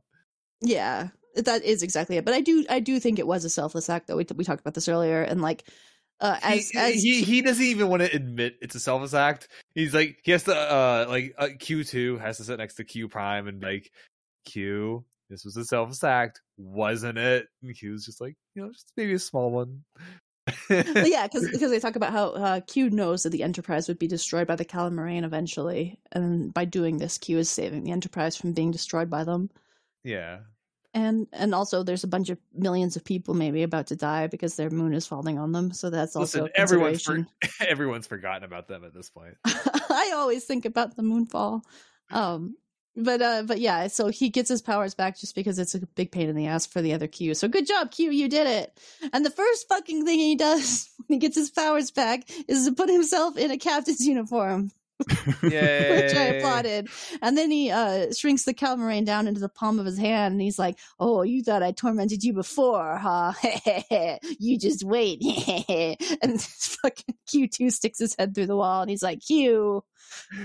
Yeah, 0.59 1.07
that 1.35 1.63
is 1.63 1.83
exactly 1.83 2.17
it. 2.17 2.25
But 2.25 2.33
I 2.33 2.41
do 2.41 2.65
I 2.69 2.79
do 2.79 2.99
think 2.99 3.19
it 3.19 3.27
was 3.27 3.45
a 3.45 3.49
selfless 3.49 3.89
act 3.89 4.07
though. 4.07 4.17
We 4.17 4.25
we 4.35 4.43
talked 4.43 4.61
about 4.61 4.73
this 4.73 4.87
earlier, 4.87 5.21
and 5.21 5.41
like. 5.41 5.63
Uh, 6.21 6.37
as 6.41 6.69
he, 6.69 6.77
as 6.77 7.03
he 7.03 7.23
he 7.23 7.41
doesn't 7.41 7.65
even 7.65 7.89
want 7.89 8.01
to 8.01 8.15
admit 8.15 8.55
it's 8.61 8.75
a 8.75 8.79
selfless 8.79 9.13
act. 9.13 9.49
He's 9.75 9.93
like 9.93 10.19
he 10.23 10.31
has 10.31 10.43
to 10.43 10.55
uh 10.55 11.05
like 11.09 11.33
uh, 11.37 11.49
Q 11.59 11.83
two 11.83 12.17
has 12.17 12.37
to 12.37 12.45
sit 12.45 12.59
next 12.59 12.75
to 12.75 12.85
Q 12.85 13.09
prime 13.09 13.47
and 13.47 13.61
like 13.61 13.91
Q. 14.45 15.03
This 15.29 15.43
was 15.43 15.57
a 15.57 15.65
selfless 15.65 16.03
act, 16.03 16.39
wasn't 16.57 17.17
it? 17.17 17.47
And 17.61 17.75
Q's 17.75 18.05
just 18.05 18.21
like 18.21 18.35
you 18.55 18.61
know 18.61 18.71
just 18.71 18.91
maybe 18.95 19.13
a 19.13 19.19
small 19.19 19.51
one. 19.51 19.83
Well, 20.69 21.07
yeah, 21.07 21.27
because 21.27 21.49
because 21.49 21.71
they 21.71 21.79
talk 21.79 21.95
about 21.95 22.11
how 22.11 22.27
uh, 22.29 22.59
Q 22.61 22.89
knows 22.89 23.23
that 23.23 23.31
the 23.31 23.43
Enterprise 23.43 23.87
would 23.87 23.99
be 23.99 24.07
destroyed 24.07 24.47
by 24.47 24.55
the 24.55 24.65
Calamarain 24.65 25.23
eventually, 25.23 25.99
and 26.11 26.53
by 26.53 26.65
doing 26.65 26.97
this, 26.97 27.17
Q 27.17 27.39
is 27.39 27.49
saving 27.49 27.83
the 27.83 27.91
Enterprise 27.91 28.35
from 28.35 28.53
being 28.53 28.71
destroyed 28.71 29.09
by 29.09 29.23
them. 29.23 29.49
yeah. 30.03 30.39
And 30.93 31.27
and 31.33 31.55
also, 31.55 31.81
there's 31.81 32.03
a 32.03 32.07
bunch 32.07 32.29
of 32.29 32.37
millions 32.53 32.95
of 32.95 33.03
people 33.03 33.33
maybe 33.33 33.63
about 33.63 33.87
to 33.87 33.95
die 33.95 34.27
because 34.27 34.55
their 34.55 34.69
moon 34.69 34.93
is 34.93 35.07
falling 35.07 35.39
on 35.39 35.51
them. 35.51 35.71
So 35.71 35.89
that's 35.89 36.15
also 36.15 36.43
Listen, 36.43 36.53
a 36.55 36.59
everyone's 36.59 37.03
for, 37.03 37.25
everyone's 37.67 38.05
forgotten 38.05 38.43
about 38.43 38.67
them 38.67 38.83
at 38.83 38.93
this 38.93 39.09
point. 39.09 39.35
I 39.45 40.11
always 40.15 40.45
think 40.45 40.65
about 40.65 40.95
the 40.95 41.01
moonfall. 41.01 41.63
Um, 42.11 42.55
but 42.95 43.21
uh, 43.21 43.43
but 43.43 43.59
yeah, 43.59 43.87
so 43.87 44.09
he 44.09 44.29
gets 44.29 44.49
his 44.49 44.61
powers 44.61 44.93
back 44.93 45.19
just 45.19 45.33
because 45.33 45.57
it's 45.57 45.73
a 45.73 45.79
big 45.79 46.11
pain 46.11 46.29
in 46.29 46.35
the 46.35 46.45
ass 46.45 46.67
for 46.67 46.81
the 46.81 46.93
other 46.93 47.07
Q. 47.07 47.33
So 47.33 47.47
good 47.47 47.65
job, 47.65 47.89
Q, 47.89 48.11
you 48.11 48.29
did 48.29 48.45
it. 48.45 48.79
And 49.11 49.25
the 49.25 49.31
first 49.31 49.67
fucking 49.67 50.05
thing 50.05 50.19
he 50.19 50.35
does 50.35 50.89
when 51.07 51.15
he 51.15 51.19
gets 51.19 51.35
his 51.35 51.49
powers 51.49 51.89
back 51.89 52.29
is 52.47 52.65
to 52.65 52.73
put 52.73 52.89
himself 52.89 53.37
in 53.37 53.49
a 53.49 53.57
captain's 53.57 54.05
uniform. 54.05 54.71
which 55.41 55.53
I 55.53 56.35
applauded. 56.37 56.89
And 57.21 57.37
then 57.37 57.51
he 57.51 57.71
uh 57.71 58.13
shrinks 58.13 58.43
the 58.43 58.53
Calamarain 58.53 59.05
down 59.05 59.27
into 59.27 59.39
the 59.39 59.49
palm 59.49 59.79
of 59.79 59.85
his 59.85 59.97
hand, 59.97 60.33
and 60.33 60.41
he's 60.41 60.59
like, 60.59 60.77
"Oh, 60.99 61.23
you 61.23 61.43
thought 61.43 61.63
I 61.63 61.71
tormented 61.71 62.23
you 62.23 62.33
before, 62.33 62.97
huh? 62.97 63.33
you 64.39 64.57
just 64.57 64.83
wait." 64.83 65.21
and 66.21 66.41
fucking 66.41 67.15
Q 67.27 67.47
two 67.47 67.69
sticks 67.69 67.99
his 67.99 68.15
head 68.17 68.35
through 68.35 68.47
the 68.47 68.57
wall, 68.57 68.81
and 68.81 68.89
he's 68.89 69.03
like, 69.03 69.21
"Q." 69.21 69.83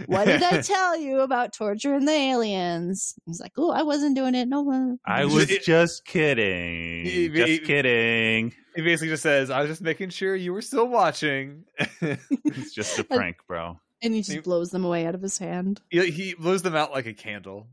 what 0.07 0.27
did 0.27 0.43
I 0.43 0.61
tell 0.63 0.97
you 0.97 1.21
about 1.21 1.53
torturing 1.53 2.05
the 2.05 2.13
aliens? 2.13 3.15
He's 3.27 3.41
like, 3.41 3.53
oh, 3.57 3.71
I 3.71 3.83
wasn't 3.83 4.17
doing 4.17 4.35
it. 4.35 4.49
No 4.49 4.63
one. 4.63 4.99
I 5.05 5.25
was 5.25 5.47
just 5.47 6.05
kidding. 6.05 7.05
He- 7.05 7.29
just 7.29 7.49
he- 7.49 7.59
kidding. 7.59 8.55
He 8.75 8.83
basically 8.83 9.09
just 9.09 9.25
says, 9.25 9.51
"I 9.51 9.61
was 9.61 9.69
just 9.69 9.83
making 9.83 10.11
sure 10.11 10.37
you 10.37 10.53
were 10.53 10.63
still 10.63 10.87
watching." 10.87 11.65
It's 12.01 12.73
just 12.73 12.97
a 12.97 13.03
prank, 13.03 13.39
bro. 13.49 13.81
And 14.03 14.15
he 14.15 14.21
just 14.21 14.33
He- 14.33 14.39
blows 14.41 14.71
them 14.71 14.85
away 14.85 15.07
out 15.07 15.15
of 15.15 15.23
his 15.23 15.39
hand. 15.39 15.81
he, 15.91 16.11
he 16.11 16.35
blows 16.35 16.63
them 16.63 16.77
out 16.77 16.93
like 16.93 17.07
a 17.07 17.15
candle. 17.15 17.69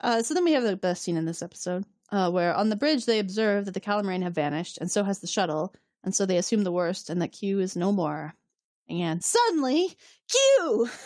Uh, 0.00 0.22
so 0.22 0.32
then 0.34 0.44
we 0.44 0.52
have 0.52 0.62
the 0.62 0.76
best 0.76 1.02
scene 1.02 1.16
in 1.18 1.26
this 1.26 1.42
episode, 1.42 1.84
uh, 2.10 2.30
where 2.30 2.54
on 2.54 2.70
the 2.70 2.76
bridge 2.76 3.04
they 3.04 3.18
observe 3.18 3.66
that 3.66 3.74
the 3.74 3.80
Calamarain 3.80 4.22
have 4.22 4.34
vanished, 4.34 4.78
and 4.78 4.90
so 4.90 5.04
has 5.04 5.18
the 5.20 5.26
shuttle, 5.26 5.74
and 6.02 6.14
so 6.14 6.24
they 6.24 6.38
assume 6.38 6.64
the 6.64 6.72
worst 6.72 7.10
and 7.10 7.20
that 7.20 7.32
Q 7.32 7.60
is 7.60 7.76
no 7.76 7.92
more. 7.92 8.34
And 8.88 9.22
suddenly, 9.22 9.88
Q! 10.30 10.88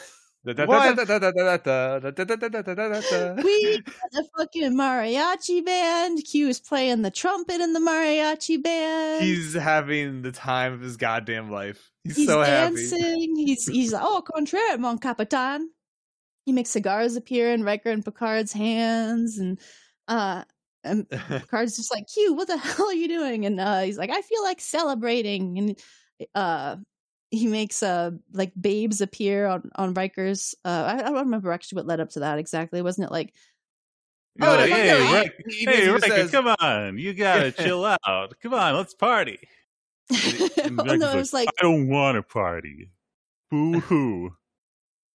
We 3.43 3.79
got 3.79 4.11
the 4.13 4.29
fucking 4.37 4.77
mariachi 4.77 5.65
band. 5.65 6.23
Q 6.25 6.49
is 6.49 6.61
playing 6.61 7.01
the 7.01 7.11
trumpet 7.11 7.63
in 7.63 7.73
the 7.73 7.81
mariachi 7.81 8.63
band. 8.63 9.25
He's 9.25 9.55
having 9.55 10.21
the 10.21 10.33
time 10.33 10.75
of 10.75 10.83
his 10.83 10.99
goddamn 10.99 11.51
life. 11.51 11.91
He's, 12.05 12.17
he's 12.17 12.29
so 12.29 12.45
dancing. 12.45 13.01
happy. 13.01 13.45
He's 13.45 13.67
he's 13.67 13.93
like, 13.95 14.03
oh, 14.05 14.23
contraire, 14.23 14.77
mon 14.77 14.99
capitan. 14.99 15.71
He 16.45 16.53
makes 16.53 16.69
cigars 16.69 17.17
appear 17.17 17.51
in 17.55 17.63
Riker 17.63 17.89
and 17.89 18.05
Picard's 18.05 18.53
hands, 18.53 19.39
and 19.39 19.59
uh, 20.09 20.45
and 20.83 21.09
Picard's 21.09 21.77
just 21.77 21.91
like, 21.91 22.05
Q, 22.13 22.35
what 22.35 22.49
the 22.49 22.59
hell 22.59 22.89
are 22.89 22.93
you 22.93 23.09
doing? 23.09 23.47
And 23.47 23.59
uh, 23.59 23.81
he's 23.81 23.97
like, 23.97 24.11
I 24.11 24.21
feel 24.21 24.43
like 24.43 24.61
celebrating, 24.61 25.57
and 25.59 25.79
uh, 26.35 26.77
he 27.31 27.47
makes 27.47 27.83
uh 27.83 28.13
like 28.33 28.53
babes 28.61 29.01
appear 29.01 29.47
on 29.47 29.71
on 29.75 29.95
Riker's. 29.95 30.55
Uh, 30.65 30.69
I, 30.69 30.99
I 30.99 31.03
don't 31.03 31.15
remember 31.15 31.53
actually 31.53 31.77
what 31.77 31.87
led 31.87 32.01
up 32.01 32.11
to 32.11 32.21
that 32.21 32.39
exactly. 32.39 32.81
Wasn't 32.83 33.07
it 33.07 33.11
like? 33.13 33.33
You're 34.37 34.49
Oh, 34.49 34.57
like, 34.57 34.71
no, 34.71 34.77
hey, 34.77 34.89
no, 34.89 35.13
no, 35.23 35.25
He 35.49 35.65
hey, 35.65 35.89
Riker, 35.89 36.07
says- 36.09 36.31
come 36.31 36.49
on. 36.49 36.99
You 36.99 37.15
gotta 37.15 37.53
chill 37.53 37.85
out. 37.85 38.35
Come 38.43 38.55
on, 38.55 38.75
let's 38.75 38.95
party. 38.95 39.39
And 40.65 40.81
oh, 40.81 40.97
no, 40.97 41.11
it 41.13 41.17
was 41.17 41.33
like 41.33 41.49
I 41.49 41.63
don't 41.63 41.89
want 41.89 42.17
to 42.17 42.23
party. 42.23 42.91
Boo 43.51 43.81
hoo. 43.81 44.35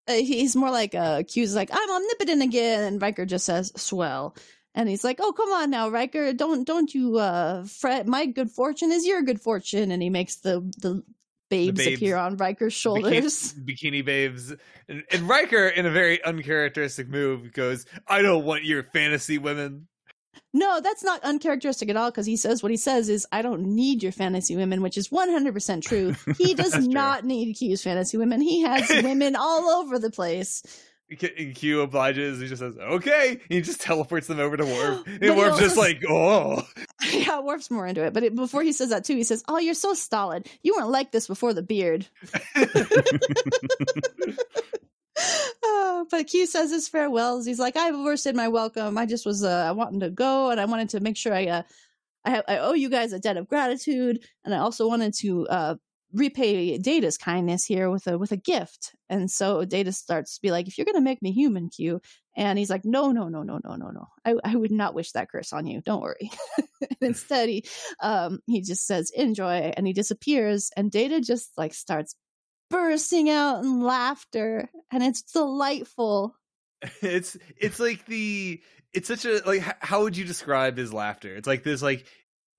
uh, 0.07 0.14
he's 0.14 0.55
more 0.55 0.72
like 0.72 0.95
uh 0.95 1.24
Q's 1.24 1.55
like 1.55 1.70
I'm 1.72 1.89
omnipotent 1.91 2.41
again, 2.43 2.84
and 2.84 3.01
Riker 3.01 3.26
just 3.26 3.45
says 3.45 3.72
swell, 3.76 4.36
and 4.76 4.88
he's 4.89 5.03
like, 5.03 5.18
oh 5.22 5.32
come 5.34 5.49
on 5.49 5.70
now, 5.70 5.89
Riker, 5.89 6.34
don't 6.34 6.66
don't 6.66 6.93
you 6.93 7.18
uh 7.18 7.64
fret. 7.66 8.07
My 8.07 8.26
good 8.26 8.49
fortune 8.51 8.91
is 8.91 9.05
your 9.05 9.22
good 9.22 9.41
fortune, 9.41 9.91
and 9.91 10.01
he 10.01 10.10
makes 10.10 10.38
the 10.38 10.62
the 10.80 11.03
babes, 11.50 11.84
babes- 11.84 11.97
appear 11.97 12.16
on 12.18 12.38
Riker's 12.38 12.74
shoulders. 12.74 13.54
Bikini, 13.54 13.66
bikini 14.02 14.06
babes. 14.06 14.54
And, 14.88 15.04
and 15.12 15.28
Riker, 15.30 15.68
in 15.68 15.86
a 15.86 15.91
very 15.91 16.24
uncharacteristic 16.24 17.10
move, 17.10 17.52
goes, 17.54 17.86
I 18.08 18.22
don't 18.22 18.45
want 18.45 18.64
your 18.64 18.84
fantasy 18.84 19.38
women. 19.38 19.88
No, 20.52 20.80
that's 20.82 21.04
not 21.04 21.24
uncharacteristic 21.24 21.89
at 21.89 21.95
all 21.97 22.10
because 22.10 22.26
he 22.26 22.36
says 22.36 22.64
what 22.64 22.72
he 22.72 22.78
says 22.78 23.08
is 23.08 23.28
I 23.32 23.43
don't 23.43 23.62
need 23.76 24.02
your 24.02 24.12
fantasy 24.12 24.56
women, 24.56 24.82
which 24.82 24.97
is 24.97 25.12
one 25.12 25.30
hundred 25.30 25.54
percent 25.54 25.84
true. 25.84 26.16
He 26.39 26.56
does 26.56 26.72
That's 26.72 26.86
true. 26.86 26.93
not 26.93 27.24
need 27.24 27.54
Q's 27.54 27.84
fantasy 27.84 28.18
women. 28.18 28.41
He 28.41 28.62
has 28.62 28.89
women 29.04 29.36
all 29.36 29.70
over 29.70 30.00
the 30.00 30.10
place. 30.10 30.64
Q- 31.18 31.82
obliges. 31.82 32.39
He 32.39 32.47
just 32.47 32.60
says, 32.60 32.78
okay. 32.78 33.39
He 33.49 33.62
just 33.62 33.82
teleports 33.82 34.28
them 34.28 34.39
over 34.39 34.57
to 34.57 34.66
Worf. 34.66 35.03
And 35.22 35.38
Worf's 35.38 35.60
just 35.60 35.78
like, 35.78 36.03
oh. 36.07 36.68
yeah, 37.12 37.39
Worf's 37.39 37.72
more 37.72 37.88
into 37.88 38.03
it. 38.03 38.14
But 38.14 38.24
it, 38.24 38.36
before 38.36 38.64
he 38.64 38.72
says 38.72 38.89
that 38.89 39.05
too, 39.05 39.16
he 39.16 39.24
says, 39.24 39.43
"Oh, 39.47 39.57
you're 39.57 39.74
so 39.74 39.93
stolid. 39.93 40.47
You 40.62 40.76
weren't 40.76 40.89
like 40.89 41.12
this 41.12 41.28
before 41.28 41.53
the 41.53 41.62
beard." 41.62 42.07
Uh, 45.62 46.05
but 46.10 46.28
Q 46.28 46.45
says 46.45 46.72
his 46.72 46.88
farewells. 46.88 47.45
He's 47.45 47.60
like, 47.60 47.76
"I've 47.76 47.93
overstayed 47.93 48.36
my 48.36 48.47
welcome. 48.47 48.97
I 48.97 49.05
just 49.05 49.26
was 49.26 49.43
uh, 49.43 49.66
I 49.68 49.72
wanted 49.74 49.99
to 49.99 50.10
go, 50.10 50.49
and 50.49 50.60
I 50.60 50.66
wanted 50.66 50.89
to 50.89 51.01
make 51.01 51.18
sure 51.18 51.34
I 51.34 51.45
uh, 51.47 51.64
I, 52.24 52.30
have, 52.32 52.43
I 52.47 52.57
owe 52.60 52.74
you 52.74 52.89
guys 52.89 53.14
a 53.14 53.20
debt 53.20 53.38
of 53.38 53.47
gratitude, 53.47 54.24
and 54.45 54.53
I 54.53 54.60
also 54.60 54.88
wanted 54.88 55.14
to 55.16 55.47
uh, 55.47 55.76
repay 56.14 56.78
Data's 56.78 57.18
kindness 57.18 57.66
here 57.66 57.89
with 57.89 58.07
a 58.07 58.18
with 58.18 58.32
a 58.32 58.38
gift." 58.38 58.95
And 59.10 59.30
so 59.30 59.66
Data 59.66 59.91
starts 59.91 60.36
to 60.36 60.41
be 60.41 60.51
like, 60.51 60.68
"If 60.68 60.78
you're 60.78 60.86
gonna 60.86 61.01
make 61.01 61.22
me 61.22 61.32
human, 61.32 61.70
Q," 61.70 62.01
and 62.36 62.57
he's 62.60 62.70
like, 62.70 62.86
"No, 62.86 63.12
no, 63.12 63.30
no, 63.30 63.43
no, 63.43 63.60
no, 63.64 63.76
no, 63.76 63.89
no. 63.89 64.07
I, 64.26 64.36
I 64.43 64.55
would 64.55 64.72
not 64.72 64.93
wish 64.93 65.12
that 65.14 65.30
curse 65.32 65.53
on 65.53 65.66
you. 65.66 65.82
Don't 65.82 66.01
worry." 66.01 66.32
and 66.82 66.97
instead, 67.01 67.49
he 67.49 67.66
um 68.01 68.39
he 68.45 68.62
just 68.62 68.86
says, 68.86 69.12
"Enjoy," 69.16 69.72
and 69.76 69.88
he 69.88 69.93
disappears, 69.93 70.72
and 70.76 70.91
Data 70.91 71.22
just 71.22 71.51
like 71.57 71.74
starts 71.74 72.16
bursting 72.70 73.30
out 73.30 73.64
in 73.64 73.82
laughter, 73.82 74.70
and 74.91 75.03
it's 75.03 75.22
delightful. 75.22 76.36
it's 77.01 77.38
it's 77.57 77.80
like 77.80 78.05
the 78.05 78.62
it's 78.93 79.07
such 79.07 79.26
a 79.26 79.41
like 79.45 79.62
how 79.80 80.03
would 80.03 80.16
you 80.16 80.26
describe 80.26 80.78
his 80.78 80.93
laughter 80.93 81.36
it's 81.36 81.47
like 81.47 81.64
this 81.64 81.82
like 81.82 82.05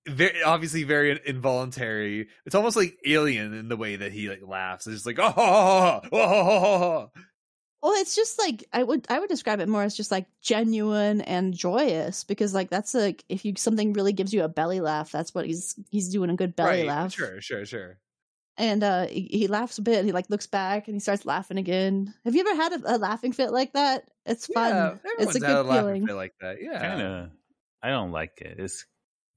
very 0.07 0.42
obviously 0.42 0.84
very 0.84 1.20
involuntary. 1.26 2.28
It's 2.46 2.55
almost 2.55 2.76
like 2.76 2.98
alien 3.07 3.55
in 3.55 3.68
the 3.68 3.76
way 3.76 3.96
that 3.96 4.12
he 4.12 4.28
like 4.28 4.42
laughs. 4.46 4.86
It's 4.86 4.96
just 4.96 5.07
like 5.07 5.18
oh, 5.18 5.32
oh, 5.36 6.01
oh, 6.12 6.12
oh, 6.12 7.11
Well, 7.82 7.92
it's 7.94 8.14
just 8.14 8.38
like 8.38 8.64
I 8.72 8.82
would 8.82 9.07
I 9.09 9.18
would 9.18 9.28
describe 9.28 9.61
it 9.61 9.68
more 9.68 9.82
as 9.82 9.96
just 9.96 10.11
like 10.11 10.26
genuine 10.42 11.20
and 11.22 11.55
joyous 11.55 12.24
because 12.24 12.53
like 12.55 12.70
that's 12.70 12.94
like 12.94 13.24
if 13.28 13.44
you 13.44 13.55
something 13.57 13.92
really 13.94 14.12
gives 14.12 14.34
you 14.34 14.42
a 14.44 14.48
belly 14.48 14.80
laugh, 14.80 15.11
that's 15.11 15.34
what 15.34 15.46
he's 15.46 15.74
he's 15.90 16.11
doing 16.11 16.30
a 16.30 16.36
good 16.36 16.55
belly 16.57 16.80
right. 16.80 16.86
laugh. 16.86 17.12
Sure, 17.12 17.40
sure, 17.40 17.64
sure. 17.64 17.98
And 18.59 18.82
uh 18.82 19.07
he, 19.07 19.28
he 19.30 19.46
laughs 19.46 19.78
a 19.78 19.82
bit 19.82 19.98
and 19.98 20.07
he 20.07 20.12
like 20.12 20.28
looks 20.28 20.46
back 20.46 20.88
and 20.88 20.94
he 20.94 21.01
starts 21.01 21.24
laughing 21.24 21.57
again. 21.57 22.12
Have 22.26 22.34
you 22.34 22.46
ever 22.46 22.55
had 22.55 22.72
a, 22.72 22.96
a 22.96 22.98
laughing 22.98 23.32
fit 23.32 23.51
like 23.51 23.72
that? 23.72 24.11
It's 24.26 24.46
fun. 24.46 24.74
Yeah, 24.74 24.96
it's 25.18 25.36
a 25.36 25.46
had 25.46 25.55
good 25.55 25.57
a 25.57 25.62
laughing 25.62 25.84
feeling. 25.86 26.07
fit 26.07 26.16
like 26.16 26.34
that. 26.40 26.57
Yeah, 26.61 26.78
Kind 26.80 27.01
of. 27.03 27.30
I 27.82 27.88
don't 27.88 28.12
like 28.12 28.42
it. 28.42 28.57
It's 28.59 28.84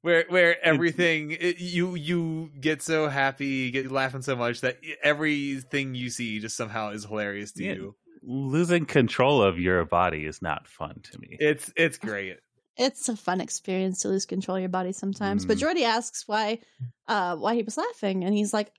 where 0.04 0.26
where 0.30 0.64
everything 0.64 1.32
it, 1.32 1.60
you 1.60 1.96
you 1.96 2.52
get 2.62 2.82
so 2.84 3.08
happy, 3.10 3.46
you 3.48 3.72
get 3.72 3.92
laughing 3.92 4.22
so 4.22 4.36
much 4.36 4.62
that 4.62 4.78
everything 5.02 5.96
you 5.96 6.10
see 6.12 6.40
just 6.40 6.56
somehow 6.56 6.92
is 6.92 7.06
hilarious 7.06 7.52
to 7.54 7.64
Yeah. 7.64 7.74
you. 7.74 7.96
losing 8.22 8.86
control 8.86 9.42
of 9.42 9.60
your 9.60 9.84
body 9.86 10.26
is 10.26 10.42
not 10.42 10.68
fun 10.68 11.02
to 11.12 11.20
me. 11.20 11.36
It's 11.40 11.74
it's 11.76 11.98
great. 11.98 12.38
It's 12.78 13.08
a 13.10 13.16
fun 13.16 13.42
experience 13.42 14.00
to 14.02 14.08
lose 14.10 14.26
control 14.26 14.58
of 14.58 14.62
your 14.62 14.70
body 14.70 14.94
sometimes. 14.94 15.46
But 15.46 15.58
Mm. 15.58 15.62
Geordi 15.62 15.84
asks 15.84 16.28
why 16.28 16.60
uh 17.08 17.36
why 17.38 17.56
he 17.56 17.64
was 17.64 17.78
laughing 17.78 18.24
and 18.24 18.34
he's 18.34 18.54
like, 18.54 18.72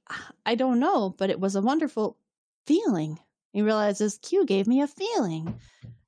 I 0.47 0.55
don't 0.55 0.81
know, 0.81 1.11
but 1.11 1.31
it 1.31 1.39
was 1.41 1.57
a 1.57 1.63
wonderful 1.63 2.17
feeling. 2.67 3.19
He 3.53 3.63
realizes 3.63 4.19
Q 4.19 4.45
gave 4.47 4.67
me 4.67 4.81
a 4.83 4.87
feeling. 4.89 5.47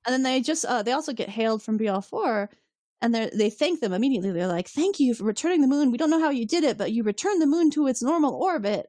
And 0.05 0.13
then 0.13 0.23
they 0.23 0.41
just 0.41 0.65
uh 0.65 0.83
they 0.83 0.91
also 0.93 1.13
get 1.13 1.29
hailed 1.29 1.61
from 1.63 1.77
Bre'el 1.77 2.03
4 2.03 2.49
and 3.01 3.13
they 3.13 3.29
they 3.33 3.49
thank 3.49 3.79
them 3.79 3.93
immediately. 3.93 4.31
They're 4.31 4.47
like, 4.47 4.67
"Thank 4.67 4.99
you 4.99 5.13
for 5.13 5.23
returning 5.23 5.61
the 5.61 5.67
moon. 5.67 5.91
We 5.91 5.97
don't 5.97 6.09
know 6.09 6.19
how 6.19 6.29
you 6.29 6.45
did 6.45 6.63
it, 6.63 6.77
but 6.77 6.91
you 6.91 7.03
returned 7.03 7.41
the 7.41 7.47
moon 7.47 7.71
to 7.71 7.87
its 7.87 8.01
normal 8.01 8.35
orbit." 8.35 8.87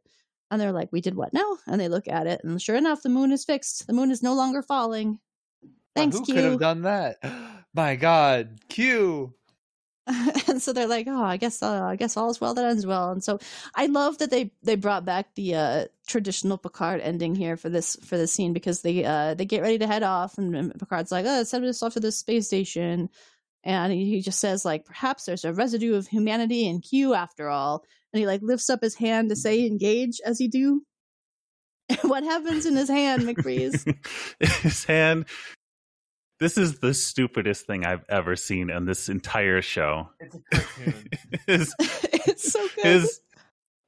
And 0.51 0.61
they're 0.61 0.73
like, 0.73 0.91
"We 0.93 1.01
did 1.01 1.15
what 1.15 1.33
now?" 1.33 1.59
And 1.67 1.81
they 1.81 1.89
look 1.89 2.09
at 2.09 2.27
it, 2.27 2.41
and 2.43 2.61
sure 2.61 2.77
enough, 2.77 3.03
the 3.03 3.09
moon 3.09 3.33
is 3.33 3.45
fixed. 3.45 3.87
The 3.87 3.93
moon 3.93 4.11
is 4.11 4.23
no 4.23 4.35
longer 4.35 4.63
falling. 4.63 5.19
Thanks, 5.95 6.19
who 6.19 6.25
Q. 6.25 6.35
could 6.35 6.45
have 6.45 6.61
done 6.61 6.83
that? 6.83 7.17
My 7.75 7.97
God, 7.97 8.61
Q. 8.69 9.35
and 10.49 10.63
so 10.63 10.73
they're 10.73 10.87
like, 10.87 11.07
"Oh, 11.07 11.23
I 11.23 11.37
guess, 11.37 11.63
uh, 11.63 11.83
I 11.83 11.97
guess 11.97 12.17
all 12.17 12.31
is 12.31 12.41
well 12.41 12.55
that 12.55 12.65
ends 12.65 12.87
well." 12.87 13.11
And 13.11 13.23
so 13.23 13.39
I 13.75 13.87
love 13.87 14.19
that 14.19 14.31
they 14.31 14.53
they 14.63 14.75
brought 14.75 15.05
back 15.05 15.35
the 15.35 15.55
uh, 15.55 15.85
traditional 16.07 16.57
Picard 16.57 17.03
ending 17.03 17.35
here 17.35 17.59
for 17.59 17.69
this 17.69 17.97
for 17.97 18.17
this 18.17 18.33
scene 18.33 18.55
because 18.55 18.81
they 18.81 19.05
uh, 19.05 19.35
they 19.35 19.45
get 19.45 19.61
ready 19.61 19.79
to 19.79 19.87
head 19.87 20.03
off, 20.03 20.39
and, 20.39 20.57
and 20.57 20.79
Picard's 20.79 21.13
like, 21.13 21.27
"Oh, 21.29 21.43
send 21.43 21.65
us 21.67 21.83
off 21.83 21.93
to 21.95 22.01
the 22.01 22.11
space 22.11 22.47
station," 22.47 23.11
and 23.65 23.93
he, 23.93 24.05
he 24.07 24.21
just 24.21 24.39
says 24.39 24.65
like, 24.65 24.85
"Perhaps 24.85 25.25
there's 25.25 25.45
a 25.45 25.53
residue 25.53 25.95
of 25.95 26.07
humanity 26.07 26.67
in 26.67 26.81
Q 26.81 27.15
after 27.15 27.49
all," 27.49 27.85
and 28.13 28.21
he 28.21 28.27
like 28.27 28.43
lifts 28.43 28.71
up 28.71 28.83
his 28.83 28.95
hand 28.95 29.31
to 29.31 29.37
say 29.37 29.67
"engage" 29.67 30.21
as 30.25 30.39
he 30.39 30.49
do. 30.49 30.83
what 32.03 32.23
happens 32.23 32.67
in 32.67 32.77
his 32.77 32.89
hand, 32.89 33.23
McBreeze? 33.23 33.97
his 34.41 34.85
hand. 34.85 35.27
This 36.41 36.57
is 36.57 36.79
the 36.79 36.95
stupidest 36.95 37.67
thing 37.67 37.85
I've 37.85 38.05
ever 38.09 38.37
seen 38.37 38.71
in 38.71 38.85
this 38.85 39.09
entire 39.09 39.61
show. 39.61 40.11
It's 40.21 40.37
a 40.37 40.41
cartoon. 40.53 41.09
his 41.47 41.75
it's 41.81 42.53
so 42.53 42.69
good. 42.77 42.85
his 42.85 43.21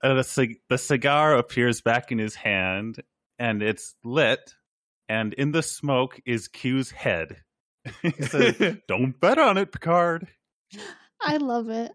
uh, 0.02 0.14
the, 0.14 0.24
cig- 0.24 0.60
the 0.68 0.78
cigar 0.78 1.36
appears 1.36 1.80
back 1.80 2.10
in 2.10 2.18
his 2.18 2.34
hand 2.34 3.02
and 3.38 3.62
it's 3.62 3.94
lit 4.02 4.54
and 5.08 5.32
in 5.34 5.52
the 5.52 5.62
smoke 5.62 6.20
is 6.24 6.48
q's 6.48 6.90
head 6.90 7.42
he 8.02 8.10
says 8.22 8.76
don't 8.88 9.18
bet 9.20 9.38
on 9.38 9.56
it 9.58 9.72
picard 9.72 10.28
I 11.22 11.36
love 11.36 11.68
it. 11.68 11.92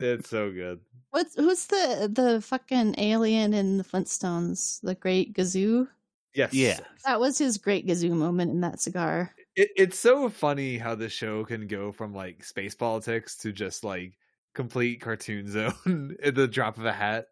it's 0.00 0.28
so 0.28 0.50
good. 0.50 0.80
What's 1.10 1.36
who's 1.36 1.66
the 1.66 2.10
the 2.12 2.40
fucking 2.40 2.96
alien 2.98 3.54
in 3.54 3.78
the 3.78 3.84
Flintstones? 3.84 4.80
The 4.82 4.94
Great 4.94 5.34
Gazoo. 5.34 5.88
Yes. 6.34 6.52
yeah 6.52 6.80
That 7.04 7.20
was 7.20 7.38
his 7.38 7.58
Great 7.58 7.86
Gazoo 7.86 8.10
moment 8.10 8.50
in 8.50 8.60
that 8.60 8.80
cigar. 8.80 9.32
It, 9.54 9.70
it's 9.76 9.98
so 9.98 10.28
funny 10.28 10.76
how 10.76 10.94
the 10.94 11.08
show 11.08 11.44
can 11.44 11.66
go 11.66 11.92
from 11.92 12.14
like 12.14 12.44
space 12.44 12.74
politics 12.74 13.36
to 13.38 13.52
just 13.52 13.84
like 13.84 14.18
complete 14.54 15.00
cartoon 15.00 15.48
zone 15.48 16.16
at 16.22 16.34
the 16.34 16.48
drop 16.48 16.76
of 16.76 16.84
a 16.84 16.92
hat. 16.92 17.28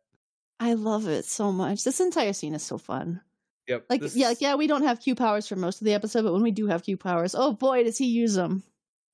I 0.60 0.74
love 0.74 1.08
it 1.08 1.24
so 1.24 1.52
much. 1.52 1.84
This 1.84 2.00
entire 2.00 2.32
scene 2.32 2.54
is 2.54 2.62
so 2.62 2.78
fun. 2.78 3.20
Yep. 3.68 3.86
Like, 3.88 4.00
this- 4.00 4.16
yeah, 4.16 4.28
like, 4.28 4.40
yeah, 4.40 4.54
we 4.54 4.66
don't 4.66 4.82
have 4.82 5.00
Q 5.00 5.14
powers 5.14 5.46
for 5.48 5.56
most 5.56 5.80
of 5.80 5.84
the 5.86 5.94
episode, 5.94 6.22
but 6.22 6.32
when 6.32 6.42
we 6.42 6.50
do 6.50 6.66
have 6.66 6.82
Q 6.82 6.96
powers, 6.96 7.34
oh 7.34 7.52
boy, 7.52 7.84
does 7.84 7.96
he 7.98 8.06
use 8.06 8.34
them! 8.34 8.62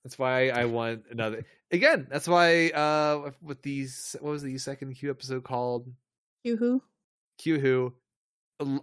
That's 0.05 0.19
why 0.19 0.49
I 0.49 0.65
want 0.65 1.05
another. 1.11 1.45
Again, 1.71 2.07
that's 2.11 2.27
why 2.27 2.71
uh 2.71 3.31
with 3.43 3.63
these 3.63 4.17
what 4.21 4.31
was 4.31 4.43
the 4.43 4.57
second 4.59 4.95
Q 4.95 5.11
episode 5.11 5.45
called? 5.45 5.87
Q 6.45 6.57
who? 6.57 6.83
Q 7.39 7.59
Who. 7.61 7.93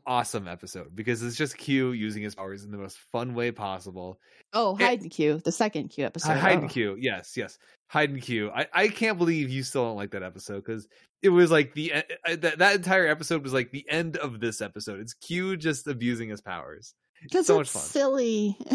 Awesome 0.05 0.47
episode 0.47 0.95
because 0.95 1.21
it's 1.21 1.35
just 1.35 1.57
Q 1.57 1.91
using 1.91 2.23
his 2.23 2.33
powers 2.33 2.63
in 2.63 2.71
the 2.71 2.77
most 2.77 2.97
fun 3.11 3.35
way 3.35 3.51
possible. 3.51 4.19
Oh, 4.53 4.75
hide 4.75 5.01
and 5.01 5.11
Q, 5.11 5.39
the 5.43 5.51
second 5.51 5.89
Q 5.89 6.05
episode. 6.05 6.37
Hide 6.37 6.57
Oh. 6.57 6.61
and 6.61 6.69
Q, 6.69 6.97
yes, 6.99 7.33
yes, 7.37 7.59
hide 7.87 8.09
and 8.09 8.21
Q. 8.21 8.49
I, 8.49 8.67
I 8.73 8.87
can't 8.87 9.17
believe 9.19 9.49
you 9.49 9.61
still 9.63 9.83
don't 9.85 9.95
like 9.95 10.11
that 10.11 10.23
episode 10.23 10.63
because 10.65 10.87
it 11.21 11.29
was 11.29 11.51
like 11.51 11.73
the 11.75 11.93
that 12.27 12.57
that 12.59 12.75
entire 12.75 13.07
episode 13.07 13.43
was 13.43 13.53
like 13.53 13.71
the 13.71 13.85
end 13.89 14.17
of 14.17 14.39
this 14.39 14.61
episode. 14.61 14.99
It's 14.99 15.13
Q 15.13 15.55
just 15.57 15.85
abusing 15.87 16.29
his 16.29 16.41
powers. 16.41 16.95
Because 17.21 17.45
so 17.47 17.59
it's 17.59 17.73
much 17.73 17.81
fun. 17.83 17.89
silly. 17.91 18.57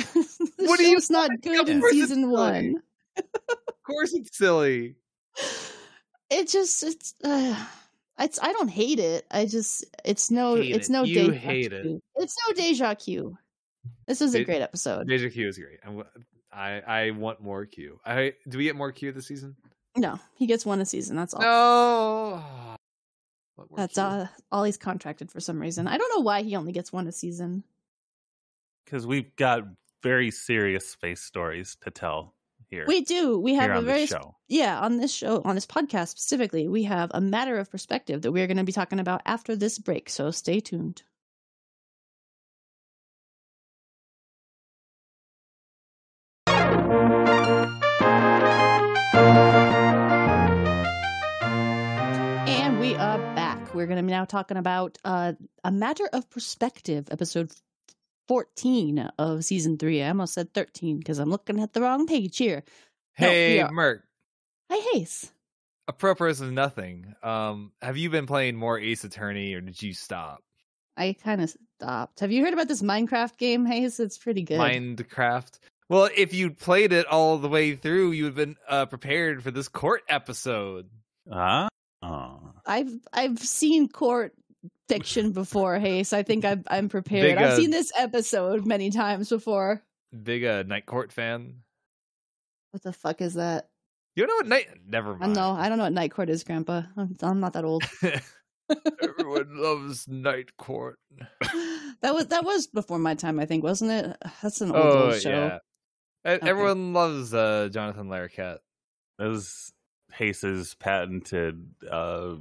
What 0.59 0.79
do 0.79 0.85
you 0.85 0.95
show's 0.97 1.11
not 1.11 1.31
good 1.43 1.69
in 1.69 1.83
season 1.91 2.31
one. 2.31 2.77
Of 3.17 3.25
course, 3.85 4.13
it's 4.15 4.37
silly. 4.37 4.95
It 6.31 6.49
just 6.49 6.83
it's 6.85 7.15
uh, 7.25 7.67
it's 8.23 8.39
I 8.43 8.53
don't 8.53 8.69
hate 8.69 8.99
it. 8.99 9.27
I 9.31 9.47
just 9.47 9.85
it's 10.05 10.31
no 10.31 10.57
Hate 10.57 10.75
it's 10.77 10.89
it. 10.89 10.93
no 10.93 11.03
You 11.05 11.15
deja 11.15 11.33
hate 11.33 11.73
it. 11.73 12.03
It's 12.17 12.37
no 12.49 12.55
deja 12.55 12.95
Q. 12.95 13.37
This 14.07 14.21
is 14.21 14.35
a 14.35 14.45
great 14.45 14.63
episode. 14.63 15.09
Deja 15.09 15.29
Q 15.29 15.49
is 15.49 15.59
great. 15.59 15.79
I'm, 15.85 16.03
I 16.53 16.81
I 16.81 17.11
want 17.11 17.41
more 17.41 17.67
Q. 17.67 17.99
I 18.05 18.35
do 18.49 18.59
we 18.59 18.65
get 18.65 18.77
more 18.77 18.93
Q 18.93 19.13
this 19.13 19.27
season? 19.27 19.57
No, 19.97 20.19
he 20.37 20.47
gets 20.47 20.65
one 20.65 20.81
a 20.81 20.85
season. 20.87 21.17
That's 21.17 21.35
all. 21.35 21.43
No. 21.43 22.43
That's 23.77 23.95
Q. 23.95 24.03
uh, 24.03 24.27
all 24.51 24.65
he's 24.65 24.77
contracted 24.79 25.31
for 25.31 25.41
some 25.41 25.59
reason. 25.61 25.87
I 25.87 25.99
don't 25.99 26.11
know 26.17 26.23
why 26.23 26.43
he 26.43 26.57
only 26.57 26.73
gets 26.73 26.93
one 26.93 27.07
a 27.07 27.13
season. 27.13 27.65
because 28.85 29.07
we've 29.07 29.35
got 29.37 29.63
very 30.03 30.31
serious 30.31 30.89
space 30.89 31.21
stories 31.21 31.77
to 31.83 31.91
tell 31.91 32.35
here 32.73 32.87
We 32.89 33.03
do. 33.03 33.39
We 33.39 33.55
have 33.55 33.71
a 33.71 33.83
very 33.83 34.07
show 34.07 34.35
yeah 34.49 34.81
on 34.81 34.97
this 34.97 35.13
show 35.13 35.43
on 35.45 35.55
this 35.55 35.67
podcast 35.67 36.09
specifically. 36.09 36.69
We 36.69 36.85
have 36.85 37.11
a 37.15 37.21
matter 37.21 37.59
of 37.59 37.71
perspective 37.71 38.23
that 38.23 38.33
we're 38.33 38.47
going 38.47 38.57
to 38.57 38.65
be 38.65 38.73
talking 38.73 38.99
about 38.99 39.21
after 39.27 39.55
this 39.55 39.79
break. 39.79 40.09
So 40.09 40.31
stay 40.31 40.61
tuned. 40.61 41.03
And 52.49 52.81
we 52.81 52.95
are 52.95 53.19
back. 53.35 53.75
We're 53.75 53.87
going 53.87 53.99
to 53.99 54.03
be 54.03 54.11
now 54.11 54.25
talking 54.25 54.57
about 54.57 54.97
uh, 55.05 55.35
a 55.63 55.71
matter 55.71 56.09
of 56.11 56.31
perspective, 56.31 57.09
episode 57.11 57.53
14 58.29 59.11
of 59.19 59.45
season 59.45 59.79
three. 59.79 60.03
I 60.03 60.09
almost 60.09 60.35
said 60.35 60.53
13 60.55 60.99
because 60.99 61.19
I'm 61.19 61.31
looking 61.31 61.61
at 61.61 61.73
the 61.73 61.81
wrong 61.81 62.07
page 62.07 62.37
here. 62.39 62.63
No, 63.19 63.27
Hey, 63.29 63.61
are- 63.61 63.71
Merc. 63.73 64.03
Hi, 64.71 64.81
Hayes. 64.95 65.31
Apropos 65.89 66.41
of 66.41 66.53
nothing. 66.53 67.15
Um, 67.23 67.73
have 67.83 67.97
you 67.97 68.09
been 68.09 68.27
playing 68.27 68.57
more 68.57 68.79
Ace 68.79 69.05
Attorney, 69.05 69.53
or 69.55 69.61
did 69.61 69.83
you 69.83 69.93
stop? 69.93 70.41
I 70.97 71.17
kind 71.23 71.43
of 71.43 71.55
stopped. 71.81 72.21
Have 72.21 72.31
you 72.33 72.45
heard 72.45 72.53
about 72.55 72.69
this 72.69 72.83
Minecraft 72.83 73.37
game, 73.37 73.67
Hayes? 73.67 73.99
It's 73.99 74.17
pretty 74.17 74.43
good. 74.43 74.61
Minecraft. 74.61 75.59
Well, 75.89 76.09
if 76.17 76.33
you 76.33 76.53
played 76.53 76.93
it 76.93 77.07
all 77.07 77.37
the 77.39 77.49
way 77.49 77.75
through, 77.75 78.13
you 78.13 78.25
would 78.25 78.31
have 78.31 78.37
been 78.37 78.57
uh, 78.69 78.87
prepared 78.87 79.43
for 79.43 79.51
this 79.51 79.69
court 79.69 80.03
episode. 80.09 80.89
ah 81.31 81.69
oh. 82.03 82.39
I've 82.65 82.93
I've 83.13 83.39
seen 83.41 83.89
court 83.89 84.33
fiction 84.89 85.33
before, 85.33 85.79
Hayes. 85.79 86.13
I 86.13 86.23
think 86.23 86.45
I'm 86.45 86.65
I'm 86.69 86.89
prepared. 86.89 87.23
Big, 87.23 87.37
I've 87.39 87.51
uh, 87.53 87.57
seen 87.57 87.71
this 87.71 87.93
episode 87.97 88.67
many 88.67 88.91
times 88.91 89.29
before. 89.29 89.83
Big 90.23 90.45
uh, 90.45 90.63
Night 90.67 90.87
Court 90.87 91.13
fan. 91.13 91.63
What 92.71 92.83
the 92.83 92.93
fuck 92.93 93.21
is 93.21 93.35
that? 93.35 93.69
You 94.17 94.27
know 94.27 94.35
what 94.35 94.47
night? 94.47 94.67
Never 94.87 95.15
I 95.15 95.19
mind. 95.19 95.35
know. 95.35 95.53
I 95.53 95.69
don't 95.69 95.79
know 95.79 95.85
what 95.85 95.93
night 95.95 96.11
court 96.11 96.29
is, 96.29 96.45
Grandpa. 96.45 96.83
I'm, 96.99 97.17
I'm 97.23 97.41
not 97.41 97.55
that 97.55 97.65
old. 97.65 97.83
Everyone 99.03 99.49
loves 99.63 100.07
Night 100.09 100.57
Court. 100.59 100.99
that 102.03 102.15
was 102.15 102.27
that 102.29 102.45
was 102.45 102.67
before 102.67 102.99
my 102.99 103.15
time, 103.15 103.39
I 103.41 103.47
think, 103.47 103.65
wasn't 103.65 103.91
it? 103.91 104.17
That's 104.43 104.61
an 104.61 104.73
old, 104.75 104.85
Oh 104.85 105.03
old 105.07 105.21
show. 105.21 105.31
yeah. 106.25 106.35
E- 106.35 106.39
Everyone 106.43 106.93
loves 106.93 107.35
uh, 107.35 107.69
Jonathan 107.73 108.09
Larroquette. 108.09 108.59
that 109.19 109.29
was 109.29 109.73
pace's 110.11 110.75
patented 110.75 111.67
uh 111.91 112.35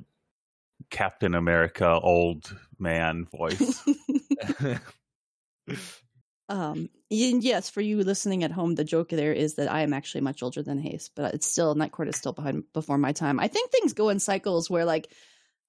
captain 0.90 1.36
america 1.36 2.00
old 2.02 2.56
man 2.80 3.26
voice 3.26 3.84
Um, 6.52 6.90
yes, 7.10 7.70
for 7.70 7.80
you 7.80 8.04
listening 8.04 8.44
at 8.44 8.52
home, 8.52 8.76
the 8.76 8.84
joke 8.84 9.08
there 9.08 9.32
is 9.32 9.56
that 9.56 9.72
I 9.72 9.84
am 9.84 9.94
actually 9.94 10.20
much 10.20 10.44
older 10.44 10.62
than 10.62 10.80
Haste, 10.80 11.12
but 11.16 11.34
it's 11.34 11.48
still 11.48 11.76
Night 11.76 11.94
Court 11.94 12.10
is 12.10 12.18
still 12.18 12.34
behind 12.34 12.66
before 12.74 12.98
my 12.98 13.14
time. 13.14 13.40
I 13.40 13.48
think 13.48 13.72
things 13.72 13.94
go 13.94 14.10
in 14.10 14.20
cycles 14.20 14.70
where 14.70 14.84
like, 14.84 15.10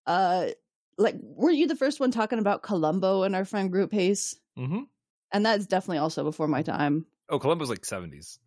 uh, 0.09 0.48
like 0.98 1.14
were 1.22 1.52
you 1.52 1.68
the 1.68 1.76
first 1.76 2.01
one 2.01 2.10
talking 2.10 2.40
about 2.40 2.64
Columbo 2.64 3.22
in 3.22 3.36
our 3.36 3.44
friend 3.44 3.70
group 3.70 3.93
Haste? 3.93 4.40
Mm-hmm. 4.59 4.80
And 5.30 5.47
that's 5.47 5.66
definitely 5.66 5.98
also 5.98 6.24
before 6.24 6.48
my 6.48 6.62
time. 6.62 7.06
Oh, 7.28 7.39
Columbo's 7.39 7.70
like 7.70 7.84
seventies. 7.84 8.40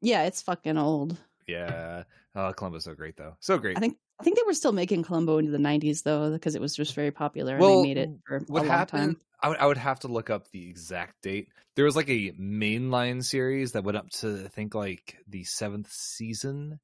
Yeah, 0.00 0.24
it's 0.24 0.42
fucking 0.42 0.78
old. 0.78 1.16
Yeah. 1.46 2.04
Oh, 2.34 2.52
Columbo's 2.52 2.84
so 2.84 2.94
great 2.94 3.16
though. 3.16 3.36
So 3.40 3.58
great. 3.58 3.76
I 3.76 3.80
think 3.80 3.96
I 4.18 4.24
think 4.24 4.36
they 4.36 4.42
were 4.46 4.54
still 4.54 4.72
making 4.72 5.02
Columbo 5.04 5.38
into 5.38 5.50
the 5.50 5.58
'90s 5.58 6.02
though, 6.02 6.32
because 6.32 6.54
it 6.54 6.60
was 6.60 6.74
just 6.74 6.94
very 6.94 7.10
popular 7.10 7.56
and 7.56 7.64
they 7.64 7.82
made 7.82 7.98
it 7.98 8.10
for 8.26 8.40
what 8.48 8.62
a 8.62 8.64
long 8.64 8.78
happened 8.78 9.16
time. 9.16 9.20
I 9.40 9.48
would, 9.48 9.58
I 9.58 9.66
would 9.66 9.76
have 9.76 10.00
to 10.00 10.08
look 10.08 10.30
up 10.30 10.50
the 10.50 10.68
exact 10.68 11.22
date 11.22 11.48
there 11.74 11.84
was 11.84 11.96
like 11.96 12.08
a 12.08 12.32
mainline 12.32 13.22
series 13.22 13.72
that 13.72 13.84
went 13.84 13.98
up 13.98 14.08
to 14.10 14.44
i 14.44 14.48
think 14.48 14.74
like 14.74 15.18
the 15.28 15.44
seventh 15.44 15.92
season 15.92 16.80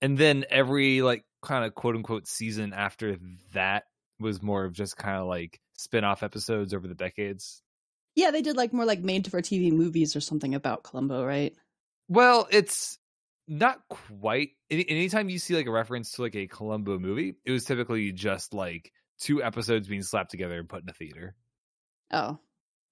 and 0.00 0.18
then 0.18 0.44
every 0.50 1.00
like 1.00 1.24
kind 1.42 1.64
of 1.64 1.74
quote 1.74 1.94
unquote 1.94 2.26
season 2.26 2.72
after 2.72 3.16
that 3.54 3.84
was 4.18 4.42
more 4.42 4.64
of 4.64 4.72
just 4.72 4.96
kind 4.96 5.16
of 5.18 5.26
like 5.26 5.60
spin-off 5.74 6.22
episodes 6.22 6.74
over 6.74 6.86
the 6.86 6.94
decades 6.94 7.62
Yeah, 8.14 8.30
they 8.30 8.42
did 8.42 8.56
like 8.56 8.72
more 8.72 8.84
like 8.84 9.00
made 9.00 9.30
for 9.30 9.40
TV 9.40 9.72
movies 9.72 10.14
or 10.14 10.20
something 10.20 10.54
about 10.54 10.82
Columbo, 10.82 11.24
right? 11.24 11.54
well 12.08 12.46
it's 12.50 12.98
not 13.48 13.80
quite 13.88 14.50
any, 14.70 14.88
anytime 14.88 15.28
you 15.28 15.38
see 15.38 15.54
like 15.56 15.66
a 15.66 15.70
reference 15.70 16.12
to 16.12 16.22
like 16.22 16.36
a 16.36 16.46
columbo 16.46 16.98
movie 16.98 17.34
it 17.44 17.50
was 17.50 17.64
typically 17.64 18.12
just 18.12 18.54
like 18.54 18.92
two 19.18 19.42
episodes 19.42 19.88
being 19.88 20.02
slapped 20.02 20.30
together 20.30 20.58
and 20.58 20.68
put 20.68 20.82
in 20.82 20.88
a 20.88 20.92
theater 20.92 21.34
Oh, 22.12 22.38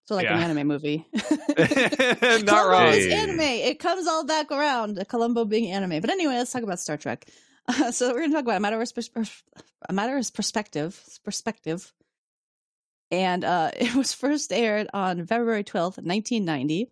so 0.07 0.15
like 0.15 0.27
an 0.27 0.41
anime 0.41 0.67
movie. 0.67 1.07
not 1.15 2.69
wrong 2.69 2.91
Hey. 2.93 3.13
anime. 3.13 3.41
It 3.41 3.79
comes 3.79 4.07
all 4.09 4.25
back 4.25 4.51
around. 4.51 5.05
Columbo 5.09 5.45
being 5.45 5.71
anime. 5.71 6.01
But 6.01 6.11
anyway, 6.11 6.35
let's 6.35 6.51
talk 6.53 6.63
about 6.63 6.81
Star 6.81 6.97
Trek. 6.97 7.27
Uh, 7.69 7.93
so 7.93 8.09
we're 8.09 8.21
going 8.21 8.31
to 8.31 8.35
talk 8.37 8.45
about 8.45 8.57
a 8.57 8.61
matter 8.61 8.81
of 8.81 8.95
pers- 8.95 9.43
a 9.89 9.93
matter 9.93 10.17
of 10.17 10.33
perspective. 10.35 11.01
Perspective. 11.23 11.93
And 13.11 13.45
uh, 13.45 13.71
it 13.77 13.95
was 13.95 14.13
first 14.15 14.53
aired 14.53 14.89
on 14.95 15.27
February 15.27 15.65
twelfth, 15.65 15.99
nineteen 16.03 16.45
ninety. 16.45 16.91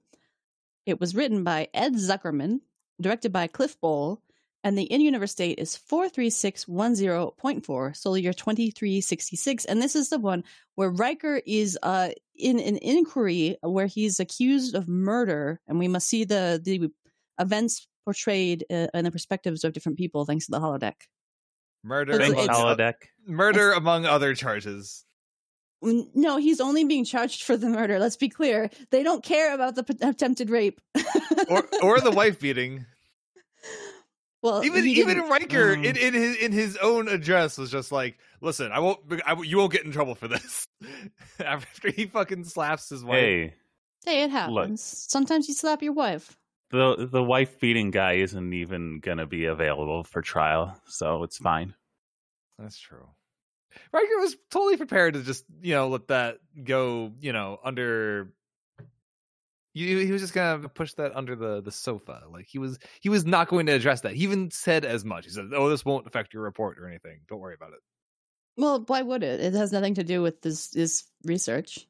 It 0.87 1.01
was 1.01 1.15
written 1.15 1.45
by 1.45 1.69
Ed 1.75 1.95
Zuckerman, 1.95 2.61
directed 3.01 3.33
by 3.33 3.47
Cliff 3.47 3.81
Bole, 3.81 4.20
and 4.65 4.77
the 4.77 4.85
in-universe 4.85 5.35
date 5.35 5.59
is 5.59 5.77
four 5.77 6.09
three 6.09 6.31
six 6.31 6.66
one 6.66 6.95
zero 6.95 7.33
point 7.39 7.65
four, 7.65 7.95
solar 7.95 8.19
year 8.19 8.33
twenty 8.33 8.70
three 8.70 9.01
sixty 9.01 9.37
six. 9.37 9.65
And 9.65 9.81
this 9.81 9.95
is 9.95 10.09
the 10.11 10.19
one 10.19 10.45
where 10.75 10.91
Riker 10.91 11.41
is 11.47 11.79
uh, 11.83 12.11
in 12.35 12.59
an 12.59 12.77
inquiry 12.79 13.57
where 13.62 13.87
he's 13.87 14.19
accused 14.20 14.75
of 14.75 14.89
murder, 14.89 15.61
and 15.69 15.79
we 15.79 15.89
must 15.89 16.09
see 16.09 16.25
the 16.25 16.61
the 16.62 16.91
events 17.41 17.87
portrayed 18.05 18.65
uh, 18.70 18.89
in 18.95 19.05
the 19.05 19.11
perspectives 19.11 19.65
of 19.65 19.73
different 19.73 19.99
people 19.99 20.25
thanks 20.25 20.47
to 20.47 20.51
the 20.53 20.61
holodeck. 20.61 20.95
murder 21.85 22.12
It's- 22.15 22.31
it's- 22.31 22.49
among, 22.49 22.77
holodeck. 22.77 22.95
murder 23.27 23.73
among 23.73 24.07
other 24.07 24.35
charges 24.35 25.05
N- 25.05 25.08
No, 25.81 26.39
he's 26.39 26.61
only 26.61 26.85
being 26.85 27.05
charged 27.05 27.43
for 27.45 27.57
the 27.57 27.69
murder. 27.69 27.99
Let's 27.99 28.17
be 28.17 28.29
clear; 28.29 28.69
they 28.91 29.03
don't 29.03 29.23
care 29.23 29.55
about 29.55 29.75
the 29.77 29.85
p- 29.85 29.97
attempted 30.03 30.51
rape. 30.51 30.81
or 31.49 31.69
or 31.83 32.01
the 32.01 32.11
wife 32.11 32.41
beating 32.41 32.85
well, 34.43 34.65
even 34.65 34.85
he 34.85 34.93
even 35.01 35.19
Riker 35.23 35.77
Mm. 35.77 35.85
in, 35.85 35.97
in 35.97 36.15
his 36.15 36.37
in 36.37 36.53
his 36.53 36.77
own 36.79 37.09
address 37.09 37.59
was 37.59 37.71
just 37.71 37.91
like, 37.91 38.19
listen, 38.41 38.71
I 38.73 38.79
won't, 38.79 39.01
I, 39.27 39.35
you 39.43 39.59
won't 39.59 39.73
get 39.73 39.85
in 39.85 39.91
trouble 39.93 40.15
for 40.15 40.29
this. 40.29 40.69
After 41.41 41.91
he 41.91 42.07
fucking 42.07 42.45
slaps 42.45 42.89
his 42.89 43.03
wife, 43.05 43.15
Hey, 43.19 43.55
hey, 44.05 44.23
it 44.23 44.31
happens. 44.31 44.81
Sometimes 44.83 45.49
you 45.49 45.55
slap 45.55 45.83
your 45.83 45.93
wife. 45.93 46.37
the 46.71 47.09
the 47.11 47.23
wife 47.23 47.59
beating 47.59 47.91
guy 47.91 48.13
isn't 48.15 48.53
even 48.53 49.01
gonna 49.01 49.27
be 49.27 49.47
available 49.47 50.05
for 50.05 50.23
trial, 50.23 50.81
so 50.87 51.25
it's 51.25 51.39
fine. 51.39 51.75
that's 52.59 52.79
true. 52.79 53.09
Riker 53.93 54.19
was 54.20 54.36
totally 54.51 54.77
prepared 54.77 55.15
to 55.15 55.23
just 55.23 55.45
you 55.62 55.74
know 55.74 55.89
let 55.89 56.09
that 56.09 56.39
go, 56.65 57.12
you 57.20 57.32
know, 57.32 57.59
under. 57.65 58.32
He, 59.74 60.05
he 60.07 60.11
was 60.11 60.23
just 60.23 60.35
gonna 60.35 60.69
push 60.69 60.95
that 60.95 61.15
under 61.15 61.36
the 61.36 61.61
the 61.61 61.70
sofa. 61.70 62.23
Like 62.32 62.47
he 62.49 62.59
was 62.59 62.78
he 63.01 63.09
was 63.09 63.24
not 63.24 63.49
going 63.49 63.66
to 63.66 63.73
address 63.73 64.01
that. 64.01 64.15
He 64.15 64.23
even 64.24 64.51
said 64.51 64.85
as 64.85 65.05
much. 65.05 65.27
He 65.27 65.31
said, 65.31 65.51
"Oh, 65.55 65.69
this 65.69 65.85
won't 65.85 66.07
affect 66.07 66.35
your 66.35 66.43
report 66.43 66.78
or 66.78 66.89
anything. 66.89 67.20
Don't 67.28 67.40
worry 67.40 67.55
about 67.55 67.73
it." 67.74 67.81
Well, 68.57 68.82
why 68.86 69.03
would 69.03 69.23
it? 69.23 69.40
It 69.40 69.53
has 69.55 69.70
nothing 69.70 69.95
to 69.95 70.05
do 70.05 70.20
with 70.23 70.43
this 70.43 70.69
this 70.70 71.05
research. 71.24 71.86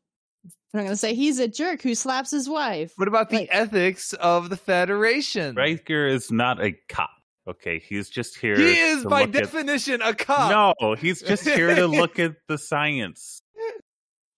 I'm 0.74 0.80
going 0.80 0.88
to 0.90 0.96
say 0.96 1.14
he's 1.14 1.38
a 1.38 1.48
jerk 1.48 1.80
who 1.80 1.94
slaps 1.94 2.30
his 2.30 2.46
wife. 2.46 2.92
What 2.96 3.08
about 3.08 3.30
the 3.30 3.38
Like- 3.38 3.48
ethics 3.50 4.12
of 4.12 4.50
the 4.50 4.56
Federation? 4.56 5.54
Riker 5.54 6.06
is 6.06 6.30
not 6.30 6.62
a 6.62 6.72
cop. 6.90 7.08
Okay, 7.48 7.78
he's 7.78 8.10
just 8.10 8.36
here. 8.36 8.56
He 8.56 8.78
is 8.78 9.04
by 9.04 9.20
look 9.22 9.28
at- 9.34 9.42
definition 9.44 10.02
a 10.02 10.14
cop. 10.14 10.76
No, 10.80 10.94
he's 10.94 11.22
just 11.22 11.44
here 11.44 11.74
to 11.74 11.86
look 11.86 12.18
at 12.18 12.32
the 12.46 12.58
science. 12.58 13.40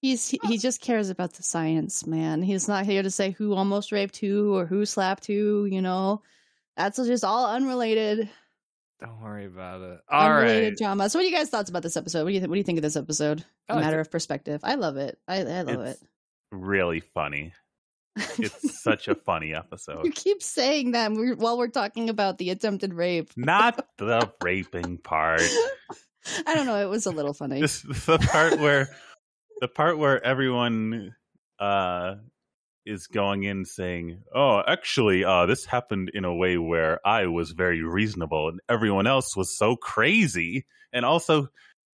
He's 0.02 0.28
he, 0.28 0.40
he 0.44 0.56
just 0.58 0.80
cares 0.80 1.10
about 1.10 1.34
the 1.34 1.42
science, 1.42 2.06
man. 2.06 2.40
He's 2.42 2.68
not 2.68 2.86
here 2.86 3.02
to 3.02 3.10
say 3.10 3.32
who 3.32 3.52
almost 3.52 3.92
raped 3.92 4.16
who 4.16 4.54
or 4.56 4.64
who 4.64 4.86
slapped 4.86 5.26
who. 5.26 5.66
You 5.70 5.82
know, 5.82 6.22
that's 6.76 6.96
just 6.96 7.22
all 7.24 7.50
unrelated, 7.54 8.30
Don't 9.00 9.20
worry 9.20 9.44
about 9.44 9.82
it. 9.82 10.00
All 10.10 10.26
unrelated 10.30 10.68
right. 10.70 10.78
drama. 10.78 11.10
So, 11.10 11.18
what 11.18 11.24
do 11.24 11.28
you 11.28 11.36
guys 11.36 11.50
thoughts 11.50 11.68
about 11.68 11.82
this 11.82 11.98
episode? 11.98 12.22
What 12.22 12.28
do 12.30 12.34
you 12.34 12.40
th- 12.40 12.48
what 12.48 12.54
do 12.54 12.58
you 12.60 12.64
think 12.64 12.78
of 12.78 12.82
this 12.82 12.96
episode? 12.96 13.44
Oh, 13.68 13.74
I 13.74 13.74
A 13.74 13.76
liked 13.76 13.84
matter 13.86 13.98
it. 13.98 14.02
of 14.02 14.10
perspective. 14.10 14.60
I 14.64 14.76
love 14.76 14.96
it. 14.96 15.18
I 15.28 15.40
I 15.40 15.62
love 15.62 15.80
It's 15.80 16.02
really 16.50 17.00
funny. 17.00 17.52
It. 18.20 18.38
It's 18.38 18.82
such 18.82 19.08
a 19.08 19.14
funny 19.14 19.54
episode. 19.54 20.04
you 20.04 20.12
keep 20.12 20.42
saying 20.42 20.92
that 20.92 21.12
while 21.38 21.58
we're 21.58 21.68
talking 21.68 22.08
about 22.08 22.38
the 22.38 22.50
attempted 22.50 22.94
rape. 22.94 23.30
Not 23.36 23.86
the 23.98 24.30
raping 24.42 24.98
part. 24.98 25.42
I 26.46 26.54
don't 26.54 26.66
know. 26.66 26.76
It 26.76 26.88
was 26.88 27.06
a 27.06 27.10
little 27.10 27.34
funny. 27.34 27.60
This 27.60 27.82
the 27.82 28.18
part 28.18 28.58
where 28.58 28.88
the 29.60 29.68
part 29.68 29.98
where 29.98 30.24
everyone 30.24 31.14
uh 31.58 32.16
is 32.86 33.06
going 33.06 33.44
in 33.44 33.64
saying, 33.64 34.22
"Oh, 34.34 34.62
actually, 34.66 35.24
uh 35.24 35.46
this 35.46 35.64
happened 35.64 36.10
in 36.12 36.24
a 36.24 36.34
way 36.34 36.58
where 36.58 37.00
I 37.06 37.26
was 37.26 37.52
very 37.52 37.82
reasonable 37.82 38.48
and 38.48 38.60
everyone 38.68 39.06
else 39.06 39.36
was 39.36 39.56
so 39.56 39.76
crazy." 39.76 40.66
And 40.92 41.04
also 41.04 41.48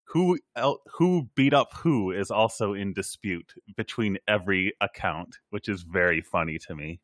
who 0.09 0.39
el- 0.55 0.81
who 0.99 1.28
beat 1.35 1.53
up 1.55 1.73
who 1.74 2.11
is 2.12 2.31
also 2.31 2.73
in 2.74 2.93
dispute 2.93 3.55
between 3.77 4.19
every 4.28 4.73
account, 4.81 5.39
which 5.51 5.69
is 5.69 5.83
very 5.83 6.20
funny 6.20 6.59
to 6.66 6.74
me. 6.74 7.01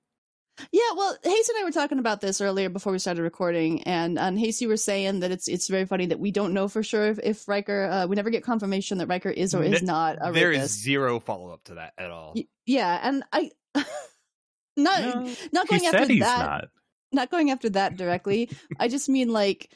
Yeah, 0.71 0.83
well, 0.97 1.17
Hayes 1.25 1.49
and 1.49 1.59
I 1.59 1.65
were 1.65 1.73
talking 1.73 1.99
about 1.99 2.21
this 2.21 2.41
earlier 2.41 2.69
before 2.69 2.93
we 2.93 2.99
started 2.99 3.23
recording, 3.23 3.83
and 3.85 4.19
and 4.19 4.39
Hayes, 4.39 4.61
you 4.61 4.69
were 4.69 4.77
saying 4.77 5.21
that 5.21 5.31
it's 5.33 5.49
it's 5.49 5.67
very 5.67 5.87
funny 5.87 6.07
that 6.07 6.21
we 6.21 6.31
don't 6.31 6.53
know 6.53 6.69
for 6.69 6.83
sure 6.83 7.07
if, 7.07 7.19
if 7.23 7.49
Riker, 7.49 7.85
uh, 7.91 8.07
we 8.07 8.17
never 8.17 8.29
get 8.31 8.45
confirmation 8.45 8.99
that 8.99 9.07
Riker 9.09 9.31
is 9.31 9.55
or 9.55 9.63
is 9.65 9.81
Ne- 9.83 9.87
not 9.87 10.19
a 10.21 10.31
There 10.31 10.53
is 10.53 10.59
rapist. 10.59 10.83
zero 10.83 11.21
follow 11.21 11.51
up 11.53 11.65
to 11.65 11.75
that 11.75 11.95
at 11.97 12.11
all. 12.11 12.35
Y- 12.37 12.47
yeah, 12.67 13.01
and 13.03 13.25
I, 13.33 13.51
not 13.75 15.01
No, 15.01 15.35
not 15.53 15.69
he 15.69 15.79
going 15.79 15.87
after 15.87 15.99
said 15.99 16.11
he's 16.11 16.21
that, 16.21 16.39
not. 16.39 16.65
not 17.13 17.31
going 17.31 17.51
after 17.51 17.71
that 17.71 17.97
directly. 17.97 18.51
I 18.79 18.89
just 18.89 19.09
mean 19.09 19.31
like 19.33 19.71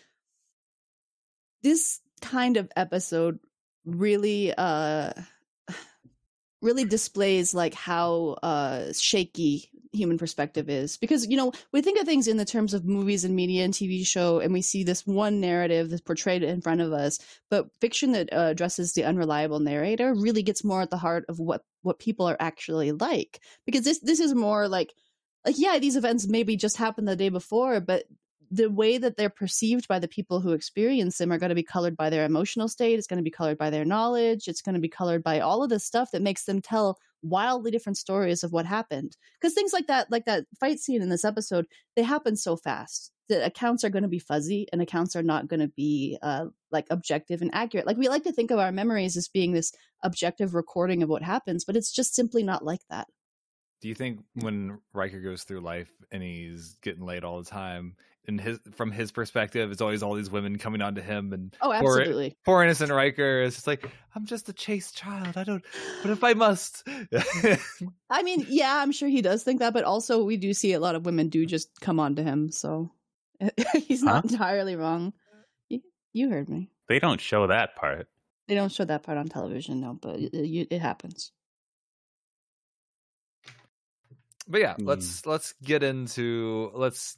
this 1.62 2.01
kind 2.20 2.56
of 2.56 2.70
episode 2.76 3.38
really 3.84 4.52
uh 4.56 5.12
really 6.62 6.84
displays 6.84 7.55
like 7.55 7.74
how 7.74 8.36
uh 8.43 8.93
shaky 8.93 9.70
human 9.93 10.18
perspective 10.18 10.68
is. 10.68 10.97
Because 10.97 11.26
you 11.26 11.36
know 11.36 11.52
we 11.72 11.82
think 11.82 11.98
of 11.98 12.06
things 12.06 12.28
in 12.28 12.36
the 12.36 12.44
terms 12.44 12.74
of 12.74 12.84
movies 12.84 13.24
and 13.24 13.34
media 13.34 13.64
and 13.64 13.74
tv 13.74 14.06
show 14.06 14.40
and 14.40 14.52
we 14.52 14.62
see 14.62 14.84
this 14.84 15.06
one 15.06 15.40
narrative 15.40 15.90
that's 15.90 16.02
portrayed 16.02 16.43
in 16.43 16.60
front 16.60 16.80
of 16.80 16.93
us 16.93 17.18
but 17.51 17.66
fiction 17.80 18.12
that 18.12 18.32
uh, 18.32 18.48
addresses 18.51 18.93
the 18.93 19.05
unreliable 19.05 19.60
narrator 19.60 20.14
really 20.14 20.43
gets 20.43 20.64
more 20.64 20.82
at 20.82 20.90
the 20.90 20.97
heart 20.97 21.24
of 21.28 21.38
what 21.40 21.62
what 21.82 21.98
people 21.98 22.26
are 22.26 22.36
actually 22.38 22.93
like. 22.93 23.40
Because 23.64 23.84
this 23.84 24.01
this 24.01 24.20
is 24.20 24.34
more 24.34 24.68
like 24.68 24.93
like 25.44 25.56
yeah 25.59 25.78
these 25.78 25.97
events 25.97 26.26
maybe 26.26 26.56
just 26.56 26.76
happened 26.76 27.09
the 27.09 27.16
day 27.16 27.28
before 27.28 27.80
but 27.80 28.05
the 28.51 28.70
way 28.70 28.98
that 28.98 29.16
they're 29.16 29.31
perceived 29.31 29.89
by 29.89 29.98
the 29.98 30.09
people 30.09 30.40
who 30.40 30.52
experience 30.52 31.18
them 31.18 31.32
are 31.32 31.39
going 31.39 31.51
to 31.51 31.55
be 31.55 31.62
colored 31.62 31.97
by 31.97 32.10
their 32.10 32.24
emotional 32.24 32.68
state 32.68 32.98
it's 32.98 33.06
going 33.06 33.18
to 33.18 33.23
be 33.23 33.31
colored 33.31 33.59
by 33.59 33.70
their 33.70 33.85
knowledge 33.85 34.48
it's 34.48 34.62
going 34.62 34.74
to 34.74 34.81
be 34.81 34.89
colored 34.89 35.23
by 35.23 35.40
all 35.40 35.62
of 35.62 35.70
this 35.70 35.85
stuff 35.85 36.10
that 36.12 36.23
makes 36.23 36.44
them 36.44 36.60
tell 36.60 36.98
wildly 37.23 37.70
different 37.70 37.98
stories 37.98 38.43
of 38.43 38.52
what 38.52 38.66
happened. 38.66 39.16
Because 39.40 39.55
things 39.55 39.73
like 39.73 39.86
that 39.89 40.10
like 40.10 40.24
that 40.24 40.44
fight 40.59 40.78
scene 40.78 41.02
in 41.02 41.09
this 41.09 41.24
episode 41.24 41.66
they 41.94 42.02
happen 42.02 42.36
so 42.36 42.56
fast 42.56 43.12
that 43.28 43.44
accounts 43.44 43.82
are 43.82 43.90
going 43.90 44.05
to 44.05 44.09
be 44.09 44.20
fuzzy 44.20 44.66
and 44.73 44.81
accounts 44.81 45.16
are 45.16 45.23
not 45.23 45.48
going 45.48 45.60
to 45.60 45.68
be 45.68 46.16
uh, 46.23 46.47
like 46.70 46.86
objective 46.90 47.43
and 47.43 47.52
accurate. 47.52 47.86
Like 47.86 47.97
we 47.97 48.09
like 48.09 48.23
to 48.24 48.32
think 48.32 48.51
of 48.51 48.60
our 48.60 48.70
memories 48.70 49.16
as 49.16 49.28
being 49.28 49.52
this 49.52 49.73
objective 50.02 50.55
recording 50.55 51.02
of 51.02 51.09
what 51.09 51.23
happens 51.23 51.64
but 51.64 51.77
it's 51.77 51.93
just 51.93 52.14
simply 52.14 52.43
not 52.43 52.64
like 52.64 52.82
that. 52.90 53.09
Do 53.82 53.89
you 53.89 53.94
think 53.94 54.20
when 54.35 54.78
Riker 54.94 55.20
goes 55.20 55.43
through 55.43 55.60
life 55.60 55.90
and 56.10 56.23
he's 56.23 56.77
getting 56.82 57.05
laid 57.05 57.24
all 57.24 57.43
the 57.43 57.51
time, 57.51 57.97
in 58.27 58.39
his 58.39 58.59
from 58.74 58.90
his 58.90 59.12
perspective, 59.12 59.70
it's 59.70 59.81
always 59.81 60.03
all 60.03 60.15
these 60.15 60.31
women 60.31 60.59
coming 60.59 60.82
onto 60.82 61.01
him 61.01 61.32
and 61.32 61.57
Oh, 61.61 61.73
absolutely. 61.73 62.36
poor 62.44 62.62
innocent 62.62 62.90
Riker 62.90 63.43
is 63.43 63.55
just 63.55 63.66
like, 63.66 63.90
I'm 64.15 64.27
just 64.27 64.48
a 64.48 64.53
chaste 64.53 64.97
child. 64.97 65.36
I 65.36 65.44
don't 65.44 65.65
but 66.03 66.11
if 66.11 66.24
I 66.24 66.35
must 66.35 66.86
I 68.11 68.23
mean, 68.23 68.47
yeah, 68.48 68.77
I'm 68.82 68.93
sure 68.93 69.09
he 69.09 69.23
does 69.23 69.43
think 69.43 69.61
that, 69.61 69.73
but 69.73 69.85
also 69.85 70.24
we 70.24 70.36
do 70.36 70.53
see 70.55 70.73
a 70.73 70.81
lot 70.81 70.94
of 70.94 71.07
women 71.07 71.28
do 71.28 71.47
just 71.47 71.81
come 71.81 72.01
on 72.01 72.16
to 72.16 72.23
him, 72.23 72.51
so 72.51 72.90
he's 73.74 74.03
not 74.03 74.24
entirely 74.24 74.77
wrong. 74.77 75.12
You, 75.69 75.81
you 76.12 76.31
heard 76.31 76.48
me. 76.48 76.70
They 76.89 76.98
don't 76.98 77.20
show 77.20 77.47
that 77.48 77.77
part. 77.77 78.09
They 78.48 78.55
don't 78.55 78.73
show 78.73 78.85
that 78.85 79.03
part 79.03 79.19
on 79.19 79.28
television, 79.28 79.81
no, 79.81 79.98
but 80.01 80.16
it, 80.20 80.32
it, 80.32 80.69
it 80.70 80.81
happens. 80.81 81.32
But 84.48 84.61
yeah, 84.61 84.74
Hmm. 84.74 84.86
let's 84.86 85.27
let's 85.27 85.55
get 85.62 85.82
into 85.82 86.70
let's 86.74 87.16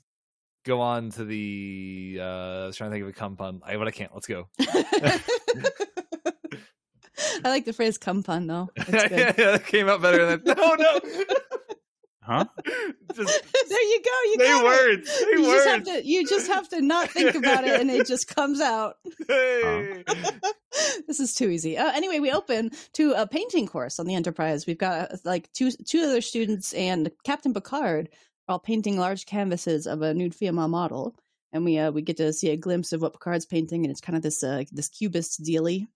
go 0.68 0.80
on 0.82 1.10
to 1.12 1.24
the 1.24 2.18
uh 2.20 2.24
I 2.24 2.66
was 2.66 2.76
trying 2.76 2.90
to 2.90 2.94
think 2.94 3.02
of 3.02 3.08
a 3.08 3.12
cum 3.12 3.36
pun. 3.36 3.60
I 3.64 3.76
but 3.76 3.88
I 3.88 3.90
can't. 3.90 4.12
Let's 4.14 4.26
go. 4.28 4.48
I 7.44 7.48
like 7.50 7.64
the 7.64 7.72
phrase 7.72 7.98
"cum 7.98 8.22
pun" 8.22 8.46
though. 8.46 8.68
It's 8.76 8.90
good. 9.08 9.10
yeah, 9.10 9.32
that 9.32 9.66
came 9.66 9.88
out 9.88 10.00
better 10.02 10.24
than 10.26 10.42
no 10.44 10.74
no. 10.74 11.00
Huh? 12.22 12.44
just 13.14 13.42
there 13.70 13.82
you 13.82 14.02
go. 14.04 14.10
You 14.24 14.36
say 14.38 14.44
got 14.44 14.60
it. 14.60 14.64
words. 14.64 15.10
Say 15.10 15.24
You 15.30 15.44
just 15.44 15.66
have 15.68 15.86
words. 15.86 15.88
to. 16.02 16.06
You 16.06 16.26
just 16.26 16.46
have 16.48 16.68
to 16.68 16.80
not 16.82 17.10
think 17.10 17.34
about 17.34 17.64
it, 17.64 17.80
and 17.80 17.90
it 17.90 18.06
just 18.06 18.28
comes 18.28 18.60
out. 18.60 18.96
Hey. 19.26 20.04
this 21.06 21.18
is 21.20 21.32
too 21.34 21.48
easy. 21.48 21.78
Uh, 21.78 21.90
anyway, 21.92 22.18
we 22.18 22.30
open 22.30 22.70
to 22.94 23.12
a 23.12 23.26
painting 23.26 23.66
course 23.66 23.98
on 23.98 24.06
the 24.06 24.14
Enterprise. 24.14 24.66
We've 24.66 24.78
got 24.78 25.12
uh, 25.12 25.16
like 25.24 25.50
two 25.54 25.70
two 25.72 26.02
other 26.02 26.20
students 26.20 26.74
and 26.74 27.10
Captain 27.24 27.54
Picard 27.54 28.10
all 28.48 28.58
painting 28.58 28.96
large 28.96 29.26
canvases 29.26 29.86
of 29.86 30.02
a 30.02 30.14
nude 30.14 30.34
female 30.34 30.68
model, 30.68 31.14
and 31.52 31.64
we 31.64 31.78
uh, 31.78 31.90
we 31.90 32.02
get 32.02 32.16
to 32.18 32.32
see 32.32 32.50
a 32.50 32.56
glimpse 32.56 32.92
of 32.92 33.02
what 33.02 33.12
Picard's 33.12 33.46
painting, 33.46 33.84
and 33.84 33.90
it's 33.90 34.00
kind 34.00 34.16
of 34.16 34.22
this 34.22 34.42
uh, 34.42 34.64
this 34.72 34.88
cubist 34.88 35.42
dealy. 35.42 35.86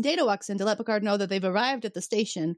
Data 0.00 0.24
walks 0.24 0.50
in 0.50 0.58
to 0.58 0.64
let 0.64 0.78
Picard 0.78 1.02
know 1.02 1.16
that 1.16 1.28
they've 1.28 1.44
arrived 1.44 1.84
at 1.84 1.94
the 1.94 2.02
station, 2.02 2.56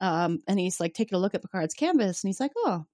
um, 0.00 0.40
and 0.46 0.58
he's 0.58 0.80
like 0.80 0.94
taking 0.94 1.16
a 1.16 1.20
look 1.20 1.34
at 1.34 1.42
Picard's 1.42 1.74
canvas, 1.74 2.22
and 2.22 2.28
he's 2.28 2.40
like, 2.40 2.52
"Oh." 2.56 2.84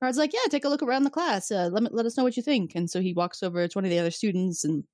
Picard's 0.00 0.18
like, 0.18 0.32
"Yeah, 0.32 0.50
take 0.50 0.64
a 0.64 0.68
look 0.68 0.82
around 0.82 1.04
the 1.04 1.10
class. 1.10 1.50
Uh, 1.50 1.68
let 1.72 1.82
me, 1.82 1.88
let 1.92 2.06
us 2.06 2.16
know 2.16 2.24
what 2.24 2.36
you 2.36 2.42
think." 2.42 2.74
And 2.74 2.90
so 2.90 3.00
he 3.00 3.12
walks 3.12 3.42
over 3.42 3.66
to 3.66 3.78
one 3.78 3.84
of 3.84 3.90
the 3.90 3.98
other 3.98 4.10
students, 4.10 4.64
and 4.64 4.84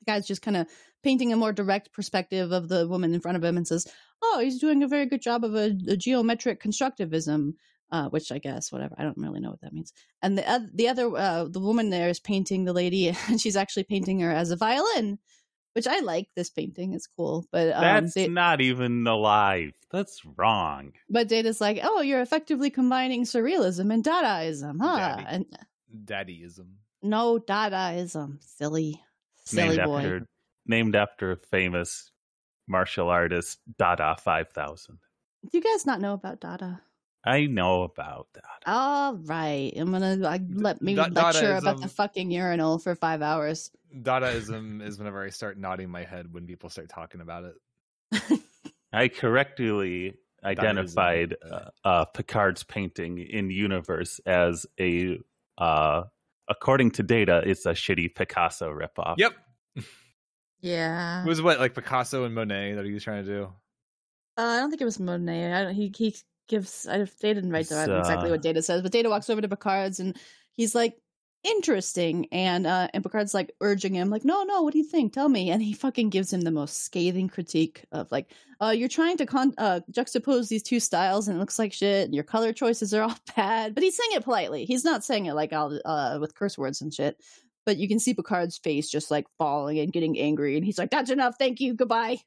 the 0.00 0.04
guy's 0.06 0.26
just 0.26 0.42
kind 0.42 0.56
of 0.56 0.66
painting 1.02 1.32
a 1.32 1.36
more 1.36 1.52
direct 1.52 1.92
perspective 1.92 2.52
of 2.52 2.68
the 2.68 2.88
woman 2.88 3.14
in 3.14 3.20
front 3.20 3.36
of 3.36 3.44
him 3.44 3.56
and 3.56 3.66
says, 3.66 3.86
"Oh, 4.22 4.40
he's 4.42 4.58
doing 4.58 4.82
a 4.82 4.88
very 4.88 5.06
good 5.06 5.22
job 5.22 5.44
of 5.44 5.54
a, 5.54 5.76
a 5.88 5.96
geometric 5.96 6.62
constructivism." 6.62 7.54
Uh, 7.92 8.08
which 8.08 8.30
I 8.30 8.38
guess 8.38 8.70
whatever 8.70 8.94
I 8.98 9.02
don't 9.02 9.18
really 9.18 9.40
know 9.40 9.50
what 9.50 9.60
that 9.62 9.72
means. 9.72 9.92
And 10.22 10.38
the 10.38 10.48
oth- 10.48 10.70
the 10.72 10.88
other 10.88 11.16
uh, 11.16 11.44
the 11.50 11.58
woman 11.58 11.90
there 11.90 12.08
is 12.08 12.20
painting 12.20 12.64
the 12.64 12.72
lady, 12.72 13.08
and 13.28 13.40
she's 13.40 13.56
actually 13.56 13.84
painting 13.84 14.20
her 14.20 14.30
as 14.30 14.50
a 14.52 14.56
violin, 14.56 15.18
which 15.72 15.86
I 15.88 15.98
like. 16.00 16.28
This 16.36 16.50
painting 16.50 16.94
it's 16.94 17.08
cool, 17.08 17.46
but 17.50 17.72
um, 17.74 17.80
That's 17.82 18.14
Da- 18.14 18.28
not 18.28 18.60
even 18.60 19.04
alive. 19.08 19.72
That's 19.90 20.22
wrong. 20.36 20.92
but 21.08 21.26
Data's 21.26 21.60
like, 21.60 21.80
"Oh, 21.82 22.00
you're 22.00 22.20
effectively 22.20 22.70
combining 22.70 23.24
surrealism 23.24 23.92
and 23.92 24.04
Dadaism, 24.04 24.76
huh?" 24.80 24.96
Daddy. 24.96 25.24
And 25.26 25.46
Daddyism. 26.04 26.66
no 27.02 27.38
Dadaism, 27.40 28.38
silly, 28.40 29.02
silly 29.44 29.76
named 29.78 29.84
boy. 29.84 29.96
after 29.96 30.26
named 30.66 30.94
after 30.94 31.32
a 31.32 31.36
famous 31.36 32.12
martial 32.68 33.08
artist, 33.08 33.58
Dada 33.78 34.14
Five 34.16 34.50
Thousand. 34.50 34.98
Do 35.50 35.58
you 35.58 35.64
guys 35.64 35.86
not 35.86 36.00
know 36.00 36.12
about 36.12 36.38
Dada? 36.40 36.82
I 37.24 37.46
know 37.46 37.82
about 37.82 38.28
that. 38.34 38.44
All 38.66 39.14
right, 39.14 39.72
I'm 39.76 39.92
gonna 39.92 40.26
I, 40.26 40.40
let 40.52 40.80
me 40.80 40.94
Da- 40.94 41.08
lecture 41.12 41.56
about 41.56 41.80
the 41.80 41.88
fucking 41.88 42.30
urinal 42.30 42.78
for 42.78 42.94
five 42.94 43.20
hours. 43.22 43.70
Dadaism 43.94 44.82
is 44.82 44.98
whenever 44.98 45.22
I 45.24 45.30
start 45.30 45.58
nodding 45.58 45.90
my 45.90 46.04
head 46.04 46.32
when 46.32 46.46
people 46.46 46.70
start 46.70 46.88
talking 46.88 47.20
about 47.20 47.44
it. 47.44 48.40
I 48.92 49.08
correctly 49.08 50.14
identified 50.44 51.36
uh, 51.48 51.70
uh, 51.84 52.04
Picard's 52.06 52.62
painting 52.64 53.18
in 53.18 53.50
universe 53.50 54.20
as 54.26 54.66
a, 54.80 55.18
uh, 55.58 56.04
according 56.48 56.92
to 56.92 57.02
data, 57.02 57.42
it's 57.44 57.66
a 57.66 57.70
shitty 57.72 58.14
Picasso 58.14 58.70
ripoff. 58.70 59.16
Yep. 59.18 59.32
Yeah, 60.62 61.24
It 61.24 61.28
was 61.28 61.40
what 61.40 61.58
like 61.58 61.74
Picasso 61.74 62.24
and 62.24 62.34
Monet 62.34 62.74
that 62.74 62.84
he 62.84 62.92
was 62.92 63.02
trying 63.02 63.24
to 63.24 63.30
do. 63.30 63.44
uh, 64.36 64.42
I 64.42 64.58
don't 64.58 64.70
think 64.70 64.82
it 64.82 64.86
was 64.86 65.00
Monet. 65.00 65.52
I 65.54 65.62
don't, 65.64 65.74
he 65.74 65.90
he 65.96 66.14
gives. 66.50 66.86
I 66.86 66.98
they 66.98 67.32
didn't 67.32 67.50
write 67.50 67.68
down 67.68 67.88
It's, 67.88 67.98
exactly 68.00 68.28
uh, 68.28 68.32
what 68.32 68.42
Data 68.42 68.60
says, 68.62 68.82
but 68.82 68.92
Data 68.92 69.08
walks 69.08 69.30
over 69.30 69.40
to 69.40 69.48
Picard's 69.48 70.00
and 70.00 70.16
he's 70.52 70.74
like, 70.74 70.98
"Interesting," 71.44 72.26
and 72.32 72.66
uh, 72.66 72.88
and 72.92 73.02
Picard's 73.02 73.32
like 73.32 73.54
urging 73.62 73.94
him, 73.94 74.10
like, 74.10 74.24
"No, 74.24 74.42
no, 74.42 74.62
what 74.62 74.72
do 74.72 74.78
you 74.78 74.84
think? 74.84 75.12
Tell 75.12 75.28
me." 75.28 75.50
And 75.50 75.62
he 75.62 75.72
fucking 75.72 76.10
gives 76.10 76.32
him 76.32 76.42
the 76.42 76.50
most 76.50 76.82
scathing 76.82 77.28
critique 77.28 77.84
of 77.92 78.10
like, 78.12 78.32
"Uh, 78.60 78.74
you're 78.76 78.88
trying 78.88 79.16
to 79.18 79.26
con- 79.26 79.54
uh, 79.56 79.80
juxtapose 79.90 80.48
these 80.48 80.62
two 80.62 80.80
styles, 80.80 81.28
and 81.28 81.36
it 81.36 81.40
looks 81.40 81.58
like 81.58 81.72
shit. 81.72 82.06
And 82.06 82.14
your 82.14 82.24
color 82.24 82.52
choices 82.52 82.92
are 82.92 83.02
all 83.08 83.16
bad." 83.36 83.74
But 83.74 83.84
he's 83.84 83.96
saying 83.96 84.10
it 84.12 84.24
politely. 84.24 84.66
He's 84.66 84.84
not 84.84 85.04
saying 85.04 85.26
it 85.26 85.34
like 85.34 85.52
all 85.52 85.78
uh 85.84 86.18
with 86.20 86.34
curse 86.34 86.58
words 86.58 86.82
and 86.82 86.92
shit. 86.92 87.16
But 87.66 87.76
you 87.76 87.88
can 87.88 88.00
see 88.00 88.14
Picard's 88.14 88.58
face 88.58 88.90
just 88.90 89.10
like 89.10 89.26
falling 89.38 89.78
and 89.78 89.92
getting 89.92 90.18
angry, 90.18 90.56
and 90.56 90.64
he's 90.64 90.78
like, 90.78 90.90
"That's 90.90 91.10
enough. 91.10 91.36
Thank 91.38 91.60
you. 91.60 91.74
Goodbye." 91.74 92.18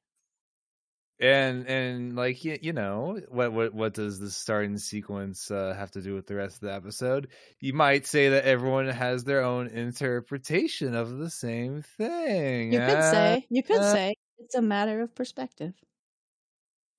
And 1.20 1.68
and 1.68 2.16
like 2.16 2.44
you, 2.44 2.58
you 2.62 2.74
know 2.74 3.22
what 3.30 3.54
what 3.54 3.74
what 3.74 3.94
does 3.94 4.20
the 4.20 4.30
starting 4.32 4.78
sequence 4.78 5.52
uh, 5.52 5.74
have 5.78 5.92
to 5.92 6.02
do 6.02 6.16
with 6.16 6.28
the 6.28 6.36
rest 6.36 6.56
of 6.56 6.62
the 6.62 6.74
episode? 6.74 7.30
You 7.60 7.74
might 7.74 8.06
say 8.06 8.30
that 8.30 8.46
everyone 8.46 8.88
has 8.88 9.24
their 9.24 9.44
own 9.44 9.68
interpretation 9.68 10.96
of 10.96 11.18
the 11.18 11.30
same 11.30 11.84
thing. 11.84 12.74
You 12.74 12.80
could 12.80 12.90
Uh, 12.98 13.12
say, 13.12 13.46
you 13.50 13.64
could 13.64 13.78
uh, 13.80 13.94
say, 13.94 14.16
it's 14.40 14.56
a 14.56 14.62
matter 14.62 15.02
of 15.02 15.14
perspective. 15.16 15.74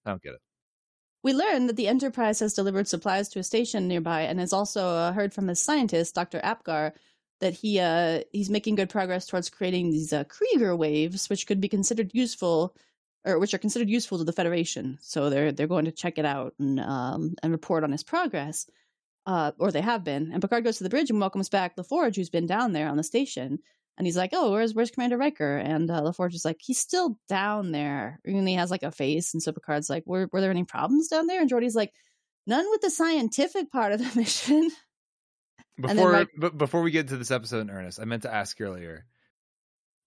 I 0.07 0.11
don't 0.11 0.23
get 0.23 0.35
it. 0.35 0.41
We 1.23 1.33
learn 1.33 1.67
that 1.67 1.77
the 1.77 1.89
Enterprise 1.89 2.41
has 2.41 2.55
delivered 2.55 2.87
supplies 2.87 3.29
to 3.31 3.39
a 3.41 3.43
station 3.43 3.89
nearby, 3.89 4.23
and 4.23 4.39
has 4.39 4.53
also 4.53 4.87
uh, 4.87 5.13
heard 5.13 5.35
from 5.35 5.47
the 5.47 5.55
scientist, 5.57 6.15
Dr. 6.15 6.41
Apgar, 6.45 6.93
that 7.41 7.55
he 7.55 7.81
uh, 7.81 8.23
he's 8.33 8.51
making 8.51 8.77
good 8.77 8.91
progress 8.91 9.27
towards 9.27 9.51
creating 9.51 9.91
these 9.91 10.13
uh, 10.13 10.25
Krieger 10.25 10.77
waves, 10.77 11.29
which 11.29 11.47
could 11.47 11.61
be 11.61 11.69
considered 11.69 12.11
useful, 12.15 12.77
or 13.25 13.39
which 13.39 13.55
are 13.55 13.59
considered 13.59 13.89
useful 13.89 14.19
to 14.19 14.25
the 14.25 14.33
Federation. 14.33 14.99
So 15.01 15.31
they're 15.31 15.53
they're 15.53 15.67
going 15.67 15.87
to 15.87 15.93
check 15.93 16.19
it 16.19 16.25
out 16.25 16.55
and 16.59 16.79
um, 16.81 17.35
and 17.43 17.53
report 17.53 17.85
on 17.85 17.93
his 17.93 18.05
progress, 18.05 18.69
uh, 19.27 19.53
or 19.59 19.73
they 19.73 19.81
have 19.81 20.05
been. 20.05 20.31
And 20.33 20.43
Picard 20.43 20.65
goes 20.65 20.79
to 20.79 20.85
the 20.85 20.91
bridge 20.91 21.11
and 21.11 21.21
welcomes 21.21 21.49
back 21.49 21.77
LaForge, 21.77 22.17
who's 22.17 22.31
been 22.31 22.47
down 22.47 22.73
there 22.73 22.89
on 22.89 22.97
the 22.97 23.05
station. 23.05 23.59
And 23.97 24.07
he's 24.07 24.17
like, 24.17 24.31
"Oh, 24.33 24.51
where's 24.51 24.75
where's 24.75 24.91
Commander 24.91 25.17
Riker?" 25.17 25.57
And 25.57 25.91
uh, 25.91 26.03
LaForge 26.03 26.35
is 26.35 26.45
like, 26.45 26.59
"He's 26.61 26.81
still 26.81 27.19
down 27.29 27.71
there." 27.71 28.21
And 28.25 28.47
he 28.47 28.55
has 28.55 28.71
like 28.71 28.83
a 28.83 28.91
face, 28.91 29.35
and 29.35 29.43
so 29.43 29.53
Picard's 29.53 29.89
like, 29.89 30.03
"Were 30.05 30.29
were 30.33 30.41
there 30.41 30.51
any 30.51 30.65
problems 30.65 31.09
down 31.09 31.27
there?" 31.27 31.41
And 31.41 31.49
Geordi's 31.49 31.77
like, 31.77 31.93
"None 32.47 32.69
with 32.71 32.81
the 32.81 32.91
scientific 32.91 33.71
part 33.71 33.93
of 33.93 34.01
the 34.01 34.11
mission." 34.21 34.69
Before 35.77 36.27
but 36.37 36.59
before 36.59 36.83
we 36.83 36.91
get 36.91 37.09
to 37.09 37.17
this 37.17 37.31
episode 37.31 37.61
in 37.61 37.71
earnest, 37.71 38.01
I 38.01 38.05
meant 38.05 38.23
to 38.23 38.35
ask 38.35 38.61
earlier. 38.61 39.07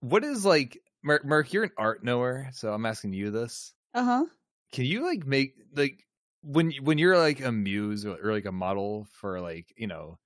What 0.01 0.23
is 0.23 0.45
like 0.45 0.79
Merc, 1.07 1.25
Merc 1.25 1.53
you're 1.53 1.63
an 1.63 1.71
art 1.77 2.03
knower, 2.03 2.49
so 2.51 2.73
I'm 2.73 2.85
asking 2.85 3.13
you 3.13 3.31
this. 3.31 3.73
Uh 3.93 4.03
huh. 4.03 4.25
Can 4.73 4.85
you 4.85 5.05
like 5.05 5.25
make 5.25 5.53
like 5.73 6.05
when 6.43 6.71
when 6.83 6.97
you're 6.97 7.17
like 7.17 7.43
a 7.43 7.51
muse 7.51 8.05
or, 8.05 8.17
or 8.21 8.33
like 8.33 8.45
a 8.45 8.51
model 8.51 9.07
for 9.13 9.39
like, 9.39 9.73
you 9.77 9.87
know, 9.87 10.19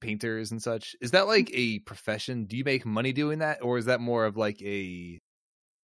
painters 0.00 0.52
and 0.52 0.62
such, 0.62 0.96
is 1.02 1.10
that 1.10 1.26
like 1.26 1.50
a 1.52 1.80
profession? 1.80 2.46
Do 2.46 2.56
you 2.56 2.64
make 2.64 2.86
money 2.86 3.12
doing 3.12 3.40
that 3.40 3.62
or 3.62 3.76
is 3.76 3.84
that 3.84 4.00
more 4.00 4.24
of 4.24 4.38
like 4.38 4.60
a 4.62 5.20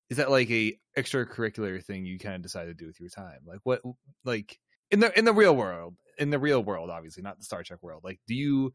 is 0.09 0.17
that 0.17 0.31
like 0.31 0.49
a 0.49 0.77
extracurricular 0.97 1.83
thing 1.83 2.05
you 2.05 2.17
kind 2.17 2.35
of 2.35 2.41
decide 2.41 2.65
to 2.65 2.73
do 2.73 2.87
with 2.87 3.01
your 3.01 3.09
time? 3.09 3.39
Like 3.45 3.59
what 3.63 3.81
like 4.23 4.57
in 4.89 5.01
the 5.01 5.17
in 5.19 5.25
the 5.25 5.33
real 5.33 5.55
world, 5.55 5.95
in 6.17 6.29
the 6.29 6.39
real 6.39 6.63
world 6.63 6.89
obviously, 6.89 7.21
not 7.21 7.37
the 7.37 7.43
Star 7.43 7.63
Trek 7.63 7.79
world. 7.83 8.01
Like 8.05 8.21
do 8.27 8.33
you 8.33 8.73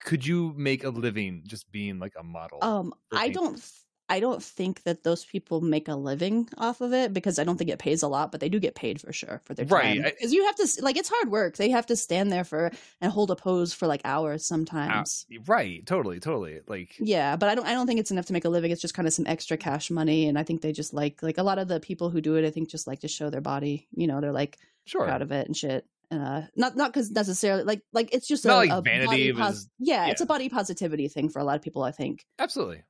could 0.00 0.26
you 0.26 0.52
make 0.56 0.82
a 0.82 0.90
living 0.90 1.44
just 1.46 1.70
being 1.70 2.00
like 2.00 2.14
a 2.18 2.24
model? 2.24 2.58
Um, 2.62 2.92
I 3.12 3.28
don't. 3.28 3.62
I 4.08 4.20
don't 4.20 4.42
think 4.42 4.84
that 4.84 5.02
those 5.02 5.24
people 5.24 5.60
make 5.60 5.88
a 5.88 5.96
living 5.96 6.48
off 6.58 6.80
of 6.80 6.92
it 6.92 7.12
because 7.12 7.38
I 7.40 7.44
don't 7.44 7.56
think 7.56 7.70
it 7.70 7.78
pays 7.80 8.02
a 8.02 8.08
lot, 8.08 8.30
but 8.30 8.40
they 8.40 8.48
do 8.48 8.60
get 8.60 8.74
paid 8.76 9.00
for 9.00 9.12
sure 9.12 9.40
for 9.44 9.54
their 9.54 9.66
Right, 9.66 10.00
time. 10.00 10.02
Because 10.04 10.32
you 10.32 10.44
have 10.46 10.54
to 10.56 10.68
like 10.80 10.96
it's 10.96 11.08
hard 11.08 11.30
work. 11.30 11.56
They 11.56 11.70
have 11.70 11.86
to 11.86 11.96
stand 11.96 12.30
there 12.30 12.44
for 12.44 12.70
and 13.00 13.10
hold 13.10 13.30
a 13.32 13.36
pose 13.36 13.72
for 13.72 13.86
like 13.88 14.02
hours 14.04 14.42
Ah, 14.44 14.46
sometimes. 14.46 15.26
right, 15.46 15.84
totally, 15.84 16.20
totally. 16.20 16.60
Like 16.68 16.94
Yeah, 17.00 17.36
but 17.36 17.48
I 17.48 17.54
don't. 17.56 17.66
I 17.66 17.72
don't 17.72 17.86
think 17.88 17.98
it's 18.00 18.10
enough 18.12 18.26
to 18.26 18.32
make 18.32 18.44
a 18.44 18.48
living. 18.48 18.70
It's 18.70 18.80
just 18.82 18.94
kind 18.94 19.08
of 19.08 19.14
some 19.14 19.26
extra 19.26 19.56
cash 19.56 19.90
money, 19.90 20.28
and 20.28 20.38
I 20.38 20.44
think 20.44 20.60
they 20.62 20.72
just 20.72 20.94
like 20.94 21.22
like 21.22 21.38
a 21.38 21.42
lot 21.42 21.58
of 21.58 21.66
the 21.66 21.80
people 21.80 22.10
who 22.10 22.20
do 22.20 22.36
it. 22.36 22.46
I 22.46 22.50
think 22.50 22.70
just 22.70 22.86
like 22.86 23.00
to 23.00 23.08
show 23.08 23.28
their 23.30 23.40
body. 23.40 23.88
You 23.92 24.06
know, 24.06 24.20
they're 24.20 24.32
like 24.32 24.58
sure. 24.84 25.04
proud 25.04 25.22
of 25.22 25.32
it 25.32 25.46
and 25.48 25.56
shit. 25.56 25.84
And 26.12 26.22
uh, 26.22 26.42
not 26.54 26.76
not 26.76 26.92
because 26.92 27.10
necessarily 27.10 27.64
like 27.64 27.82
like 27.92 28.14
it's 28.14 28.28
just 28.28 28.44
Not 28.44 28.54
a, 28.54 28.56
like 28.58 28.70
a 28.70 28.82
vanity, 28.82 29.06
body 29.06 29.32
was- 29.32 29.68
yeah, 29.80 30.06
it's 30.06 30.20
a 30.20 30.26
body 30.26 30.48
positivity 30.48 31.08
thing 31.08 31.28
for 31.28 31.40
a 31.40 31.44
lot 31.44 31.56
of 31.56 31.62
people. 31.62 31.82
I 31.82 31.90
think, 31.90 32.24
Absolutely. 32.38 32.84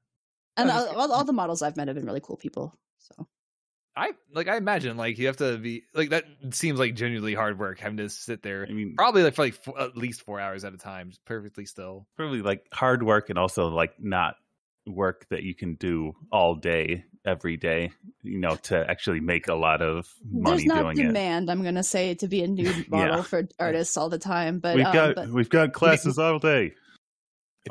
And 0.56 0.70
all, 0.70 0.86
all, 0.88 1.12
all 1.12 1.24
the 1.24 1.32
models 1.32 1.62
I've 1.62 1.76
met 1.76 1.88
have 1.88 1.94
been 1.96 2.06
really 2.06 2.20
cool 2.20 2.36
people. 2.36 2.76
So 2.98 3.26
I 3.96 4.12
like 4.34 4.48
I 4.48 4.56
imagine 4.56 4.96
like 4.96 5.18
you 5.18 5.26
have 5.26 5.38
to 5.38 5.56
be 5.58 5.84
like 5.94 6.10
that 6.10 6.24
seems 6.52 6.78
like 6.78 6.94
genuinely 6.94 7.34
hard 7.34 7.58
work 7.58 7.78
having 7.78 7.96
to 7.98 8.08
sit 8.08 8.42
there 8.42 8.66
I 8.68 8.72
mean, 8.72 8.94
probably 8.96 9.22
like 9.22 9.34
for 9.34 9.42
like 9.44 9.54
four, 9.54 9.80
at 9.80 9.96
least 9.96 10.22
four 10.22 10.38
hours 10.40 10.64
at 10.64 10.74
a 10.74 10.78
time, 10.78 11.08
just 11.10 11.24
perfectly 11.24 11.64
still. 11.64 12.06
probably 12.16 12.42
like 12.42 12.66
hard 12.72 13.02
work 13.02 13.30
and 13.30 13.38
also 13.38 13.68
like 13.68 13.94
not 13.98 14.36
work 14.86 15.26
that 15.30 15.42
you 15.42 15.54
can 15.54 15.74
do 15.74 16.12
all 16.30 16.54
day 16.54 17.04
every 17.24 17.56
day 17.56 17.90
you 18.22 18.38
know 18.38 18.54
to 18.54 18.88
actually 18.88 19.18
make 19.18 19.48
a 19.48 19.54
lot 19.54 19.82
of 19.82 20.08
money 20.30 20.58
There's 20.58 20.66
not 20.66 20.82
doing 20.82 20.98
it 20.98 21.02
demand, 21.08 21.50
I'm 21.50 21.64
gonna 21.64 21.82
say, 21.82 22.14
to 22.16 22.28
be 22.28 22.42
a 22.42 22.46
nude 22.48 22.88
model 22.90 23.16
Yeah. 23.16 23.22
for 23.22 23.48
artists 23.58 23.96
all 23.96 24.08
the 24.10 24.18
time. 24.18 24.58
But 24.60 24.76
we've 24.76 24.86
um, 24.86 24.92
got 24.92 25.14
but 25.14 25.28
we've 25.30 25.48
got 25.48 25.72
classes 25.80 26.18
all 26.18 26.38
day 26.38 26.74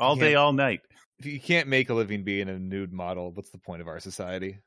all 0.00 0.16
day 0.16 0.34
all 0.34 0.52
night 0.52 0.80
If 1.18 1.26
you 1.26 1.40
can't 1.40 1.68
make 1.68 1.88
a 1.88 1.94
living 1.94 2.24
being 2.24 2.48
a 2.48 2.58
nude 2.58 2.92
model, 2.92 3.32
what's 3.32 3.50
the 3.50 3.58
point 3.58 3.80
of 3.80 3.88
our 3.88 4.00
society? 4.00 4.58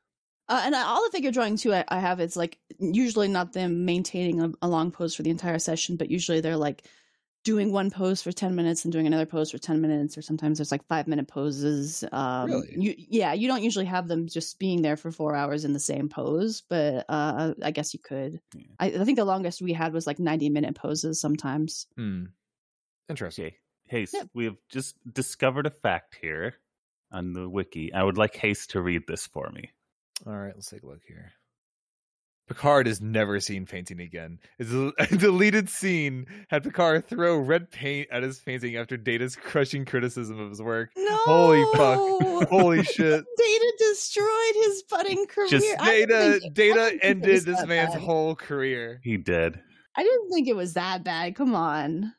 Uh, 0.48 0.62
and 0.64 0.74
all 0.74 1.04
the 1.04 1.12
figure 1.12 1.30
drawing 1.30 1.56
too 1.56 1.72
I, 1.72 1.84
I 1.86 2.00
have 2.00 2.18
it's 2.18 2.34
like 2.34 2.58
usually 2.80 3.28
not 3.28 3.52
them 3.52 3.84
maintaining 3.84 4.40
a, 4.40 4.50
a 4.62 4.68
long 4.68 4.90
pose 4.90 5.14
for 5.14 5.22
the 5.22 5.30
entire 5.30 5.60
session 5.60 5.94
but 5.96 6.10
usually 6.10 6.40
they're 6.40 6.56
like 6.56 6.82
doing 7.44 7.70
one 7.70 7.88
pose 7.88 8.20
for 8.20 8.32
10 8.32 8.56
minutes 8.56 8.84
and 8.84 8.90
doing 8.92 9.06
another 9.06 9.26
pose 9.26 9.52
for 9.52 9.58
10 9.58 9.80
minutes 9.80 10.18
or 10.18 10.22
sometimes 10.22 10.58
there's 10.58 10.72
like 10.72 10.84
five 10.88 11.06
minute 11.06 11.28
poses 11.28 12.02
um 12.10 12.50
Really? 12.50 12.74
you, 12.76 12.94
yeah 12.98 13.32
you 13.32 13.46
don't 13.46 13.62
usually 13.62 13.84
have 13.84 14.08
them 14.08 14.26
just 14.26 14.58
being 14.58 14.82
there 14.82 14.96
for 14.96 15.12
four 15.12 15.36
hours 15.36 15.64
in 15.64 15.72
the 15.72 15.78
same 15.78 16.08
pose 16.08 16.62
but 16.68 17.04
uh 17.08 17.54
i 17.62 17.70
guess 17.70 17.94
you 17.94 18.00
could 18.00 18.40
Yeah. 18.52 18.64
I, 18.80 18.86
I 18.86 19.04
think 19.04 19.18
the 19.18 19.24
longest 19.24 19.62
we 19.62 19.72
had 19.72 19.92
was 19.92 20.04
like 20.04 20.18
90 20.18 20.48
minute 20.50 20.74
poses 20.74 21.20
sometimes 21.20 21.86
Hmm. 21.96 22.24
Interesting. 23.08 23.52
Okay 23.90 24.00
Haste, 24.00 24.14
Yep. 24.14 24.28
we 24.34 24.44
have 24.44 24.56
just 24.70 24.96
discovered 25.12 25.66
a 25.66 25.70
fact 25.70 26.16
here 26.20 26.54
on 27.12 27.32
the 27.32 27.48
wiki 27.48 27.92
i 27.92 28.02
would 28.02 28.16
like 28.18 28.36
haste 28.36 28.70
to 28.70 28.80
read 28.80 29.02
this 29.08 29.26
for 29.26 29.50
me 29.50 29.70
All 30.26 30.36
right, 30.36 30.52
let's 30.54 30.68
take 30.70 30.82
a 30.82 30.86
look 30.86 31.00
here. 31.06 31.32
Picard 32.48 32.88
is 32.88 33.00
never 33.00 33.38
seen 33.38 33.64
painting 33.64 34.00
again. 34.00 34.40
It's 34.58 34.72
a 34.72 34.92
a 34.98 35.06
deleted 35.06 35.68
scene 35.68 36.26
had 36.48 36.64
Picard 36.64 37.06
throw 37.08 37.38
red 37.38 37.70
paint 37.70 38.08
at 38.10 38.24
his 38.24 38.40
painting 38.40 38.74
after 38.76 38.96
Data's 38.96 39.36
crushing 39.36 39.84
criticism 39.84 40.40
of 40.40 40.50
his 40.50 40.60
work. 40.60 40.90
no 40.96 41.16
Holy 41.26 41.64
fuck. 41.76 42.48
Holy 42.50 42.82
shit. 42.82 43.24
data 43.36 43.72
destroyed 43.78 44.54
his 44.64 44.82
budding 44.90 45.26
career 45.26 45.46
Just 45.48 45.78
Data 45.78 46.38
think- 46.40 46.54
Data 46.54 46.74
didn't 46.74 46.90
think 46.90 47.02
it 47.02 47.06
ended 47.06 47.44
this 47.44 47.66
man's 47.66 47.94
bad. 47.94 48.02
whole 48.02 48.34
career. 48.34 49.00
he 49.04 49.16
did 49.16 49.60
I 49.96 50.02
didn't 50.02 50.30
think 50.30 50.48
it 50.48 50.56
was 50.56 50.74
that 50.74 51.02
bad. 51.04 51.34
Come 51.36 51.54
on. 51.54 52.12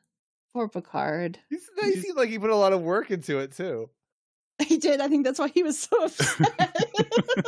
Poor 0.52 0.68
Picard. 0.68 1.38
He's, 1.48 1.68
he 1.80 1.96
seemed 2.00 2.16
like 2.16 2.28
he 2.28 2.38
put 2.38 2.50
a 2.50 2.56
lot 2.56 2.72
of 2.72 2.82
work 2.82 3.10
into 3.10 3.38
it 3.38 3.52
too. 3.52 3.90
He 4.66 4.76
did. 4.76 5.00
I 5.00 5.08
think 5.08 5.24
that's 5.24 5.38
why 5.40 5.48
he 5.48 5.62
was 5.64 5.78
so 5.78 6.04
upset. 6.04 6.76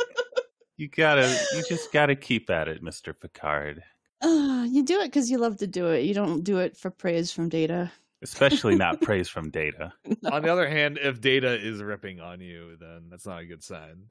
you 0.77 0.89
gotta 0.89 1.27
you 1.53 1.63
just 1.69 1.93
gotta 1.93 2.15
keep 2.15 2.49
at 2.49 2.67
it 2.67 2.83
mr 2.83 3.17
picard 3.17 3.83
Uh, 4.21 4.65
you 4.67 4.83
do 4.83 4.99
it 4.99 5.05
because 5.07 5.29
you 5.31 5.37
love 5.37 5.57
to 5.57 5.67
do 5.67 5.87
it. 5.87 6.01
You 6.03 6.13
don't 6.13 6.43
do 6.43 6.57
it 6.57 6.75
for 6.75 6.89
praise 6.89 7.31
from 7.31 7.47
data. 7.47 7.91
especially 8.21 8.75
not 8.75 8.99
praise 9.01 9.29
from 9.29 9.49
data 9.49 9.93
On 10.31 10.41
the 10.41 10.51
other 10.51 10.67
hand, 10.67 10.97
if 11.01 11.21
Data 11.21 11.53
is 11.53 11.81
ripping 11.81 12.19
on 12.19 12.41
you, 12.41 12.75
then 12.79 13.03
that's 13.09 13.25
not 13.25 13.41
a 13.41 13.45
good 13.45 13.63
sign. 13.63 14.07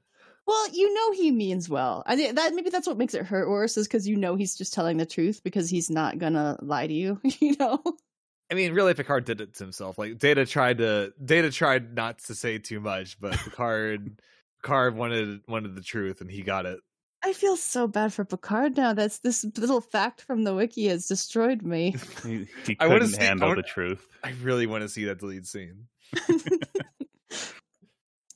Well, 0.47 0.67
you 0.73 0.93
know 0.93 1.11
he 1.11 1.31
means 1.31 1.67
well. 1.69 2.01
I 2.07 2.15
think 2.15 2.35
that 2.35 2.53
maybe 2.55 2.69
that's 2.69 2.87
what 2.87 2.97
makes 2.97 3.13
it 3.13 3.25
hurt 3.25 3.49
worse 3.49 3.77
is 3.77 3.87
because 3.87 4.07
you 4.07 4.15
know 4.15 4.35
he's 4.35 4.55
just 4.55 4.73
telling 4.73 4.97
the 4.97 5.05
truth 5.05 5.41
because 5.43 5.69
he's 5.69 5.89
not 5.89 6.17
gonna 6.17 6.57
lie 6.61 6.87
to 6.87 6.93
you. 6.93 7.19
You 7.39 7.55
know. 7.59 7.83
I 8.51 8.53
mean, 8.53 8.73
really, 8.73 8.93
Picard 8.93 9.25
did 9.25 9.41
it 9.41 9.55
to 9.55 9.63
himself. 9.63 9.97
Like 9.97 10.19
Data 10.19 10.45
tried 10.45 10.77
to, 10.79 11.13
Data 11.23 11.51
tried 11.51 11.95
not 11.95 12.19
to 12.25 12.35
say 12.35 12.57
too 12.59 12.79
much, 12.79 13.19
but 13.19 13.33
Picard, 13.43 14.19
Picard 14.61 14.95
wanted 14.95 15.41
wanted 15.47 15.75
the 15.75 15.81
truth, 15.81 16.21
and 16.21 16.29
he 16.29 16.41
got 16.41 16.65
it. 16.65 16.79
I 17.23 17.33
feel 17.33 17.57
so 17.57 17.87
bad 17.87 18.13
for 18.13 18.23
Picard 18.23 18.77
now. 18.77 18.93
That's 18.93 19.17
this 19.19 19.43
little 19.57 19.81
fact 19.81 20.21
from 20.21 20.43
the 20.43 20.53
wiki 20.53 20.87
has 20.89 21.07
destroyed 21.07 21.63
me. 21.63 21.95
he, 22.23 22.47
he 22.67 22.75
couldn't 22.75 23.07
see- 23.07 23.17
I 23.19 23.23
handle 23.23 23.47
wanna- 23.49 23.61
the 23.63 23.67
truth 23.67 24.07
I 24.23 24.33
really 24.43 24.67
want 24.67 24.83
to 24.83 24.89
see 24.89 25.05
that 25.05 25.19
deleted 25.19 25.47
scene. 25.47 25.87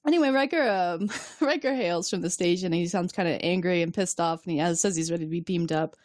Anyway, 0.08 0.30
Riker 0.30 0.68
um, 0.68 1.10
Riker 1.42 1.76
hails 1.76 2.10
from 2.10 2.22
the 2.22 2.30
station 2.30 2.68
and 2.68 2.76
he 2.76 2.88
sounds 2.88 3.12
kind 3.12 3.28
of 3.28 3.40
angry 3.44 3.82
and 3.82 3.94
pissed 3.94 4.20
off 4.20 4.44
and 4.44 4.54
he 4.54 4.58
has, 4.58 4.80
says 4.80 4.96
he's 4.96 5.12
ready 5.12 5.26
to 5.26 5.30
be 5.30 5.42
beamed 5.42 5.72
up. 5.72 5.96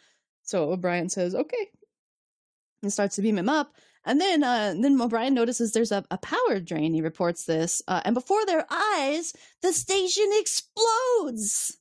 So 0.43 0.71
O'Brien 0.71 1.09
says, 1.09 1.33
"Okay," 1.33 1.69
and 2.83 2.93
starts 2.93 3.15
to 3.15 3.21
beam 3.21 3.37
him 3.37 3.49
up. 3.49 3.73
And 4.05 4.21
then 4.21 4.43
uh, 4.43 4.75
then 4.79 5.01
O'Brien 5.01 5.33
notices 5.33 5.71
there's 5.71 5.91
a, 5.91 6.03
a 6.11 6.17
power 6.17 6.59
drain. 6.59 6.93
He 6.93 7.01
reports 7.01 7.45
this, 7.45 7.81
uh, 7.87 8.01
and 8.05 8.13
before 8.13 8.45
their 8.45 8.65
eyes, 8.69 9.33
the 9.61 9.73
station 9.73 10.29
explodes. 10.33 11.77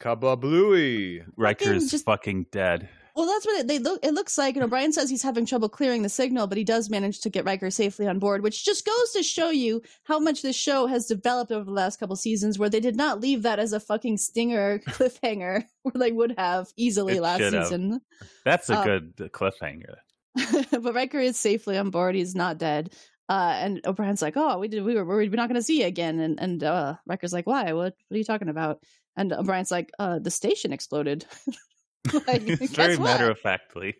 Kabablooey. 0.00 1.24
riker's 1.36 1.90
just- 1.90 2.04
fucking 2.04 2.46
dead 2.52 2.88
Well, 3.16 3.26
that's 3.26 3.44
what 3.46 3.60
it, 3.60 3.68
they 3.68 3.78
look. 3.78 4.00
It 4.04 4.14
looks 4.14 4.36
like. 4.38 4.54
And 4.56 4.64
O'Brien 4.64 4.92
says 4.92 5.10
he's 5.10 5.22
having 5.22 5.44
trouble 5.46 5.68
clearing 5.68 6.02
the 6.02 6.08
signal, 6.08 6.46
but 6.46 6.56
he 6.58 6.64
does 6.64 6.88
manage 6.90 7.20
to 7.20 7.30
get 7.30 7.44
Riker 7.44 7.70
safely 7.70 8.06
on 8.06 8.18
board, 8.18 8.42
which 8.42 8.64
just 8.64 8.86
goes 8.86 9.12
to 9.12 9.22
show 9.22 9.50
you 9.50 9.82
how 10.04 10.18
much 10.18 10.40
this 10.42 10.56
show 10.56 10.86
has 10.86 11.06
developed 11.06 11.52
over 11.52 11.64
the 11.64 11.70
last 11.72 11.98
couple 11.98 12.16
seasons. 12.16 12.58
Where 12.58 12.70
they 12.70 12.80
did 12.80 12.96
not 12.96 13.20
leave 13.20 13.42
that 13.42 13.58
as 13.58 13.72
a 13.72 13.80
fucking 13.80 14.16
stinger 14.18 14.78
cliffhanger, 14.88 15.64
where 15.82 15.92
they 15.94 16.12
would 16.12 16.34
have 16.38 16.68
easily 16.76 17.16
It 17.16 17.22
last 17.22 17.40
should 17.40 17.52
have. 17.54 17.64
season. 17.66 18.00
that's 18.44 18.70
a 18.70 18.78
Uh, 18.78 18.84
good 18.84 19.16
cliffhanger 19.32 19.96
but 20.70 20.94
Riker 20.94 21.18
is 21.18 21.36
safely 21.36 21.76
on 21.78 21.90
board. 21.90 22.14
He's 22.14 22.34
not 22.34 22.58
dead. 22.58 22.94
Uh, 23.28 23.54
and 23.56 23.80
O'Brien's 23.86 24.22
like, 24.22 24.36
"Oh, 24.36 24.58
we 24.58 24.68
did. 24.68 24.82
We 24.82 24.94
were 24.94 25.04
worried 25.04 25.30
we're 25.30 25.36
not 25.36 25.48
going 25.48 25.60
to 25.60 25.62
see 25.62 25.80
you 25.80 25.86
again." 25.86 26.18
And 26.18 26.40
and 26.40 26.62
uh, 26.62 26.96
Riker's 27.06 27.32
like, 27.32 27.46
"Why? 27.46 27.72
What? 27.72 27.94
What 28.08 28.14
are 28.14 28.18
you 28.18 28.24
talking 28.24 28.48
about?" 28.48 28.82
And 29.16 29.32
O'Brien's 29.32 29.70
like, 29.70 29.90
"Uh, 29.98 30.18
the 30.18 30.30
station 30.30 30.72
exploded." 30.72 31.24
like, 32.26 32.42
it's 32.46 32.72
very 32.72 32.96
what? 32.96 33.04
matter 33.04 33.30
of 33.30 33.38
factly 33.38 33.94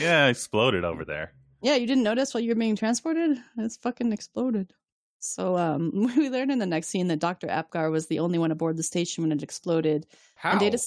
yeah 0.00 0.26
it 0.26 0.30
exploded 0.30 0.84
over 0.84 1.04
there 1.04 1.32
Yeah, 1.62 1.76
you 1.76 1.86
didn't 1.86 2.02
notice 2.04 2.32
while 2.32 2.42
you 2.42 2.50
were 2.50 2.58
being 2.58 2.76
transported? 2.76 3.38
It's 3.58 3.76
fucking 3.76 4.12
exploded. 4.12 4.72
So 5.18 5.56
um 5.56 5.90
we 6.16 6.30
learn 6.30 6.50
in 6.50 6.58
the 6.58 6.66
next 6.66 6.88
scene 6.88 7.08
that 7.08 7.18
Dr. 7.20 7.48
Apgar 7.48 7.90
was 7.90 8.06
the 8.06 8.20
only 8.20 8.38
one 8.38 8.50
aboard 8.50 8.76
the 8.76 8.82
station 8.82 9.22
when 9.22 9.32
it 9.32 9.42
exploded. 9.42 10.06
How? 10.34 10.52
And 10.52 10.60
Data 10.60 10.78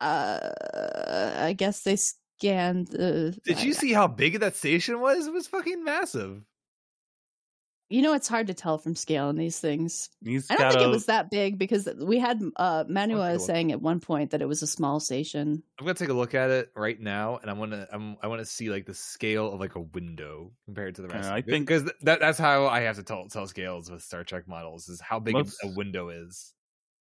uh 0.00 0.50
I 1.38 1.52
guess 1.54 1.82
they 1.82 1.96
scanned 2.44 2.88
the 2.88 3.38
Did 3.44 3.62
you 3.62 3.72
see 3.72 3.92
how 3.92 4.06
big 4.06 4.40
that 4.40 4.56
station 4.56 5.00
was? 5.00 5.26
It 5.26 5.32
was 5.32 5.46
fucking 5.46 5.82
massive. 5.84 6.42
You 7.90 8.00
know 8.02 8.14
it's 8.14 8.28
hard 8.28 8.46
to 8.46 8.54
tell 8.54 8.78
from 8.78 8.96
scale 8.96 9.28
in 9.28 9.36
these 9.36 9.60
things. 9.60 10.08
he's 10.24 10.50
I 10.50 10.56
don't 10.56 10.72
think 10.72 10.82
a 10.82 10.88
it 10.88 10.90
was 10.90 11.06
that 11.06 11.30
big 11.30 11.58
because 11.58 11.88
we 12.00 12.18
had 12.18 12.40
uh 12.56 12.84
Manua 12.88 13.38
saying 13.38 13.72
at 13.72 13.80
one 13.82 14.00
point 14.00 14.30
that 14.30 14.40
it 14.42 14.48
was 14.48 14.62
a 14.62 14.66
small 14.66 15.00
station. 15.00 15.62
I'm 15.78 15.84
gonna 15.86 15.94
take 15.94 16.08
a 16.08 16.14
look 16.14 16.34
at 16.34 16.50
it 16.50 16.70
right 16.74 16.98
now, 16.98 17.36
and 17.36 17.50
I 17.50 17.52
want 17.52 17.72
to. 17.72 17.86
I'm, 17.92 18.16
I 18.22 18.26
want 18.26 18.40
to 18.40 18.46
see 18.46 18.70
like 18.70 18.86
the 18.86 18.94
scale 18.94 19.52
of 19.52 19.60
like 19.60 19.74
a 19.74 19.80
window 19.80 20.50
compared 20.64 20.94
to 20.96 21.02
the 21.02 21.08
rest. 21.08 21.28
Uh, 21.28 21.34
I 21.34 21.38
it. 21.38 21.46
think- 21.46 21.66
because 21.66 21.84
that 22.02 22.20
that's 22.20 22.38
how 22.38 22.66
I 22.66 22.80
have 22.80 22.96
to 22.96 23.02
tell 23.02 23.28
tell 23.28 23.46
scales 23.46 23.90
with 23.90 24.02
Star 24.02 24.24
Trek 24.24 24.48
models 24.48 24.88
is 24.88 25.00
how 25.00 25.20
big 25.20 25.34
Most- 25.34 25.62
a 25.62 25.68
window 25.68 26.08
is. 26.08 26.54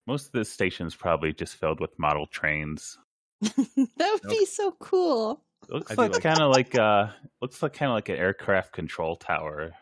most 0.05 0.27
of 0.27 0.31
the 0.33 0.45
station's 0.45 0.95
probably 0.95 1.33
just 1.33 1.55
filled 1.55 1.79
with 1.79 1.97
model 1.97 2.27
trains 2.27 2.97
that 3.97 4.19
would 4.23 4.29
be 4.29 4.45
so 4.45 4.71
cool. 4.79 5.41
It 5.69 5.73
looks 5.73 5.91
I 5.91 5.95
do 5.95 6.01
like, 6.01 6.13
like 6.13 6.23
kind 6.23 6.41
of 6.41 6.51
like 6.51 6.75
uh 6.75 7.07
looks 7.41 7.61
like 7.63 7.73
kind 7.73 7.89
of 7.89 7.95
like 7.95 8.09
an 8.09 8.17
aircraft 8.17 8.73
control 8.73 9.15
tower 9.15 9.73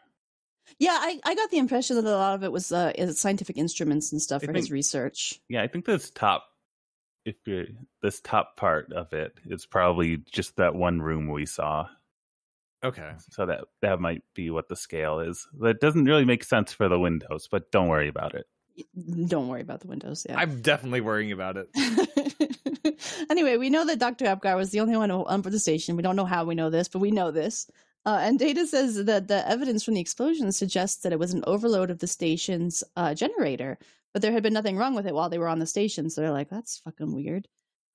Yeah, 0.79 0.97
I, 0.99 1.19
I 1.25 1.35
got 1.35 1.49
the 1.49 1.57
impression 1.57 1.95
that 1.95 2.05
a 2.05 2.09
lot 2.09 2.35
of 2.35 2.43
it 2.43 2.51
was 2.51 2.71
uh, 2.71 3.13
scientific 3.13 3.57
instruments 3.57 4.11
and 4.11 4.21
stuff 4.21 4.43
I 4.43 4.47
for 4.47 4.53
his 4.53 4.71
research. 4.71 5.39
yeah 5.49 5.63
i 5.63 5.67
think 5.67 5.85
this 5.85 6.11
top 6.11 6.45
if 7.25 7.35
you 7.45 7.67
this 8.01 8.19
top 8.21 8.57
part 8.57 8.91
of 8.93 9.11
it 9.13 9.33
is 9.45 9.65
probably 9.65 10.17
just 10.31 10.57
that 10.57 10.75
one 10.75 11.01
room 11.01 11.27
we 11.27 11.45
saw 11.45 11.87
Okay, 12.83 13.11
so 13.29 13.45
that 13.45 13.65
that 13.81 13.99
might 13.99 14.23
be 14.33 14.49
what 14.49 14.67
the 14.67 14.75
scale 14.75 15.19
is 15.19 15.47
that 15.61 15.79
doesn't 15.79 16.05
really 16.05 16.25
make 16.25 16.43
sense 16.43 16.73
for 16.73 16.89
the 16.89 16.99
windows 16.99 17.47
but 17.49 17.71
don't 17.71 17.87
worry 17.89 18.07
about 18.07 18.33
it 18.35 18.45
Don't 19.27 19.47
worry 19.49 19.61
about 19.61 19.81
the 19.81 19.87
windows. 19.87 20.25
Yeah. 20.27 20.39
I'm 20.39 20.61
definitely 20.61 21.01
worrying 21.01 21.31
about 21.31 21.57
it. 21.57 21.69
anyway, 23.29 23.57
we 23.57 23.69
know 23.69 23.85
that 23.85 23.99
Dr. 23.99 24.25
Apgar 24.25 24.55
was 24.55 24.71
the 24.71 24.79
only 24.79 24.97
one 24.97 25.11
on 25.11 25.41
the 25.41 25.59
station. 25.59 25.95
We 25.95 26.03
don't 26.03 26.15
know 26.15 26.25
how 26.25 26.45
we 26.45 26.55
know 26.55 26.69
this, 26.69 26.87
but 26.87 26.99
we 26.99 27.11
know 27.11 27.31
this. 27.31 27.69
Uh, 28.05 28.19
and 28.21 28.39
Data 28.39 28.65
says 28.65 29.05
that 29.05 29.27
the 29.27 29.47
evidence 29.47 29.83
from 29.83 29.93
the 29.93 30.01
explosion 30.01 30.51
suggests 30.51 31.03
that 31.03 31.13
it 31.13 31.19
was 31.19 31.33
an 31.33 31.43
overload 31.45 31.91
of 31.91 31.99
the 31.99 32.07
station's 32.07 32.83
uh, 32.95 33.13
generator, 33.13 33.77
but 34.11 34.21
there 34.21 34.31
had 34.31 34.43
been 34.43 34.53
nothing 34.53 34.77
wrong 34.77 34.95
with 34.95 35.05
it 35.05 35.13
while 35.13 35.29
they 35.29 35.37
were 35.37 35.47
on 35.47 35.59
the 35.59 35.67
station. 35.67 36.09
So 36.09 36.21
they're 36.21 36.31
like, 36.31 36.49
that's 36.49 36.79
fucking 36.79 37.13
weird. 37.13 37.47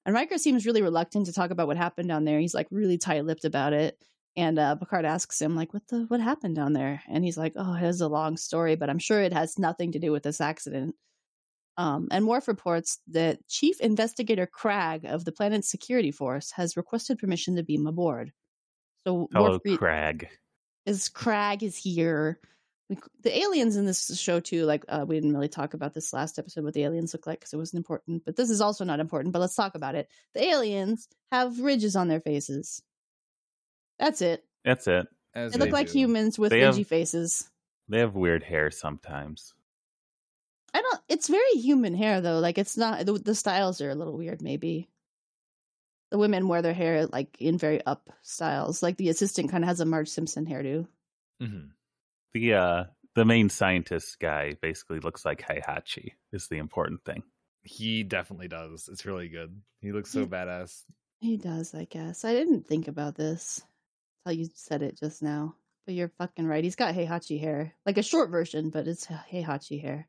And 0.05 0.15
Riker 0.15 0.39
seems 0.39 0.65
really 0.65 0.83
reluctant 0.83 1.27
to 1.27 1.33
talk 1.33 1.51
about 1.51 1.67
what 1.67 1.77
happened 1.77 2.09
down 2.09 2.25
there. 2.25 2.39
He's 2.39 2.55
like 2.55 2.69
really 2.71 2.99
tight-lipped 2.99 3.45
about 3.45 3.73
it. 3.73 4.01
And 4.37 4.59
uh, 4.59 4.77
Picard 4.77 5.05
asks 5.05 5.41
him, 5.41 5.57
like, 5.57 5.73
what 5.73 5.89
the 5.89 6.05
what 6.09 6.21
happened 6.21 6.55
down 6.55 6.75
there? 6.75 7.03
And 7.09 7.25
he's 7.25 7.39
like, 7.39 7.55
oh, 7.57 7.75
it 7.75 7.83
is 7.83 8.01
a 8.03 8.09
long 8.09 8.37
story, 8.37 8.77
but 8.77 8.91
I'm 8.91 8.99
sure 8.99 9.21
it 9.21 9.33
has 9.33 9.59
nothing 9.59 9.93
to 9.93 9.99
do 9.99 10.13
with 10.13 10.23
this 10.23 10.41
accident. 10.41 10.95
Um, 11.79 12.09
and 12.11 12.27
Worf 12.27 12.49
reports 12.49 12.99
that 13.09 13.47
Chief 13.49 13.81
Investigator 13.81 14.47
Krag 14.47 15.05
of 15.05 15.25
the 15.25 15.33
planet's 15.33 15.69
security 15.71 16.11
force 16.11 16.51
has 16.53 16.77
requested 16.77 17.19
permission 17.19 17.57
to 17.57 17.63
beam 17.63 17.87
aboard. 17.87 18.33
So 19.05 19.29
hello 19.33 19.51
Worf 19.53 19.63
re- 19.65 19.77
Krag 19.77 20.27
is 20.87 21.09
Krag 21.11 21.63
is 21.63 21.77
here. 21.77 22.41
we, 22.89 22.97
the 23.23 23.37
aliens 23.39 23.77
in 23.77 23.85
this 23.85 24.19
show 24.19 24.41
too. 24.41 24.65
Like 24.65 24.85
uh, 24.89 25.05
we 25.07 25.17
didn't 25.17 25.35
really 25.35 25.49
talk 25.49 25.75
about 25.75 25.93
this 25.93 26.13
last 26.13 26.39
episode 26.39 26.65
what 26.65 26.73
the 26.75 26.85
aliens 26.85 27.13
look 27.13 27.27
like 27.27 27.41
because 27.41 27.53
it 27.53 27.57
wasn't 27.59 27.81
important. 27.81 28.25
But 28.25 28.37
this 28.37 28.49
is 28.51 28.61
also 28.63 28.85
not 28.85 29.01
important. 29.01 29.33
But 29.35 29.41
let's 29.41 29.55
talk 29.57 29.75
about 29.75 29.95
it. 29.97 30.09
The 30.35 30.45
aliens 30.45 31.09
have 31.31 31.61
ridges 31.61 31.95
on 31.95 32.09
their 32.09 32.21
faces. 32.21 32.83
That's 33.99 34.23
it. 34.23 34.45
That's 34.65 34.87
it. 34.87 35.07
As 35.35 35.53
They 35.53 35.59
look 35.59 35.71
like 35.73 35.89
do. 35.89 35.99
humans 35.99 36.39
with 36.39 36.51
They 36.51 36.61
ridgy 36.65 36.79
have- 36.79 36.87
faces. 36.89 37.51
They 37.89 37.99
have 38.01 38.15
weird 38.15 38.43
hair 38.43 38.71
sometimes. 38.71 39.53
I 40.77 40.83
don't. 40.83 41.01
It's 41.09 41.29
very 41.29 41.53
human 41.55 41.95
hair 41.95 42.21
though. 42.21 42.39
Like 42.39 42.59
it's 42.59 42.77
not. 42.77 43.07
The, 43.07 43.15
the 43.15 43.35
styles 43.35 43.81
are 43.81 43.89
a 43.91 43.95
little 43.95 44.17
weird. 44.17 44.43
Maybe 44.43 44.91
the 46.11 46.19
women 46.19 46.49
wear 46.49 46.61
their 46.61 46.75
hair 46.75 47.07
like 47.07 47.37
in 47.41 47.57
very 47.57 47.85
up 47.87 48.11
styles. 48.23 48.83
Like 48.83 48.99
the 48.99 49.09
assistant 49.09 49.51
kind 49.51 49.65
of 49.65 49.69
has 49.69 49.81
a 49.81 49.87
Marge 49.87 50.09
Simpson 50.11 50.45
hairdo. 50.45 50.87
Mhm. 51.43 51.71
The 52.35 52.55
uh 52.55 52.85
the 53.15 53.25
main 53.25 53.49
scientist 53.49 54.19
guy 54.21 54.55
basically 54.61 55.01
looks 55.01 55.25
like 55.25 55.41
Heihachi 55.41 56.13
is 56.33 56.49
the 56.49 56.59
important 56.59 57.03
thing. 57.05 57.23
He 57.63 58.03
definitely 58.03 58.49
does. 58.49 58.89
It's 58.93 59.07
really 59.07 59.29
good. 59.29 59.59
He 59.81 59.93
looks 59.93 60.11
so 60.11 60.21
Yeah. 60.21 60.27
badass. 60.27 60.83
He 61.21 61.39
does, 61.39 61.75
I 61.75 61.85
guess. 61.87 62.27
I 62.27 62.35
didn't 62.35 62.67
think 62.67 62.89
about 62.89 63.15
this 63.15 63.63
until 64.27 64.39
you 64.39 64.51
said 64.55 64.83
it 64.83 64.99
just 64.99 65.23
now. 65.23 65.55
But 65.87 65.95
you're 65.95 66.13
fucking 66.19 66.47
right. 66.47 66.63
He's 66.65 66.77
got 66.77 66.95
Heihachi 66.95 67.41
hair, 67.41 67.73
like 67.87 67.97
a 67.97 68.03
short 68.03 68.29
version, 68.29 68.69
but 68.71 68.87
it's 68.89 69.07
Heihachi 69.07 69.81
hair. 69.81 70.09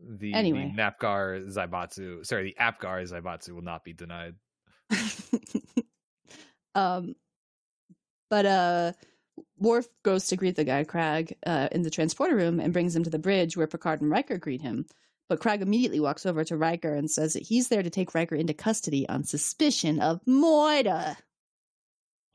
The, 0.00 0.34
Anyway. 0.34 0.72
the 0.74 0.80
Napgar 0.82 1.46
Zaibatsu, 1.48 2.24
sorry, 2.24 2.44
the 2.44 2.62
Apgar 2.62 3.02
Zaibatsu 3.04 3.50
will 3.50 3.62
not 3.62 3.84
be 3.84 3.92
denied. 3.92 4.34
um, 6.74 7.14
but 8.30 8.46
uh, 8.46 8.92
Worf 9.58 9.86
goes 10.04 10.28
to 10.28 10.36
greet 10.36 10.56
the 10.56 10.64
guy 10.64 10.84
Krag 10.84 11.32
uh, 11.46 11.68
in 11.72 11.82
the 11.82 11.90
transporter 11.90 12.36
room 12.36 12.60
and 12.60 12.72
brings 12.72 12.94
him 12.94 13.04
to 13.04 13.10
the 13.10 13.18
bridge 13.18 13.56
where 13.56 13.66
Picard 13.66 14.00
and 14.00 14.10
Riker 14.10 14.38
greet 14.38 14.62
him. 14.62 14.86
But 15.28 15.40
Krag 15.40 15.60
immediately 15.60 16.00
walks 16.00 16.24
over 16.24 16.42
to 16.44 16.56
Riker 16.56 16.94
and 16.94 17.10
says 17.10 17.34
that 17.34 17.42
he's 17.42 17.68
there 17.68 17.82
to 17.82 17.90
take 17.90 18.14
Riker 18.14 18.34
into 18.34 18.54
custody 18.54 19.06
on 19.08 19.24
suspicion 19.24 20.00
of 20.00 20.24
Moida. 20.26 21.16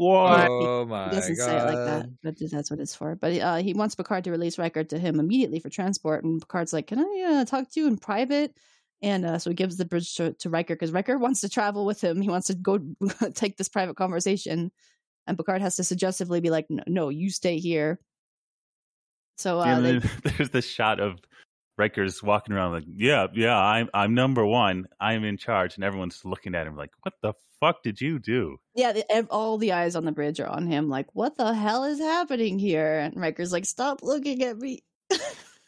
What? 0.04 0.48
Oh 0.50 0.86
my 0.86 1.10
He 1.10 1.16
doesn't 1.16 1.38
god. 1.38 1.46
say 1.46 1.58
it 1.58 1.66
like 1.66 1.76
that, 1.76 2.10
but 2.24 2.52
that's 2.52 2.72
what 2.72 2.80
it's 2.80 2.96
for. 2.96 3.16
But 3.16 3.40
uh, 3.40 3.56
he 3.58 3.74
wants 3.74 3.96
Picard 3.96 4.24
to 4.26 4.32
release 4.32 4.58
Riker 4.58 4.84
to 4.84 5.00
him 5.00 5.20
immediately 5.20 5.60
for 5.60 5.70
transport, 5.70 6.24
and 6.24 6.42
Picard's 6.42 6.74
like, 6.74 6.88
"Can 6.88 7.00
I 7.00 7.42
uh, 7.42 7.46
talk 7.46 7.72
to 7.72 7.80
you 7.80 7.88
in 7.88 7.98
private?" 7.98 8.56
And 9.02 9.26
uh, 9.26 9.38
so 9.38 9.50
he 9.50 9.56
gives 9.56 9.78
the 9.78 9.86
bridge 9.86 10.16
to, 10.16 10.34
to 10.34 10.50
Riker 10.50 10.76
because 10.76 10.92
Riker 10.92 11.18
wants 11.20 11.42
to 11.42 11.50
travel 11.50 11.86
with 11.86 12.04
him. 12.04 12.22
He 12.22 12.30
wants 12.30 12.48
to 12.48 12.56
go 12.56 12.80
take 13.34 13.58
this 13.58 13.70
private 13.70 13.96
conversation, 13.96 14.72
and 15.28 15.38
Picard 15.38 15.62
has 15.62 15.78
to 15.78 15.84
suggestively 15.84 16.42
be 16.42 16.50
like, 16.50 16.68
"No, 16.70 16.84
no 16.88 17.10
you 17.10 17.30
stay 17.30 17.58
here." 17.58 18.00
So 19.38 19.60
uh, 19.60 19.66
and 19.66 19.86
they, 19.86 20.10
there's 20.38 20.50
this 20.50 20.68
shot 20.68 21.00
of 21.00 21.20
Riker's 21.78 22.22
walking 22.22 22.54
around 22.54 22.74
like, 22.74 22.86
yeah, 22.88 23.28
yeah, 23.34 23.58
I'm 23.58 23.90
I'm 23.94 24.14
number 24.14 24.46
one. 24.46 24.88
I'm 25.00 25.24
in 25.24 25.38
charge, 25.38 25.76
and 25.76 25.84
everyone's 25.84 26.24
looking 26.24 26.56
at 26.56 26.68
him 26.68 26.76
like, 26.76 26.92
what 27.02 27.14
the 27.22 27.34
fuck 27.64 27.81
did 27.84 28.02
you 28.02 28.19
do? 28.19 28.57
yeah, 28.76 28.91
the, 28.91 29.27
all 29.30 29.57
the 29.57 29.72
eyes 29.72 29.95
on 29.95 30.03
the 30.06 30.11
bridge 30.11 30.40
are 30.40 30.48
on 30.48 30.68
him. 30.68 30.90
Like, 30.90 31.07
what 31.14 31.38
the 31.38 31.53
hell 31.53 31.84
is 31.85 31.99
happening 31.99 32.60
here? 32.60 32.99
And 32.99 33.15
Riker's 33.15 33.53
like, 33.53 33.65
stop 33.65 34.02
looking 34.03 34.44
at 34.44 34.57
me. 34.57 34.84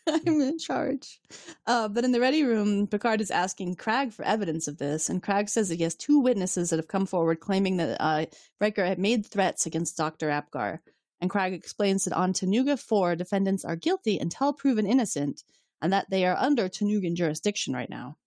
I'm 0.07 0.41
in 0.41 0.59
charge. 0.59 1.19
Uh, 1.65 1.87
but 1.87 2.03
in 2.03 2.11
the 2.11 2.19
ready 2.19 2.43
room, 2.43 2.87
Picard 2.87 3.21
is 3.21 3.31
asking 3.31 3.75
Krag 3.77 4.13
for 4.13 4.23
evidence 4.25 4.67
of 4.67 4.77
this, 4.77 5.09
and 5.09 5.23
Krag 5.23 5.49
says 5.49 5.69
that 5.69 5.77
he 5.77 5.83
has 5.83 5.95
two 5.95 6.19
witnesses 6.19 6.69
that 6.69 6.77
have 6.77 6.87
come 6.87 7.05
forward 7.05 7.39
claiming 7.39 7.77
that 7.77 7.97
uh, 7.99 8.25
Riker 8.59 8.85
had 8.85 8.99
made 8.99 9.25
threats 9.25 9.65
against 9.65 9.97
Dr. 9.97 10.29
Apgar. 10.29 10.79
And 11.21 11.29
Krag 11.29 11.53
explains 11.53 12.03
that 12.03 12.13
on 12.13 12.33
Tanuga 12.33 12.77
4, 12.77 13.15
defendants 13.15 13.63
are 13.65 13.75
guilty 13.77 14.17
until 14.19 14.51
proven 14.53 14.85
innocent, 14.85 15.43
and 15.81 15.93
that 15.93 16.09
they 16.09 16.25
are 16.25 16.35
under 16.35 16.67
Tanugan 16.67 17.15
jurisdiction 17.15 17.73
right 17.73 17.89
now. 17.89 18.17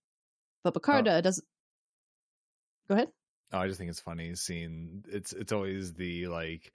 But 0.65 0.75
Picard 0.75 1.07
Oh. 1.07 1.21
doesn't. 1.21 1.47
Go 2.89 2.95
ahead. 2.95 3.09
Oh, 3.53 3.59
I 3.59 3.67
just 3.67 3.79
think 3.79 3.91
it's 3.91 4.01
funny 4.01 4.35
seeing 4.35 5.05
it's 5.09 5.33
it's 5.33 5.53
always 5.53 5.95
the 5.95 6.27
like, 6.27 6.73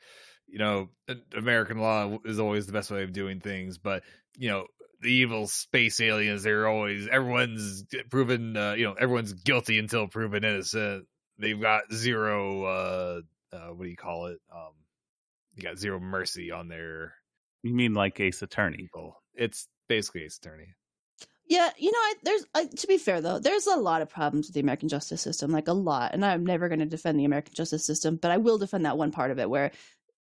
you 0.48 0.60
know, 0.60 0.90
American 1.36 1.78
law 1.80 2.18
is 2.26 2.40
always 2.40 2.66
the 2.66 2.74
best 2.74 2.92
way 2.92 3.04
of 3.04 3.14
doing 3.14 3.40
things, 3.40 3.78
but 3.78 4.04
you 4.38 4.50
know, 4.50 4.66
the 5.02 5.14
evil 5.14 5.48
space 5.48 6.00
aliens, 6.02 6.44
they're 6.44 6.68
always 6.68 7.08
everyone's 7.08 7.84
proven, 8.10 8.58
uh, 8.58 8.74
you 8.74 8.86
know, 8.86 8.94
everyone's 8.94 9.34
guilty 9.34 9.78
until 9.78 10.08
proven 10.08 10.44
innocent. 10.44 11.06
They've 11.38 11.60
got 11.60 11.94
zero, 11.94 12.64
uh, 12.64 13.22
uh 13.56 13.68
what 13.70 13.84
do 13.84 13.90
you 13.90 13.98
call 13.98 14.28
it? 14.28 14.40
Um, 14.54 14.74
you 15.56 15.64
got 15.64 15.78
zero 15.78 16.00
mercy 16.00 16.52
on 16.52 16.68
their 16.68 17.14
You 17.62 17.74
mean 17.76 17.94
like 17.94 18.20
Ace 18.20 18.42
Attorney? 18.42 18.78
people. 18.78 19.22
It's 19.36 19.68
basically 19.88 20.24
Ace 20.24 20.38
Attorney. 20.38 20.74
Yeah, 21.48 21.70
you 21.78 21.92
know, 21.92 21.98
I, 21.98 22.14
there's 22.24 22.46
I, 22.56 22.66
to 22.66 22.88
be 22.88 22.98
fair 22.98 23.20
though, 23.22 23.38
there's 23.40 23.68
a 23.68 23.76
lot 23.76 24.02
of 24.02 24.10
problems 24.10 24.48
with 24.48 24.54
the 24.54 24.62
American 24.62 24.88
justice 24.90 25.22
system, 25.22 25.52
like 25.52 25.68
a 25.68 25.74
lot, 25.74 26.14
and 26.14 26.24
I'm 26.26 26.46
never 26.46 26.70
going 26.70 26.80
to 26.80 26.86
defend 26.86 27.20
the 27.20 27.26
American 27.26 27.54
justice 27.54 27.86
system, 27.86 28.16
but 28.16 28.32
I 28.32 28.38
will 28.38 28.58
defend 28.58 28.86
that 28.86 28.98
one 28.98 29.12
part 29.12 29.30
of 29.30 29.40
it 29.40 29.50
where 29.50 29.72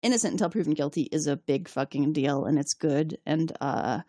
innocent 0.01 0.31
until 0.33 0.49
proven 0.49 0.73
guilty 0.73 1.03
is 1.03 1.27
a 1.27 1.37
big 1.37 1.67
fucking 1.67 2.13
deal, 2.13 2.45
and 2.45 2.57
it's 2.57 2.73
good, 2.73 3.19
and 3.25 3.51
uh, 3.61 4.01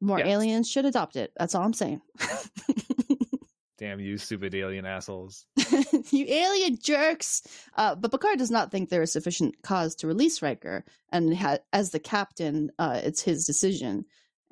more 0.00 0.18
Yes. 0.18 0.28
aliens 0.28 0.70
should 0.70 0.86
adopt 0.86 1.16
it. 1.16 1.32
That's 1.36 1.54
all 1.54 1.62
I'm 1.64 1.74
saying. 1.74 2.00
Damn 3.76 3.98
you, 4.00 4.16
stupid 4.18 4.54
alien 4.54 4.86
assholes. 4.86 5.46
you 6.12 6.24
alien 6.28 6.78
jerks! 6.80 7.42
Uh, 7.76 7.96
but 7.96 8.12
Picard 8.12 8.38
does 8.38 8.50
not 8.50 8.70
think 8.70 8.88
there 8.88 9.02
is 9.02 9.12
sufficient 9.12 9.60
cause 9.62 9.96
to 9.96 10.06
release 10.06 10.40
Riker, 10.42 10.84
and 11.10 11.36
ha- 11.36 11.58
as 11.72 11.90
the 11.90 11.98
captain, 11.98 12.70
uh, 12.78 13.00
it's 13.02 13.20
his 13.20 13.44
decision. 13.44 14.04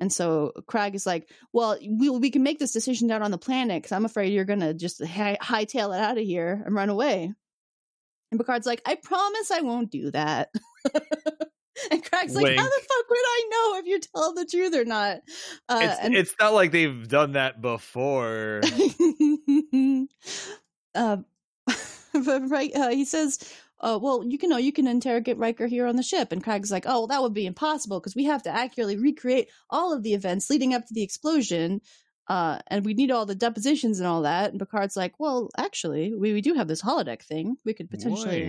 And 0.03 0.11
so 0.11 0.51
Craig 0.67 0.95
is 0.95 1.05
like, 1.05 1.31
"Well, 1.53 1.77
we 1.81 2.09
we 2.09 2.29
can 2.29 2.43
make 2.43 2.59
this 2.59 2.73
decision 2.73 3.07
down 3.07 3.23
on 3.23 3.31
the 3.31 3.37
planet 3.37 3.81
because 3.81 3.93
I'm 3.93 4.03
afraid 4.03 4.33
you're 4.33 4.43
gonna 4.43 4.73
just 4.73 5.01
hi- 5.01 5.37
hightail 5.41 5.95
it 5.97 6.01
out 6.01 6.17
of 6.17 6.25
here 6.25 6.61
and 6.65 6.75
run 6.75 6.89
away." 6.89 7.33
And 8.29 8.37
Picard's 8.37 8.67
like, 8.67 8.81
"I 8.85 8.95
promise 8.95 9.49
I 9.49 9.61
won't 9.61 9.91
do 9.91 10.11
that." 10.11 10.49
and 11.89 12.03
Craig's 12.03 12.35
like, 12.35 12.53
"How 12.53 12.65
the 12.65 12.81
fuck 12.81 13.09
would 13.09 13.17
I 13.17 13.47
know 13.49 13.79
if 13.79 13.85
you 13.85 14.01
tell 14.01 14.33
the 14.33 14.45
truth 14.45 14.75
or 14.75 14.83
not?" 14.83 15.21
Uh, 15.69 15.79
it's 15.83 15.99
and 16.01 16.13
it's 16.15 16.35
not 16.37 16.53
like 16.53 16.71
they've 16.71 17.07
done 17.07 17.31
that 17.31 17.61
before. 17.61 18.59
uh, 20.95 21.17
but 22.25 22.49
right, 22.49 22.75
uh, 22.75 22.89
he 22.89 23.05
says, 23.05 23.39
uh, 23.83 23.99
"Well, 24.01 24.23
you 24.25 24.37
can 24.37 24.49
know 24.49 24.57
you 24.57 24.71
can 24.71 24.87
interrogate 24.87 25.37
Riker 25.37 25.67
here 25.67 25.85
on 25.85 25.95
the 25.95 26.03
ship." 26.03 26.31
And 26.31 26.43
Craig's 26.43 26.71
like, 26.71 26.85
"Oh, 26.87 26.99
well, 27.01 27.07
that 27.07 27.21
would 27.21 27.33
be 27.33 27.45
impossible 27.45 27.99
because 27.99 28.15
we 28.15 28.23
have 28.25 28.43
to 28.43 28.49
accurately 28.49 28.97
recreate 28.97 29.49
all 29.69 29.93
of 29.93 30.03
the 30.03 30.13
events 30.13 30.49
leading 30.49 30.73
up 30.73 30.85
to 30.87 30.93
the 30.93 31.03
explosion." 31.03 31.81
Uh, 32.27 32.59
and 32.67 32.85
we 32.85 32.93
need 32.93 33.11
all 33.11 33.25
the 33.25 33.35
depositions 33.35 33.99
and 33.99 34.07
all 34.07 34.21
that. 34.21 34.51
And 34.51 34.59
Picard's 34.59 34.95
like, 34.95 35.13
well, 35.19 35.49
actually, 35.57 36.13
we, 36.15 36.31
we 36.31 36.39
do 36.39 36.53
have 36.53 36.69
this 36.69 36.81
holodeck 36.81 37.21
thing. 37.21 37.57
We 37.65 37.73
could 37.73 37.89
potentially 37.89 38.45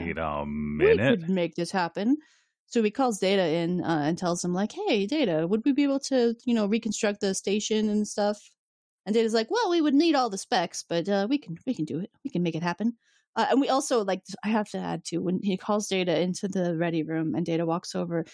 Wait 0.78 0.96
a 0.96 0.96
minute. 0.96 1.20
we 1.20 1.26
could 1.26 1.28
make 1.28 1.56
this 1.56 1.72
happen. 1.72 2.18
So 2.66 2.82
he 2.82 2.90
calls 2.90 3.18
Data 3.18 3.46
in 3.46 3.82
uh, 3.82 4.02
and 4.04 4.16
tells 4.18 4.44
him 4.44 4.54
like, 4.54 4.72
"Hey, 4.72 5.06
Data, 5.06 5.46
would 5.46 5.64
we 5.64 5.72
be 5.72 5.84
able 5.84 6.00
to, 6.00 6.34
you 6.44 6.54
know, 6.54 6.66
reconstruct 6.66 7.20
the 7.20 7.34
station 7.34 7.88
and 7.88 8.06
stuff?" 8.06 8.38
And 9.06 9.14
Data's 9.14 9.34
like, 9.34 9.50
"Well, 9.50 9.70
we 9.70 9.80
would 9.80 9.94
need 9.94 10.14
all 10.14 10.30
the 10.30 10.38
specs, 10.38 10.84
but 10.88 11.08
uh, 11.08 11.26
we 11.28 11.38
can 11.38 11.58
we 11.66 11.74
can 11.74 11.84
do 11.84 12.00
it. 12.00 12.10
We 12.24 12.30
can 12.30 12.42
make 12.42 12.54
it 12.56 12.62
happen." 12.62 12.96
Uh, 13.36 13.46
and 13.50 13.60
we 13.60 13.68
also 13.68 14.04
like 14.04 14.22
I 14.44 14.48
have 14.48 14.68
to 14.70 14.78
add 14.78 15.04
too 15.04 15.20
when 15.22 15.40
he 15.42 15.56
calls 15.56 15.88
Data 15.88 16.20
into 16.20 16.48
the 16.48 16.76
ready 16.76 17.02
room 17.02 17.34
and 17.34 17.44
Data 17.44 17.66
walks 17.66 17.94
over. 17.94 18.24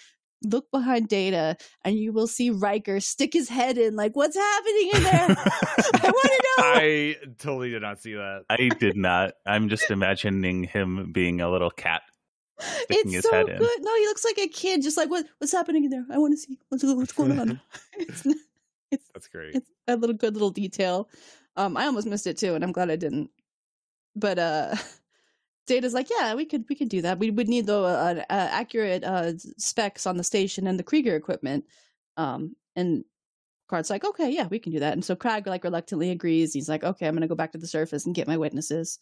Look 0.43 0.71
behind 0.71 1.09
Data, 1.09 1.57
and 1.85 1.97
you 1.97 2.15
will 2.15 2.27
see 2.27 2.49
Riker 2.49 2.99
stick 3.01 3.35
his 3.35 3.51
head 3.51 3.77
in, 3.77 3.95
like, 3.95 4.17
"What's 4.17 4.37
happening 4.37 4.91
in 4.95 5.03
there? 5.03 5.13
I 5.37 6.11
want 6.11 6.33
to 6.33 6.45
know." 6.57 6.65
I 6.65 7.17
totally 7.39 7.71
did 7.71 7.83
not 7.83 8.01
see 8.01 8.15
that. 8.15 8.45
I 8.49 8.69
did 8.79 8.97
not. 8.97 9.35
I'm 9.45 9.69
just 9.69 9.91
imagining 9.91 10.65
him 10.65 11.13
being 11.13 11.43
a 11.43 11.51
little 11.51 11.71
cat. 11.71 12.01
sticking 12.59 12.87
it's 12.91 13.13
his 13.13 13.25
so 13.25 13.33
head 13.33 13.49
in. 13.51 13.59
No, 13.59 13.97
he 13.97 14.07
looks 14.07 14.25
like 14.25 14.39
a 14.39 14.49
kid, 14.49 14.81
just 14.83 14.97
like 14.97 15.11
what 15.11 15.27
what's 15.39 15.53
happening 15.53 15.85
in 15.85 15.91
there. 15.91 16.07
I 16.11 16.17
want 16.17 16.33
to 16.33 16.39
see 16.39 16.57
what's 16.71 16.85
what's 16.85 17.13
going 17.13 17.39
on. 17.39 17.61
it's 17.99 18.25
not- 18.25 18.37
That's 19.13 19.29
great. 19.29 19.55
it's 19.57 19.71
a 19.89 19.97
little 19.97 20.17
good 20.17 20.33
little 20.33 20.51
detail. 20.51 21.11
Um, 21.57 21.77
I 21.77 21.85
almost 21.85 22.07
missed 22.07 22.27
it 22.27 22.39
too, 22.39 22.55
and 22.55 22.65
I'm 22.65 22.73
glad 22.73 22.91
I 22.91 22.97
didn't. 22.97 23.29
But 24.17 24.39
uh, 24.39 24.75
Data's 25.67 25.95
like, 25.95 26.09
yeah, 26.11 26.35
we 26.35 26.45
could 26.45 26.65
we 26.69 26.75
could 26.75 26.89
do 26.89 27.03
that. 27.03 27.19
We 27.19 27.31
would 27.31 27.49
need 27.49 27.67
though 27.67 27.87
accurate 28.29 29.05
uh 29.05 29.39
specs 29.39 30.07
on 30.07 30.17
the 30.17 30.25
station 30.25 30.67
and 30.67 30.79
the 30.79 30.85
Krieger 30.85 31.17
equipment. 31.17 31.65
Um, 32.17 32.57
and 32.77 33.05
Picard's 33.69 33.91
like, 33.91 34.05
okay, 34.05 34.31
yeah, 34.31 34.49
we 34.49 34.59
can 34.59 34.73
do 34.73 34.81
that. 34.81 34.95
And 34.95 35.05
so 35.05 35.15
Krag 35.15 35.47
like 35.47 35.63
reluctantly 35.63 36.11
agrees. 36.11 36.53
He's 36.53 36.69
like, 36.69 36.83
okay, 36.83 37.07
I'm 37.07 37.15
gonna 37.15 37.29
go 37.29 37.37
back 37.37 37.53
to 37.53 37.59
the 37.59 37.69
surface 37.69 38.05
and 38.05 38.15
get 38.15 38.27
my 38.27 38.37
witnesses. 38.37 38.99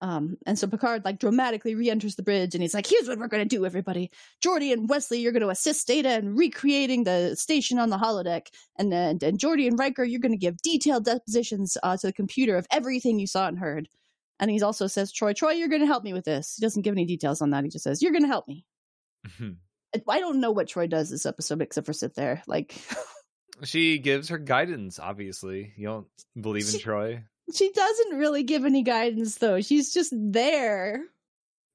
Um, 0.00 0.36
and 0.46 0.58
so 0.58 0.66
Picard 0.66 1.04
like 1.04 1.20
dramatically 1.20 1.76
re-enters 1.76 2.16
the 2.16 2.24
bridge 2.24 2.54
and 2.54 2.62
he's 2.62 2.74
like, 2.74 2.86
here's 2.86 3.08
what 3.08 3.18
we're 3.18 3.28
gonna 3.28 3.44
do, 3.44 3.66
everybody. 3.66 4.10
Geordi 4.44 4.72
and 4.72 4.88
Wesley, 4.88 5.18
you're 5.18 5.32
gonna 5.32 5.48
assist 5.48 5.88
Data 5.88 6.14
in 6.14 6.36
recreating 6.36 7.04
the 7.04 7.34
station 7.34 7.78
on 7.78 7.90
the 7.90 7.98
holodeck. 7.98 8.48
And 8.78 8.92
then 8.92 9.18
and 9.22 9.38
Geordi 9.38 9.66
and 9.66 9.78
Riker, 9.78 10.04
you're 10.04 10.20
gonna 10.20 10.36
give 10.36 10.62
detailed 10.62 11.04
depositions 11.04 11.76
uh, 11.82 11.96
to 11.96 12.06
the 12.06 12.12
computer 12.12 12.56
of 12.56 12.68
everything 12.70 13.18
you 13.18 13.26
saw 13.26 13.48
and 13.48 13.58
heard. 13.58 13.88
And 14.42 14.50
he 14.50 14.60
also 14.60 14.88
says, 14.88 15.12
Troi, 15.12 15.32
Troi, 15.34 15.56
you're 15.56 15.68
gonna 15.68 15.86
help 15.86 16.02
me 16.04 16.12
with 16.12 16.24
this. 16.24 16.56
He 16.58 16.66
doesn't 16.66 16.82
give 16.82 16.92
any 16.92 17.06
details 17.06 17.40
on 17.40 17.50
that. 17.50 17.62
He 17.64 17.70
just 17.70 17.84
says, 17.84 18.02
You're 18.02 18.12
gonna 18.12 18.26
help 18.26 18.46
me. 18.48 18.66
Mm-hmm. 19.26 19.50
I 20.08 20.18
don't 20.20 20.40
know 20.40 20.50
what 20.50 20.66
Troi 20.68 20.88
does 20.90 21.08
this 21.10 21.24
episode 21.26 21.62
except 21.62 21.86
for 21.86 21.92
sit 21.92 22.14
there. 22.16 22.42
Like 22.46 22.74
She 23.64 23.98
gives 23.98 24.30
her 24.30 24.38
guidance, 24.38 24.98
obviously. 24.98 25.72
You 25.76 25.86
don't 25.86 26.06
believe 26.38 26.64
in 26.66 26.72
She- 26.72 26.82
Troi. 26.84 27.22
she 27.54 27.70
doesn't 27.70 28.18
really 28.18 28.42
give 28.42 28.64
any 28.64 28.82
guidance 28.82 29.36
though. 29.36 29.60
She's 29.60 29.92
just 29.94 30.12
there. 30.16 31.02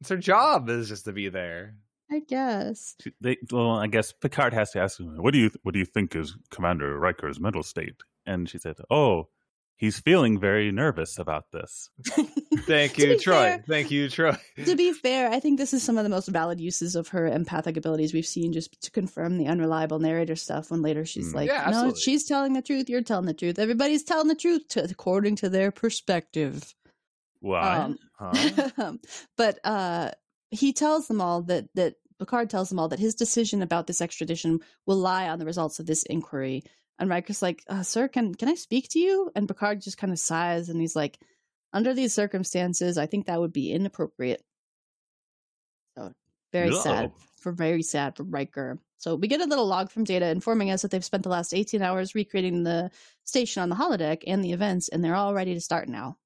It's 0.01 0.09
her 0.09 0.17
job 0.17 0.69
is 0.69 0.89
just 0.89 1.05
to 1.05 1.13
be 1.13 1.29
there. 1.29 1.75
I 2.11 2.19
guess. 2.19 2.95
They, 3.19 3.37
well, 3.51 3.71
I 3.71 3.87
guess 3.87 4.11
Picard 4.13 4.53
has 4.53 4.71
to 4.71 4.79
ask 4.79 4.99
him, 4.99 5.15
"What 5.17 5.33
do 5.33 5.39
you 5.39 5.51
what 5.63 5.73
do 5.73 5.79
you 5.79 5.85
think 5.85 6.15
is 6.15 6.35
Commander 6.51 6.97
Riker's 6.97 7.39
mental 7.39 7.63
state?" 7.63 7.95
And 8.25 8.47
she 8.49 8.59
said, 8.59 8.75
"Oh, 8.89 9.27
he's 9.75 9.99
feeling 9.99 10.39
very 10.39 10.71
nervous 10.71 11.17
about 11.19 11.51
this." 11.51 11.89
Thank 12.65 12.97
you, 12.97 13.15
Troi. 13.17 13.31
fair- 13.33 13.63
Thank 13.67 13.91
you, 13.91 14.07
Troi. 14.07 14.37
to 14.65 14.75
be 14.75 14.93
fair, 14.93 15.29
I 15.29 15.39
think 15.39 15.57
this 15.57 15.73
is 15.73 15.83
some 15.83 15.97
of 15.97 16.03
the 16.03 16.09
most 16.09 16.27
valid 16.27 16.59
uses 16.59 16.95
of 16.95 17.09
her 17.09 17.27
empathic 17.27 17.77
abilities 17.77 18.13
we've 18.13 18.25
seen 18.25 18.53
just 18.53 18.79
to 18.81 18.91
confirm 18.91 19.37
the 19.37 19.47
unreliable 19.47 19.99
narrator 19.99 20.35
stuff 20.35 20.71
when 20.71 20.81
later 20.81 21.05
she's 21.05 21.31
Mm. 21.31 21.35
like, 21.35 21.49
Yeah, 21.49 21.69
no, 21.69 21.93
she's 21.93 22.25
telling 22.25 22.53
the 22.53 22.61
truth, 22.61 22.89
you're 22.89 23.01
telling 23.01 23.25
the 23.25 23.33
truth. 23.33 23.59
Everybody's 23.59 24.03
telling 24.03 24.27
the 24.27 24.35
truth 24.35 24.67
to, 24.69 24.83
according 24.83 25.35
to 25.37 25.49
their 25.49 25.71
perspective. 25.71 26.73
Why? 27.39 27.77
Um, 27.77 27.99
Huh? 28.19 28.93
but 29.37 29.59
uh 29.63 30.11
he 30.49 30.73
tells 30.73 31.07
them 31.07 31.21
all 31.21 31.43
that 31.43 31.65
that 31.75 31.95
Picard 32.19 32.49
tells 32.49 32.69
them 32.69 32.79
all 32.79 32.87
that 32.87 32.97
his 32.99 33.13
decision 33.13 33.61
about 33.61 33.85
this 33.85 34.01
extradition 34.01 34.59
will 34.87 34.95
lie 34.97 35.29
on 35.29 35.37
the 35.37 35.45
results 35.45 35.79
of 35.79 35.85
this 35.85 36.01
inquiry. 36.03 36.63
And 36.97 37.11
Riker's 37.11 37.43
like, 37.43 37.63
uh, 37.69 37.83
"Sir, 37.83 38.07
can 38.07 38.33
can 38.33 38.49
I 38.49 38.55
speak 38.55 38.89
to 38.89 38.99
you?" 38.99 39.29
And 39.35 39.47
Picard 39.47 39.81
just 39.81 39.99
kind 39.99 40.11
of 40.11 40.17
sighs 40.17 40.69
and 40.69 40.81
he's 40.81 40.95
like, 40.95 41.19
"Under 41.73 41.93
these 41.93 42.13
circumstances, 42.13 42.97
I 42.97 43.05
think 43.05 43.25
that 43.25 43.39
would 43.39 43.53
be 43.53 43.71
inappropriate." 43.71 44.43
So 45.97 46.13
very 46.51 46.73
sad 46.73 47.11
for 47.39 47.51
very 47.51 47.83
sad 47.83 48.15
for 48.15 48.23
Riker. 48.23 48.79
So 48.97 49.15
we 49.15 49.27
get 49.27 49.41
a 49.41 49.45
little 49.45 49.67
log 49.67 49.91
from 49.91 50.03
Data 50.03 50.27
informing 50.27 50.71
us 50.71 50.81
that 50.81 50.91
they've 50.91 51.05
spent 51.05 51.23
the 51.23 51.29
last 51.29 51.53
18 51.53 51.81
hours 51.81 52.15
recreating 52.15 52.63
the 52.63 52.89
station 53.25 53.61
on 53.61 53.69
the 53.69 53.75
holodeck 53.75 54.23
and 54.25 54.43
the 54.43 54.53
events, 54.53 54.89
and 54.89 55.03
they're 55.03 55.15
all 55.15 55.33
ready 55.33 55.53
to 55.53 55.61
start 55.61 55.87
now. 55.87 56.17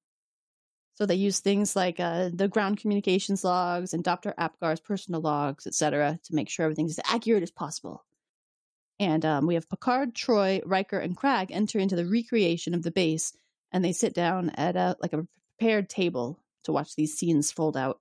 So 0.96 1.06
they 1.06 1.16
use 1.16 1.40
things 1.40 1.76
like 1.76 2.00
uh, 2.00 2.30
the 2.34 2.48
ground 2.48 2.78
communications 2.78 3.44
logs 3.44 3.94
and 3.94 4.04
Dr. 4.04 4.34
Apgar's 4.38 4.80
personal 4.80 5.22
logs, 5.22 5.66
etc., 5.66 6.20
to 6.26 6.36
make 6.36 6.50
sure 6.50 6.64
everything's 6.64 6.98
as 6.98 7.06
accurate 7.06 7.44
as 7.44 7.52
possible. 7.52 8.06
And 9.00 9.26
um, 9.26 9.48
we 9.48 9.56
have 9.56 9.70
Picard, 9.70 10.14
Troi, 10.14 10.62
Riker, 10.64 11.00
and 11.00 11.18
Krag 11.18 11.48
enter 11.50 11.80
into 11.80 11.96
the 11.96 12.06
recreation 12.06 12.76
of 12.76 12.84
the 12.84 12.92
base, 12.92 13.34
and 13.72 13.84
they 13.84 13.92
sit 13.94 14.14
down 14.14 14.50
at 14.52 14.76
a 14.76 14.96
like 15.02 15.14
a 15.14 15.28
prepared 15.58 15.90
table 15.90 16.40
to 16.64 16.72
watch 16.72 16.96
these 16.96 17.14
scenes 17.16 17.52
fold 17.52 17.76
out. 17.78 18.00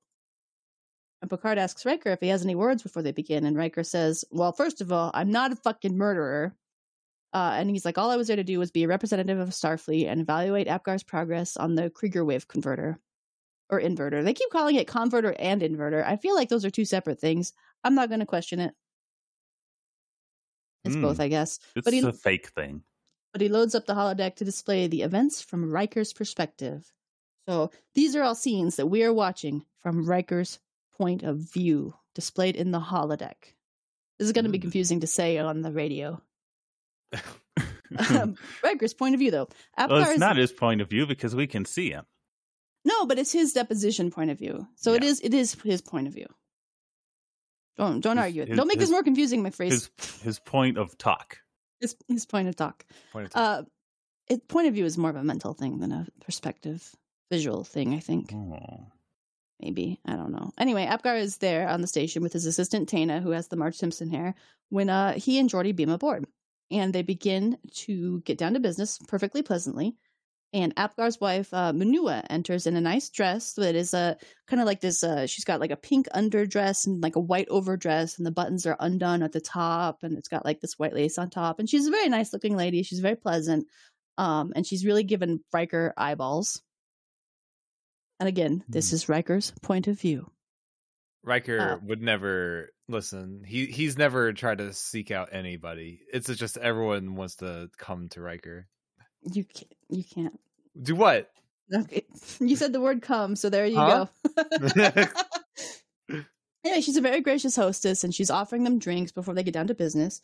And 1.23 1.29
Picard 1.31 1.59
asks 1.59 1.85
Riker 1.85 2.11
if 2.11 2.21
he 2.21 2.29
has 2.29 2.43
any 2.45 2.55
words 2.55 2.83
before 2.83 3.03
they 3.03 3.13
begin, 3.13 3.45
and 3.45 3.57
Riker 3.57 3.85
says, 3.85 4.25
"Well, 4.31 4.53
first 4.53 4.81
of 4.81 4.91
all, 4.93 5.11
I'm 5.15 5.31
not 5.31 5.53
a 5.53 5.57
fucking 5.57 5.97
murderer." 5.97 6.55
Uh, 7.33 7.53
and 7.55 7.71
he's 7.71 7.85
like, 7.85 7.97
all 7.97 8.11
I 8.11 8.17
was 8.17 8.27
there 8.27 8.35
to 8.35 8.43
do 8.43 8.59
was 8.59 8.73
be 8.73 8.83
a 8.83 8.89
representative 8.89 9.39
of 9.39 9.51
Starfleet 9.51 10.09
and 10.09 10.21
evaluate 10.21 10.67
Apgar's 10.67 11.05
progress 11.05 11.57
on 11.57 11.77
the 11.77 11.89
Krieger 11.89 12.25
wave 12.25 12.49
converter 12.49 12.99
or 13.69 13.81
inverter. 13.81 14.25
They 14.25 14.35
keep 14.35 14.51
calling 14.51 14.75
it 14.75 14.89
converter 14.89 15.33
and 15.39 15.63
inverter. 15.63 16.05
I 16.05 16.17
feel 16.17 16.35
like 16.35 16.49
those 16.49 16.65
are 16.65 16.71
two 16.71 16.85
separate 16.85 17.21
things. 17.21 17.53
I'm 17.85 17.95
not 17.95 18.09
going 18.09 18.19
to 18.19 18.27
question 18.27 18.59
it. 18.59 18.75
It's 20.85 20.97
Hmm. 20.97 21.03
both, 21.03 21.21
I 21.21 21.29
guess. 21.29 21.61
it's 21.77 21.85
but 21.85 21.93
he- 21.95 22.01
a 22.01 22.13
fake 22.13 22.49
thing. 22.49 22.83
But 23.33 23.41
he 23.43 23.49
loads 23.49 23.75
up 23.75 23.87
the 23.87 23.95
holodeck 23.95 24.37
to 24.37 24.45
display 24.45 24.87
the 24.89 25.03
events 25.03 25.41
from 25.41 25.71
Riker's 25.71 26.13
perspective. 26.13 26.93
So 27.49 27.71
these 27.95 28.17
are 28.17 28.23
all 28.23 28.35
scenes 28.35 28.77
that 28.77 28.87
we 28.89 29.03
are 29.05 29.13
watching 29.13 29.65
from 29.83 30.05
Riker's 30.09 30.59
point 30.97 31.23
of 31.23 31.37
view, 31.39 31.95
displayed 32.15 32.57
in 32.57 32.71
the 32.71 32.81
holodeck. 32.81 33.55
This 34.19 34.27
is 34.27 34.33
going 34.33 34.45
to 34.45 34.51
be 34.51 34.59
Hmm. 34.59 34.63
confusing 34.63 35.01
to 35.01 35.07
say 35.07 35.39
on 35.39 35.63
the 35.63 35.73
radio. 35.73 36.21
Um, 38.11 38.37
Riker's 38.63 38.95
point 38.95 39.15
of 39.15 39.19
view, 39.19 39.33
though. 39.33 39.49
well, 39.77 40.09
it's 40.09 40.19
not 40.21 40.37
his 40.37 40.53
point 40.53 40.81
of 40.81 40.89
view 40.89 41.07
because 41.07 41.35
we 41.35 41.49
can 41.49 41.65
see 41.65 41.91
him. 41.91 42.05
No, 42.85 43.05
but 43.05 43.19
it's 43.19 43.33
his 43.33 43.53
deposition 43.53 44.13
point 44.13 44.31
of 44.31 44.39
view. 44.39 44.69
So 44.77 44.93
it 44.95 45.03
Yeah. 45.03 45.09
is 45.11 45.21
it 45.23 45.35
is 45.35 45.55
his 45.65 45.83
point 45.83 46.07
of 46.07 46.15
view. 46.15 46.29
Don't 47.77 48.01
don't 48.01 48.17
His- 48.17 48.23
argue 48.23 48.43
it. 48.43 48.49
his- 48.49 48.57
don't 48.57 48.69
make 48.69 48.79
his- 48.79 48.89
this 48.89 48.93
more 48.93 49.03
confusing, 49.03 49.43
McPhrase. 49.43 49.71
His 49.71 49.91
his 50.23 50.39
point 50.39 50.79
of 50.79 50.97
talk. 50.99 51.39
His 51.81 51.97
his 52.09 52.27
point 52.27 52.49
of 52.49 52.57
talk. 52.57 52.85
Point 53.13 53.27
of 53.27 53.33
time. 53.33 53.43
Uh, 53.43 53.63
it 54.29 54.49
point 54.49 54.69
of 54.69 54.75
view 54.75 54.85
is 54.85 54.99
more 54.99 55.11
of 55.11 55.17
a 55.17 55.25
mental 55.25 55.55
thing 55.55 55.79
than 55.81 55.93
a 55.93 56.07
perspective, 56.21 56.95
visual 57.31 57.65
thing. 57.65 57.95
I 57.95 58.01
think 58.01 58.33
Oh. 58.33 58.93
maybe 59.61 60.01
I 60.07 60.17
don't 60.17 60.33
know. 60.33 60.53
Anyway, 60.59 60.85
Apgar 60.87 61.17
is 61.17 61.39
there 61.39 61.69
on 61.69 61.81
the 61.81 61.87
station 61.87 62.23
with 62.23 62.33
his 62.33 62.47
assistant 62.47 62.89
Tana, 62.89 63.21
who 63.21 63.31
has 63.31 63.49
the 63.49 63.57
Marge 63.57 63.77
Simpson 63.77 64.09
hair. 64.11 64.35
When 64.71 64.89
uh 64.91 65.15
he 65.15 65.39
and 65.39 65.51
Geordi 65.51 65.75
beam 65.75 65.91
aboard, 65.91 66.27
and 66.71 66.93
they 66.95 67.03
begin 67.03 67.59
to 67.75 68.21
get 68.23 68.39
down 68.39 68.55
to 68.55 68.61
business 68.61 68.99
perfectly 69.09 69.43
pleasantly. 69.43 69.97
And 70.53 70.75
Apgar's 70.77 71.21
wife, 71.21 71.55
uh, 71.55 71.73
Manua, 71.73 72.25
enters 72.29 72.67
in 72.67 72.75
a 72.75 72.81
nice 72.81 73.09
dress 73.09 73.53
that 73.53 73.77
is 73.77 73.95
uh, 73.95 74.15
kind 74.49 74.61
of 74.61 74.67
like 74.67 74.81
this. 74.81 75.05
Uh, 75.05 75.27
she's 75.29 75.45
got 75.45 75.61
like 75.61 75.71
a 75.71 75.77
pink 75.77 76.09
underdress 76.13 76.89
and 76.89 77.01
like 77.01 77.15
a 77.15 77.21
white 77.21 77.47
overdress, 77.51 78.19
and 78.19 78.27
the 78.27 78.33
buttons 78.33 78.67
are 78.67 78.77
undone 78.81 79.23
at 79.23 79.31
the 79.31 79.41
top, 79.41 80.03
and 80.03 80.19
it's 80.19 80.27
got 80.27 80.45
like 80.45 80.61
this 80.61 80.77
white 80.77 80.93
lace 80.93 81.19
on 81.19 81.31
top. 81.31 81.61
And 81.61 81.71
she's 81.71 81.87
a 81.87 81.91
very 81.93 82.09
nice 82.09 82.33
looking 82.33 82.57
lady. 82.57 82.83
She's 82.83 82.99
very 82.99 83.15
pleasant, 83.15 83.69
um, 84.19 84.53
and 84.57 84.67
she's 84.67 84.85
really 84.85 85.05
given 85.05 85.39
Riker 85.53 85.95
eyeballs. 85.97 86.61
And 88.19 88.29
again, 88.29 88.65
this 88.69 88.91
Hmm. 88.91 88.95
is 88.97 89.09
Riker's 89.09 89.53
point 89.63 89.87
of 89.87 90.01
view. 90.01 90.31
Riker 91.23 91.61
uh, 91.61 91.79
would 91.85 92.03
never 92.03 92.71
listen. 92.89 93.45
He 93.47 93.67
he's 93.67 93.97
never 93.97 94.33
tried 94.33 94.59
to 94.59 94.73
seek 94.73 95.11
out 95.11 95.29
anybody. 95.33 96.01
It's 96.13 96.35
just 96.35 96.57
everyone 96.57 97.15
wants 97.15 97.37
to 97.37 97.71
come 97.79 98.09
to 98.11 98.21
Riker. 98.21 98.67
You 99.23 99.45
can't. 99.45 99.73
You 99.91 100.05
can't. 100.05 100.39
Do 100.81 100.95
what? 100.97 101.31
Okay. 101.73 102.05
You 102.41 102.57
said 102.57 102.73
the 102.73 102.81
word 102.81 103.03
come, 103.03 103.37
so 103.37 103.51
there 103.51 103.67
you 103.67 103.77
Huh? 103.77 104.07
go. 104.37 105.05
anyway, 106.65 106.81
she's 106.81 106.97
a 106.97 107.01
very 107.03 107.21
gracious 107.21 107.57
hostess 107.57 108.03
and 108.05 108.15
she's 108.15 108.31
offering 108.31 108.65
them 108.65 108.79
drinks 108.79 109.13
before 109.13 109.35
they 109.35 109.43
get 109.43 109.55
down 109.55 109.67
to 109.69 109.75
business. 109.75 110.23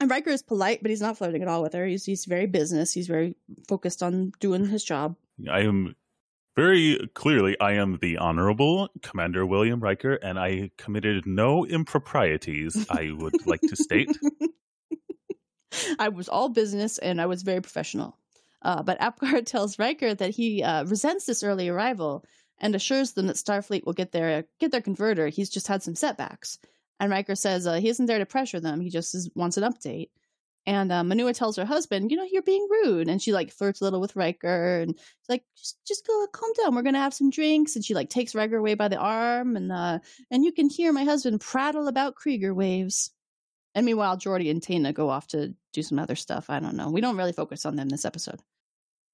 And 0.00 0.10
Riker 0.10 0.30
is 0.30 0.42
polite, 0.42 0.80
but 0.82 0.90
he's 0.90 1.02
not 1.02 1.18
flirting 1.18 1.42
at 1.42 1.48
all 1.48 1.62
with 1.62 1.74
her. 1.74 1.84
He's 1.86 2.06
he's 2.06 2.24
very 2.24 2.46
business. 2.46 2.92
He's 2.94 3.06
very 3.06 3.36
focused 3.68 4.02
on 4.02 4.32
doing 4.40 4.64
his 4.66 4.82
job. 4.82 5.16
I 5.50 5.60
am 5.60 5.94
very 6.56 6.98
clearly 7.14 7.58
I 7.60 7.72
am 7.72 7.98
the 8.00 8.16
honorable 8.16 8.88
Commander 9.02 9.44
William 9.44 9.80
Riker, 9.80 10.14
and 10.14 10.38
I 10.38 10.70
committed 10.78 11.26
no 11.26 11.66
improprieties. 11.66 12.86
I 12.90 13.10
would 13.12 13.46
like 13.46 13.60
to 13.60 13.76
state. 13.76 14.08
I 15.98 16.08
was 16.08 16.28
all 16.28 16.48
business 16.48 16.98
and 16.98 17.20
I 17.20 17.26
was 17.26 17.42
very 17.42 17.60
professional. 17.60 18.16
Uh, 18.62 18.82
but 18.82 19.00
Apgar 19.00 19.42
tells 19.46 19.78
Riker 19.78 20.14
that 20.14 20.30
he 20.30 20.62
uh, 20.62 20.84
resents 20.84 21.26
this 21.26 21.42
early 21.42 21.68
arrival 21.68 22.24
and 22.58 22.74
assures 22.74 23.12
them 23.12 23.26
that 23.26 23.36
Starfleet 23.36 23.84
will 23.84 23.92
get 23.92 24.12
their 24.12 24.44
get 24.58 24.70
their 24.70 24.82
converter. 24.82 25.28
He's 25.28 25.50
just 25.50 25.66
had 25.66 25.82
some 25.82 25.94
setbacks. 25.94 26.58
And 26.98 27.10
Riker 27.10 27.34
says 27.34 27.66
uh, 27.66 27.74
he 27.74 27.88
isn't 27.88 28.06
there 28.06 28.18
to 28.18 28.26
pressure 28.26 28.60
them. 28.60 28.80
He 28.80 28.90
just 28.90 29.14
is, 29.14 29.30
wants 29.34 29.56
an 29.56 29.64
update. 29.64 30.10
And 30.66 30.92
uh, 30.92 31.02
Manua 31.02 31.32
tells 31.32 31.56
her 31.56 31.64
husband, 31.64 32.10
"You 32.10 32.18
know, 32.18 32.26
you're 32.30 32.42
being 32.42 32.68
rude." 32.70 33.08
And 33.08 33.20
she 33.20 33.32
like 33.32 33.50
flirts 33.50 33.80
a 33.80 33.84
little 33.84 34.00
with 34.00 34.14
Riker, 34.14 34.80
and 34.80 34.94
she's 34.94 35.28
like, 35.28 35.42
"Just, 35.56 35.78
just 35.86 36.06
go, 36.06 36.26
calm 36.32 36.50
down. 36.58 36.74
We're 36.74 36.82
gonna 36.82 36.98
have 36.98 37.14
some 37.14 37.30
drinks." 37.30 37.76
And 37.76 37.84
she 37.84 37.94
like 37.94 38.10
takes 38.10 38.34
Riker 38.34 38.58
away 38.58 38.74
by 38.74 38.88
the 38.88 38.98
arm, 38.98 39.56
and 39.56 39.72
uh, 39.72 40.00
and 40.30 40.44
you 40.44 40.52
can 40.52 40.68
hear 40.68 40.92
my 40.92 41.04
husband 41.04 41.40
prattle 41.40 41.88
about 41.88 42.14
Krieger 42.14 42.52
waves. 42.52 43.10
And 43.74 43.86
meanwhile, 43.86 44.18
Geordi 44.18 44.50
and 44.50 44.62
Tina 44.62 44.92
go 44.92 45.08
off 45.08 45.28
to 45.28 45.54
do 45.72 45.82
some 45.82 45.98
other 45.98 46.16
stuff. 46.16 46.50
I 46.50 46.60
don't 46.60 46.76
know. 46.76 46.90
We 46.90 47.00
don't 47.00 47.16
really 47.16 47.32
focus 47.32 47.64
on 47.64 47.76
them 47.76 47.88
this 47.88 48.04
episode, 48.04 48.40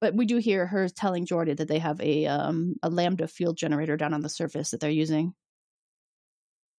but 0.01 0.15
we 0.15 0.27
do 0.27 0.37
hear 0.39 0.67
her 0.67 0.89
telling 0.89 1.27
Geordi 1.27 1.57
that 1.57 1.69
they 1.69 1.79
have 1.79 2.01
a 2.01 2.27
um 2.27 2.77
a 2.83 2.91
lambda 2.91 3.29
field 3.29 3.57
generator 3.57 3.97
down 3.97 4.15
on 4.15 4.21
the 4.21 4.29
surface 4.29 4.71
that 4.71 4.81
they're 4.81 4.91
using. 4.91 5.35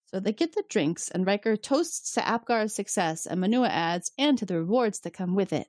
So 0.08 0.22
they 0.22 0.32
get 0.32 0.54
the 0.54 0.64
drinks, 0.70 1.10
and 1.10 1.26
Riker 1.26 1.58
toasts 1.58 2.14
to 2.14 2.22
Apgar's 2.22 2.74
success, 2.74 3.26
and 3.26 3.42
Manua 3.42 3.68
adds, 3.68 4.12
and 4.18 4.38
to 4.38 4.46
the 4.46 4.58
rewards 4.58 5.02
that 5.02 5.12
come 5.12 5.36
with 5.36 5.52
it. 5.52 5.68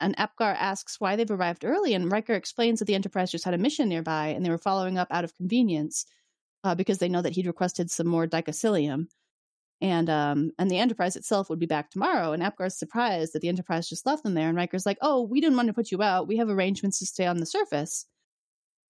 And 0.00 0.14
Apgar 0.18 0.54
asks 0.58 1.00
why 1.00 1.16
they've 1.16 1.30
arrived 1.30 1.64
early, 1.64 1.94
and 1.94 2.12
Riker 2.12 2.34
explains 2.34 2.80
that 2.80 2.86
the 2.86 2.94
Enterprise 2.94 3.30
just 3.30 3.44
had 3.44 3.54
a 3.54 3.58
mission 3.58 3.88
nearby, 3.88 4.28
and 4.28 4.44
they 4.44 4.50
were 4.50 4.58
following 4.58 4.98
up 4.98 5.08
out 5.10 5.24
of 5.24 5.34
convenience 5.36 6.04
uh, 6.64 6.74
because 6.74 6.98
they 6.98 7.08
know 7.08 7.22
that 7.22 7.32
he'd 7.32 7.46
requested 7.46 7.90
some 7.90 8.06
more 8.06 8.26
dicosilium 8.26 9.06
and 9.82 10.08
um 10.08 10.52
and 10.58 10.70
the 10.70 10.78
enterprise 10.78 11.16
itself 11.16 11.50
would 11.50 11.58
be 11.58 11.66
back 11.66 11.90
tomorrow. 11.90 12.32
And 12.32 12.42
apgar's 12.42 12.78
surprised 12.78 13.34
that 13.34 13.40
the 13.42 13.48
enterprise 13.48 13.88
just 13.88 14.06
left 14.06 14.22
them 14.22 14.34
there. 14.34 14.48
And 14.48 14.56
riker's 14.56 14.86
like 14.86 14.98
oh 15.02 15.22
we 15.22 15.40
didn't 15.40 15.56
want 15.56 15.66
to 15.66 15.74
put 15.74 15.90
you 15.90 16.00
out. 16.00 16.28
We 16.28 16.38
have 16.38 16.48
arrangements 16.48 17.00
to 17.00 17.06
stay 17.06 17.26
on 17.26 17.38
the 17.38 17.46
surface 17.46 18.06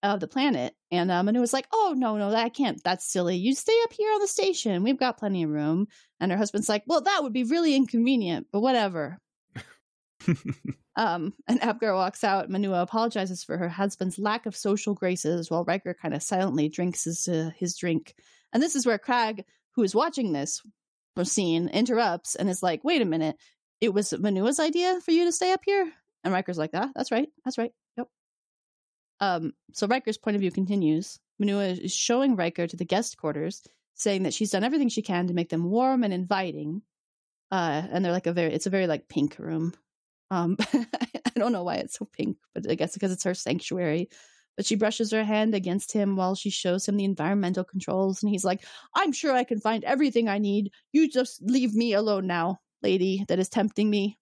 of 0.02 0.20
the 0.20 0.28
planet. 0.28 0.74
And 0.90 1.10
uh, 1.10 1.22
manu 1.22 1.40
was 1.40 1.54
like 1.54 1.66
oh 1.72 1.94
no 1.96 2.16
no 2.18 2.28
i 2.28 2.50
can't. 2.50 2.80
That's 2.84 3.10
silly. 3.10 3.36
You 3.36 3.54
stay 3.54 3.76
up 3.84 3.92
here 3.92 4.12
on 4.12 4.20
the 4.20 4.28
station. 4.28 4.84
We've 4.84 4.98
got 4.98 5.18
plenty 5.18 5.42
of 5.42 5.50
room. 5.50 5.88
And 6.20 6.30
her 6.30 6.38
husband's 6.38 6.68
like 6.68 6.84
well 6.86 7.00
that 7.00 7.22
would 7.22 7.32
be 7.32 7.44
really 7.44 7.74
inconvenient 7.74 8.46
but 8.52 8.60
whatever. 8.60 9.18
Um, 10.94 11.32
and 11.48 11.58
Apgar 11.62 11.94
walks 11.94 12.22
out. 12.22 12.50
Manua 12.50 12.82
apologizes 12.82 13.42
for 13.42 13.56
her 13.56 13.70
husband's 13.70 14.18
lack 14.18 14.44
of 14.44 14.54
social 14.54 14.92
graces 14.92 15.50
while 15.50 15.64
Riker 15.64 15.94
kind 15.94 16.12
of 16.12 16.22
silently 16.22 16.68
drinks 16.68 17.04
his, 17.04 17.26
uh, 17.26 17.50
his 17.56 17.78
drink. 17.78 18.14
And 18.52 18.62
this 18.62 18.76
is 18.76 18.84
where 18.84 18.98
Krag 18.98 19.42
who 19.74 19.82
is 19.82 19.94
watching 19.94 20.32
this 20.32 20.62
scene, 21.24 21.68
interrupts 21.68 22.34
and 22.34 22.48
is 22.48 22.62
like, 22.62 22.84
"Wait 22.84 23.02
a 23.02 23.06
minute, 23.06 23.36
it 23.80 23.92
was 23.92 24.12
Manua's 24.18 24.60
idea 24.60 25.00
for 25.00 25.10
you 25.10 25.24
to 25.24 25.32
stay 25.32 25.52
up 25.52 25.60
here." 25.64 25.90
And 26.24 26.32
Riker's 26.32 26.58
like, 26.58 26.70
"Ah, 26.74 26.90
that's 26.94 27.10
right, 27.12 27.28
that's 27.44 27.58
right, 27.58 27.72
yep." 27.96 28.08
Um, 29.20 29.52
so 29.72 29.86
Riker's 29.86 30.18
point 30.18 30.34
of 30.34 30.40
view 30.40 30.50
continues. 30.50 31.18
Manua 31.38 31.66
is 31.66 31.92
showing 31.92 32.36
Riker 32.36 32.66
to 32.66 32.76
the 32.76 32.84
guest 32.84 33.16
quarters, 33.16 33.62
saying 33.94 34.24
that 34.24 34.34
she's 34.34 34.50
done 34.50 34.64
everything 34.64 34.88
she 34.88 35.02
can 35.02 35.26
to 35.28 35.34
make 35.34 35.48
them 35.48 35.64
warm 35.64 36.04
and 36.04 36.12
inviting. 36.12 36.82
Uh, 37.50 37.82
and 37.90 38.04
they're 38.04 38.12
like 38.12 38.26
a 38.26 38.32
very, 38.32 38.52
it's 38.52 38.66
a 38.66 38.70
very 38.70 38.86
like 38.86 39.08
pink 39.08 39.38
room. 39.38 39.74
Um, 40.30 40.56
I 40.72 41.30
don't 41.34 41.52
know 41.52 41.64
why 41.64 41.76
it's 41.76 41.98
so 41.98 42.06
pink, 42.06 42.38
but 42.54 42.68
I 42.70 42.74
guess 42.74 42.94
because 42.94 43.12
it's 43.12 43.24
her 43.24 43.34
sanctuary. 43.34 44.08
But 44.56 44.66
she 44.66 44.76
brushes 44.76 45.10
her 45.12 45.24
hand 45.24 45.54
against 45.54 45.92
him 45.92 46.16
while 46.16 46.34
she 46.34 46.50
shows 46.50 46.86
him 46.86 46.96
the 46.96 47.04
environmental 47.04 47.64
controls, 47.64 48.22
and 48.22 48.30
he's 48.30 48.44
like, 48.44 48.64
"I'm 48.94 49.12
sure 49.12 49.32
I 49.32 49.44
can 49.44 49.60
find 49.60 49.84
everything 49.84 50.28
I 50.28 50.38
need. 50.38 50.70
You 50.92 51.08
just 51.10 51.42
leave 51.42 51.74
me 51.74 51.94
alone 51.94 52.26
now, 52.26 52.58
lady. 52.82 53.24
That 53.28 53.38
is 53.38 53.48
tempting 53.48 53.88
me." 53.88 54.18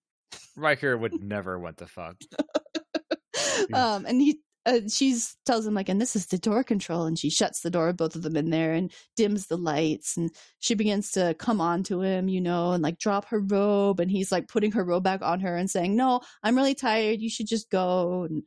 Riker 0.55 0.97
would 0.97 1.21
never 1.21 1.59
want 1.59 1.77
to 1.77 1.87
fuck. 1.87 2.15
um, 3.73 4.05
and 4.05 4.21
he 4.21 4.39
uh, 4.65 4.81
she's 4.87 5.35
tells 5.45 5.65
him 5.65 5.73
like, 5.73 5.89
and 5.89 5.99
this 5.99 6.15
is 6.15 6.27
the 6.27 6.37
door 6.37 6.63
control, 6.63 7.05
and 7.05 7.17
she 7.17 7.29
shuts 7.29 7.61
the 7.61 7.71
door, 7.71 7.93
both 7.93 8.15
of 8.15 8.21
them 8.21 8.35
in 8.35 8.51
there, 8.51 8.73
and 8.73 8.91
dims 9.15 9.47
the 9.47 9.57
lights, 9.57 10.17
and 10.17 10.29
she 10.59 10.75
begins 10.75 11.11
to 11.11 11.35
come 11.39 11.59
on 11.59 11.83
to 11.83 12.01
him, 12.01 12.27
you 12.27 12.39
know, 12.39 12.73
and 12.73 12.83
like 12.83 12.99
drop 12.99 13.25
her 13.29 13.39
robe, 13.39 13.99
and 13.99 14.11
he's 14.11 14.31
like 14.31 14.47
putting 14.47 14.71
her 14.73 14.83
robe 14.83 15.03
back 15.03 15.21
on 15.23 15.39
her 15.39 15.55
and 15.55 15.69
saying, 15.69 15.95
"No, 15.95 16.21
I'm 16.43 16.55
really 16.55 16.75
tired. 16.75 17.21
You 17.21 17.29
should 17.29 17.47
just 17.47 17.69
go." 17.71 18.27
And 18.29 18.43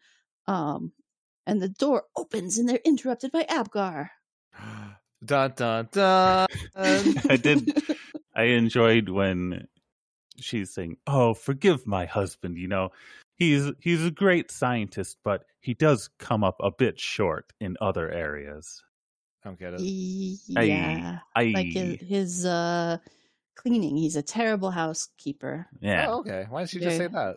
um, 0.47 0.93
and 1.47 1.61
the 1.61 1.69
door 1.69 2.05
opens, 2.17 2.59
and 2.59 2.69
they're 2.69 2.81
interrupted 2.85 3.33
by 3.33 3.45
Apgar. 3.49 4.11
dun 5.25 5.53
dun 5.57 5.89
dun. 5.93 6.47
I 6.77 7.39
did. 7.41 7.71
I 8.35 8.45
enjoyed 8.45 9.09
when 9.09 9.67
she's 10.37 10.73
saying, 10.73 10.97
"Oh, 11.07 11.35
forgive 11.35 11.87
my 11.87 12.07
husband." 12.07 12.59
You 12.59 12.69
know, 12.69 12.91
he's 13.37 13.71
he's 13.81 14.05
a 14.05 14.11
great 14.11 14.51
scientist, 14.51 15.19
but 15.25 15.45
he 15.61 15.75
does 15.75 16.11
come 16.19 16.45
up 16.45 16.57
a 16.61 16.71
bit 16.71 16.99
short 16.99 17.53
in 17.61 17.77
other 17.81 18.11
areas. 18.11 18.83
I 19.45 19.49
don't 19.49 19.59
get 19.59 19.75
it. 19.75 19.81
Yeah, 19.81 21.19
I, 21.37 21.45
like 21.55 21.73
his, 21.73 22.01
his 22.01 22.47
uh 22.47 22.99
cleaning. 23.57 23.97
He's 23.97 24.17
a 24.17 24.23
terrible 24.23 24.71
housekeeper. 24.71 25.67
yeah. 25.81 26.07
Oh, 26.09 26.21
okay. 26.21 26.47
Why 26.49 26.63
didn't 26.63 26.75
you 26.75 26.81
just 26.81 26.97
say 26.97 27.07
that? 27.09 27.37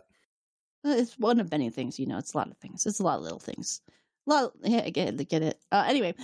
Uh, 0.84 0.90
It's 0.90 1.18
one 1.18 1.40
of 1.40 1.50
many 1.50 1.70
things, 1.70 1.98
you 1.98 2.06
know. 2.06 2.18
It's 2.18 2.34
a 2.34 2.36
lot 2.36 2.50
of 2.50 2.56
things. 2.58 2.86
It's 2.86 3.00
a 3.00 3.02
lot 3.02 3.16
of 3.18 3.22
little 3.24 3.38
things. 3.40 3.80
A 4.26 4.30
lot. 4.30 4.52
yeah, 4.62 4.82
I 4.84 4.90
get 4.90 5.08
it. 5.20 5.28
Get 5.28 5.42
it. 5.42 5.58
Uh, 5.72 5.84
anyway, 5.86 6.14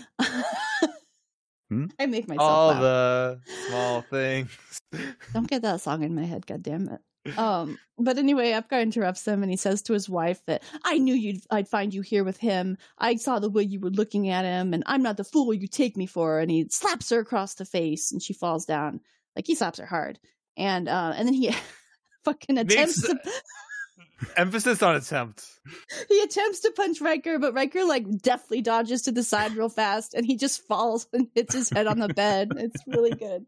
Hmm? 1.70 1.86
I 1.98 2.06
make 2.06 2.28
myself 2.28 2.48
All 2.48 2.68
laugh. 2.68 2.80
the 2.80 3.40
small 3.68 4.02
things. 4.02 4.50
Don't 5.32 5.48
get 5.48 5.62
that 5.62 5.80
song 5.80 6.02
in 6.02 6.14
my 6.14 6.24
head. 6.24 6.46
God 6.46 6.62
damn 6.62 6.88
it. 6.88 7.38
Um, 7.38 7.78
but 7.98 8.18
anyway, 8.18 8.50
Apgar 8.52 8.80
interrupts 8.80 9.22
them 9.22 9.42
and 9.42 9.50
he 9.50 9.56
says 9.56 9.80
to 9.82 9.94
his 9.94 10.08
wife 10.08 10.42
that 10.46 10.62
I 10.84 10.98
knew 10.98 11.14
you'd 11.14 11.40
I'd 11.50 11.68
find 11.68 11.94
you 11.94 12.02
here 12.02 12.22
with 12.22 12.36
him. 12.36 12.76
I 12.98 13.16
saw 13.16 13.38
the 13.38 13.48
way 13.50 13.62
you 13.62 13.80
were 13.80 13.90
looking 13.90 14.28
at 14.28 14.44
him, 14.44 14.74
and 14.74 14.82
I'm 14.86 15.02
not 15.02 15.16
the 15.16 15.24
fool 15.24 15.54
you 15.54 15.66
take 15.66 15.96
me 15.96 16.06
for. 16.06 16.38
And 16.40 16.50
he 16.50 16.66
slaps 16.70 17.08
her 17.10 17.18
across 17.20 17.54
the 17.54 17.64
face, 17.64 18.12
and 18.12 18.22
she 18.22 18.34
falls 18.34 18.66
down. 18.66 19.00
Like 19.34 19.46
he 19.46 19.54
slaps 19.54 19.78
her 19.78 19.86
hard, 19.86 20.18
and 20.58 20.86
uh, 20.88 21.14
and 21.16 21.26
then 21.26 21.34
he 21.34 21.52
fucking 22.24 22.58
attempts 22.58 23.08
Makes- 23.08 23.24
to 23.24 23.30
Emphasis 24.36 24.82
on 24.82 24.96
attempt. 24.96 25.44
he 26.08 26.20
attempts 26.20 26.60
to 26.60 26.70
punch 26.72 27.00
Riker, 27.00 27.38
but 27.38 27.54
Riker 27.54 27.84
like 27.84 28.06
deftly 28.22 28.62
dodges 28.62 29.02
to 29.02 29.12
the 29.12 29.22
side 29.22 29.56
real 29.56 29.68
fast, 29.68 30.14
and 30.14 30.24
he 30.24 30.36
just 30.36 30.62
falls 30.66 31.06
and 31.12 31.28
hits 31.34 31.54
his 31.54 31.70
head 31.70 31.86
on 31.86 31.98
the 31.98 32.08
bed. 32.08 32.52
It's 32.56 32.82
really 32.86 33.10
good. 33.14 33.46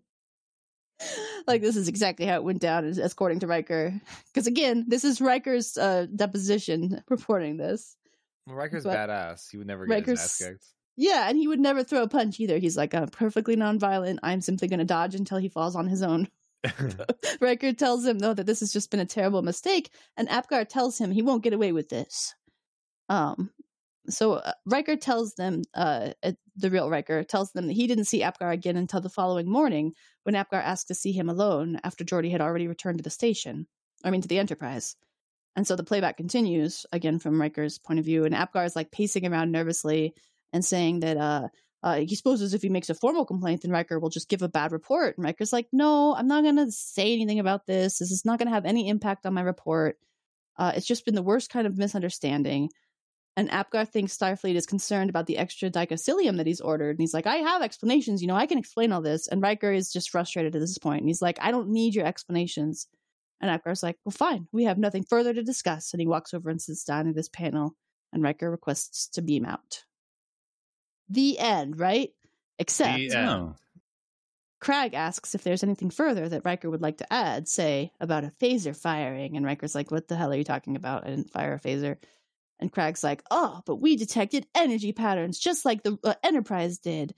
Like 1.47 1.61
this 1.61 1.77
is 1.77 1.89
exactly 1.89 2.25
how 2.27 2.37
it 2.37 2.45
went 2.45 2.61
down, 2.61 2.85
as- 2.87 2.99
according 2.99 3.41
to 3.41 3.47
Riker. 3.47 4.01
Because 4.33 4.47
again, 4.47 4.85
this 4.89 5.05
is 5.05 5.21
Riker's 5.21 5.77
uh, 5.77 6.07
deposition 6.15 7.03
reporting 7.09 7.57
this. 7.59 7.97
Well, 8.47 8.57
Riker's 8.57 8.85
But- 8.85 8.97
badass. 8.97 9.51
He 9.51 9.59
would 9.59 9.67
never 9.67 9.87
get 9.87 10.07
his 10.07 10.21
ass 10.21 10.39
kicked. 10.39 10.65
Yeah, 10.97 11.29
and 11.29 11.37
he 11.37 11.47
would 11.47 11.61
never 11.61 11.85
throw 11.85 12.03
a 12.03 12.09
punch 12.09 12.41
either. 12.41 12.57
He's 12.57 12.77
like, 12.79 12.95
I'm 12.95 13.09
perfectly 13.09 13.55
nonviolent. 13.55 14.17
I'm 14.23 14.41
simply 14.41 14.67
going 14.69 14.79
to 14.79 14.87
dodge 14.87 15.15
until 15.15 15.37
he 15.37 15.51
falls 15.51 15.77
on 15.77 15.87
his 15.89 16.03
own. 16.03 16.27
Riker 17.41 17.73
tells 17.73 18.05
him 18.05 18.19
though 18.19 18.35
that 18.35 18.47
this 18.47 18.61
has 18.61 18.73
just 18.73 18.91
been 18.91 19.01
a 19.01 19.07
terrible 19.07 19.43
mistake, 19.43 19.91
and 20.17 20.29
Apgar 20.29 20.65
tells 20.67 20.99
him 20.99 21.11
he 21.11 21.23
won't 21.23 21.43
get 21.43 21.53
away 21.53 21.73
with 21.73 21.89
this. 21.89 22.35
Um, 23.09 23.51
so 24.09 24.35
uh, 24.35 24.53
Riker 24.67 24.97
tells 24.97 25.35
them, 25.35 25.63
uh, 25.75 26.11
uh, 26.23 26.33
the 26.57 26.71
real 26.71 26.89
Riker 26.91 27.25
tells 27.25 27.53
them 27.53 27.67
that 27.67 27.73
he 27.73 27.87
didn't 27.87 28.05
see 28.05 28.23
Apgar 28.23 28.51
again 28.51 28.77
until 28.77 29.01
the 29.01 29.09
following 29.09 29.51
morning 29.51 29.93
when 30.23 30.35
Apgar 30.35 30.57
asked 30.57 30.89
to 30.89 30.95
see 30.95 31.13
him 31.13 31.29
alone 31.29 31.79
after 31.83 32.05
Geordi 32.05 32.31
had 32.31 32.41
already 32.41 32.69
returned 32.69 32.99
to 32.99 33.05
the 33.05 33.11
station. 33.11 33.67
I 34.05 34.11
mean, 34.11 34.23
to 34.23 34.29
the 34.29 34.39
Enterprise. 34.39 34.97
And 35.57 35.67
so 35.67 35.75
the 35.75 35.85
playback 35.85 36.17
continues 36.17 36.85
again 36.93 37.19
from 37.19 37.41
Riker's 37.41 37.79
point 37.79 37.99
of 37.99 38.05
view, 38.05 38.25
and 38.25 38.35
Apgar 38.35 38.65
is 38.65 38.77
like 38.77 38.93
pacing 38.93 39.27
around 39.27 39.53
nervously 39.53 40.15
and 40.53 40.65
saying 40.65 41.01
that 41.01 41.17
uh, 41.17 41.49
uh, 41.83 41.97
he 41.97 42.15
supposes 42.15 42.55
if 42.55 42.63
he 42.63 42.69
makes 42.69 42.91
a 42.91 42.95
formal 42.95 43.25
complaint, 43.25 43.63
then 43.63 43.71
Riker 43.71 43.99
will 43.99 44.11
just 44.11 44.29
give 44.29 44.43
a 44.43 44.49
bad 44.49 44.73
report. 44.73 45.17
And 45.17 45.25
Riker's 45.25 45.53
like, 45.53 45.69
no, 45.73 46.15
I'm 46.15 46.27
not 46.27 46.43
going 46.43 46.57
to 46.57 46.71
say 46.73 47.13
anything 47.13 47.39
about 47.39 47.67
this. 47.67 47.99
This 47.99 48.11
is 48.11 48.25
not 48.25 48.39
going 48.39 48.49
to 48.49 48.55
have 48.55 48.65
any 48.65 48.89
impact 48.89 49.27
on 49.27 49.35
my 49.35 49.43
report. 49.43 49.99
Uh, 50.57 50.73
it's 50.75 50.87
just 50.87 51.05
been 51.05 51.15
the 51.15 51.23
worst 51.23 51.51
kind 51.51 51.67
of 51.67 51.77
misunderstanding. 51.77 52.71
And 53.37 53.51
Apgar 53.51 53.85
thinks 53.85 54.17
Starfleet 54.17 54.55
is 54.55 54.65
concerned 54.65 55.11
about 55.11 55.27
the 55.27 55.37
extra 55.37 55.69
dicosilium 55.69 56.39
that 56.39 56.47
he's 56.47 56.63
ordered. 56.63 56.93
And 56.93 57.01
he's 57.01 57.13
like, 57.13 57.27
I 57.27 57.37
have 57.37 57.61
explanations. 57.61 58.23
You 58.23 58.29
know, 58.29 58.35
I 58.37 58.47
can 58.47 58.57
explain 58.57 58.93
all 58.93 59.03
this. 59.03 59.29
And 59.29 59.43
Riker 59.43 59.71
is 59.71 59.93
just 59.93 60.09
frustrated 60.09 60.55
at 60.55 60.61
this 60.61 60.79
point. 60.79 61.01
And 61.01 61.09
he's 61.09 61.21
like, 61.21 61.39
I 61.43 61.51
don't 61.51 61.69
need 61.69 61.95
your 61.95 62.07
explanations. 62.07 62.87
And 63.43 63.51
Apgar's 63.51 63.83
like, 63.83 63.99
well, 64.05 64.15
fine. 64.17 64.49
We 64.53 64.65
have 64.65 64.79
nothing 64.79 65.05
further 65.05 65.35
to 65.35 65.43
discuss. 65.43 65.93
And 65.93 66.01
he 66.01 66.07
walks 66.07 66.33
over 66.33 66.49
and 66.49 66.61
sits 66.61 66.85
down 66.85 67.09
at 67.09 67.15
this 67.15 67.29
panel. 67.29 67.77
And 68.13 68.23
Riker 68.23 68.51
requests 68.51 69.09
to 69.09 69.21
beam 69.21 69.45
out. 69.45 69.85
The 71.09 71.39
end, 71.39 71.79
right? 71.79 72.11
Except 72.59 72.97
The 72.97 73.15
end. 73.15 73.29
Oh. 73.29 73.57
Krag 74.63 74.95
asks 74.95 75.35
if 75.35 75.45
there's 75.45 75.63
anything 75.63 75.91
further 75.91 76.29
that 76.29 76.45
Riker 76.45 76.71
would 76.71 76.83
like 76.83 76.99
to 76.99 77.13
add, 77.13 77.47
say, 77.47 77.93
about 78.01 78.25
a 78.25 78.33
phaser 78.41 78.77
firing. 78.77 79.37
And 79.37 79.45
Riker's 79.45 79.75
like, 79.75 79.91
What 79.91 80.09
the 80.09 80.17
hell 80.17 80.33
are 80.33 80.37
you 80.37 80.45
talking 80.45 80.77
about? 80.77 81.07
I 81.07 81.11
didn't 81.11 81.31
fire 81.31 81.55
a 81.55 81.61
phaser. 81.61 81.99
And 82.59 82.73
Krag's 82.73 83.05
like, 83.05 83.23
Oh, 83.31 83.61
but 83.67 83.77
we 83.77 83.97
detected 83.97 84.47
energy 84.55 84.93
patterns 84.93 85.39
just 85.39 85.65
like 85.65 85.83
the 85.83 85.99
uh, 86.03 86.15
Enterprise 86.23 86.79
did. 86.79 87.15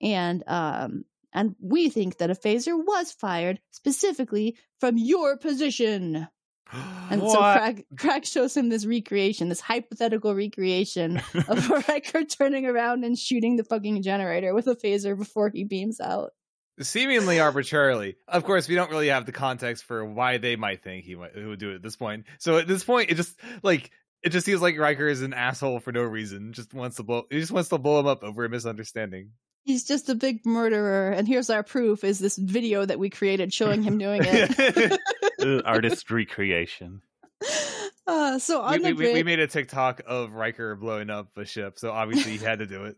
And, 0.00 0.42
um, 0.46 1.04
and 1.32 1.54
we 1.60 1.90
think 1.90 2.18
that 2.18 2.30
a 2.30 2.34
phaser 2.34 2.74
was 2.76 3.12
fired 3.12 3.60
specifically 3.70 4.56
from 4.80 4.96
your 4.96 5.36
position. 5.36 6.26
And 7.10 7.22
so 7.22 7.40
What? 7.40 7.58
Krag, 7.58 7.84
Krag 7.94 8.24
shows 8.26 8.56
him 8.56 8.68
this 8.68 8.84
recreation, 8.84 9.48
this 9.48 9.60
hypothetical 9.60 10.34
recreation 10.34 11.22
of 11.48 11.88
Riker 11.88 12.24
turning 12.24 12.66
around 12.66 13.04
and 13.04 13.18
shooting 13.18 13.56
the 13.56 13.64
fucking 13.64 14.02
generator 14.02 14.54
with 14.54 14.66
a 14.66 14.76
phaser 14.76 15.16
before 15.16 15.48
he 15.48 15.64
beams 15.64 16.00
out. 16.00 16.32
Seemingly 16.80 17.40
arbitrarily. 17.40 18.16
Of 18.28 18.44
course, 18.44 18.68
we 18.68 18.74
don't 18.74 18.90
really 18.90 19.08
have 19.08 19.26
the 19.26 19.32
context 19.32 19.84
for 19.84 20.04
why 20.04 20.38
they 20.38 20.56
might 20.56 20.84
think 20.84 21.04
he, 21.04 21.14
might, 21.16 21.34
he 21.34 21.44
would 21.44 21.58
do 21.58 21.70
it 21.70 21.76
at 21.76 21.82
this 21.82 21.96
point. 21.96 22.26
So 22.38 22.58
at 22.58 22.68
this 22.68 22.84
point, 22.84 23.10
it 23.10 23.14
just 23.14 23.36
like 23.62 23.90
it 24.22 24.30
just 24.30 24.46
seems 24.46 24.60
like 24.60 24.78
Riker 24.78 25.08
is 25.08 25.22
an 25.22 25.34
asshole 25.34 25.80
for 25.80 25.92
no 25.92 26.02
reason. 26.02 26.52
Just 26.52 26.74
wants 26.74 26.96
to 26.96 27.02
blow. 27.02 27.24
He 27.30 27.40
just 27.40 27.52
wants 27.52 27.68
to 27.70 27.78
blow 27.78 28.00
him 28.00 28.06
up 28.06 28.22
over 28.22 28.44
a 28.44 28.48
misunderstanding. 28.48 29.30
He's 29.68 29.84
just 29.84 30.08
a 30.08 30.14
big 30.14 30.46
murderer, 30.46 31.10
and 31.10 31.28
here's 31.28 31.50
our 31.50 31.62
proof: 31.62 32.02
is 32.02 32.18
this 32.18 32.38
video 32.38 32.86
that 32.86 32.98
we 32.98 33.10
created 33.10 33.52
showing 33.52 33.82
him 33.82 33.98
doing 33.98 34.22
it. 34.24 34.98
Artist 35.66 36.10
recreation. 36.10 37.02
uh, 38.06 38.38
so 38.38 38.62
on 38.62 38.72
we, 38.72 38.78
the 38.78 38.92
we, 38.94 39.12
we 39.12 39.22
made 39.22 39.40
a 39.40 39.46
TikTok 39.46 40.00
of 40.06 40.32
Riker 40.32 40.74
blowing 40.74 41.10
up 41.10 41.36
a 41.36 41.44
ship, 41.44 41.78
so 41.78 41.90
obviously 41.90 42.38
he 42.38 42.42
had 42.42 42.60
to 42.60 42.66
do 42.66 42.84
it. 42.86 42.96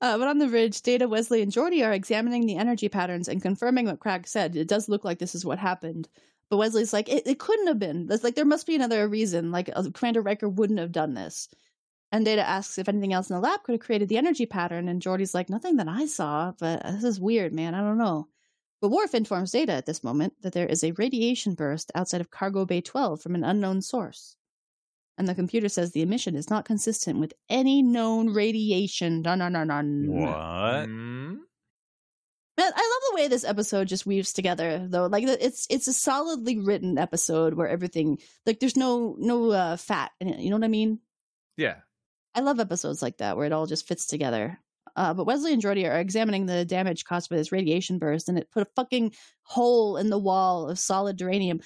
uh, 0.00 0.18
but 0.18 0.26
on 0.26 0.38
the 0.38 0.48
ridge, 0.48 0.82
Data, 0.82 1.06
Wesley, 1.06 1.42
and 1.42 1.52
Geordi 1.52 1.86
are 1.86 1.92
examining 1.92 2.46
the 2.46 2.56
energy 2.56 2.88
patterns 2.88 3.28
and 3.28 3.40
confirming 3.40 3.86
what 3.86 4.00
Krag 4.00 4.26
said. 4.26 4.56
It 4.56 4.66
does 4.66 4.88
look 4.88 5.04
like 5.04 5.20
this 5.20 5.36
is 5.36 5.44
what 5.44 5.60
happened. 5.60 6.08
But 6.48 6.56
Wesley's 6.56 6.92
like, 6.92 7.08
it, 7.08 7.24
it 7.24 7.38
couldn't 7.38 7.68
have 7.68 7.78
been. 7.78 8.08
There's 8.08 8.24
like 8.24 8.34
there 8.34 8.44
must 8.44 8.66
be 8.66 8.74
another 8.74 9.06
reason. 9.06 9.52
Like 9.52 9.70
uh, 9.72 9.84
Commander 9.94 10.22
Riker 10.22 10.48
wouldn't 10.48 10.80
have 10.80 10.90
done 10.90 11.14
this. 11.14 11.48
And 12.12 12.24
Data 12.24 12.46
asks 12.46 12.78
if 12.78 12.88
anything 12.88 13.12
else 13.12 13.30
in 13.30 13.36
the 13.36 13.40
lab 13.40 13.62
could 13.62 13.72
have 13.72 13.80
created 13.80 14.08
the 14.08 14.18
energy 14.18 14.46
pattern, 14.46 14.88
and 14.88 15.00
Geordi's 15.00 15.34
like, 15.34 15.48
nothing 15.48 15.76
that 15.76 15.88
I 15.88 16.06
saw, 16.06 16.52
but 16.58 16.82
this 16.82 17.04
is 17.04 17.20
weird, 17.20 17.52
man. 17.52 17.74
I 17.74 17.80
don't 17.80 17.98
know. 17.98 18.28
But 18.80 18.88
Worf 18.88 19.14
informs 19.14 19.52
Data 19.52 19.72
at 19.72 19.86
this 19.86 20.02
moment 20.02 20.34
that 20.42 20.52
there 20.52 20.66
is 20.66 20.82
a 20.82 20.92
radiation 20.92 21.54
burst 21.54 21.92
outside 21.94 22.20
of 22.20 22.30
Cargo 22.30 22.64
Bay 22.64 22.80
12 22.80 23.20
from 23.20 23.34
an 23.34 23.44
unknown 23.44 23.82
source. 23.82 24.36
And 25.18 25.28
the 25.28 25.34
computer 25.34 25.68
says 25.68 25.92
the 25.92 26.00
emission 26.00 26.34
is 26.34 26.48
not 26.48 26.64
consistent 26.64 27.20
with 27.20 27.34
any 27.50 27.82
known 27.82 28.30
radiation. 28.32 29.20
Dun, 29.20 29.40
dun, 29.40 29.52
dun, 29.52 29.68
dun. 29.68 30.06
What? 30.08 30.88
Mm. 30.88 31.36
Man, 32.56 32.72
I 32.74 33.00
love 33.00 33.10
the 33.10 33.14
way 33.16 33.28
this 33.28 33.44
episode 33.44 33.86
just 33.86 34.06
weaves 34.06 34.32
together, 34.32 34.86
though. 34.88 35.06
Like 35.06 35.24
it's 35.24 35.66
it's 35.68 35.88
a 35.88 35.92
solidly 35.92 36.58
written 36.58 36.96
episode 36.96 37.54
where 37.54 37.68
everything 37.68 38.18
like 38.46 38.60
there's 38.60 38.76
no 38.76 39.14
no 39.18 39.50
uh, 39.50 39.76
fat 39.76 40.12
in 40.20 40.28
it. 40.28 40.40
You 40.40 40.50
know 40.50 40.56
what 40.56 40.64
I 40.64 40.68
mean? 40.68 41.00
Yeah. 41.56 41.76
I 42.34 42.40
love 42.40 42.60
episodes 42.60 43.02
like 43.02 43.18
that 43.18 43.36
where 43.36 43.46
it 43.46 43.52
all 43.52 43.66
just 43.66 43.86
fits 43.88 44.06
together. 44.06 44.58
Uh, 44.96 45.14
but 45.14 45.24
Wesley 45.24 45.52
and 45.52 45.62
Geordi 45.62 45.88
are 45.88 46.00
examining 46.00 46.46
the 46.46 46.64
damage 46.64 47.04
caused 47.04 47.30
by 47.30 47.36
this 47.36 47.52
radiation 47.52 47.98
burst, 47.98 48.28
and 48.28 48.38
it 48.38 48.50
put 48.50 48.62
a 48.62 48.70
fucking 48.76 49.12
hole 49.42 49.96
in 49.96 50.10
the 50.10 50.18
wall 50.18 50.68
of 50.68 50.78
solid 50.78 51.18
duranium. 51.18 51.62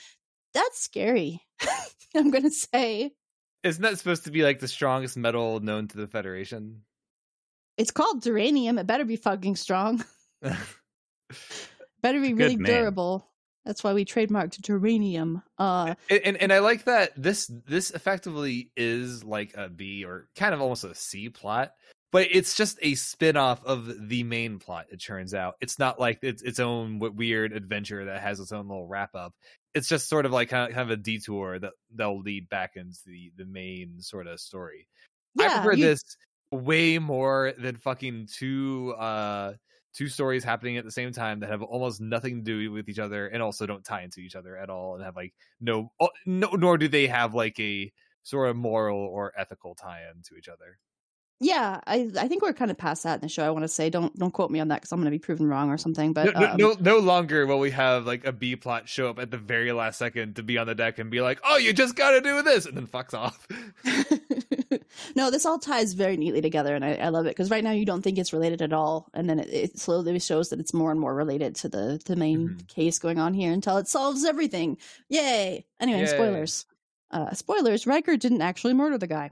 That's 0.52 0.80
scary. 0.80 1.40
I'm 2.14 2.30
gonna 2.30 2.50
say 2.50 3.12
Isn't 3.62 3.82
that 3.82 3.98
supposed 3.98 4.24
to 4.24 4.30
be 4.30 4.42
like 4.42 4.60
the 4.60 4.68
strongest 4.68 5.16
metal 5.16 5.60
known 5.60 5.88
to 5.88 5.96
the 5.96 6.06
Federation? 6.06 6.82
it's 7.76 7.90
called 7.90 8.22
duranium. 8.22 8.78
It 8.78 8.86
better 8.86 9.04
be 9.04 9.16
fucking 9.16 9.56
strong. 9.56 10.04
better 10.42 12.20
be 12.20 12.34
really 12.34 12.56
durable. 12.56 13.26
That's 13.64 13.82
why 13.82 13.92
we 13.94 14.04
trademarked 14.04 14.60
geranium. 14.60 15.42
Uh, 15.58 15.94
and, 16.10 16.20
and 16.24 16.36
and 16.36 16.52
I 16.52 16.58
like 16.58 16.84
that 16.84 17.12
this 17.16 17.50
this 17.66 17.90
effectively 17.90 18.70
is 18.76 19.24
like 19.24 19.54
a 19.56 19.68
B 19.68 20.04
or 20.04 20.28
kind 20.36 20.54
of 20.54 20.60
almost 20.60 20.84
a 20.84 20.94
C 20.94 21.30
plot, 21.30 21.72
but 22.12 22.28
it's 22.30 22.56
just 22.56 22.78
a 22.82 22.94
spin-off 22.94 23.64
of 23.64 24.08
the 24.08 24.22
main 24.22 24.58
plot. 24.58 24.86
It 24.90 25.02
turns 25.02 25.32
out 25.34 25.54
it's 25.60 25.78
not 25.78 25.98
like 25.98 26.18
it's 26.22 26.42
its 26.42 26.60
own 26.60 26.98
weird 26.98 27.52
adventure 27.52 28.04
that 28.04 28.20
has 28.20 28.38
its 28.40 28.52
own 28.52 28.68
little 28.68 28.86
wrap 28.86 29.14
up. 29.14 29.32
It's 29.74 29.88
just 29.88 30.08
sort 30.08 30.26
of 30.26 30.32
like 30.32 30.50
kind 30.50 30.68
of, 30.70 30.74
kind 30.76 30.90
of 30.90 30.98
a 30.98 31.02
detour 31.02 31.58
that 31.58 31.72
they'll 31.94 32.20
lead 32.20 32.48
back 32.48 32.72
into 32.76 32.98
the 33.06 33.32
the 33.36 33.46
main 33.46 34.00
sort 34.00 34.26
of 34.26 34.40
story. 34.40 34.86
Yeah, 35.36 35.46
I 35.46 35.54
prefer 35.56 35.72
you- 35.72 35.84
this 35.86 36.02
way 36.52 36.98
more 36.98 37.52
than 37.58 37.76
fucking 37.76 38.28
two 38.32 38.94
uh 38.98 39.54
two 39.94 40.08
stories 40.08 40.44
happening 40.44 40.76
at 40.76 40.84
the 40.84 40.90
same 40.90 41.12
time 41.12 41.40
that 41.40 41.50
have 41.50 41.62
almost 41.62 42.00
nothing 42.00 42.38
to 42.38 42.42
do 42.42 42.72
with 42.72 42.88
each 42.88 42.98
other 42.98 43.28
and 43.28 43.42
also 43.42 43.64
don't 43.64 43.84
tie 43.84 44.02
into 44.02 44.20
each 44.20 44.34
other 44.36 44.56
at 44.56 44.68
all 44.68 44.96
and 44.96 45.04
have 45.04 45.16
like 45.16 45.32
no 45.60 45.90
oh, 46.00 46.08
no 46.26 46.48
nor 46.50 46.76
do 46.76 46.88
they 46.88 47.06
have 47.06 47.34
like 47.34 47.58
a 47.60 47.92
sort 48.24 48.48
of 48.48 48.56
moral 48.56 48.98
or 48.98 49.32
ethical 49.38 49.74
tie-in 49.74 50.22
to 50.22 50.34
each 50.36 50.48
other. 50.48 50.78
yeah. 51.40 51.80
I 51.86 52.10
I 52.18 52.26
think 52.26 52.42
we're 52.42 52.54
kind 52.54 52.70
of 52.70 52.78
past 52.78 53.02
that 53.04 53.16
in 53.16 53.20
the 53.20 53.28
show. 53.28 53.46
I 53.46 53.50
want 53.50 53.64
to 53.64 53.68
say 53.68 53.90
don't 53.90 54.16
don't 54.18 54.32
quote 54.32 54.50
me 54.50 54.60
on 54.60 54.68
that 54.68 54.80
because 54.80 54.92
I'm 54.92 54.98
going 54.98 55.06
to 55.06 55.10
be 55.10 55.18
proven 55.18 55.46
wrong 55.46 55.70
or 55.70 55.76
something. 55.78 56.12
But 56.12 56.34
no, 56.34 56.40
no, 56.40 56.46
um, 56.46 56.56
no 56.56 56.76
no 56.80 56.98
longer 56.98 57.46
will 57.46 57.58
we 57.58 57.70
have 57.70 58.06
like 58.06 58.24
a 58.24 58.32
B 58.32 58.56
plot 58.56 58.88
show 58.88 59.10
up 59.10 59.18
at 59.18 59.30
the 59.30 59.38
very 59.38 59.72
last 59.72 59.98
second 59.98 60.36
to 60.36 60.42
be 60.42 60.58
on 60.58 60.66
the 60.66 60.74
deck 60.74 60.98
and 60.98 61.10
be 61.10 61.20
like, 61.20 61.40
"Oh, 61.44 61.56
you 61.58 61.72
just 61.72 61.96
got 61.96 62.12
to 62.12 62.20
do 62.20 62.42
this," 62.42 62.66
and 62.66 62.76
then 62.76 62.86
fucks 62.86 63.14
off. 63.14 63.46
no, 65.14 65.30
this 65.30 65.46
all 65.46 65.58
ties 65.58 65.92
very 65.92 66.16
neatly 66.16 66.40
together, 66.40 66.74
and 66.74 66.84
I, 66.84 66.94
I 66.94 67.08
love 67.08 67.26
it 67.26 67.30
because 67.30 67.50
right 67.50 67.64
now 67.64 67.70
you 67.72 67.84
don't 67.84 68.02
think 68.02 68.18
it's 68.18 68.32
related 68.32 68.62
at 68.62 68.72
all, 68.72 69.08
and 69.14 69.28
then 69.28 69.38
it, 69.38 69.48
it 69.52 69.78
slowly 69.78 70.18
shows 70.18 70.50
that 70.50 70.60
it's 70.60 70.74
more 70.74 70.90
and 70.90 71.00
more 71.00 71.14
related 71.14 71.54
to 71.56 71.68
the 71.68 72.00
the 72.04 72.16
main 72.16 72.48
Mhm. 72.50 72.68
case 72.68 72.98
going 72.98 73.18
on 73.18 73.34
here 73.34 73.52
until 73.52 73.76
it 73.78 73.88
solves 73.88 74.24
everything. 74.24 74.78
Yay! 75.08 75.66
Anyway, 75.80 76.00
Yay. 76.00 76.06
spoilers. 76.06 76.66
Uh, 77.10 77.32
spoilers. 77.32 77.86
Riker 77.86 78.16
didn't 78.16 78.42
actually 78.42 78.74
murder 78.74 78.98
the 78.98 79.06
guy. 79.06 79.30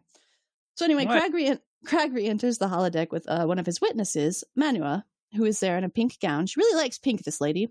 So 0.76 0.84
anyway, 0.84 1.04
What? 1.06 1.22
Krag, 1.22 1.32
re- 1.32 1.58
Krag 1.86 2.14
re-enters 2.14 2.58
the 2.58 2.66
holodeck 2.68 3.10
with 3.10 3.28
uh, 3.28 3.44
one 3.44 3.58
of 3.58 3.66
his 3.66 3.80
witnesses, 3.80 4.44
Manua, 4.54 5.04
who 5.34 5.44
is 5.44 5.58
there 5.60 5.76
in 5.78 5.84
a 5.84 5.88
pink 5.88 6.18
gown. 6.20 6.46
She 6.46 6.60
really 6.60 6.76
likes 6.80 6.98
pink, 6.98 7.24
this 7.24 7.40
lady. 7.40 7.68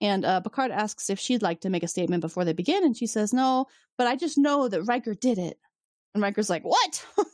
And 0.00 0.24
uh, 0.26 0.40
Picard 0.40 0.70
asks 0.72 1.08
if 1.08 1.18
she'd 1.18 1.42
like 1.42 1.60
to 1.62 1.70
make 1.70 1.82
a 1.82 1.88
statement 1.88 2.20
before 2.20 2.44
they 2.44 2.52
begin, 2.52 2.84
and 2.84 2.94
she 2.96 3.06
says 3.06 3.32
no, 3.32 3.66
but 3.96 4.06
I 4.06 4.16
just 4.16 4.36
know 4.36 4.68
that 4.68 4.82
Riker 4.82 5.14
did 5.14 5.38
it. 5.38 5.58
And 6.16 6.22
Riker's 6.22 6.50
like, 6.50 6.64
"What? 6.64 7.06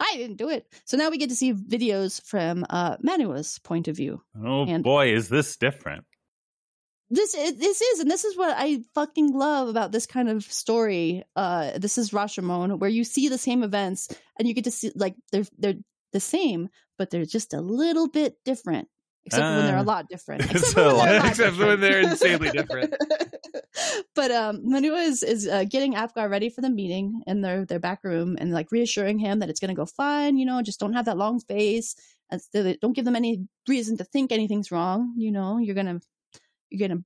I 0.00 0.14
didn't 0.16 0.36
do 0.36 0.48
it." 0.48 0.66
So 0.84 0.96
now 0.96 1.10
we 1.10 1.18
get 1.18 1.30
to 1.30 1.36
see 1.36 1.52
videos 1.52 2.22
from 2.22 2.64
uh, 2.70 2.96
Manua's 3.00 3.58
point 3.60 3.88
of 3.88 3.96
view. 3.96 4.22
Oh 4.42 4.64
And- 4.66 4.84
boy, 4.84 5.12
is 5.14 5.28
this 5.28 5.56
different. 5.56 6.04
This 7.12 7.34
is, 7.34 7.56
this 7.58 7.80
is, 7.80 7.98
and 7.98 8.08
this 8.08 8.24
is 8.24 8.36
what 8.36 8.54
I 8.56 8.84
fucking 8.94 9.32
love 9.32 9.66
about 9.66 9.90
this 9.90 10.06
kind 10.06 10.28
of 10.28 10.44
story. 10.44 11.24
Uh, 11.34 11.76
this 11.76 11.98
is 11.98 12.10
Rashomon, 12.12 12.78
where 12.78 12.88
you 12.88 13.02
see 13.02 13.26
the 13.28 13.36
same 13.36 13.64
events 13.64 14.06
and 14.38 14.46
you 14.46 14.54
get 14.54 14.62
to 14.64 14.70
see 14.70 14.92
like 14.94 15.16
they're 15.32 15.44
they're 15.58 15.74
the 16.12 16.20
same, 16.20 16.68
but 16.98 17.10
they're 17.10 17.24
just 17.24 17.52
a 17.52 17.60
little 17.60 18.06
bit 18.08 18.36
different. 18.44 18.86
Except 19.26 19.42
for 19.42 19.56
when 19.56 19.66
they're 19.66 19.76
a 19.76 19.80
Uh, 19.80 19.84
lot 19.84 20.08
different. 20.08 20.42
Except 20.50 20.66
for 20.72 20.94
when 20.96 21.06
they're, 21.08 21.26
Except 21.30 21.56
for 21.56 21.66
when 21.66 21.80
they're 21.80 22.00
insanely 22.00 22.50
different. 22.50 22.94
but 24.14 24.30
um, 24.30 24.60
Manua 24.64 24.98
is 25.00 25.22
is 25.22 25.46
uh, 25.46 25.64
getting 25.64 25.94
Apgar 25.94 26.28
ready 26.28 26.48
for 26.50 26.60
the 26.62 26.70
meeting 26.70 27.22
in 27.26 27.40
their 27.42 27.64
their 27.64 27.78
back 27.78 28.02
room 28.04 28.36
and 28.40 28.50
like 28.52 28.72
reassuring 28.72 29.18
him 29.18 29.38
that 29.40 29.50
it's 29.50 29.60
going 29.60 29.68
to 29.74 29.74
go 29.74 29.86
fine. 29.86 30.36
You 30.38 30.46
know, 30.46 30.62
just 30.62 30.80
don't 30.80 30.94
have 30.94 31.04
that 31.06 31.16
long 31.18 31.40
face. 31.40 31.94
And 32.30 32.40
so 32.40 32.74
don't 32.80 32.94
give 32.94 33.04
them 33.04 33.16
any 33.16 33.46
reason 33.68 33.96
to 33.98 34.04
think 34.04 34.30
anything's 34.32 34.70
wrong. 34.70 35.14
You 35.16 35.32
know, 35.32 35.58
you're 35.58 35.74
gonna 35.74 36.00
you're 36.70 36.88
gonna 36.88 37.02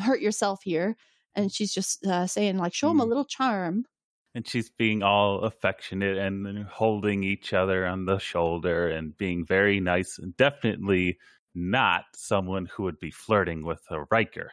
hurt 0.00 0.20
yourself 0.20 0.60
here. 0.64 0.96
And 1.34 1.50
she's 1.52 1.72
just 1.72 2.04
uh, 2.04 2.26
saying 2.26 2.58
like, 2.58 2.74
show 2.74 2.90
him 2.90 3.00
a 3.00 3.04
Mm. 3.04 3.08
little 3.08 3.24
charm. 3.24 3.84
And 4.34 4.46
she's 4.46 4.70
being 4.70 5.02
all 5.02 5.40
affectionate 5.40 6.16
and 6.16 6.64
holding 6.64 7.22
each 7.22 7.52
other 7.52 7.86
on 7.86 8.06
the 8.06 8.18
shoulder 8.18 8.88
and 8.88 9.16
being 9.16 9.44
very 9.44 9.78
nice 9.78 10.18
and 10.18 10.36
definitely 10.36 11.18
not 11.54 12.04
someone 12.14 12.66
who 12.66 12.84
would 12.84 12.98
be 12.98 13.10
flirting 13.10 13.64
with 13.64 13.82
a 13.90 14.04
Riker. 14.10 14.52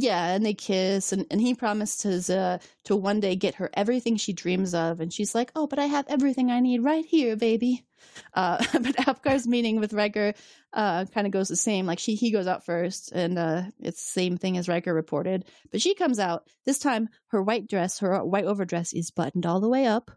Yeah, 0.00 0.28
and 0.34 0.46
they 0.46 0.54
kiss, 0.54 1.12
and, 1.12 1.26
and 1.28 1.40
he 1.40 1.54
promises 1.54 2.30
uh, 2.30 2.58
to 2.84 2.94
one 2.94 3.18
day 3.18 3.34
get 3.34 3.56
her 3.56 3.68
everything 3.74 4.16
she 4.16 4.32
dreams 4.32 4.72
of, 4.72 5.00
and 5.00 5.12
she's 5.12 5.34
like, 5.34 5.50
"Oh, 5.56 5.66
but 5.66 5.80
I 5.80 5.86
have 5.86 6.06
everything 6.08 6.52
I 6.52 6.60
need 6.60 6.84
right 6.84 7.04
here, 7.04 7.34
baby." 7.34 7.84
Uh, 8.32 8.64
but 8.74 9.08
Apgar's 9.08 9.48
meeting 9.48 9.80
with 9.80 9.92
Riker 9.92 10.34
uh, 10.72 11.06
kind 11.06 11.26
of 11.26 11.32
goes 11.32 11.48
the 11.48 11.56
same. 11.56 11.84
Like 11.84 11.98
she, 11.98 12.14
he 12.14 12.30
goes 12.30 12.46
out 12.46 12.64
first, 12.64 13.10
and 13.10 13.36
uh, 13.38 13.62
it's 13.80 14.04
the 14.04 14.20
same 14.20 14.36
thing 14.36 14.56
as 14.56 14.68
Riker 14.68 14.94
reported. 14.94 15.46
But 15.72 15.82
she 15.82 15.94
comes 15.96 16.20
out 16.20 16.46
this 16.64 16.78
time. 16.78 17.08
Her 17.28 17.42
white 17.42 17.66
dress, 17.66 17.98
her 17.98 18.22
white 18.24 18.44
overdress, 18.44 18.92
is 18.92 19.10
buttoned 19.10 19.46
all 19.46 19.58
the 19.58 19.68
way 19.68 19.86
up, 19.86 20.12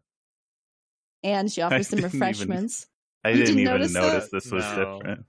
and 1.24 1.52
she 1.52 1.62
offers 1.64 1.88
them 1.88 2.02
didn't 2.02 2.10
even- 2.10 2.20
refreshments. 2.20 2.88
I 3.24 3.32
didn't 3.32 3.46
didn't 3.46 3.60
even 3.62 3.74
notice 3.74 3.94
notice 3.94 4.30
this 4.32 4.52
was 4.52 4.64
No. 4.64 5.00
different. 5.00 5.26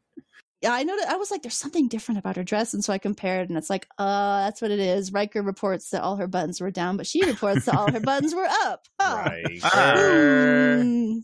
Yeah, 0.63 0.73
I 0.73 0.85
noticed. 0.85 1.09
I 1.09 1.17
was 1.17 1.31
like, 1.33 1.43
"There's 1.43 1.57
something 1.57 1.89
different 1.89 2.19
about 2.19 2.37
her 2.37 2.45
dress," 2.45 2.73
and 2.73 2.85
so 2.85 2.93
I 2.93 2.99
compared, 2.99 3.49
and 3.49 3.59
it's 3.59 3.69
like, 3.69 3.89
"Uh, 3.99 4.45
that's 4.45 4.63
what 4.63 4.71
it 4.71 4.79
is." 4.79 5.13
Riker 5.13 5.43
reports 5.43 5.91
that 5.91 6.03
all 6.03 6.17
her 6.17 6.29
buttons 6.29 6.61
were 6.61 6.71
down, 6.71 6.97
but 6.97 7.07
she 7.07 7.25
reports 7.27 7.65
that 7.67 7.75
all 7.75 7.91
her 7.91 8.01
buttons 8.05 8.33
were 8.33 8.47
up. 8.49 8.87
Huh. 9.01 9.25
Right. 9.27 9.61
Hmm. 9.63 11.19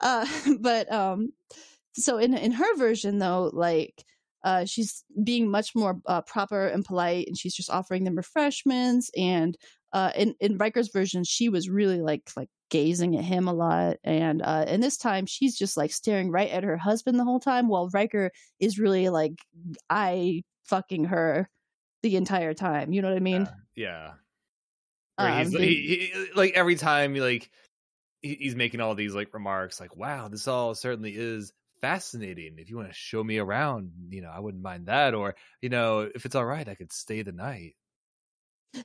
Uh, 0.00 0.26
but 0.60 0.92
um, 0.92 1.30
so 1.94 2.18
in 2.18 2.34
in 2.34 2.52
her 2.52 2.76
version 2.76 3.18
though, 3.20 3.50
like 3.52 4.04
uh, 4.42 4.64
she's 4.64 5.04
being 5.22 5.48
much 5.50 5.74
more 5.74 6.00
uh, 6.06 6.22
proper 6.22 6.66
and 6.66 6.84
polite, 6.84 7.26
and 7.28 7.38
she's 7.38 7.54
just 7.54 7.70
offering 7.70 8.04
them 8.04 8.16
refreshments. 8.16 9.10
And 9.16 9.56
uh, 9.92 10.10
in 10.16 10.34
in 10.40 10.58
Riker's 10.58 10.88
version, 10.88 11.24
she 11.24 11.48
was 11.48 11.68
really 11.68 12.00
like 12.00 12.30
like 12.36 12.48
gazing 12.70 13.16
at 13.16 13.24
him 13.24 13.48
a 13.48 13.52
lot, 13.52 13.96
and 14.04 14.42
uh, 14.42 14.64
and 14.66 14.82
this 14.82 14.96
time 14.96 15.26
she's 15.26 15.56
just 15.56 15.76
like 15.76 15.92
staring 15.92 16.30
right 16.30 16.50
at 16.50 16.64
her 16.64 16.76
husband 16.76 17.18
the 17.18 17.24
whole 17.24 17.40
time, 17.40 17.68
while 17.68 17.88
Riker 17.90 18.30
is 18.60 18.78
really 18.78 19.08
like 19.08 19.34
eye 19.90 20.42
fucking 20.64 21.04
her 21.04 21.48
the 22.02 22.16
entire 22.16 22.54
time. 22.54 22.92
You 22.92 23.02
know 23.02 23.08
what 23.08 23.16
I 23.16 23.20
mean? 23.20 23.48
Yeah. 23.74 24.12
He's 25.38 25.54
Um, 25.54 25.60
like, 25.60 25.68
he- 25.68 26.10
he- 26.12 26.32
like 26.34 26.52
every 26.54 26.74
time 26.74 27.14
like 27.14 27.50
he- 28.22 28.34
he's 28.36 28.56
making 28.56 28.80
all 28.80 28.94
these 28.94 29.14
like 29.14 29.32
remarks 29.32 29.78
like 29.80 29.96
wow 29.96 30.28
this 30.28 30.48
all 30.48 30.74
certainly 30.74 31.14
is 31.14 31.52
fascinating 31.80 32.56
if 32.58 32.68
you 32.70 32.76
want 32.76 32.88
to 32.88 32.94
show 32.94 33.22
me 33.22 33.36
around 33.38 33.92
you 34.08 34.22
know 34.22 34.30
i 34.30 34.40
wouldn't 34.40 34.62
mind 34.62 34.86
that 34.86 35.14
or 35.14 35.36
you 35.60 35.68
know 35.68 36.00
if 36.14 36.24
it's 36.24 36.34
all 36.34 36.44
right 36.44 36.68
i 36.68 36.74
could 36.74 36.90
stay 36.92 37.20
the 37.22 37.30
night 37.32 37.74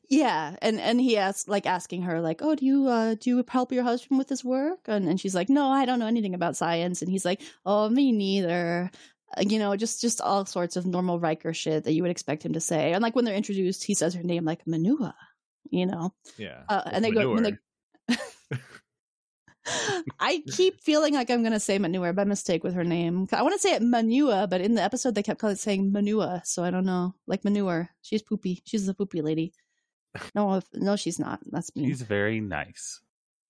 Yeah, 0.10 0.56
and 0.62 0.80
and 0.80 1.00
he 1.00 1.18
asks 1.18 1.48
like 1.48 1.66
asking 1.66 2.04
her 2.04 2.22
like, 2.22 2.42
"Oh, 2.42 2.56
do 2.56 2.66
you 2.66 2.88
uh 2.88 3.16
do 3.16 3.30
you 3.30 3.46
help 3.48 3.72
your 3.72 3.84
husband 3.84 4.18
with 4.18 4.30
his 4.30 4.44
work?" 4.44 4.80
And 4.88 5.08
and 5.08 5.20
she's 5.20 5.36
like, 5.36 5.50
"No, 5.50 5.70
I 5.70 5.86
don't 5.86 6.00
know 6.00 6.08
anything 6.08 6.36
about 6.36 6.58
science." 6.58 7.02
And 7.02 7.12
he's 7.12 7.26
like, 7.26 7.42
"Oh, 7.66 7.90
me 7.90 8.12
neither." 8.12 8.92
Uh, 9.38 9.44
you 9.48 9.60
know, 9.60 9.76
just 9.76 10.02
just 10.02 10.22
all 10.22 10.46
sorts 10.46 10.76
of 10.76 10.86
normal 10.86 11.20
Riker 11.20 11.54
shit 11.54 11.84
that 11.84 11.94
you 11.94 12.02
would 12.02 12.12
expect 12.12 12.44
him 12.44 12.54
to 12.54 12.60
say. 12.60 12.94
And 12.94 13.02
like 13.02 13.16
when 13.16 13.26
they're 13.26 13.36
introduced, 13.36 13.84
he 13.84 13.94
says 13.94 14.14
her 14.14 14.24
name 14.24 14.46
like 14.46 14.66
Manua. 14.68 15.16
You 15.70 15.86
know, 15.86 16.14
yeah 16.38 16.64
uh, 16.68 16.82
and 16.86 17.06
they 17.06 17.12
go 17.12 17.32
when 17.34 17.44
they. 17.44 17.58
I 20.20 20.42
keep 20.52 20.82
feeling 20.82 21.14
like 21.14 21.30
I'm 21.30 21.42
going 21.42 21.54
to 21.54 21.60
say 21.60 21.78
Manure 21.78 22.14
by 22.14 22.24
mistake 22.24 22.64
with 22.64 22.74
her 22.74 22.84
name. 22.84 23.28
I 23.32 23.44
want 23.44 23.54
to 23.54 23.60
say 23.60 23.76
it 23.76 23.84
Manua, 23.84 24.48
but 24.48 24.62
in 24.62 24.74
the 24.74 24.82
episode 24.82 25.14
they 25.14 25.22
kept 25.22 25.40
calling 25.40 25.56
it 25.56 25.60
saying 25.60 25.92
Manua, 25.92 26.42
so 26.44 26.64
I 26.64 26.72
don't 26.72 26.86
know. 26.86 27.14
Like 27.28 27.44
manure, 27.44 27.90
she's 28.02 28.24
poopy. 28.24 28.64
She's 28.66 28.88
the 28.88 28.96
poopy 28.96 29.22
lady. 29.22 29.54
No, 30.36 30.62
no, 30.74 30.96
she's 30.96 31.20
not. 31.20 31.40
That's 31.52 31.76
me. 31.76 31.86
She's 31.88 32.02
very 32.02 32.40
nice. 32.40 33.00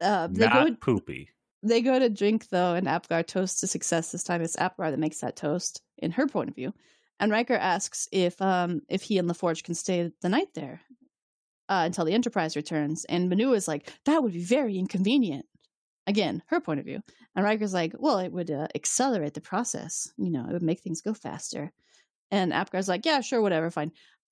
Uh, 0.01 0.27
they 0.27 0.45
Not 0.45 0.67
go. 0.67 0.75
poopy. 0.75 1.29
They 1.63 1.81
go 1.81 1.99
to 1.99 2.09
drink 2.09 2.49
though, 2.49 2.73
and 2.73 2.87
Apgar 2.87 3.23
toasts 3.23 3.59
to 3.61 3.67
success. 3.67 4.11
This 4.11 4.23
time 4.23 4.41
it's 4.41 4.57
Apgar 4.57 4.91
that 4.91 4.99
makes 4.99 5.19
that 5.19 5.35
toast, 5.35 5.81
in 5.97 6.11
her 6.11 6.27
point 6.27 6.49
of 6.49 6.55
view. 6.55 6.73
And 7.19 7.31
Riker 7.31 7.55
asks 7.55 8.07
if 8.11 8.41
um 8.41 8.81
if 8.89 9.01
he 9.01 9.17
and 9.17 9.29
LaForge 9.29 9.63
can 9.63 9.75
stay 9.75 10.11
the 10.21 10.29
night 10.29 10.47
there 10.55 10.81
uh, 11.67 11.83
until 11.85 12.05
the 12.05 12.13
Enterprise 12.13 12.55
returns. 12.55 13.05
And 13.05 13.29
Manu 13.29 13.53
is 13.53 13.67
like, 13.67 13.91
that 14.05 14.23
would 14.23 14.33
be 14.33 14.43
very 14.43 14.77
inconvenient. 14.77 15.45
Again, 16.07 16.41
her 16.47 16.59
point 16.59 16.79
of 16.79 16.85
view. 16.85 17.01
And 17.35 17.45
Riker's 17.45 17.73
like, 17.73 17.93
well, 17.99 18.19
it 18.19 18.31
would 18.31 18.49
uh, 18.49 18.67
accelerate 18.73 19.33
the 19.35 19.41
process. 19.41 20.11
You 20.17 20.31
know, 20.31 20.45
it 20.47 20.53
would 20.53 20.63
make 20.63 20.79
things 20.79 21.01
go 21.01 21.13
faster. 21.13 21.71
And 22.31 22.51
Apgar's 22.53 22.87
like, 22.87 23.05
yeah, 23.05 23.21
sure, 23.21 23.41
whatever, 23.41 23.69
fine. 23.69 23.91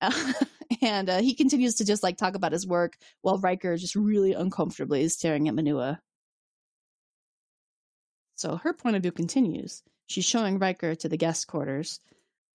and 0.82 1.08
uh, 1.08 1.18
he 1.20 1.34
continues 1.34 1.76
to 1.76 1.84
just 1.84 2.02
like 2.02 2.16
talk 2.16 2.34
about 2.34 2.52
his 2.52 2.66
work 2.66 2.96
while 3.22 3.38
Riker 3.38 3.76
just 3.76 3.96
really 3.96 4.32
uncomfortably 4.34 5.02
is 5.02 5.14
staring 5.14 5.48
at 5.48 5.54
Manua. 5.54 6.00
So 8.36 8.56
her 8.56 8.72
point 8.72 8.96
of 8.96 9.02
view 9.02 9.12
continues. 9.12 9.82
She's 10.06 10.24
showing 10.24 10.58
Riker 10.58 10.94
to 10.94 11.08
the 11.08 11.16
guest 11.16 11.46
quarters, 11.48 12.00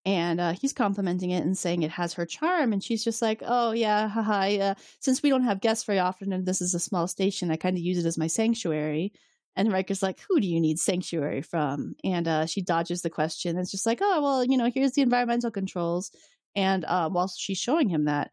and 0.06 0.40
uh, 0.40 0.54
he's 0.54 0.74
complimenting 0.74 1.32
it 1.32 1.44
and 1.46 1.58
saying 1.58 1.84
it 1.84 1.92
has 1.92 2.14
her 2.14 2.26
charm. 2.26 2.74
And 2.74 2.84
she's 2.84 3.04
just 3.04 3.22
like, 3.22 3.42
"Oh 3.46 3.72
yeah, 3.72 4.08
haha. 4.08 4.50
Uh, 4.72 4.76
since 5.00 5.24
we 5.24 5.30
don't 5.30 5.44
have 5.44 5.62
guests 5.62 5.86
very 5.86 6.00
often, 6.00 6.34
and 6.34 6.46
this 6.46 6.62
is 6.62 6.74
a 6.74 6.80
small 6.80 7.08
station, 7.08 7.52
I 7.52 7.58
kind 7.58 7.78
of 7.78 7.84
use 7.84 7.98
it 8.00 8.08
as 8.08 8.18
my 8.18 8.28
sanctuary." 8.28 9.14
And 9.56 9.72
Riker's 9.72 10.04
like, 10.04 10.20
"Who 10.30 10.40
do 10.40 10.48
you 10.48 10.60
need 10.62 10.80
sanctuary 10.80 11.42
from?" 11.42 11.96
And 12.04 12.28
uh, 12.28 12.46
she 12.48 12.62
dodges 12.62 13.02
the 13.04 13.10
question. 13.10 13.52
And 13.52 13.60
It's 13.60 13.72
just 13.72 13.86
like, 13.86 14.00
"Oh 14.02 14.22
well, 14.22 14.46
you 14.46 14.58
know, 14.58 14.72
here's 14.74 14.94
the 14.94 15.02
environmental 15.04 15.52
controls." 15.52 16.12
And 16.56 16.86
uh, 16.86 17.10
while 17.10 17.28
she's 17.28 17.58
showing 17.58 17.90
him 17.90 18.06
that, 18.06 18.32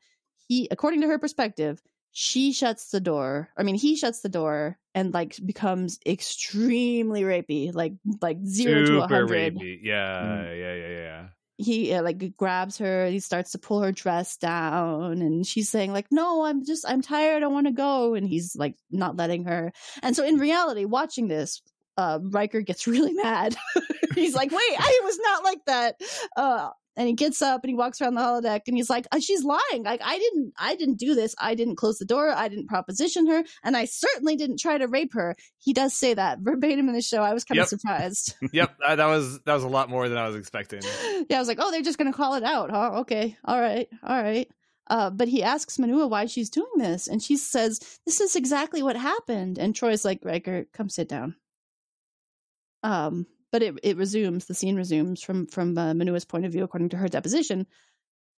he, 0.48 0.68
according 0.70 1.00
to 1.02 1.06
her 1.06 1.18
perspective, 1.18 1.82
she 2.12 2.52
shuts 2.52 2.90
the 2.90 3.00
door. 3.00 3.50
I 3.56 3.62
mean, 3.62 3.76
he 3.76 3.96
shuts 3.96 4.20
the 4.20 4.28
door 4.28 4.78
and 4.94 5.14
like 5.14 5.36
becomes 5.44 5.98
extremely 6.04 7.22
rapey, 7.22 7.72
like 7.74 7.92
like 8.20 8.38
zero 8.44 8.84
to 8.84 8.98
a 9.02 9.06
hundred. 9.06 9.56
rapey. 9.56 9.78
Yeah, 9.82 10.52
yeah, 10.52 10.74
yeah, 10.74 10.88
yeah. 10.88 11.26
He 11.56 11.92
uh, 11.92 12.02
like 12.02 12.36
grabs 12.36 12.78
her. 12.78 13.06
He 13.06 13.20
starts 13.20 13.52
to 13.52 13.58
pull 13.58 13.82
her 13.82 13.92
dress 13.92 14.36
down, 14.36 15.20
and 15.22 15.46
she's 15.46 15.68
saying 15.68 15.92
like, 15.92 16.06
"No, 16.10 16.44
I'm 16.44 16.64
just 16.64 16.84
I'm 16.88 17.02
tired. 17.02 17.42
I 17.42 17.48
want 17.48 17.66
to 17.66 17.72
go." 17.72 18.14
And 18.14 18.26
he's 18.26 18.56
like 18.56 18.76
not 18.90 19.16
letting 19.16 19.44
her. 19.44 19.72
And 20.02 20.16
so 20.16 20.24
in 20.24 20.38
reality, 20.38 20.86
watching 20.86 21.28
this, 21.28 21.62
uh, 21.96 22.18
Riker 22.22 22.62
gets 22.62 22.86
really 22.88 23.12
mad. 23.12 23.56
he's 24.14 24.34
like, 24.34 24.50
"Wait, 24.50 24.76
I 24.78 25.00
was 25.04 25.18
not 25.22 25.44
like 25.44 25.64
that." 25.66 26.00
Uh, 26.36 26.70
and 26.96 27.06
he 27.08 27.14
gets 27.14 27.40
up 27.42 27.62
and 27.62 27.70
he 27.70 27.74
walks 27.74 28.00
around 28.00 28.14
the 28.14 28.20
holodeck 28.20 28.62
and 28.66 28.76
he's 28.76 28.90
like, 28.90 29.06
"Uh, 29.12 29.20
"She's 29.20 29.44
lying. 29.44 29.82
Like 29.84 30.00
I 30.04 30.18
didn't, 30.18 30.52
I 30.58 30.74
didn't 30.76 30.98
do 30.98 31.14
this. 31.14 31.34
I 31.38 31.54
didn't 31.54 31.76
close 31.76 31.98
the 31.98 32.04
door. 32.04 32.30
I 32.30 32.48
didn't 32.48 32.66
proposition 32.68 33.26
her, 33.28 33.42
and 33.62 33.76
I 33.76 33.84
certainly 33.84 34.36
didn't 34.36 34.58
try 34.58 34.78
to 34.78 34.86
rape 34.88 35.14
her." 35.14 35.36
He 35.58 35.72
does 35.72 35.94
say 35.94 36.14
that 36.14 36.38
verbatim 36.40 36.88
in 36.88 36.94
the 36.94 37.00
show. 37.02 37.22
I 37.22 37.32
was 37.34 37.44
kind 37.44 37.56
Yep. 37.56 37.64
of 37.64 37.68
surprised. 37.68 38.34
Yep, 38.52 38.76
uh, 38.86 38.96
that 38.96 39.06
was 39.06 39.40
that 39.42 39.54
was 39.54 39.64
a 39.64 39.68
lot 39.68 39.88
more 39.88 40.08
than 40.08 40.18
I 40.18 40.26
was 40.26 40.36
expecting. 40.36 40.80
yeah, 41.30 41.36
I 41.36 41.38
was 41.38 41.48
like, 41.48 41.58
"Oh, 41.60 41.70
they're 41.70 41.82
just 41.82 41.98
gonna 41.98 42.12
call 42.12 42.34
it 42.34 42.44
out, 42.44 42.70
huh? 42.70 43.00
Okay, 43.00 43.36
all 43.44 43.60
right, 43.60 43.88
all 44.02 44.22
right." 44.22 44.48
Uh, 44.88 45.08
but 45.08 45.28
he 45.28 45.44
asks 45.44 45.78
Manua 45.78 46.08
why 46.08 46.26
she's 46.26 46.50
doing 46.50 46.72
this, 46.76 47.06
and 47.06 47.22
she 47.22 47.36
says, 47.36 47.78
"This 48.06 48.20
is 48.20 48.34
exactly 48.34 48.82
what 48.82 48.96
happened." 48.96 49.56
And 49.58 49.72
Troi's 49.74 50.04
like, 50.04 50.24
"Riker, 50.24 50.66
come 50.72 50.88
sit 50.88 51.08
down." 51.08 51.36
Um, 52.82 53.26
but 53.52 53.62
it 53.62 53.74
it 53.82 53.96
resumes. 53.96 54.46
The 54.46 54.54
scene 54.54 54.76
resumes 54.76 55.22
from 55.22 55.46
from 55.46 55.76
uh, 55.76 55.94
Manua's 55.94 56.24
point 56.24 56.44
of 56.46 56.52
view, 56.52 56.64
according 56.64 56.90
to 56.90 56.96
her 56.96 57.08
deposition. 57.08 57.66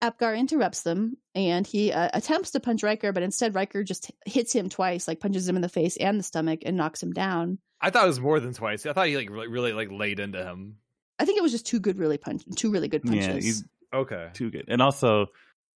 Apgar 0.03 0.35
interrupts 0.35 0.83
them, 0.83 1.17
and 1.35 1.67
he 1.67 1.93
uh, 1.93 2.09
attempts 2.15 2.53
to 2.53 2.61
punch 2.61 2.83
Riker, 2.83 3.13
but 3.13 3.23
instead 3.23 3.55
Riker 3.55 3.85
just 3.85 4.11
hits 4.25 4.51
him 4.55 4.71
twice, 4.71 5.07
like 5.07 5.21
punches 5.21 5.47
him 5.47 5.57
in 5.57 5.63
the 5.63 5.69
face 5.69 5.99
and 5.99 6.19
the 6.19 6.23
stomach, 6.23 6.61
and 6.65 6.77
knocks 6.77 7.03
him 7.03 7.13
down. 7.13 7.59
I 7.83 7.91
thought 7.91 8.05
it 8.05 8.09
was 8.09 8.21
more 8.21 8.41
than 8.41 8.55
twice. 8.55 8.87
I 8.87 8.95
thought 8.95 9.09
he 9.09 9.17
like 9.17 9.29
really, 9.29 9.49
really 9.49 9.73
like 9.75 9.91
laid 9.91 10.19
into 10.19 10.43
him. 10.43 10.77
I 11.19 11.27
think 11.27 11.37
it 11.37 11.43
was 11.43 11.53
just 11.53 11.67
two 11.67 11.81
good, 11.81 11.99
really 11.99 12.17
punch, 12.17 12.43
two 12.57 12.71
really 12.71 12.89
good 12.89 13.03
punches. 13.03 13.27
Yeah, 13.27 13.35
he's 13.35 13.65
Okay. 13.93 14.31
too 14.33 14.51
good. 14.51 14.65
And 14.69 14.81
also, 14.81 15.27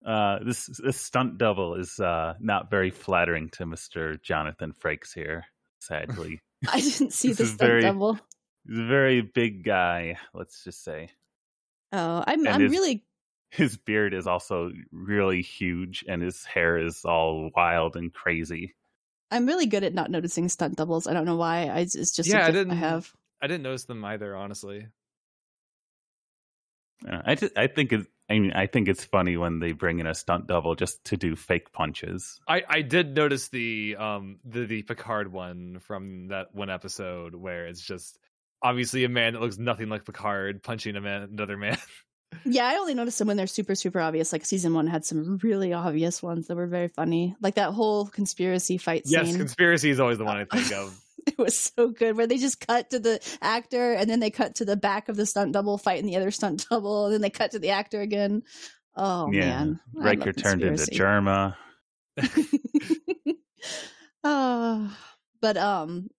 uh, 0.05 0.37
this 0.45 0.67
this 0.83 0.97
stunt 1.01 1.39
double 1.39 1.73
is 1.75 1.99
uh, 1.99 2.35
not 2.39 2.69
very 2.69 2.91
flattering 2.91 3.49
to 3.53 3.65
Mister 3.65 4.17
Jonathan 4.17 4.71
Frakes 4.79 5.13
here. 5.15 5.45
Sadly, 5.79 6.41
I 6.71 6.79
didn't 6.79 7.11
see 7.13 7.29
This 7.29 7.37
the 7.37 7.45
stunt 7.47 7.59
very- 7.59 7.81
double. 7.81 8.19
He's 8.67 8.79
a 8.79 8.85
very 8.85 9.21
big 9.21 9.63
guy. 9.63 10.17
Let's 10.33 10.63
just 10.63 10.83
say 10.83 11.11
Oh, 11.93 12.23
I'm 12.25 12.39
And 12.45 12.49
I'm 12.49 12.61
his- 12.61 12.71
really 12.71 13.03
his 13.49 13.75
beard 13.75 14.13
is 14.13 14.27
also 14.27 14.71
really 14.93 15.41
huge, 15.41 16.05
and 16.07 16.21
his 16.21 16.45
hair 16.45 16.77
is 16.77 17.03
all 17.03 17.49
wild 17.53 17.97
and 17.97 18.13
crazy. 18.13 18.75
I'm 19.29 19.45
really 19.45 19.65
good 19.65 19.83
at 19.83 19.93
not 19.93 20.09
noticing 20.09 20.47
stunt 20.47 20.77
doubles. 20.77 21.05
I 21.07 21.13
don't 21.13 21.25
know 21.25 21.35
why. 21.35 21.67
I 21.67 21.79
it's 21.79 22.15
just 22.15 22.29
Yeah, 22.29 22.45
I 22.45 22.51
didn't- 22.51 22.77
have. 22.77 23.11
I 23.41 23.47
didn't 23.47 23.63
notice 23.63 23.85
them 23.85 24.05
either, 24.05 24.35
honestly. 24.35 24.87
I 27.09 27.35
just, 27.35 27.57
I 27.57 27.67
think 27.67 27.91
it. 27.93 28.05
I 28.29 28.39
mean, 28.39 28.53
I 28.53 28.67
think 28.67 28.87
it's 28.87 29.03
funny 29.03 29.35
when 29.35 29.59
they 29.59 29.71
bring 29.73 29.99
in 29.99 30.05
a 30.07 30.13
stunt 30.15 30.47
double 30.47 30.75
just 30.75 31.03
to 31.05 31.17
do 31.17 31.35
fake 31.35 31.73
punches. 31.73 32.39
I, 32.47 32.63
I 32.69 32.81
did 32.83 33.15
notice 33.15 33.49
the 33.49 33.95
um 33.99 34.37
the, 34.45 34.65
the 34.65 34.81
Picard 34.83 35.31
one 35.33 35.79
from 35.79 36.27
that 36.27 36.53
one 36.55 36.69
episode 36.69 37.33
where 37.35 37.65
it's 37.65 37.81
just 37.81 38.19
obviously 38.61 39.03
a 39.03 39.09
man 39.09 39.33
that 39.33 39.41
looks 39.41 39.57
nothing 39.57 39.89
like 39.89 40.05
Picard 40.05 40.63
punching 40.63 40.95
a 40.95 41.01
man 41.01 41.23
another 41.23 41.57
man. 41.57 41.77
Yeah, 42.45 42.67
I 42.67 42.77
only 42.77 42.93
notice 42.93 43.17
them 43.17 43.27
when 43.27 43.37
they're 43.37 43.47
super 43.47 43.75
super 43.75 43.99
obvious. 43.99 44.31
Like 44.31 44.45
season 44.45 44.73
one 44.73 44.87
had 44.87 45.05
some 45.05 45.37
really 45.43 45.73
obvious 45.73 46.23
ones 46.23 46.47
that 46.47 46.55
were 46.55 46.67
very 46.67 46.87
funny. 46.87 47.35
Like 47.41 47.55
that 47.55 47.71
whole 47.71 48.07
conspiracy 48.07 48.77
fight 48.77 49.03
yes, 49.05 49.21
scene. 49.21 49.27
Yes, 49.31 49.37
conspiracy 49.37 49.89
is 49.89 49.99
always 49.99 50.17
the 50.17 50.25
one 50.25 50.37
I 50.37 50.45
think 50.45 50.71
of. 50.77 50.97
it 51.27 51.37
was 51.37 51.57
so 51.57 51.89
good 51.89 52.17
where 52.17 52.27
they 52.27 52.37
just 52.37 52.65
cut 52.65 52.89
to 52.91 52.99
the 52.99 53.19
actor 53.41 53.93
and 53.93 54.09
then 54.09 54.19
they 54.19 54.31
cut 54.31 54.55
to 54.55 54.65
the 54.65 54.77
back 54.77 55.09
of 55.09 55.17
the 55.17 55.25
stunt 55.25 55.51
double 55.51 55.77
fighting 55.77 56.05
the 56.05 56.15
other 56.15 56.31
stunt 56.31 56.65
double 56.71 57.05
and 57.05 57.13
then 57.13 57.21
they 57.21 57.29
cut 57.29 57.51
to 57.51 57.59
the 57.59 57.69
actor 57.69 58.01
again. 58.01 58.43
Oh 58.95 59.29
yeah, 59.31 59.39
man, 59.39 59.79
I 59.93 59.97
love 59.97 60.05
Riker 60.05 60.33
turned 60.33 60.63
into 60.63 60.85
conspiracy. 60.85 60.99
Germa. 60.99 61.55
oh, 64.23 64.97
but 65.41 65.57
um, 65.57 66.09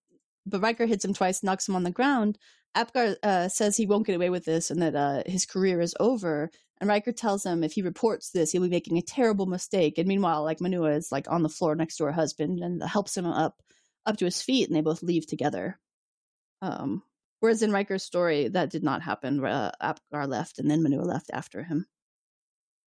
but 0.47 0.61
Riker 0.61 0.87
hits 0.87 1.05
him 1.05 1.15
twice, 1.15 1.43
knocks 1.43 1.69
him 1.69 1.77
on 1.77 1.83
the 1.83 1.91
ground. 1.91 2.39
Apgar 2.75 3.17
uh, 3.23 3.49
says 3.49 3.77
he 3.77 3.87
won't 3.87 4.07
get 4.07 4.17
away 4.17 4.31
with 4.31 4.45
this 4.45 4.71
and 4.71 4.81
that 4.83 4.95
uh, 4.95 5.23
his 5.27 5.47
career 5.47 5.81
is 5.81 5.95
over. 6.01 6.51
And 6.81 6.89
Riker 6.89 7.13
tells 7.13 7.45
him 7.45 7.63
if 7.63 7.73
he 7.73 7.83
reports 7.83 8.31
this, 8.31 8.51
he'll 8.51 8.63
be 8.63 8.69
making 8.69 8.99
a 8.99 9.03
terrible 9.03 9.47
mistake. 9.47 9.99
And 9.99 10.09
meanwhile, 10.09 10.43
like 10.43 10.61
Manua 10.61 10.93
is 10.93 11.13
like 11.13 11.31
on 11.31 11.43
the 11.43 11.49
floor 11.49 11.75
next 11.75 11.97
to 11.99 12.05
her 12.05 12.13
husband 12.13 12.61
and 12.61 12.83
helps 12.83 13.17
him 13.17 13.27
up 13.27 13.63
up 14.05 14.17
to 14.17 14.25
his 14.25 14.43
feet, 14.43 14.69
and 14.69 14.77
they 14.77 14.81
both 14.81 15.03
leave 15.03 15.27
together. 15.29 15.79
Um, 16.61 17.05
whereas 17.39 17.63
in 17.63 17.71
Riker's 17.71 18.03
story, 18.03 18.49
that 18.49 18.71
did 18.71 18.83
not 18.83 19.01
happen. 19.03 19.45
Uh, 19.45 19.71
Apgar 19.81 20.27
left, 20.27 20.59
and 20.59 20.69
then 20.69 20.83
Manua 20.83 21.03
left 21.03 21.31
after 21.33 21.63
him. 21.63 21.87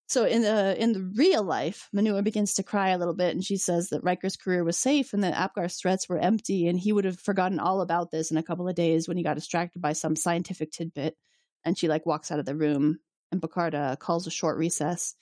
So 0.07 0.25
in 0.25 0.43
the 0.43 0.79
in 0.81 0.93
the 0.93 1.11
real 1.15 1.43
life, 1.43 1.89
Manua 1.91 2.21
begins 2.21 2.53
to 2.55 2.63
cry 2.63 2.89
a 2.89 2.97
little 2.97 3.15
bit, 3.15 3.33
and 3.33 3.43
she 3.43 3.57
says 3.57 3.89
that 3.89 4.03
Riker's 4.03 4.37
career 4.37 4.63
was 4.63 4.77
safe 4.77 5.13
and 5.13 5.23
that 5.23 5.33
Apgar's 5.33 5.77
threats 5.77 6.07
were 6.07 6.19
empty, 6.19 6.67
and 6.67 6.79
he 6.79 6.93
would 6.93 7.05
have 7.05 7.19
forgotten 7.19 7.59
all 7.59 7.81
about 7.81 8.11
this 8.11 8.29
in 8.29 8.37
a 8.37 8.43
couple 8.43 8.67
of 8.67 8.75
days 8.75 9.07
when 9.07 9.17
he 9.17 9.23
got 9.23 9.35
distracted 9.35 9.81
by 9.81 9.93
some 9.93 10.15
scientific 10.15 10.71
tidbit. 10.71 11.15
And 11.63 11.77
she 11.77 11.87
like 11.87 12.05
walks 12.05 12.31
out 12.31 12.37
of 12.37 12.45
the 12.45 12.55
room, 12.55 12.99
and 13.31 13.41
Picard 13.41 13.75
calls 13.99 14.27
a 14.27 14.31
short 14.31 14.57
recess. 14.57 15.15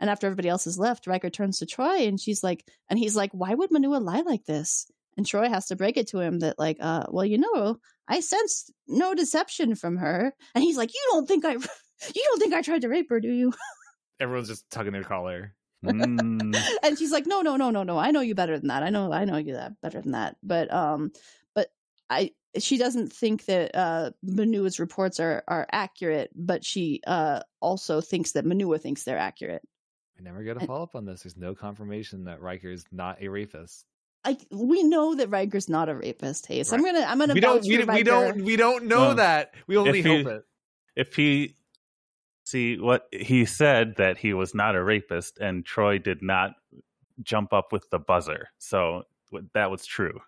And 0.00 0.10
after 0.10 0.26
everybody 0.26 0.48
else 0.48 0.64
has 0.64 0.78
left, 0.78 1.06
Riker 1.06 1.30
turns 1.30 1.58
to 1.58 1.66
Troi, 1.66 2.08
and 2.08 2.20
she's 2.20 2.42
like, 2.42 2.68
and 2.90 2.98
he's 2.98 3.14
like, 3.14 3.30
"Why 3.32 3.54
would 3.54 3.70
Manua 3.70 3.98
lie 3.98 4.22
like 4.22 4.44
this?" 4.44 4.90
And 5.16 5.24
Troi 5.24 5.48
has 5.48 5.66
to 5.68 5.76
break 5.76 5.96
it 5.96 6.08
to 6.08 6.18
him 6.18 6.40
that 6.40 6.58
like, 6.58 6.78
uh, 6.80 7.04
well, 7.08 7.24
you 7.24 7.38
know, 7.38 7.78
I 8.08 8.18
sensed 8.18 8.72
no 8.88 9.14
deception 9.14 9.76
from 9.76 9.98
her, 9.98 10.34
and 10.56 10.64
he's 10.64 10.76
like, 10.76 10.92
"You 10.92 11.00
don't 11.12 11.28
think 11.28 11.44
I, 11.44 11.52
you 12.14 12.24
don't 12.28 12.40
think 12.40 12.52
I 12.52 12.62
tried 12.62 12.82
to 12.82 12.88
rape 12.88 13.08
her, 13.10 13.20
do 13.20 13.32
you?" 13.32 13.52
Everyone's 14.20 14.48
just 14.48 14.68
tugging 14.70 14.92
their 14.92 15.02
collar. 15.04 15.54
Mm, 15.84 16.56
and 16.82 16.98
she's 16.98 17.12
like, 17.12 17.26
"No, 17.26 17.42
no, 17.42 17.56
no, 17.56 17.70
no, 17.70 17.82
no. 17.82 17.98
I 17.98 18.10
know 18.10 18.22
you 18.22 18.34
better 18.34 18.58
than 18.58 18.68
that. 18.68 18.82
I 18.82 18.88
know, 18.88 19.12
I 19.12 19.26
know 19.26 19.36
you 19.36 19.52
that 19.52 19.78
better 19.82 20.00
than 20.00 20.12
that." 20.12 20.36
But, 20.42 20.72
um, 20.72 21.12
but 21.54 21.68
I, 22.08 22.30
she 22.58 22.78
doesn't 22.78 23.12
think 23.12 23.44
that 23.44 23.74
uh, 23.76 24.12
Manua's 24.22 24.80
reports 24.80 25.20
are 25.20 25.44
are 25.46 25.66
accurate, 25.70 26.30
but 26.34 26.64
she 26.64 27.02
uh 27.06 27.40
also 27.60 28.00
thinks 28.00 28.32
that 28.32 28.46
Manua 28.46 28.78
thinks 28.78 29.02
they're 29.02 29.18
accurate. 29.18 29.60
I 30.18 30.22
never 30.22 30.42
get 30.42 30.56
a 30.56 30.66
follow 30.66 30.84
up 30.84 30.94
on 30.96 31.04
this. 31.04 31.24
There's 31.24 31.36
no 31.36 31.54
confirmation 31.54 32.24
that 32.24 32.40
Riker 32.40 32.70
is 32.70 32.86
not 32.90 33.20
a 33.20 33.28
rapist. 33.28 33.84
Like 34.24 34.40
we 34.50 34.84
know 34.84 35.16
that 35.16 35.28
Riker's 35.28 35.68
not 35.68 35.90
a 35.90 35.94
rapist. 35.94 36.46
Hey, 36.46 36.62
so 36.62 36.76
I'm 36.76 36.82
gonna 36.82 37.04
I'm 37.06 37.18
gonna 37.18 37.34
We 37.34 37.40
don't 37.40 37.62
we, 37.62 37.84
we 37.84 38.02
don't 38.02 38.42
we 38.42 38.56
don't 38.56 38.84
know 38.86 39.00
Well, 39.00 39.14
that. 39.16 39.52
We 39.66 39.76
only 39.76 39.98
if 39.98 40.04
he- 40.06 40.22
hope 40.22 40.26
it. 40.32 40.44
if 40.96 41.14
he 41.14 41.56
see 42.44 42.78
what 42.78 43.08
he 43.12 43.44
said 43.44 43.96
that 43.96 44.18
he 44.18 44.32
was 44.32 44.54
not 44.54 44.76
a 44.76 44.82
rapist, 44.82 45.38
and 45.38 45.64
Troi 45.64 46.02
did 46.02 46.22
not 46.22 46.52
jump 47.22 47.52
up 47.52 47.72
with 47.72 47.88
the 47.90 47.98
buzzer, 47.98 48.48
so 48.58 49.04
that 49.54 49.70
was 49.70 49.84
true. 49.86 50.20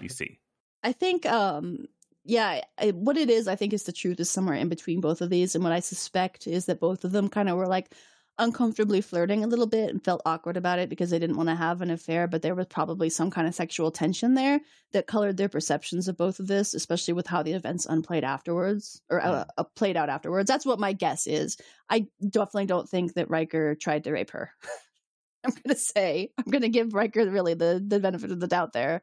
You 0.00 0.08
see, 0.08 0.40
I 0.84 0.92
think, 0.92 1.24
um, 1.24 1.86
yeah, 2.24 2.60
I, 2.78 2.90
what 2.90 3.16
it 3.16 3.30
is, 3.30 3.48
I 3.48 3.56
think, 3.56 3.72
is 3.72 3.84
the 3.84 3.92
truth 3.92 4.20
is 4.20 4.30
somewhere 4.30 4.54
in 4.54 4.68
between 4.68 5.00
both 5.00 5.22
of 5.22 5.30
these. 5.30 5.54
And 5.54 5.64
what 5.64 5.72
I 5.72 5.80
suspect 5.80 6.46
is 6.46 6.66
that 6.66 6.78
both 6.78 7.04
of 7.04 7.12
them 7.12 7.28
kind 7.28 7.48
of 7.48 7.56
were 7.56 7.66
like 7.66 7.94
uncomfortably 8.38 9.00
flirting 9.00 9.44
a 9.44 9.46
little 9.46 9.66
bit 9.66 9.90
and 9.90 10.04
felt 10.04 10.20
awkward 10.26 10.56
about 10.56 10.78
it 10.78 10.88
because 10.88 11.10
they 11.10 11.18
didn't 11.18 11.36
want 11.36 11.48
to 11.48 11.54
have 11.54 11.80
an 11.80 11.90
affair, 11.90 12.26
but 12.26 12.42
there 12.42 12.54
was 12.54 12.66
probably 12.66 13.08
some 13.08 13.30
kind 13.30 13.46
of 13.46 13.54
sexual 13.54 13.90
tension 13.90 14.34
there 14.34 14.60
that 14.92 15.06
colored 15.06 15.36
their 15.36 15.48
perceptions 15.48 16.08
of 16.08 16.16
both 16.16 16.40
of 16.40 16.46
this, 16.48 16.74
especially 16.74 17.14
with 17.14 17.26
how 17.26 17.42
the 17.42 17.52
events 17.52 17.86
unplayed 17.86 18.24
afterwards 18.24 19.00
or 19.08 19.20
uh, 19.24 19.44
uh, 19.56 19.64
played 19.76 19.96
out 19.96 20.08
afterwards. 20.08 20.48
That's 20.48 20.66
what 20.66 20.80
my 20.80 20.92
guess 20.92 21.26
is. 21.26 21.56
I 21.88 22.06
definitely 22.20 22.66
don't 22.66 22.88
think 22.88 23.14
that 23.14 23.30
Riker 23.30 23.74
tried 23.76 24.04
to 24.04 24.12
rape 24.12 24.30
her. 24.30 24.50
I'm 25.46 25.52
gonna 25.64 25.76
say 25.78 26.30
I'm 26.38 26.50
gonna 26.50 26.70
give 26.70 26.94
Riker 26.94 27.28
really 27.30 27.52
the 27.54 27.82
the 27.86 28.00
benefit 28.00 28.30
of 28.32 28.40
the 28.40 28.48
doubt 28.48 28.72
there. 28.72 29.02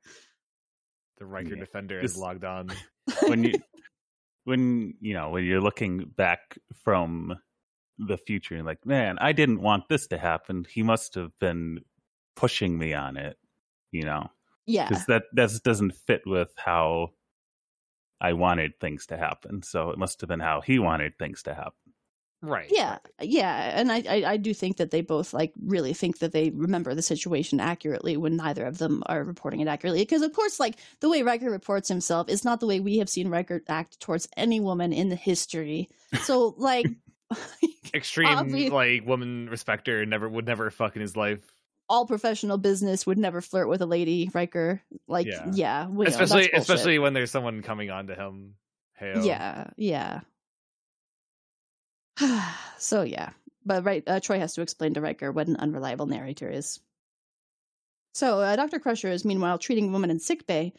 The 1.19 1.25
Riker 1.25 1.49
Yeah. 1.53 1.59
defender 1.59 2.01
This- 2.01 2.11
is 2.13 2.17
logged 2.17 2.43
on. 2.43 2.69
when 3.27 3.43
you 3.43 3.53
when 4.43 4.95
you 4.99 5.13
know 5.13 5.29
when 5.29 5.45
you're 5.45 5.61
looking 5.61 5.99
back 6.17 6.57
from 6.83 7.37
the 8.07 8.17
future 8.17 8.55
and 8.55 8.65
like, 8.65 8.85
man, 8.85 9.17
I 9.19 9.31
didn't 9.31 9.61
want 9.61 9.87
this 9.89 10.07
to 10.07 10.17
happen. 10.17 10.65
He 10.69 10.83
must 10.83 11.15
have 11.15 11.31
been 11.39 11.81
pushing 12.35 12.77
me 12.77 12.93
on 12.93 13.17
it, 13.17 13.37
you 13.91 14.03
know, 14.03 14.27
yeah, 14.65 14.87
because 14.87 15.05
that 15.05 15.23
that 15.33 15.51
doesn't 15.63 15.95
fit 15.95 16.21
with 16.25 16.51
how 16.55 17.11
I 18.19 18.33
wanted 18.33 18.79
things 18.79 19.05
to 19.07 19.17
happen. 19.17 19.63
So 19.63 19.91
it 19.91 19.97
must 19.97 20.21
have 20.21 20.29
been 20.29 20.39
how 20.39 20.61
he 20.61 20.79
wanted 20.79 21.17
things 21.17 21.43
to 21.43 21.53
happen. 21.53 21.73
Right. 22.43 22.71
Yeah, 22.71 22.97
yeah, 23.21 23.79
and 23.79 23.91
I, 23.91 24.03
I 24.09 24.23
I 24.31 24.37
do 24.37 24.51
think 24.51 24.77
that 24.77 24.89
they 24.89 25.01
both 25.01 25.31
like 25.31 25.53
really 25.63 25.93
think 25.93 26.17
that 26.19 26.31
they 26.31 26.49
remember 26.49 26.95
the 26.95 27.03
situation 27.03 27.59
accurately 27.59 28.17
when 28.17 28.35
neither 28.35 28.65
of 28.65 28.79
them 28.79 29.03
are 29.05 29.23
reporting 29.23 29.59
it 29.59 29.67
accurately. 29.67 30.01
Because 30.01 30.23
of 30.23 30.33
course, 30.33 30.59
like 30.59 30.77
the 31.01 31.09
way 31.09 31.21
Riker 31.21 31.51
reports 31.51 31.87
himself 31.87 32.29
is 32.29 32.43
not 32.43 32.59
the 32.59 32.65
way 32.65 32.79
we 32.79 32.97
have 32.97 33.09
seen 33.09 33.27
Riker 33.29 33.61
act 33.67 33.99
towards 33.99 34.27
any 34.35 34.59
woman 34.59 34.91
in 34.91 35.09
the 35.09 35.15
history. 35.15 35.89
So 36.23 36.55
like. 36.57 36.87
Extreme 37.93 38.69
like 38.71 39.05
woman 39.05 39.49
respecter 39.49 40.05
never 40.05 40.27
would 40.29 40.45
never 40.45 40.69
fuck 40.71 40.95
in 40.95 41.01
his 41.01 41.15
life. 41.17 41.41
all 41.89 42.05
professional 42.05 42.57
business 42.57 43.05
would 43.05 43.17
never 43.17 43.41
flirt 43.41 43.67
with 43.67 43.81
a 43.81 43.85
lady, 43.85 44.29
Riker. 44.33 44.81
Like, 45.07 45.27
Yeah. 45.27 45.51
yeah, 45.53 45.87
we 45.87 46.05
know, 46.05 46.09
especially 46.09 46.49
especially 46.53 46.99
when 46.99 47.13
there's 47.13 47.31
someone 47.31 47.61
coming 47.61 47.89
on 47.91 48.07
to 48.07 48.15
him. 48.15 48.55
Yeah, 49.01 49.71
yeah. 49.77 50.21
so 52.77 53.01
yeah, 53.01 53.31
but 53.65 53.83
right, 53.83 54.03
uh, 54.07 54.19
Troi 54.19 54.39
has 54.39 54.53
to 54.55 54.61
explain 54.61 54.93
to 54.93 55.01
Riker 55.01 55.31
what 55.31 55.47
an 55.47 55.57
unreliable 55.57 56.05
narrator 56.05 56.49
is. 56.49 56.79
So 58.13 58.39
uh, 58.39 58.55
Doctor 58.55 58.79
Crusher 58.79 59.09
is 59.09 59.25
meanwhile 59.25 59.57
treating 59.57 59.89
a 59.89 59.91
woman 59.91 60.11
in 60.11 60.19
sickbay 60.19 60.73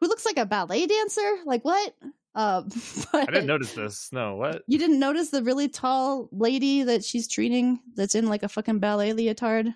who 0.00 0.08
looks 0.08 0.26
like 0.26 0.36
a 0.36 0.46
ballet 0.46 0.86
dancer. 0.86 1.36
Like 1.44 1.64
what? 1.64 1.94
Uh, 2.34 2.62
I 3.12 3.26
didn't 3.26 3.46
notice 3.46 3.72
this. 3.74 4.10
No, 4.12 4.36
what? 4.36 4.62
You 4.66 4.78
didn't 4.78 4.98
notice 4.98 5.30
the 5.30 5.42
really 5.42 5.68
tall 5.68 6.28
lady 6.32 6.82
that 6.82 7.04
she's 7.04 7.28
treating 7.28 7.78
that's 7.94 8.14
in 8.14 8.28
like 8.28 8.42
a 8.42 8.48
fucking 8.48 8.80
ballet 8.80 9.12
leotard 9.12 9.68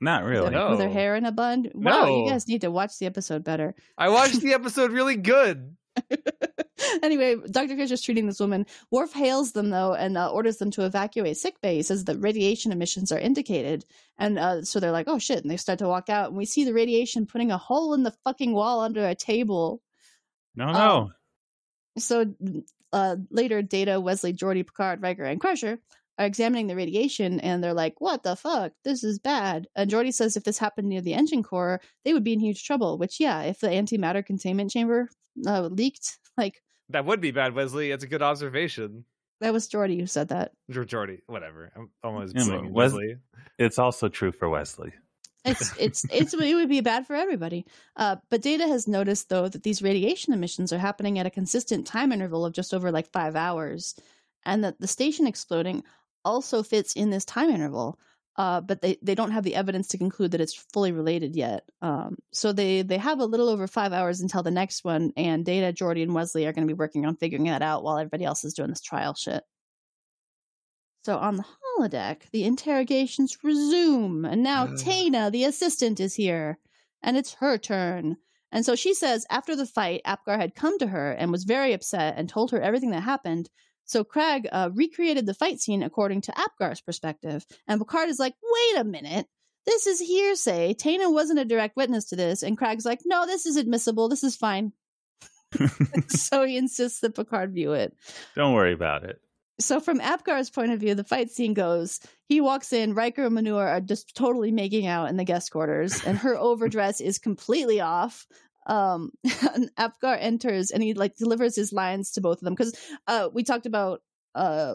Not 0.00 0.24
really. 0.24 0.50
with, 0.56 0.70
with 0.70 0.80
her 0.80 0.88
hair 0.88 1.16
in 1.16 1.24
a 1.24 1.32
bun? 1.32 1.70
Wow, 1.74 2.06
you 2.24 2.30
guys 2.30 2.46
need 2.46 2.60
to 2.60 2.70
watch 2.70 2.98
the 2.98 3.06
episode 3.06 3.42
better. 3.44 3.74
I 3.98 4.08
watched 4.10 4.40
the 4.40 4.54
episode 4.54 4.92
really 4.92 5.16
good. 5.16 5.76
anyway, 7.02 7.36
Dr. 7.50 7.74
Crusher's 7.74 8.00
treating 8.00 8.26
this 8.26 8.40
woman. 8.40 8.66
Worf 8.90 9.12
hails 9.12 9.52
them 9.52 9.70
though 9.70 9.94
and 9.94 10.16
uh, 10.16 10.30
orders 10.30 10.56
them 10.58 10.70
to 10.72 10.84
evacuate 10.84 11.36
sickbay. 11.36 11.76
He 11.76 11.82
says 11.82 12.04
that 12.04 12.18
radiation 12.18 12.72
emissions 12.72 13.12
are 13.12 13.18
indicated, 13.18 13.84
and 14.18 14.38
uh, 14.38 14.62
so 14.62 14.80
they're 14.80 14.90
like, 14.92 15.08
"Oh 15.08 15.18
shit!" 15.18 15.42
And 15.42 15.50
they 15.50 15.56
start 15.56 15.78
to 15.80 15.88
walk 15.88 16.08
out, 16.08 16.28
and 16.28 16.36
we 16.36 16.44
see 16.44 16.64
the 16.64 16.72
radiation 16.74 17.26
putting 17.26 17.50
a 17.50 17.58
hole 17.58 17.92
in 17.94 18.02
the 18.04 18.14
fucking 18.24 18.52
wall 18.52 18.80
under 18.80 19.06
a 19.06 19.14
table. 19.14 19.82
No, 20.54 20.66
Oh. 20.68 20.72
no. 20.72 21.10
So 21.98 22.34
uh, 22.92 23.16
later, 23.30 23.62
Data, 23.62 24.00
Wesley, 24.00 24.32
Geordi, 24.32 24.66
Picard, 24.66 25.02
Riker, 25.02 25.24
and 25.24 25.40
Crusher 25.40 25.78
are 26.18 26.26
examining 26.26 26.66
the 26.66 26.76
radiation, 26.76 27.40
and 27.40 27.62
they're 27.64 27.72
like, 27.74 28.00
"What 28.00 28.22
the 28.22 28.36
fuck? 28.36 28.72
This 28.84 29.02
is 29.02 29.18
bad." 29.18 29.66
And 29.74 29.90
Geordi 29.90 30.12
says 30.12 30.36
if 30.36 30.44
this 30.44 30.58
happened 30.58 30.88
near 30.88 31.00
the 31.00 31.14
engine 31.14 31.42
core, 31.42 31.80
they 32.04 32.12
would 32.12 32.24
be 32.24 32.32
in 32.34 32.40
huge 32.40 32.64
trouble. 32.64 32.98
Which, 32.98 33.18
yeah, 33.20 33.42
if 33.42 33.60
the 33.60 33.68
antimatter 33.68 34.24
containment 34.24 34.70
chamber 34.70 35.08
uh, 35.46 35.62
leaked, 35.62 36.18
like 36.36 36.62
That 36.90 37.06
would 37.06 37.20
be 37.20 37.30
bad, 37.30 37.54
Wesley. 37.54 37.90
It's 37.90 38.04
a 38.04 38.08
good 38.08 38.22
observation. 38.22 39.04
that 39.40 39.52
was 39.52 39.68
Geordi 39.68 39.98
who 39.98 40.06
said 40.06 40.28
that. 40.28 40.52
Or 40.74 40.84
Jordy, 40.84 41.20
whatever. 41.26 41.72
I'm 41.74 41.90
almost 42.04 42.34
Yeah, 42.36 42.46
but 42.48 42.64
Wes- 42.64 42.92
Wesley. 42.92 43.16
It's 43.58 43.78
also 43.78 44.08
true 44.08 44.32
for 44.32 44.48
Wesley. 44.48 44.92
It's 45.44 45.76
it's 45.78 46.04
it's 46.10 46.34
it 46.34 46.54
would 46.54 46.68
be 46.68 46.80
bad 46.80 47.06
for 47.06 47.14
everybody. 47.14 47.66
Uh, 47.96 48.16
but 48.30 48.42
Data 48.42 48.66
has 48.66 48.88
noticed 48.88 49.28
though 49.28 49.48
that 49.48 49.62
these 49.62 49.82
radiation 49.82 50.32
emissions 50.32 50.72
are 50.72 50.78
happening 50.78 51.18
at 51.18 51.26
a 51.26 51.30
consistent 51.30 51.86
time 51.86 52.12
interval 52.12 52.44
of 52.44 52.52
just 52.52 52.74
over 52.74 52.90
like 52.90 53.10
five 53.12 53.36
hours, 53.36 53.94
and 54.44 54.64
that 54.64 54.80
the 54.80 54.86
station 54.86 55.26
exploding 55.26 55.82
also 56.24 56.62
fits 56.62 56.92
in 56.92 57.10
this 57.10 57.24
time 57.24 57.50
interval. 57.50 57.98
Uh, 58.36 58.62
but 58.62 58.80
they, 58.80 58.96
they 59.02 59.14
don't 59.14 59.32
have 59.32 59.44
the 59.44 59.54
evidence 59.54 59.88
to 59.88 59.98
conclude 59.98 60.30
that 60.30 60.40
it's 60.40 60.54
fully 60.54 60.90
related 60.90 61.36
yet. 61.36 61.68
Um, 61.82 62.16
so 62.30 62.52
they 62.52 62.80
they 62.80 62.96
have 62.96 63.20
a 63.20 63.26
little 63.26 63.50
over 63.50 63.66
five 63.66 63.92
hours 63.92 64.22
until 64.22 64.42
the 64.42 64.50
next 64.50 64.84
one, 64.84 65.12
and 65.18 65.44
Data, 65.44 65.72
Geordi, 65.72 66.02
and 66.02 66.14
Wesley 66.14 66.46
are 66.46 66.52
going 66.52 66.66
to 66.66 66.74
be 66.74 66.78
working 66.78 67.04
on 67.04 67.16
figuring 67.16 67.44
that 67.44 67.60
out 67.60 67.84
while 67.84 67.98
everybody 67.98 68.24
else 68.24 68.44
is 68.44 68.54
doing 68.54 68.70
this 68.70 68.80
trial 68.80 69.14
shit. 69.14 69.44
So 71.02 71.18
on 71.18 71.36
the 71.36 71.44
holodeck, 71.44 72.30
the 72.30 72.44
interrogations 72.44 73.36
resume, 73.42 74.24
and 74.24 74.42
now 74.42 74.64
Ugh. 74.70 74.78
Tana, 74.78 75.30
the 75.30 75.44
assistant, 75.44 76.00
is 76.00 76.14
here, 76.14 76.58
and 77.02 77.16
it's 77.16 77.34
her 77.34 77.58
turn. 77.58 78.16
And 78.52 78.64
so 78.64 78.76
she 78.76 78.94
says 78.94 79.26
after 79.30 79.56
the 79.56 79.66
fight, 79.66 80.02
Apgar 80.04 80.36
had 80.36 80.54
come 80.54 80.78
to 80.78 80.86
her 80.86 81.12
and 81.12 81.32
was 81.32 81.44
very 81.44 81.72
upset 81.72 82.14
and 82.16 82.28
told 82.28 82.50
her 82.50 82.60
everything 82.60 82.90
that 82.90 83.02
happened. 83.02 83.48
So 83.84 84.04
Krag 84.04 84.46
uh, 84.52 84.70
recreated 84.72 85.26
the 85.26 85.34
fight 85.34 85.60
scene 85.60 85.82
according 85.82 86.20
to 86.22 86.38
Apgar's 86.38 86.80
perspective, 86.80 87.44
and 87.66 87.80
Picard 87.80 88.08
is 88.08 88.18
like, 88.18 88.34
"Wait 88.42 88.80
a 88.80 88.84
minute." 88.84 89.26
This 89.64 89.86
is 89.86 90.00
hearsay. 90.00 90.74
Tana 90.74 91.10
wasn't 91.10 91.38
a 91.38 91.44
direct 91.44 91.76
witness 91.76 92.06
to 92.06 92.16
this. 92.16 92.42
And 92.42 92.58
Krag's 92.58 92.84
like, 92.84 92.98
no, 93.04 93.26
this 93.26 93.46
is 93.46 93.56
admissible. 93.56 94.08
This 94.08 94.24
is 94.24 94.34
fine. 94.34 94.72
so 96.08 96.44
he 96.44 96.56
insists 96.56 96.98
that 97.00 97.14
Picard 97.14 97.52
view 97.52 97.72
it. 97.72 97.94
Don't 98.34 98.54
worry 98.54 98.72
about 98.72 99.04
it. 99.04 99.20
So 99.60 99.80
from 99.80 100.00
Apgar's 100.00 100.50
point 100.50 100.72
of 100.72 100.80
view, 100.80 100.94
the 100.94 101.04
fight 101.04 101.30
scene 101.30 101.54
goes: 101.54 102.00
he 102.28 102.40
walks 102.40 102.72
in, 102.72 102.94
Riker 102.94 103.26
and 103.26 103.34
Manure 103.34 103.68
are 103.68 103.80
just 103.80 104.14
totally 104.16 104.52
making 104.52 104.86
out 104.86 105.08
in 105.08 105.16
the 105.16 105.24
guest 105.24 105.50
quarters, 105.50 106.04
and 106.04 106.18
her 106.18 106.36
overdress 106.38 107.00
is 107.00 107.18
completely 107.18 107.80
off. 107.80 108.26
Um, 108.66 109.10
and 109.54 109.70
Apgar 109.76 110.14
enters 110.14 110.70
and 110.70 110.82
he 110.82 110.94
like 110.94 111.16
delivers 111.16 111.56
his 111.56 111.72
lines 111.72 112.12
to 112.12 112.20
both 112.20 112.38
of 112.38 112.44
them 112.44 112.54
because 112.54 112.72
uh, 113.08 113.28
we 113.32 113.42
talked 113.42 113.66
about 113.66 114.02
uh 114.36 114.74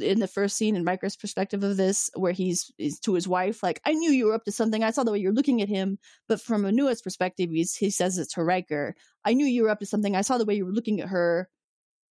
in 0.00 0.18
the 0.18 0.28
first 0.28 0.56
scene 0.56 0.76
in 0.76 0.84
Riker's 0.84 1.16
perspective 1.16 1.62
of 1.62 1.76
this, 1.76 2.10
where 2.14 2.32
he's, 2.32 2.72
he's 2.76 2.98
to 3.00 3.14
his 3.14 3.28
wife, 3.28 3.62
like, 3.62 3.80
I 3.84 3.92
knew 3.92 4.10
you 4.10 4.26
were 4.26 4.34
up 4.34 4.44
to 4.44 4.52
something. 4.52 4.82
I 4.82 4.90
saw 4.90 5.04
the 5.04 5.12
way 5.12 5.18
you're 5.18 5.32
looking 5.32 5.62
at 5.62 5.68
him. 5.68 5.98
But 6.28 6.40
from 6.40 6.62
Manua's 6.62 7.02
perspective, 7.02 7.50
he's, 7.50 7.74
he 7.74 7.90
says 7.90 8.18
it 8.18 8.30
to 8.30 8.44
Riker. 8.44 8.94
I 9.24 9.34
knew 9.34 9.46
you 9.46 9.62
were 9.62 9.70
up 9.70 9.80
to 9.80 9.86
something. 9.86 10.16
I 10.16 10.22
saw 10.22 10.38
the 10.38 10.44
way 10.44 10.54
you 10.54 10.66
were 10.66 10.72
looking 10.72 11.00
at 11.00 11.08
her. 11.08 11.48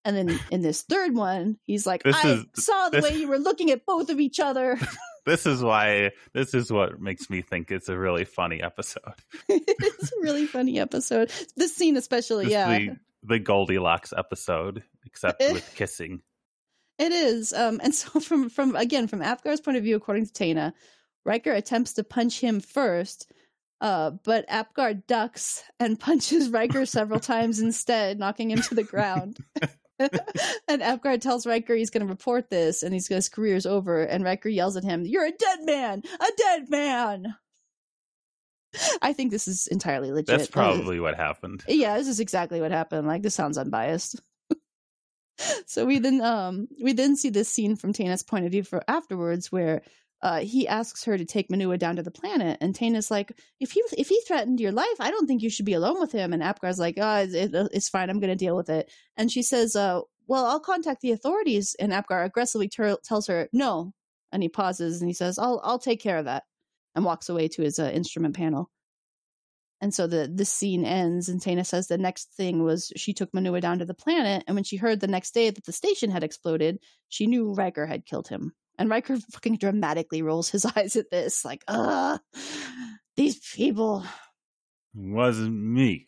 And 0.06 0.16
then 0.16 0.40
in 0.52 0.62
this 0.62 0.84
third 0.84 1.16
one, 1.16 1.58
he's 1.64 1.86
like, 1.86 2.04
This 2.04 2.16
I 2.24 2.30
is- 2.34 2.46
saw 2.64 2.90
the 2.90 3.02
this- 3.02 3.12
way 3.12 3.18
you 3.18 3.28
were 3.28 3.40
looking 3.40 3.72
at 3.72 3.86
both 3.86 4.10
of 4.10 4.20
each 4.20 4.40
other. 4.40 4.80
This 5.26 5.48
is 5.48 5.64
why. 5.64 6.12
This 6.36 6.54
is 6.54 6.72
what 6.72 7.02
makes 7.02 7.32
me 7.32 7.42
think 7.42 7.72
it's 7.72 7.90
a 7.90 7.98
really 7.98 8.26
funny 8.26 8.62
episode. 8.62 9.02
it's 9.50 10.12
a 10.14 10.22
really 10.22 10.46
funny 10.46 10.80
episode. 10.80 11.32
This 11.58 11.76
scene, 11.76 11.98
especially, 11.98 12.46
This 12.46 12.52
yeah. 12.52 12.78
the, 12.78 12.90
the 13.24 13.40
Goldilocks 13.40 14.14
episode, 14.16 14.84
except 15.04 15.42
with 15.42 15.74
kissing. 15.74 16.22
It 17.00 17.12
is. 17.12 17.54
Um, 17.54 17.82
and 17.84 17.96
so 17.96 18.20
from 18.20 18.50
from 18.50 18.76
again 18.76 19.08
from 19.08 19.24
Apgar's 19.24 19.62
point 19.62 19.78
of 19.78 19.84
view, 19.84 19.96
according 19.96 20.28
to 20.28 20.32
Tana, 20.32 20.76
Riker 21.26 21.54
attempts 21.54 21.94
to 21.94 22.04
punch 22.04 22.40
him 22.40 22.60
first, 22.60 23.32
uh, 23.82 24.12
but 24.24 24.46
Apgar 24.48 24.94
ducks 25.08 25.64
and 25.80 26.00
punches 26.00 26.50
Riker 26.50 26.86
several 26.86 27.20
times 27.20 27.60
instead, 27.60 28.20
knocking 28.20 28.52
him 28.52 28.62
to 28.62 28.76
the 28.76 28.84
ground. 28.84 29.40
and 30.68 30.82
Apgar 30.82 31.18
tells 31.20 31.46
Riker 31.46 31.76
he's 31.76 31.90
going 31.90 32.06
to 32.06 32.12
report 32.12 32.50
this 32.50 32.84
and 32.84 32.94
he's 32.94 33.08
his 33.08 33.30
career's 33.30 33.66
over. 33.66 34.04
And 34.04 34.24
Riker 34.24 34.50
yells 34.50 34.76
at 34.78 34.84
him, 34.84 35.06
"You're 35.06 35.26
a 35.26 35.32
dead 35.32 35.60
man! 35.64 36.04
A 36.20 36.28
dead 36.38 36.70
man!" 36.70 37.36
I 39.02 39.14
think 39.14 39.32
this 39.32 39.48
is 39.48 39.68
entirely 39.68 40.12
legit. 40.12 40.28
That's 40.28 40.48
probably 40.48 41.00
what 41.00 41.16
happened. 41.16 41.64
Yeah, 41.68 41.98
this 41.98 42.08
is 42.08 42.20
exactly 42.20 42.62
what 42.62 42.72
happened. 42.72 43.08
Like 43.08 43.22
this 43.22 43.36
sounds 43.36 43.58
unbiased. 43.58 44.20
so 45.66 45.86
we 45.86 46.00
then 46.00 46.22
um 46.22 46.68
we 46.84 46.94
then 46.94 47.16
see 47.16 47.30
this 47.30 47.50
scene 47.50 47.76
from 47.76 47.94
Tana's 47.94 48.24
point 48.24 48.46
of 48.46 48.52
view 48.52 48.64
for 48.64 48.84
afterwards 48.88 49.52
where 49.52 49.82
uh 50.26 50.40
he 50.40 50.68
asks 50.68 51.06
her 51.06 51.18
to 51.18 51.24
take 51.24 51.52
Manua 51.52 51.78
down 51.78 51.98
to 51.98 52.04
the 52.04 52.10
planet 52.10 52.58
and 52.60 52.74
Tana's 52.74 53.12
like 53.12 53.32
if 53.60 53.72
he 53.72 53.84
if 53.96 54.10
he 54.10 54.20
threatened 54.28 54.60
your 54.60 54.72
life 54.72 55.00
I 55.00 55.12
don't 55.12 55.28
think 55.28 55.44
you 55.44 55.52
should 55.52 55.66
be 55.66 55.74
alone 55.74 56.00
with 56.00 56.12
him. 56.12 56.34
And 56.34 56.42
Apgar's 56.42 56.80
like 56.80 56.96
oh 57.00 57.18
it's, 57.18 57.34
it, 57.34 57.52
it's 57.72 57.90
fine 57.90 58.10
I'm 58.10 58.20
going 58.20 58.36
to 58.38 58.46
deal 58.46 58.56
with 58.56 58.70
it. 58.70 58.92
And 59.16 59.32
she 59.32 59.44
says 59.44 59.76
uh 59.76 60.02
well 60.28 60.46
I'll 60.46 60.60
contact 60.60 61.02
the 61.02 61.12
authorities. 61.12 61.76
And 61.80 61.94
Apgar 61.94 62.24
aggressively 62.24 62.68
ter- 62.68 62.98
tells 63.04 63.28
her 63.28 63.48
no. 63.54 63.94
And 64.32 64.42
he 64.42 64.50
pauses 64.50 65.00
and 65.00 65.08
he 65.08 65.14
says 65.14 65.38
I'll 65.38 65.62
I'll 65.64 65.80
take 65.80 66.02
care 66.02 66.18
of 66.18 66.26
that 66.26 66.44
and 66.96 67.06
walks 67.06 67.30
away 67.30 67.48
to 67.50 67.62
his 67.62 67.78
uh, 67.78 67.92
instrument 67.94 68.36
panel. 68.36 68.72
And 69.82 69.94
so 69.94 70.08
the 70.08 70.32
this 70.34 70.52
scene 70.52 70.86
ends, 70.86 71.28
and 71.28 71.42
Tana 71.42 71.66
says 71.66 71.88
the 71.88 71.98
next 71.98 72.32
thing 72.34 72.64
was 72.64 72.92
she 72.96 73.14
took 73.14 73.34
Manua 73.34 73.60
down 73.60 73.80
to 73.80 73.86
the 73.86 73.94
planet, 73.94 74.44
and 74.48 74.56
when 74.56 74.64
she 74.64 74.78
heard 74.78 75.02
the 75.02 75.08
next 75.08 75.34
day 75.34 75.50
that 75.50 75.66
the 75.66 75.74
station 75.74 76.10
had 76.10 76.24
exploded, 76.24 76.80
she 77.10 77.28
knew 77.28 77.54
Riker 77.54 77.86
had 77.86 78.06
killed 78.06 78.30
him. 78.30 78.54
And 78.78 78.90
Riker 78.90 79.18
fucking 79.18 79.58
dramatically 79.58 80.22
rolls 80.22 80.50
his 80.50 80.66
eyes 80.76 80.96
at 80.96 81.10
this, 81.10 81.46
like, 81.46 81.64
ah, 81.68 82.20
these 83.16 83.40
people. 83.40 84.06
Wasn't 84.94 85.54
me. 85.54 86.08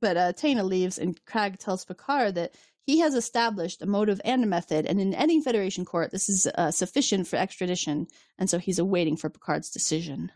But 0.00 0.16
uh, 0.16 0.32
Tana 0.32 0.64
leaves, 0.64 0.98
and 0.98 1.18
Krag 1.24 1.58
tells 1.58 1.84
Picard 1.84 2.34
that 2.34 2.54
he 2.84 2.98
has 2.98 3.14
established 3.14 3.80
a 3.80 3.86
motive 3.86 4.20
and 4.24 4.42
a 4.42 4.46
method, 4.46 4.86
and 4.86 5.00
in 5.00 5.14
any 5.14 5.40
Federation 5.40 5.84
court, 5.84 6.10
this 6.10 6.28
is 6.28 6.48
uh, 6.58 6.72
sufficient 6.72 7.28
for 7.28 7.36
extradition, 7.36 8.08
and 8.38 8.50
so 8.50 8.58
he's 8.58 8.80
awaiting 8.80 9.16
for 9.16 9.30
Picard's 9.30 9.70
decision. 9.70 10.32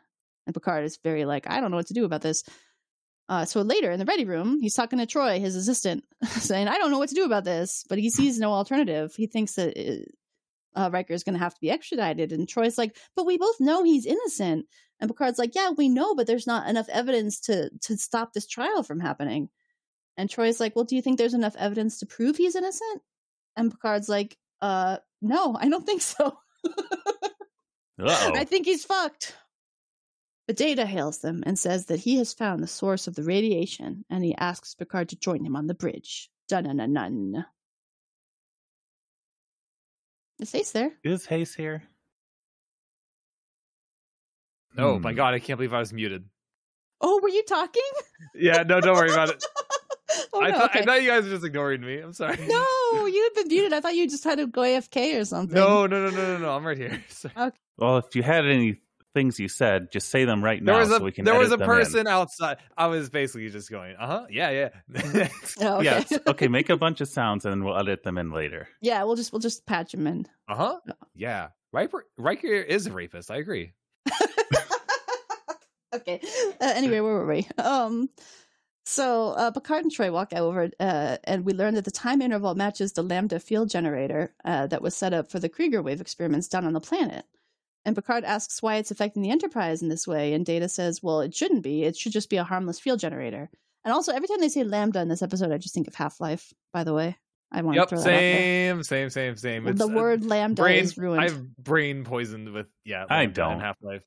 And 0.47 0.55
Picard 0.55 0.85
is 0.85 0.99
very 1.03 1.25
like, 1.25 1.51
I 1.51 1.61
don't 1.61 1.73
know 1.73 1.77
what 1.77 1.89
to 1.89 1.95
do 1.95 2.05
about 2.05 2.23
this. 2.23 2.45
Uh, 3.29 3.45
so 3.45 3.63
later 3.63 3.91
in 3.91 3.99
the 3.99 4.05
ready 4.05 4.25
room, 4.25 4.61
he's 4.61 4.75
talking 4.75 5.01
to 5.01 5.07
Troi, 5.07 5.41
his 5.41 5.57
assistant, 5.57 6.05
saying, 6.25 6.69
I 6.69 6.79
don't 6.79 6.93
know 6.93 6.99
what 6.99 7.09
to 7.09 7.17
do 7.17 7.25
about 7.25 7.43
this, 7.45 7.85
but 7.89 7.99
he 7.99 8.11
sees 8.11 8.39
no 8.39 8.53
alternative. 8.53 9.15
He 9.17 9.27
thinks 9.27 9.55
that 9.55 9.77
uh, 10.77 10.91
Riker 10.93 11.15
is 11.15 11.25
going 11.25 11.35
to 11.35 11.41
have 11.41 11.55
to 11.55 11.61
be 11.61 11.71
extradited. 11.71 12.33
And 12.33 12.47
Troi's 12.47 12.79
like, 12.79 12.97
but 13.17 13.27
we 13.27 13.39
both 13.39 13.59
know 13.59 13.83
he's 13.83 14.07
innocent. 14.07 14.67
And 15.01 15.11
Picard's 15.11 15.39
like, 15.39 15.55
yeah, 15.55 15.71
we 15.71 15.89
know, 15.89 16.15
but 16.15 16.27
there's 16.27 16.47
not 16.47 16.69
enough 16.69 16.89
evidence 16.89 17.41
to 17.41 17.71
to 17.83 17.97
stop 17.97 18.33
this 18.33 18.47
trial 18.47 18.83
from 18.83 19.01
happening. 19.01 19.51
And 20.17 20.31
Troi's 20.31 20.61
like, 20.61 20.75
"Well, 20.75 20.85
do 20.85 20.97
you 20.97 21.03
think 21.03 21.19
there's 21.19 21.35
enough 21.35 21.57
evidence 21.57 21.99
to 21.99 22.07
prove 22.07 22.37
he's 22.37 22.57
innocent?" 22.57 23.03
And 23.57 23.71
Picard's 23.71 24.09
like, 24.09 24.37
"Uh, 24.61 24.99
no, 25.21 25.57
I 25.59 25.69
don't 25.69 25.85
think 25.85 26.03
so. 26.03 26.39
I 28.01 28.45
think 28.45 28.67
he's 28.67 28.85
fucked." 28.85 29.37
But 30.47 30.57
Data 30.57 30.87
hails 30.87 31.19
them 31.19 31.43
and 31.45 31.59
says 31.59 31.87
that 31.87 32.01
he 32.01 32.17
has 32.17 32.33
found 32.33 32.63
the 32.63 32.69
source 32.69 33.07
of 33.09 33.15
the 33.15 33.25
radiation, 33.25 34.05
and 34.09 34.25
he 34.25 34.35
asks 34.35 34.75
Picard 34.75 35.11
to 35.11 35.17
join 35.17 35.45
him 35.45 35.57
on 35.57 35.67
the 35.67 35.75
bridge. 35.75 36.31
Dun 36.49 36.65
dun 36.65 36.77
dun 36.77 36.95
dun. 36.95 37.47
Is 40.41 40.55
Ace 40.55 40.71
there? 40.73 40.93
Is 41.03 41.27
Hayes 41.27 41.55
here? 41.55 41.83
Oh 44.79 44.99
my 44.99 45.11
Hmm. 45.13 45.17
god, 45.17 45.35
I 45.35 45.39
can't 45.39 45.57
believe 45.57 45.73
I 45.73 45.79
was 45.79 45.93
muted. 45.93 46.25
Oh, 47.01 47.21
were 47.23 47.29
you 47.29 47.43
talking? 47.45 47.83
Yeah, 48.35 48.63
no, 48.63 48.81
don't 48.81 48.95
worry 48.95 49.11
about 49.13 49.31
it. 49.31 49.45
oh, 50.33 50.41
I, 50.43 50.51
no, 50.51 50.59
thought, 50.59 50.71
I 50.77 50.83
thought 50.83 51.03
you 51.03 51.09
guys 51.09 51.25
were 51.25 51.31
just 51.31 51.45
ignoring 51.45 51.81
me. 51.83 51.99
I'm 51.99 52.13
sorry. 52.13 52.37
No, 52.47 53.07
you 53.07 53.23
had 53.23 53.35
been 53.35 53.49
muted. 53.49 53.73
I 53.73 53.81
thought 53.81 53.95
you 53.95 54.09
just 54.09 54.25
had 54.25 54.39
to 54.39 54.47
go 54.47 54.63
AFK 54.63 55.21
or 55.21 55.25
something. 55.25 55.55
No, 55.55 55.87
no, 55.87 56.05
no, 56.05 56.11
no, 56.11 56.37
no, 56.37 56.39
no. 56.39 56.51
I'm 56.57 56.67
right 56.67 56.77
here. 56.77 57.03
Sorry. 57.09 57.53
Well, 57.79 57.99
if 57.99 58.15
you 58.17 58.23
had 58.23 58.47
any 58.47 58.81
things 59.17 59.41
you 59.41 59.49
said, 59.49 59.91
just 59.91 60.11
say 60.11 60.25
them 60.27 60.45
right 60.45 60.63
There 60.65 60.75
now 60.75 60.83
a 60.83 60.87
so 60.87 61.03
we 61.03 61.11
can 61.11 61.25
there 61.25 61.35
was 61.39 61.51
a 61.51 61.55
edit 61.55 61.61
them 61.67 61.71
in. 61.71 61.77
person 61.77 62.07
outside. 62.07 62.59
I 62.77 62.87
was 62.89 63.09
basically 63.11 63.49
just 63.49 63.71
going, 63.71 63.97
uh 63.97 64.07
huh, 64.07 64.27
yeah, 64.31 64.51
yeah. 64.95 65.29
Oh, 65.61 65.79
okay. 65.79 65.85
Yes. 65.85 66.13
Okay, 66.29 66.49
make 66.49 66.69
a 66.71 66.77
bunch 66.77 67.01
of 67.01 67.09
sounds 67.09 67.45
and 67.47 67.53
then 67.53 67.65
we'll 67.65 67.79
edit 67.79 68.03
them 68.05 68.19
in 68.19 68.31
later. 68.31 68.69
yeah, 68.83 69.03
we'll 69.05 69.17
just 69.17 69.33
we'll 69.33 69.41
just 69.41 69.65
patch 69.67 69.93
them 69.93 70.07
in. 70.07 70.27
uh 70.49 70.55
huh, 70.55 70.81
yeah. 71.15 71.49
Riker, 71.73 72.05
Riker 72.19 72.47
is 72.47 72.87
a 72.87 72.93
rapist. 72.93 73.31
I 73.31 73.37
agree. 73.39 73.73
okay. 75.95 76.21
Uh, 76.61 76.73
anyway, 76.75 77.01
where 77.01 77.15
were 77.15 77.27
we? 77.27 77.47
Um, 77.59 78.09
so 78.85 79.31
uh, 79.33 79.51
Picard 79.51 79.83
and 79.85 79.93
Troi 79.93 80.13
walk 80.13 80.33
over, 80.33 80.71
uh, 80.79 81.17
and 81.25 81.45
we 81.45 81.53
learn 81.53 81.75
that 81.75 81.85
the 81.85 81.91
time 81.91 82.23
interval 82.23 82.55
matches 82.55 82.93
the 82.93 83.03
lambda 83.03 83.41
field 83.41 83.69
generator 83.71 84.33
uh, 84.45 84.67
that 84.69 84.83
was 84.83 84.97
set 84.97 85.13
up 85.13 85.31
for 85.31 85.39
the 85.41 85.49
Krieger 85.49 85.83
wave 85.83 86.01
experiments 86.01 86.49
done 86.49 86.65
on 86.67 86.73
the 86.73 86.81
planet. 86.81 87.25
And 87.87 87.95
Picard 87.97 88.25
asks 88.25 88.61
why 88.63 88.77
it's 88.77 88.91
affecting 88.91 89.23
the 89.23 89.31
Enterprise 89.31 89.81
in 89.81 89.89
this 89.89 90.07
way, 90.07 90.35
and 90.35 90.45
Data 90.45 90.69
says, 90.69 91.03
"Well, 91.03 91.21
it 91.23 91.35
shouldn't 91.35 91.63
be. 91.63 91.85
It 91.85 91.97
should 91.97 92.13
just 92.13 92.29
be 92.29 92.37
a 92.37 92.45
harmless 92.45 92.79
field 92.81 93.01
generator." 93.01 93.49
And 93.85 93.95
also, 93.95 94.13
every 94.13 94.27
time 94.29 94.41
they 94.41 94.49
say 94.49 94.65
lambda 94.65 95.01
in 95.01 95.09
this 95.09 95.23
episode, 95.23 95.53
I 95.53 95.59
just 95.59 95.73
think 95.73 95.87
of 95.89 95.95
Half 95.95 96.21
Life. 96.21 96.53
By 96.73 96.83
the 96.85 96.93
way, 96.93 97.17
I 97.53 97.63
want 97.63 97.77
Yep, 97.77 97.89
to 97.91 97.95
throw 97.97 98.05
that 98.05 98.09
out 98.09 98.19
there. 98.19 98.73
same, 98.75 98.83
same, 98.83 99.11
same, 99.11 99.37
same. 99.37 99.65
Well, 99.65 99.71
It's, 99.71 99.79
the 99.81 99.87
uh, 99.89 99.95
word 99.95 100.25
lambda 100.27 100.63
brain. 100.63 100.83
is 100.83 100.99
ruined. 100.99 101.23
I've 101.23 101.57
brain 101.57 102.05
poisoned 102.05 102.53
with 102.53 102.67
yeah. 102.85 103.07
I 103.09 103.27
don't. 103.27 103.53
and 103.53 103.63
Half 103.63 103.77
Life. 103.81 104.03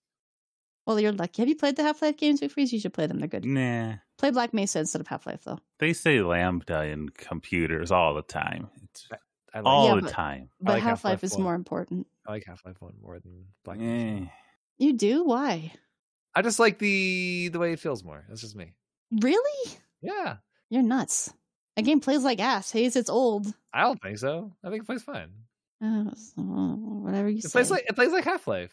Well, 0.85 0.99
you're 0.99 1.11
lucky. 1.14 1.41
Have 1.41 1.47
you 1.49 1.56
played 1.56 1.77
the 1.77 1.84
Half 1.84 2.01
Life 2.01 2.18
games 2.18 2.41
before? 2.41 2.61
You 2.64 2.80
should 2.80 2.93
play 2.93 3.07
them. 3.07 3.19
They're 3.19 3.27
good. 3.30 3.45
Nah. 3.45 3.93
Play 4.18 4.31
Black 4.31 4.53
Mesa 4.53 4.80
instead 4.80 4.99
of 4.99 5.07
Half 5.07 5.26
Life, 5.26 5.43
though. 5.45 5.60
They 5.80 5.93
say 5.93 6.19
lambda 6.22 6.84
in 6.84 7.10
computers 7.10 7.91
all 7.91 8.14
the 8.15 8.23
time. 8.23 8.69
It's 8.84 9.07
I 9.53 9.59
like, 9.59 9.65
all 9.65 9.88
Yeah, 9.89 9.95
the 9.95 10.01
but- 10.03 10.11
time. 10.11 10.49
But 10.61 10.73
like 10.73 10.84
Half 10.84 11.03
Life 11.03 11.23
is 11.23 11.38
more 11.38 11.55
important. 11.55 12.07
I 12.27 12.31
like 12.31 12.45
Half 12.45 12.65
Life 12.65 12.77
One 12.80 12.93
more 13.01 13.19
than 13.19 13.45
Black. 13.63 13.77
Mesa. 13.80 14.23
Eh. 14.23 14.27
You 14.77 14.93
do? 14.93 15.23
Why? 15.23 15.71
I 16.35 16.41
just 16.41 16.59
like 16.59 16.77
the 16.80 17.49
the 17.51 17.59
way 17.59 17.73
it 17.73 17.80
feels 17.80 18.03
more. 18.03 18.23
That's 18.30 18.41
just 18.41 18.55
me. 18.55 18.73
Really? 19.11 19.71
Yeah, 20.01 20.38
You're 20.69 20.84
nuts. 20.84 21.34
A 21.76 21.81
game 21.81 21.99
plays 21.99 22.23
like 22.23 22.39
ass. 22.39 22.71
Hayes, 22.71 22.95
it's 22.95 23.09
old. 23.09 23.51
I 23.73 23.81
don't 23.81 24.01
think 24.01 24.17
so. 24.19 24.53
I 24.63 24.69
think 24.69 24.84
it 24.84 24.85
plays 24.85 25.01
fine. 25.03 25.31
Uh, 25.84 26.13
so, 26.13 26.41
whatever 26.41 27.30
you 27.30 27.38
It 27.38 27.43
say. 27.45 27.49
plays 27.49 27.71
like 27.71 27.85
it 27.89 27.95
plays 27.95 28.11
like 28.11 28.26
Half 28.26 28.47
Life. 28.47 28.71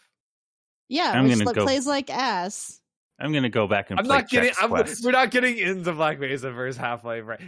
yeah, 0.89 1.13
I'm 1.15 1.25
which 1.25 1.33
gonna 1.35 1.45
like, 1.47 1.57
go- 1.57 1.65
plays 1.65 1.87
like 1.87 2.11
ass. 2.11 2.81
I'm 3.19 3.33
gonna 3.33 3.49
go 3.49 3.67
back 3.67 3.91
and 3.91 3.99
I'm 3.99 4.05
play 4.05 4.17
not 4.17 4.29
getting. 4.29 4.53
I'm, 4.61 4.69
Quest. 4.69 5.03
we're 5.05 5.11
not 5.13 5.31
getting 5.31 5.57
into 5.57 5.91
Black 5.93 6.21
Mesa 6.21 6.51
versus 6.51 6.77
Half 6.77 7.03
Life, 7.03 7.25
right? 7.25 7.41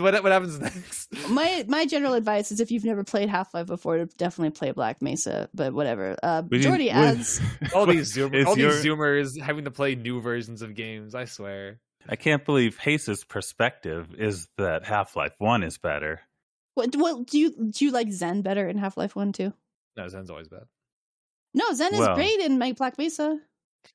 What 0.00 0.22
what 0.22 0.32
happens 0.32 0.58
next? 0.58 1.08
My 1.28 1.64
my 1.68 1.84
general 1.84 2.14
advice 2.14 2.50
is 2.50 2.58
if 2.60 2.70
you've 2.70 2.84
never 2.86 3.04
played 3.04 3.28
Half 3.28 3.52
Life 3.52 3.66
before, 3.66 4.06
definitely 4.16 4.50
play 4.50 4.70
Black 4.72 5.02
Mesa. 5.02 5.50
But 5.52 5.74
whatever. 5.74 6.16
Uh, 6.22 6.42
We 6.48 6.58
didn't- 6.58 6.72
Geordi 6.74 6.78
we- 6.84 6.90
adds. 6.90 7.40
all 7.74 7.84
these 7.84 8.12
Zoom, 8.14 8.32
all 8.46 8.56
your- 8.58 8.72
these 8.72 8.84
Zoomers 8.84 9.38
having 9.40 9.66
to 9.66 9.70
play 9.70 9.94
new 9.94 10.22
versions 10.22 10.62
of 10.62 10.74
games. 10.74 11.14
I 11.14 11.26
swear. 11.26 11.80
I 12.08 12.16
can't 12.16 12.44
believe 12.44 12.78
Hayes' 12.78 13.24
perspective 13.28 14.14
is 14.18 14.48
that 14.58 14.84
Half 14.86 15.16
Life 15.16 15.34
One 15.38 15.62
is 15.62 15.76
better. 15.78 16.20
What, 16.74 16.96
what 16.96 17.26
do 17.26 17.38
you 17.38 17.50
do? 17.70 17.84
You 17.84 17.90
like 17.92 18.08
Xen 18.08 18.42
better 18.42 18.66
in 18.68 18.78
Half 18.78 18.96
Life 18.96 19.14
One 19.14 19.32
too? 19.32 19.52
No, 19.98 20.04
Xen's 20.06 20.30
always 20.30 20.48
bad. 20.48 20.64
No, 21.54 21.70
Xen 21.72 21.92
is 21.92 22.00
Well- 22.00 22.14
great 22.14 22.40
in 22.40 22.58
my 22.58 22.72
Black 22.72 22.96
Mesa. 22.98 23.38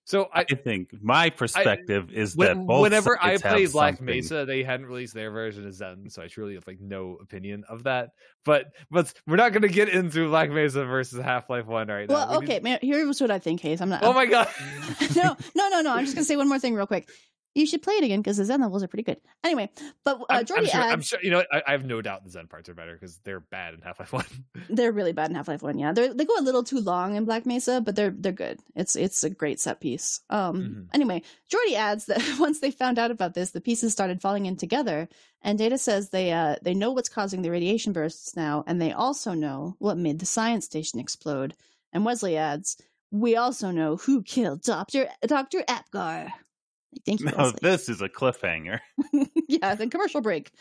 So 0.05 0.29
I, 0.33 0.41
I 0.49 0.55
think 0.55 0.89
my 1.01 1.29
perspective 1.29 2.11
is 2.11 2.35
when- 2.35 2.47
that 2.47 2.65
both 2.65 2.81
whenever 2.81 3.17
I 3.21 3.35
sides 3.37 3.41
played 3.41 3.71
Black 3.71 3.97
something. 3.97 4.15
Mesa, 4.15 4.45
they 4.45 4.63
hadn't 4.63 4.87
released 4.87 5.13
their 5.13 5.31
version 5.31 5.67
of 5.67 5.73
Xen, 5.73 6.11
so 6.11 6.21
I 6.21 6.27
truly 6.27 6.55
have 6.55 6.65
like 6.67 6.79
no 6.81 7.17
opinion 7.21 7.63
of 7.69 7.83
that. 7.83 8.09
But 8.45 8.67
but 8.89 9.13
we're 9.27 9.35
not 9.35 9.51
going 9.51 9.61
to 9.63 9.67
get 9.67 9.89
into 9.89 10.27
Black 10.29 10.49
Mesa 10.51 10.85
versus 10.85 11.21
Half 11.23 11.49
Life 11.49 11.65
One 11.65 11.87
right 11.87 12.07
now. 12.09 12.15
Well, 12.15 12.39
We 12.39 12.45
need- 12.45 12.51
okay, 12.53 12.59
man, 12.61 12.79
here's 12.81 13.21
what 13.21 13.31
I 13.31 13.39
think, 13.39 13.61
Hayes. 13.61 13.81
I'm 13.81 13.89
not. 13.89 14.03
Oh 14.03 14.13
my 14.13 14.25
god. 14.25 14.47
no, 15.15 15.35
no, 15.55 15.69
no, 15.69 15.81
no. 15.81 15.93
I'm 15.93 16.05
just 16.05 16.15
gonna 16.15 16.25
say 16.25 16.35
one 16.37 16.47
more 16.47 16.59
thing 16.59 16.73
real 16.75 16.87
quick. 16.87 17.09
You 17.55 17.65
should 17.65 17.81
play 17.81 17.95
it 17.95 18.03
again 18.03 18.19
because 18.19 18.37
the 18.37 18.43
Xen 18.43 18.59
levels 18.61 18.83
are 18.83 18.87
pretty 18.87 19.03
good. 19.03 19.19
Anyway, 19.43 19.69
but 20.05 20.21
uh, 20.21 20.25
I'm, 20.29 20.37
I'm 20.39 20.45
Geordi 20.45 20.69
sure, 20.69 20.81
I'm 20.81 21.01
sure. 21.01 21.19
You 21.21 21.31
know. 21.31 21.43
I, 21.51 21.63
I 21.67 21.71
have 21.71 21.83
no 21.83 22.01
doubt 22.01 22.23
the 22.23 22.37
Xen 22.37 22.47
parts 22.47 22.69
are 22.69 22.75
better 22.75 22.93
because 22.93 23.17
they're 23.23 23.39
bad 23.39 23.73
in 23.73 23.81
Half 23.81 23.99
Life 23.99 24.13
One. 24.13 24.25
they're 24.69 24.91
really 24.91 25.13
bad 25.13 25.29
in 25.29 25.35
Half 25.35 25.47
Life 25.47 25.63
One. 25.63 25.79
Yeah, 25.79 25.91
they 25.91 26.09
they 26.09 26.25
go 26.25 26.35
a 26.37 26.43
little 26.43 26.63
too 26.63 26.79
long 26.79 27.15
in 27.15 27.25
Black 27.25 27.45
Mesa, 27.45 27.81
but 27.81 27.95
they're 27.95 28.13
they're 28.15 28.31
good. 28.31 28.59
It's 28.75 28.95
it's 28.95 29.23
a 29.23 29.29
great 29.29 29.59
set 29.59 29.81
piece. 29.81 30.21
Um. 30.29 30.61
Mhm. 30.61 30.87
Anyway, 30.93 31.23
Geordi 31.51 31.73
adds 31.73 32.05
that 32.05 32.21
once 32.39 32.59
they 32.59 32.71
found 32.71 32.99
out 32.99 33.11
about 33.11 33.33
this, 33.33 33.51
the 33.51 33.61
pieces 33.61 33.91
started 33.91 34.21
falling 34.21 34.45
in 34.45 34.55
together. 34.55 35.09
And 35.41 35.57
Data 35.57 35.77
says 35.77 36.09
they 36.09 36.31
uh 36.31 36.57
they 36.61 36.73
know 36.75 36.91
what's 36.91 37.09
causing 37.09 37.41
the 37.41 37.51
radiation 37.51 37.93
bursts 37.93 38.35
now, 38.35 38.63
and 38.67 38.79
they 38.79 38.91
also 38.91 39.33
know 39.33 39.75
what 39.79 39.97
made 39.97 40.19
the 40.19 40.25
science 40.25 40.65
station 40.65 40.99
explode. 40.99 41.55
And 41.91 42.05
Wesley 42.05 42.37
adds, 42.37 42.77
"We 43.09 43.35
also 43.35 43.71
know 43.71 43.95
who 43.95 44.21
killed 44.21 44.61
Doctor 44.61 45.07
Doctor 45.25 45.63
Apgar." 45.67 46.31
Thank 47.05 47.19
you, 47.19 47.27
Wesley. 47.27 47.59
this 47.61 47.89
is 47.89 48.01
a 48.01 48.09
cliffhanger. 48.09 48.79
yeah, 49.47 49.75
the 49.75 49.87
commercial 49.87 50.21
break. 50.21 50.51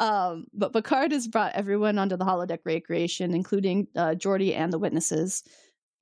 Um, 0.00 0.46
but 0.52 0.72
Picard 0.72 1.12
has 1.12 1.28
brought 1.28 1.54
everyone 1.54 1.98
onto 1.98 2.16
the 2.16 2.24
holodeck 2.24 2.60
recreation, 2.64 3.34
including 3.34 3.88
uh, 3.96 4.14
Geordi 4.16 4.54
and 4.54 4.72
the 4.72 4.78
witnesses. 4.78 5.42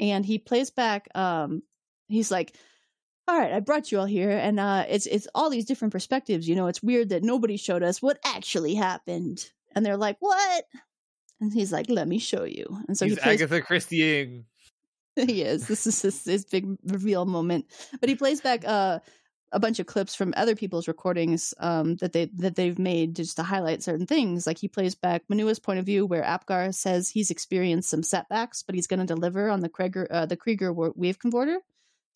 And 0.01 0.25
he 0.25 0.39
plays 0.39 0.71
back. 0.71 1.09
Um, 1.15 1.63
he's 2.09 2.31
like, 2.31 2.57
"All 3.29 3.39
right, 3.39 3.53
I 3.53 3.61
brought 3.61 3.93
you 3.93 4.01
all 4.01 4.07
here, 4.07 4.31
and 4.31 4.59
uh, 4.59 4.85
it's 4.89 5.07
it's 5.07 5.29
all 5.35 5.51
these 5.51 5.67
different 5.67 5.93
perspectives. 5.93 6.49
You 6.49 6.57
know, 6.57 6.67
it's 6.67 6.83
weird 6.83 7.11
that 7.11 7.23
nobody 7.23 7.57
showed 7.57 7.83
us 7.83 8.03
what 8.03 8.19
actually 8.25 8.75
happened." 8.75 9.49
And 9.75 9.87
they're 9.87 9.97
like, 9.97 10.17
"What?" 10.19 10.65
And 11.41 11.53
he's 11.53 11.73
like, 11.73 11.89
"Let 11.89 12.09
me 12.09 12.19
show 12.19 12.43
you." 12.45 12.67
And 12.89 12.99
so 12.99 13.05
He's 13.05 13.15
he 13.15 13.21
plays 13.21 13.41
Agatha 13.41 13.63
Christieing. 13.63 14.47
he 15.17 15.43
is. 15.43 15.69
This 15.69 15.87
is 15.87 16.03
his, 16.03 16.25
his 16.25 16.45
big 16.45 16.67
reveal 16.85 17.25
moment. 17.25 17.67
But 18.01 18.09
he 18.09 18.17
plays 18.17 18.41
back 18.41 18.65
uh, 18.67 18.99
a 19.55 19.61
bunch 19.61 19.79
of 19.79 19.87
clips 19.87 20.15
from 20.15 20.35
other 20.37 20.57
people's 20.57 20.89
recordings 20.89 21.55
um, 21.61 21.97
that 21.97 22.13
they 22.13 22.27
that 22.37 22.57
they've 22.57 22.79
made 22.79 23.17
just 23.17 23.37
to 23.37 23.43
highlight 23.43 23.83
certain 23.83 24.07
things. 24.07 24.47
Like 24.47 24.59
he 24.59 24.69
plays 24.69 24.95
back 24.95 25.23
Manua's 25.29 25.59
point 25.61 25.79
of 25.79 25.87
view, 25.87 26.05
where 26.07 26.25
Apgar 26.25 26.73
says 26.73 27.09
he's 27.09 27.31
experienced 27.31 27.89
some 27.89 28.03
setbacks, 28.03 28.63
but 28.63 28.75
he's 28.75 28.89
going 28.89 29.01
to 29.01 29.15
deliver 29.15 29.49
on 29.49 29.61
the 29.61 29.69
Krieger 29.69 30.07
uh, 30.11 30.27
the 30.27 30.37
Krieger 30.37 30.73
wave 30.73 31.19
converter. 31.19 31.59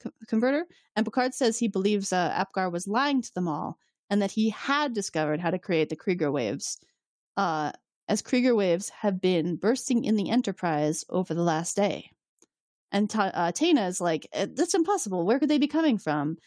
co- 0.02 0.12
Converter 0.26 0.66
and 0.96 1.06
Picard 1.06 1.32
says 1.34 1.58
he 1.58 1.68
believes 1.68 2.12
uh, 2.12 2.32
Apgar 2.34 2.70
was 2.70 2.86
lying 2.88 3.22
to 3.22 3.32
them 3.34 3.48
all, 3.48 3.78
and 4.10 4.20
that 4.20 4.32
he 4.32 4.50
had 4.50 4.92
discovered 4.92 5.40
how 5.40 5.50
to 5.50 5.58
create 5.58 5.88
the 5.88 5.96
Krieger 5.96 6.30
waves. 6.32 6.78
Uh, 7.36 7.70
as 8.08 8.22
Krieger 8.22 8.54
waves 8.54 8.88
have 8.88 9.20
been 9.20 9.56
bursting 9.56 10.04
in 10.04 10.16
the 10.16 10.30
Enterprise 10.30 11.04
over 11.08 11.34
the 11.34 11.42
last 11.42 11.76
day. 11.76 12.10
And 12.90 13.10
Ta- 13.10 13.30
uh, 13.34 13.52
Tana 13.52 13.86
is 13.86 14.00
like, 14.00 14.26
"Eh, 14.32 14.46
that's 14.54 14.74
impossible. 14.74 15.26
Where 15.26 15.38
could 15.38 15.50
they 15.50 15.58
be 15.58 15.68
coming 15.68 15.98
from? 15.98 16.38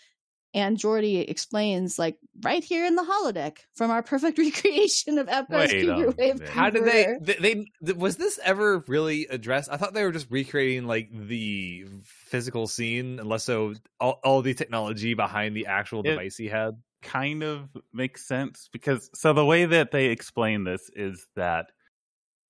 And 0.54 0.78
Geordi 0.78 1.30
explains, 1.30 1.98
like, 1.98 2.18
right 2.42 2.62
here 2.64 2.86
in 2.86 2.96
the 2.96 3.04
holodeck 3.04 3.60
from 3.74 3.90
our 3.90 4.04
perfect 4.04 4.38
recreation 4.38 5.18
of 5.18 5.30
Apgar's 5.30 5.72
Wait 5.72 5.88
a 5.88 5.94
Cougar 5.94 6.12
Wave. 6.18 6.40
minute. 6.40 6.50
How 6.50 6.70
did 6.70 6.84
they, 6.84 7.16
they? 7.22 7.66
They 7.82 7.94
was 7.94 8.18
this 8.18 8.38
ever 8.44 8.84
really 8.88 9.28
addressed? 9.28 9.70
I 9.72 9.78
thought 9.78 9.94
they 9.94 10.04
were 10.04 10.12
just 10.12 10.28
recreating 10.30 10.86
like 10.88 11.10
the 11.14 11.86
physical 12.04 12.68
scene, 12.68 13.20
unless 13.20 13.46
so 13.46 13.76
all, 14.00 14.20
all 14.26 14.42
the 14.42 14.54
technology 14.54 15.14
behind 15.14 15.56
the 15.56 15.68
actual 15.68 16.02
It- 16.02 16.10
device 16.10 16.36
he 16.36 16.48
had. 16.48 16.76
kind 17.02 17.44
of 17.44 17.70
makes 17.94 18.28
sense 18.28 18.70
because 18.72 19.10
so 19.16 19.34
the 19.34 19.46
way 19.46 19.66
that 19.66 19.92
they 19.92 20.08
explain 20.08 20.66
this 20.66 20.90
is 20.96 21.26
that 21.36 21.68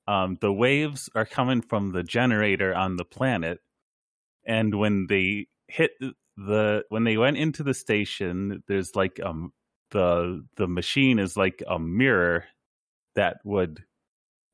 um, 0.07 0.37
the 0.41 0.51
waves 0.51 1.07
are 1.13 1.25
coming 1.25 1.61
from 1.61 1.91
the 1.91 2.03
generator 2.03 2.73
on 2.73 2.95
the 2.97 3.05
planet, 3.05 3.59
and 4.43 4.73
when 4.79 5.05
they 5.07 5.47
hit 5.67 5.91
the 6.47 6.83
when 6.89 7.03
they 7.03 7.17
went 7.17 7.37
into 7.37 7.63
the 7.63 7.73
station, 7.73 8.63
there's 8.67 8.95
like 8.95 9.19
um 9.23 9.53
the 9.91 10.45
the 10.57 10.67
machine 10.67 11.19
is 11.19 11.35
like 11.37 11.61
a 11.67 11.77
mirror 11.79 12.45
that 13.15 13.37
would 13.43 13.83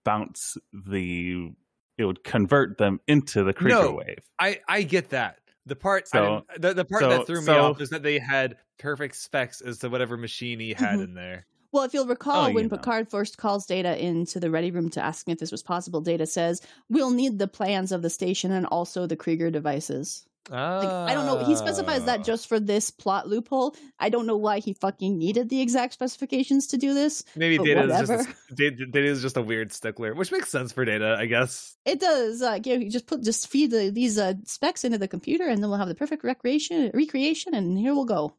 bounce 0.06 0.58
the 0.74 1.52
it 1.98 2.06
would 2.06 2.24
convert 2.24 2.78
them 2.78 3.00
into 3.08 3.44
the 3.44 3.54
Krieger 3.54 3.76
No. 3.82 3.92
wave. 3.94 4.20
I 4.40 4.60
I 4.68 4.84
get 4.84 5.10
that. 5.10 5.40
The 5.66 5.76
part 5.76 6.08
So- 6.08 6.44
didn't- 6.50 6.62
the, 6.62 6.74
the 6.76 6.86
part 6.86 7.02
so- 7.02 7.10
that 7.10 7.28
threw 7.28 7.40
me 7.42 7.46
so- 7.46 7.62
off 7.62 7.82
is 7.82 7.90
that 7.90 8.04
they 8.04 8.20
had 8.20 8.58
perfect 8.80 9.16
specs 9.16 9.62
as 9.62 9.80
to 9.80 9.90
whatever 9.90 10.16
machine 10.18 10.60
he 10.60 10.74
had 10.74 11.00
Mhm. 11.00 11.04
in 11.04 11.14
there. 11.14 11.46
Well, 11.74 11.84
if 11.84 11.94
you'll 11.94 12.08
recall, 12.08 12.46
Oh, 12.46 12.48
you 12.48 12.54
when 12.56 12.68
know. 12.68 12.78
Picard 12.78 13.10
first 13.10 13.38
calls 13.38 13.66
Data 13.66 14.02
into 14.02 14.40
the 14.40 14.50
ready 14.50 14.72
room 14.72 14.90
to 14.92 15.04
ask 15.04 15.28
him 15.28 15.34
if 15.34 15.40
this 15.40 15.52
was 15.52 15.62
possible, 15.62 16.00
Data 16.00 16.26
says, 16.26 16.62
We'll 16.90 17.10
need 17.12 17.38
the 17.40 17.48
plans 17.50 17.92
of 17.92 18.02
the 18.02 18.10
station 18.10 18.52
and 18.54 18.66
also 18.68 19.06
the 19.06 19.18
Krieger 19.18 19.52
devices. 19.52 20.26
Like, 20.50 21.10
I 21.10 21.14
don't 21.14 21.26
know. 21.26 21.44
He 21.44 21.56
specifies 21.56 22.02
Ah. 22.04 22.06
that 22.06 22.24
just 22.24 22.48
for 22.48 22.60
this 22.60 22.90
plot 22.90 23.28
loophole. 23.28 23.76
I 24.00 24.10
don't 24.10 24.26
know 24.26 24.38
why 24.38 24.60
he 24.60 24.74
fucking 24.74 25.18
needed 25.18 25.50
the 25.50 25.60
exact 25.62 25.94
specifications 25.94 26.68
to 26.68 26.78
do 26.78 26.94
this. 26.94 27.24
Maybe 27.36 27.58
Data 27.58 27.84
is, 27.84 28.08
just 28.08 28.30
a, 28.30 28.56
Data, 28.56 28.86
Data 28.86 29.08
is 29.08 29.22
just 29.22 29.36
a 29.38 29.42
weird 29.42 29.74
stickler, 29.74 30.14
which 30.14 30.32
makes 30.32 30.50
sense 30.50 30.72
for 30.72 30.86
Data, 30.86 31.18
I 31.20 31.26
guess. 31.26 31.76
It 31.86 32.00
does. 32.00 32.42
Uh, 32.42 32.60
you, 32.64 32.76
know, 32.76 32.82
you 32.84 32.90
just 32.90 33.08
put 33.08 33.24
just 33.24 33.48
feed 33.50 33.72
the, 33.72 33.90
these 33.90 34.18
uh, 34.18 34.36
specs 34.46 34.84
into 34.86 34.98
the 34.98 35.08
computer, 35.08 35.48
and 35.48 35.62
then 35.62 35.70
we'll 35.70 35.80
have 35.80 35.88
the 35.90 35.96
perfect 35.96 36.24
recreation 36.24 36.92
recreation, 36.94 37.54
and 37.54 37.78
here 37.78 37.94
we'll 37.94 38.06
go. 38.06 38.34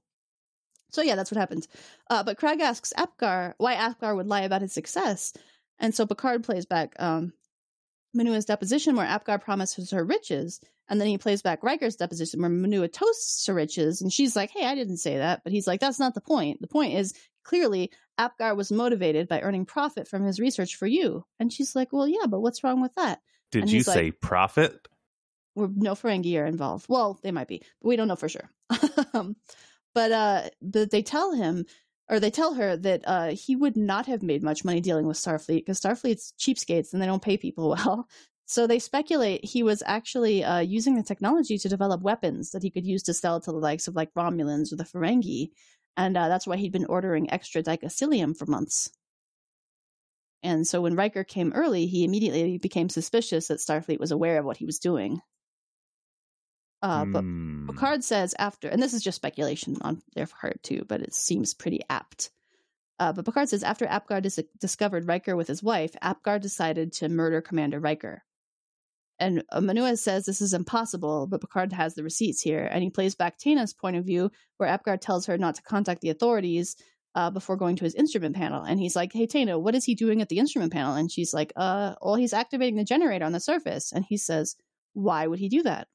So 0.90 1.02
yeah, 1.02 1.16
that's 1.16 1.30
what 1.30 1.38
happens. 1.38 1.68
Uh, 2.08 2.22
but 2.22 2.38
Krag 2.38 2.60
asks 2.60 2.94
Apgar 2.96 3.54
why 3.58 3.74
Apgar 3.74 4.14
would 4.16 4.26
lie 4.26 4.40
about 4.42 4.62
his 4.62 4.72
success, 4.72 5.34
and 5.78 5.94
so 5.94 6.06
Picard 6.06 6.42
plays 6.44 6.64
back 6.64 6.94
um, 6.98 7.34
Manua's 8.14 8.46
deposition 8.46 8.96
where 8.96 9.06
Apgar 9.06 9.38
promises 9.38 9.90
her 9.90 10.02
riches, 10.02 10.60
and 10.88 11.00
then 11.00 11.08
he 11.08 11.18
plays 11.18 11.42
back 11.42 11.62
Riker's 11.62 11.96
deposition 11.96 12.40
where 12.40 12.50
Manua 12.50 12.88
toasts 12.88 13.46
her 13.46 13.54
riches, 13.54 14.00
and 14.02 14.12
she's 14.12 14.34
like, 14.36 14.50
"Hey, 14.50 14.64
I 14.66 14.74
didn't 14.74 14.98
say 14.98 15.18
that," 15.18 15.42
but 15.44 15.52
he's 15.52 15.66
like, 15.66 15.80
"That's 15.80 15.98
not 16.00 16.14
the 16.14 16.20
point. 16.20 16.60
The 16.60 16.66
point 16.68 16.94
is 16.94 17.14
clearly 17.44 17.90
Apgar 18.18 18.54
was 18.54 18.70
motivated 18.72 19.28
by 19.28 19.40
earning 19.40 19.64
profit 19.66 20.08
from 20.08 20.24
his 20.24 20.40
research 20.40 20.76
for 20.76 20.86
you," 20.86 21.24
and 21.38 21.52
she's 21.52 21.74
like, 21.76 21.92
"Well, 21.92 22.08
yeah, 22.08 22.26
but 22.28 22.40
what's 22.40 22.62
wrong 22.64 22.80
with 22.80 22.94
that?" 22.96 23.20
Did 23.50 23.62
And 23.62 23.70
you 23.70 23.78
he's 23.78 23.88
like- 23.88 23.94
say 23.96 24.10
profit? 24.12 24.88
We're, 25.54 25.68
no 25.74 25.94
Ferengi 25.94 26.38
are 26.40 26.46
involved. 26.46 26.86
Well, 26.88 27.18
they 27.22 27.32
might 27.32 27.48
be, 27.48 27.62
but 27.80 27.88
we 27.88 27.96
don't 27.96 28.06
know 28.08 28.14
for 28.16 28.28
sure. 28.28 28.48
um, 29.14 29.34
but 29.94 30.12
uh, 30.12 30.42
but 30.62 30.90
they 30.92 31.02
tell 31.02 31.32
him, 31.32 31.64
or 32.08 32.20
they 32.20 32.30
tell 32.30 32.54
her 32.54 32.76
that 32.76 33.02
uh, 33.06 33.28
he 33.30 33.56
would 33.56 33.76
not 33.76 34.06
have 34.06 34.22
made 34.22 34.42
much 34.44 34.64
money 34.64 34.80
dealing 34.80 35.06
with 35.06 35.16
Starfleet 35.16 35.56
because 35.66 35.80
Starfleet's 35.80 36.32
cheapskates 36.38 36.92
and 36.92 37.02
they 37.02 37.06
don't 37.06 37.22
pay 37.22 37.36
people 37.36 37.70
well. 37.76 38.06
So 38.50 38.66
they 38.66 38.78
speculate 38.78 39.44
he 39.44 39.62
was 39.62 39.82
actually 39.84 40.42
uh, 40.42 40.60
using 40.60 40.96
the 40.96 41.02
technology 41.02 41.58
to 41.58 41.68
develop 41.68 42.00
weapons 42.00 42.52
that 42.52 42.62
he 42.62 42.70
could 42.70 42.86
use 42.86 43.02
to 43.02 43.12
sell 43.12 43.40
to 43.42 43.52
the 43.52 43.58
likes 43.58 43.88
of 43.88 43.94
like 43.94 44.14
Romulans 44.14 44.72
or 44.72 44.76
the 44.76 44.84
Ferengi, 44.84 45.50
and 45.98 46.16
uh, 46.16 46.28
that's 46.28 46.46
why 46.46 46.56
he'd 46.56 46.72
been 46.72 46.86
ordering 46.86 47.30
extra 47.30 47.62
dicosilium 47.62 48.34
for 48.34 48.46
months. 48.46 48.90
And 50.42 50.66
so 50.66 50.80
when 50.80 50.96
Riker 50.96 51.24
came 51.24 51.52
early, 51.52 51.86
he 51.88 52.04
immediately 52.04 52.56
became 52.56 52.88
suspicious 52.88 53.48
that 53.48 53.58
Starfleet 53.58 54.00
was 54.00 54.12
aware 54.12 54.38
of 54.38 54.46
what 54.46 54.56
he 54.56 54.64
was 54.64 54.78
doing. 54.78 55.20
Uh, 56.80 57.04
but 57.04 57.20
Hmm. 57.22 57.66
Picard 57.66 58.02
says 58.02 58.34
after, 58.38 58.68
and 58.68 58.82
this 58.82 58.94
is 58.94 59.02
just 59.02 59.16
speculation 59.16 59.76
on 59.82 60.00
their 60.14 60.26
part 60.26 60.62
too, 60.62 60.86
but 60.88 61.02
it 61.02 61.12
seems 61.12 61.52
pretty 61.52 61.82
apt. 61.90 62.30
Uh, 62.98 63.12
but 63.12 63.26
Picard 63.26 63.50
says 63.50 63.62
after 63.62 63.84
Apgar 63.86 64.22
dis- 64.22 64.40
discovered 64.58 65.06
Riker 65.06 65.36
with 65.36 65.48
his 65.48 65.62
wife, 65.62 65.94
Apgar 66.00 66.38
decided 66.38 66.94
to 66.94 67.10
murder 67.10 67.42
Commander 67.42 67.78
Riker. 67.78 68.22
And 69.20 69.42
uh, 69.50 69.60
Manua 69.60 69.96
says 69.96 70.26
this 70.26 70.40
is 70.40 70.54
impossible, 70.54 71.26
but 71.26 71.40
Picard 71.40 71.72
has 71.72 71.94
the 71.94 72.02
receipts 72.04 72.40
here, 72.40 72.68
and 72.70 72.82
he 72.82 72.90
plays 72.90 73.14
back 73.14 73.38
Tayna's 73.38 73.74
point 73.74 73.96
of 73.96 74.04
view, 74.04 74.30
where 74.58 74.68
Apgar 74.68 74.98
tells 74.98 75.26
her 75.26 75.36
not 75.36 75.56
to 75.56 75.62
contact 75.62 76.00
the 76.00 76.10
authorities 76.10 76.76
uh, 77.14 77.30
before 77.30 77.56
going 77.56 77.76
to 77.76 77.84
his 77.84 77.94
instrument 77.94 78.36
panel. 78.36 78.62
And 78.62 78.78
he's 78.78 78.94
like, 78.94 79.12
"Hey 79.12 79.26
Tana, 79.26 79.58
what 79.58 79.74
is 79.74 79.84
he 79.84 79.94
doing 79.94 80.22
at 80.22 80.28
the 80.28 80.38
instrument 80.38 80.72
panel?" 80.72 80.94
And 80.94 81.10
she's 81.10 81.34
like, 81.34 81.52
"Uh, 81.56 81.94
well, 82.00 82.14
he's 82.14 82.32
activating 82.32 82.76
the 82.76 82.84
generator 82.84 83.24
on 83.24 83.32
the 83.32 83.40
surface." 83.40 83.92
And 83.92 84.04
he 84.04 84.16
says, 84.16 84.56
"Why 84.92 85.26
would 85.26 85.40
he 85.40 85.48
do 85.48 85.62
that?" 85.64 85.88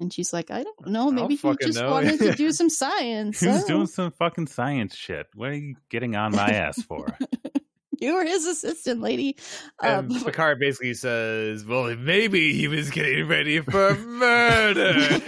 And 0.00 0.12
she's 0.12 0.32
like, 0.32 0.50
"I 0.50 0.62
don't 0.64 0.86
know. 0.86 1.02
I 1.02 1.04
don't 1.04 1.14
Maybe 1.14 1.36
he 1.36 1.56
just 1.62 1.80
know." 1.80 1.90
wanted 1.90 2.18
to 2.18 2.32
do 2.34 2.52
some 2.52 2.68
science." 2.68 3.40
He's 3.40 3.64
doing 3.64 3.86
some 3.86 4.10
fucking 4.10 4.48
science 4.48 4.94
shit. 4.94 5.28
What 5.34 5.50
are 5.50 5.54
you 5.54 5.76
getting 5.88 6.14
on 6.14 6.32
my 6.32 6.48
ass 6.48 6.82
for? 6.82 7.16
You 8.06 8.14
were 8.14 8.24
his 8.24 8.46
assistant, 8.46 9.00
lady. 9.00 9.36
And 9.82 10.12
Um, 10.12 10.20
Picard 10.24 10.60
basically 10.60 10.94
says, 10.94 11.64
"Well, 11.64 11.96
maybe 11.96 12.52
he 12.54 12.68
was 12.68 12.88
getting 12.90 13.26
ready 13.26 13.60
for 13.60 13.96
murder." 13.96 14.94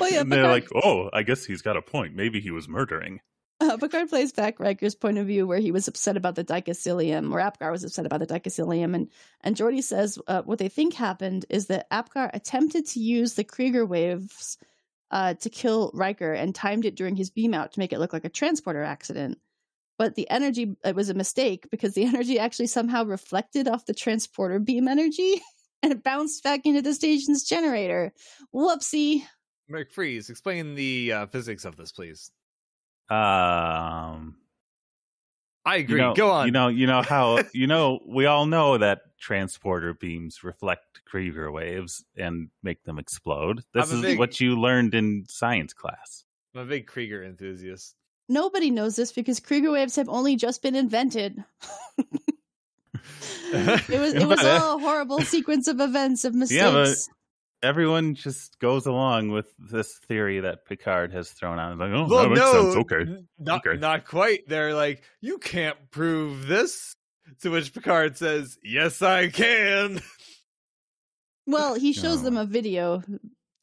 Well, 0.00 0.10
yeah, 0.10 0.20
and 0.20 0.32
they're 0.32 0.42
Picard- 0.42 0.50
like, 0.50 0.68
oh, 0.74 1.08
I 1.12 1.22
guess 1.22 1.44
he's 1.44 1.62
got 1.62 1.76
a 1.76 1.82
point. 1.82 2.14
Maybe 2.14 2.40
he 2.40 2.50
was 2.50 2.68
murdering. 2.68 3.20
Uh, 3.60 3.76
Picard 3.76 4.08
plays 4.08 4.32
back 4.32 4.58
Riker's 4.58 4.94
point 4.96 5.16
of 5.18 5.26
view, 5.28 5.46
where 5.46 5.60
he 5.60 5.70
was 5.70 5.86
upset 5.86 6.16
about 6.16 6.34
the 6.34 6.44
dicosilium, 6.44 7.32
or 7.32 7.38
Apgar 7.38 7.70
was 7.70 7.84
upset 7.84 8.04
about 8.04 8.18
the 8.20 8.26
dicosilium, 8.26 8.94
and 8.94 9.08
and 9.42 9.56
Geordi 9.56 9.82
says 9.82 10.18
uh, 10.26 10.42
what 10.42 10.58
they 10.58 10.68
think 10.68 10.94
happened 10.94 11.46
is 11.48 11.68
that 11.68 11.86
Apgar 11.92 12.30
attempted 12.34 12.86
to 12.88 13.00
use 13.00 13.34
the 13.34 13.44
Krieger 13.44 13.86
waves 13.86 14.58
uh, 15.10 15.34
to 15.34 15.48
kill 15.48 15.92
Riker 15.94 16.32
and 16.32 16.54
timed 16.54 16.84
it 16.84 16.96
during 16.96 17.14
his 17.14 17.30
beam 17.30 17.54
out 17.54 17.72
to 17.72 17.78
make 17.78 17.92
it 17.92 18.00
look 18.00 18.12
like 18.12 18.24
a 18.24 18.28
transporter 18.28 18.82
accident. 18.82 19.38
But 19.98 20.16
the 20.16 20.28
energy 20.30 20.76
it 20.84 20.96
was 20.96 21.08
a 21.08 21.14
mistake 21.14 21.68
because 21.70 21.94
the 21.94 22.04
energy 22.06 22.38
actually 22.38 22.66
somehow 22.66 23.04
reflected 23.04 23.68
off 23.68 23.86
the 23.86 23.94
transporter 23.94 24.58
beam 24.58 24.88
energy 24.88 25.40
and 25.82 25.92
it 25.92 26.02
bounced 26.02 26.42
back 26.42 26.60
into 26.64 26.82
the 26.82 26.94
station's 26.94 27.44
generator. 27.44 28.12
Whoopsie. 28.54 29.22
McFreeze, 29.70 30.28
explain 30.28 30.74
the 30.74 31.12
uh, 31.12 31.26
physics 31.26 31.64
of 31.64 31.76
this, 31.76 31.92
please. 31.92 32.30
Um, 33.08 34.36
I 35.64 35.76
you 35.76 35.84
agree. 35.84 36.00
know, 36.00 36.14
Go 36.14 36.30
on. 36.30 36.46
You 36.46 36.52
know, 36.52 36.68
you 36.68 36.86
know 36.86 37.02
how 37.02 37.42
you 37.52 37.66
know 37.66 38.00
we 38.06 38.26
all 38.26 38.46
know 38.46 38.78
that 38.78 39.00
transporter 39.18 39.94
beams 39.94 40.44
reflect 40.44 41.02
Krieger 41.06 41.50
waves 41.50 42.04
and 42.16 42.48
make 42.62 42.82
them 42.84 42.98
explode. 42.98 43.62
This 43.72 43.90
is 43.90 44.02
big- 44.02 44.18
what 44.18 44.40
you 44.40 44.60
learned 44.60 44.94
in 44.94 45.24
science 45.28 45.72
class. 45.72 46.24
I'm 46.54 46.62
a 46.62 46.64
big 46.66 46.86
Krieger 46.86 47.24
enthusiast. 47.24 47.96
Nobody 48.28 48.70
knows 48.70 48.96
this 48.96 49.12
because 49.12 49.40
Krieger 49.40 49.70
waves 49.70 49.96
have 49.96 50.08
only 50.08 50.36
just 50.36 50.62
been 50.62 50.74
invented. 50.74 51.42
It 53.52 54.00
was 54.00 54.14
it 54.14 54.26
was 54.26 54.42
all 54.44 54.78
a 54.78 54.80
horrible 54.80 55.20
sequence 55.20 55.68
of 55.68 55.78
events 55.80 56.24
of 56.24 56.34
mistakes. 56.34 56.60
Yeah, 56.60 56.70
but- 56.72 56.96
Everyone 57.62 58.14
just 58.14 58.58
goes 58.58 58.84
along 58.84 59.30
with 59.30 59.50
this 59.58 59.96
theory 60.06 60.40
that 60.40 60.66
Picard 60.66 61.12
has 61.12 61.30
thrown 61.30 61.58
out. 61.58 61.78
Like, 61.78 61.92
oh, 61.92 62.06
well, 62.08 62.22
that 62.24 62.28
makes 62.28 62.40
no, 62.40 62.52
sense. 62.72 62.76
Okay. 62.76 63.22
not 63.38 63.64
Okay. 63.66 63.78
not 63.80 64.04
quite. 64.06 64.46
They're 64.48 64.74
like, 64.74 65.02
you 65.22 65.38
can't 65.38 65.76
prove 65.90 66.46
this. 66.46 66.94
To 67.40 67.50
which 67.50 67.72
Picard 67.72 68.18
says, 68.18 68.58
"Yes, 68.62 69.00
I 69.00 69.28
can." 69.28 70.02
well, 71.46 71.74
he 71.74 71.92
shows 71.94 72.18
No. 72.18 72.24
them 72.24 72.36
a 72.36 72.44
video 72.44 73.02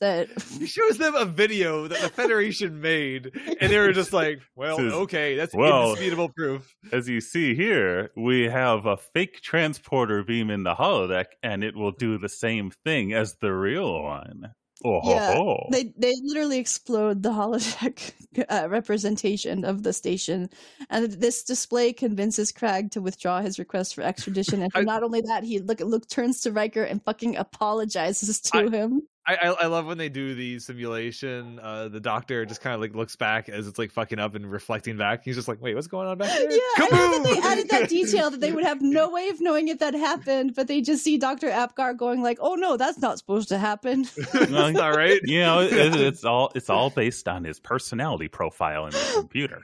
that 0.01 0.27
He 0.59 0.65
shows 0.65 0.97
them 0.97 1.15
a 1.15 1.23
video 1.25 1.87
that 1.87 2.01
the 2.01 2.09
Federation 2.09 2.81
made, 2.81 3.31
and 3.61 3.71
they 3.71 3.79
were 3.79 3.93
just 3.93 4.11
like, 4.11 4.41
"Well, 4.55 4.77
Says, 4.77 4.93
okay, 4.93 5.35
that's 5.35 5.55
well- 5.55 5.89
indisputable 5.91 6.29
proof." 6.35 6.75
As 6.91 7.07
you 7.07 7.21
see 7.21 7.55
here, 7.55 8.11
we 8.17 8.49
have 8.49 8.85
a 8.85 8.97
fake 8.97 9.41
transporter 9.41 10.23
beam 10.23 10.49
in 10.49 10.63
the 10.63 10.75
holodeck, 10.75 11.25
and 11.41 11.63
it 11.63 11.75
will 11.75 11.91
do 11.91 12.17
the 12.17 12.29
same 12.29 12.71
thing 12.83 13.13
as 13.13 13.35
the 13.41 13.53
real 13.53 14.03
one. 14.03 14.51
Oh, 14.83 14.99
ho, 14.99 15.11
Yeah, 15.11 15.33
ho. 15.35 15.67
they 15.71 15.93
they 15.95 16.11
literally 16.23 16.57
explode 16.57 17.21
the 17.21 17.29
holodeck 17.29 18.13
uh, 18.49 18.67
representation 18.67 19.63
of 19.63 19.83
the 19.83 19.93
station, 19.93 20.49
and 20.89 21.11
this 21.11 21.43
display 21.43 21.93
convinces 21.93 22.51
Krag 22.51 22.89
to 22.91 23.01
withdraw 23.01 23.41
his 23.41 23.59
request 23.59 23.93
for 23.93 24.01
extradition. 24.01 24.63
And 24.63 24.71
I- 24.75 24.81
not 24.81 25.03
only 25.03 25.21
that, 25.21 25.43
he 25.43 25.59
look 25.59 25.81
look 25.81 26.09
turns 26.09 26.41
to 26.41 26.51
Riker 26.51 26.81
and 26.83 27.03
fucking 27.03 27.35
apologizes 27.37 28.41
to 28.41 28.57
I- 28.57 28.69
him. 28.69 29.03
I, 29.27 29.35
I 29.35 29.47
I 29.61 29.65
love 29.67 29.85
when 29.85 29.99
they 29.99 30.09
do 30.09 30.33
the 30.33 30.57
simulation. 30.59 31.59
Uh, 31.59 31.89
the 31.89 31.99
doctor 31.99 32.43
just 32.45 32.59
kind 32.61 32.73
of 32.73 32.81
like 32.81 32.95
looks 32.95 33.15
back 33.15 33.49
as 33.49 33.67
it's 33.67 33.77
like 33.77 33.91
fucking 33.91 34.17
up 34.17 34.33
and 34.33 34.51
reflecting 34.51 34.97
back. 34.97 35.23
He's 35.23 35.35
just 35.35 35.47
like, 35.47 35.61
"Wait, 35.61 35.75
what's 35.75 35.85
going 35.87 36.07
on 36.07 36.17
back 36.17 36.29
there?" 36.37 36.51
Yeah, 36.51 36.57
I 36.77 36.89
love 36.91 37.23
that 37.23 37.23
they 37.23 37.37
added 37.39 37.69
that 37.69 37.89
detail 37.89 38.31
that 38.31 38.39
they 38.39 38.51
would 38.51 38.63
have 38.63 38.81
no 38.81 39.09
way 39.11 39.29
of 39.29 39.39
knowing 39.39 39.67
if 39.67 39.77
that 39.79 39.93
happened, 39.93 40.55
but 40.55 40.67
they 40.67 40.81
just 40.81 41.03
see 41.03 41.19
Dr. 41.19 41.49
Apgar 41.49 41.93
going 41.97 42.23
like, 42.23 42.39
"Oh 42.41 42.55
no, 42.55 42.77
that's 42.77 42.97
not 42.99 43.19
supposed 43.19 43.49
to 43.49 43.59
happen." 43.59 44.07
That's 44.33 44.49
not 44.73 44.95
right. 44.95 45.19
you 45.23 45.41
know, 45.41 45.59
it, 45.61 45.71
it's 45.95 46.23
all 46.25 46.51
it's 46.55 46.69
all 46.69 46.89
based 46.89 47.27
on 47.27 47.43
his 47.43 47.59
personality 47.59 48.27
profile 48.27 48.85
in 48.85 48.91
the 48.91 49.11
computer. 49.15 49.61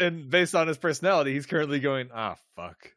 and 0.00 0.28
based 0.28 0.54
on 0.56 0.66
his 0.66 0.76
personality, 0.78 1.32
he's 1.34 1.46
currently 1.46 1.78
going, 1.78 2.08
"Ah, 2.12 2.36
fuck." 2.56 2.90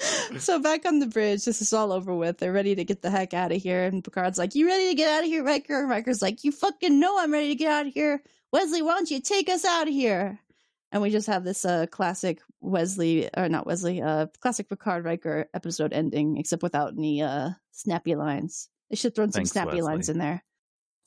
so 0.38 0.58
back 0.58 0.86
on 0.86 0.98
the 0.98 1.06
bridge, 1.06 1.44
this 1.44 1.60
is 1.60 1.72
all 1.72 1.92
over 1.92 2.14
with. 2.14 2.38
They're 2.38 2.52
ready 2.52 2.74
to 2.74 2.84
get 2.84 3.02
the 3.02 3.10
heck 3.10 3.34
out 3.34 3.52
of 3.52 3.60
here, 3.60 3.84
and 3.84 4.02
Picard's 4.02 4.38
like, 4.38 4.54
"You 4.54 4.66
ready 4.66 4.88
to 4.88 4.94
get 4.94 5.10
out 5.10 5.24
of 5.24 5.26
here, 5.26 5.44
Riker?" 5.44 5.80
And 5.80 5.90
Riker's 5.90 6.22
like, 6.22 6.44
"You 6.44 6.52
fucking 6.52 6.98
know 6.98 7.18
I'm 7.18 7.32
ready 7.32 7.48
to 7.48 7.54
get 7.54 7.70
out 7.70 7.86
of 7.86 7.92
here, 7.92 8.22
Wesley. 8.52 8.82
Why 8.82 8.94
don't 8.94 9.10
you 9.10 9.20
take 9.20 9.48
us 9.48 9.64
out 9.64 9.88
of 9.88 9.94
here?" 9.94 10.38
And 10.92 11.02
we 11.02 11.10
just 11.10 11.26
have 11.26 11.44
this 11.44 11.64
uh 11.64 11.86
classic 11.86 12.40
Wesley 12.60 13.28
or 13.36 13.48
not 13.48 13.66
Wesley, 13.66 14.00
uh 14.02 14.26
classic 14.40 14.68
Picard 14.68 15.04
Riker 15.04 15.48
episode 15.54 15.92
ending, 15.92 16.38
except 16.38 16.62
without 16.62 16.94
any 16.96 17.22
uh 17.22 17.50
snappy 17.72 18.14
lines. 18.14 18.68
They 18.88 18.96
should 18.96 19.14
throw 19.14 19.26
some 19.26 19.32
Thanks, 19.32 19.52
snappy 19.52 19.82
lines 19.82 20.08
in 20.08 20.18
there. 20.18 20.42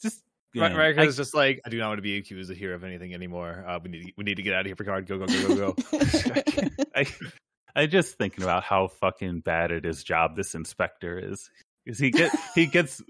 Just 0.02 0.24
Right, 0.56 0.72
yeah, 0.72 0.78
Riker's 0.78 1.18
just 1.18 1.34
like, 1.34 1.62
I 1.66 1.70
do 1.70 1.80
not 1.80 1.88
want 1.88 1.98
to 1.98 2.04
be 2.04 2.18
accused 2.18 2.52
of 2.52 2.58
here 2.58 2.76
of 2.76 2.84
anything 2.84 3.16
anymore. 3.16 3.66
Uh, 3.68 3.80
we 3.84 3.90
need 3.90 4.14
we 4.18 4.24
need 4.24 4.36
to 4.36 4.44
get 4.44 4.54
out 4.54 4.62
of 4.62 4.66
here, 4.68 4.76
Picard. 4.76 5.08
Go 5.08 5.18
go 5.18 5.26
go 5.26 5.48
go 5.48 5.56
go. 5.56 5.76
I, 6.96 7.02
I 7.02 7.08
just 7.88 8.18
thinking 8.18 8.44
about 8.44 8.64
how 8.64 8.88
fucking 8.88 9.42
bad 9.42 9.72
at 9.72 9.84
his 9.84 10.04
job 10.04 10.36
this 10.36 10.56
inspector 10.56 11.20
is. 11.20 11.50
Because 11.86 12.00
he 12.00 12.12
get 12.12 12.32
he 12.56 12.66
gets 12.72 13.02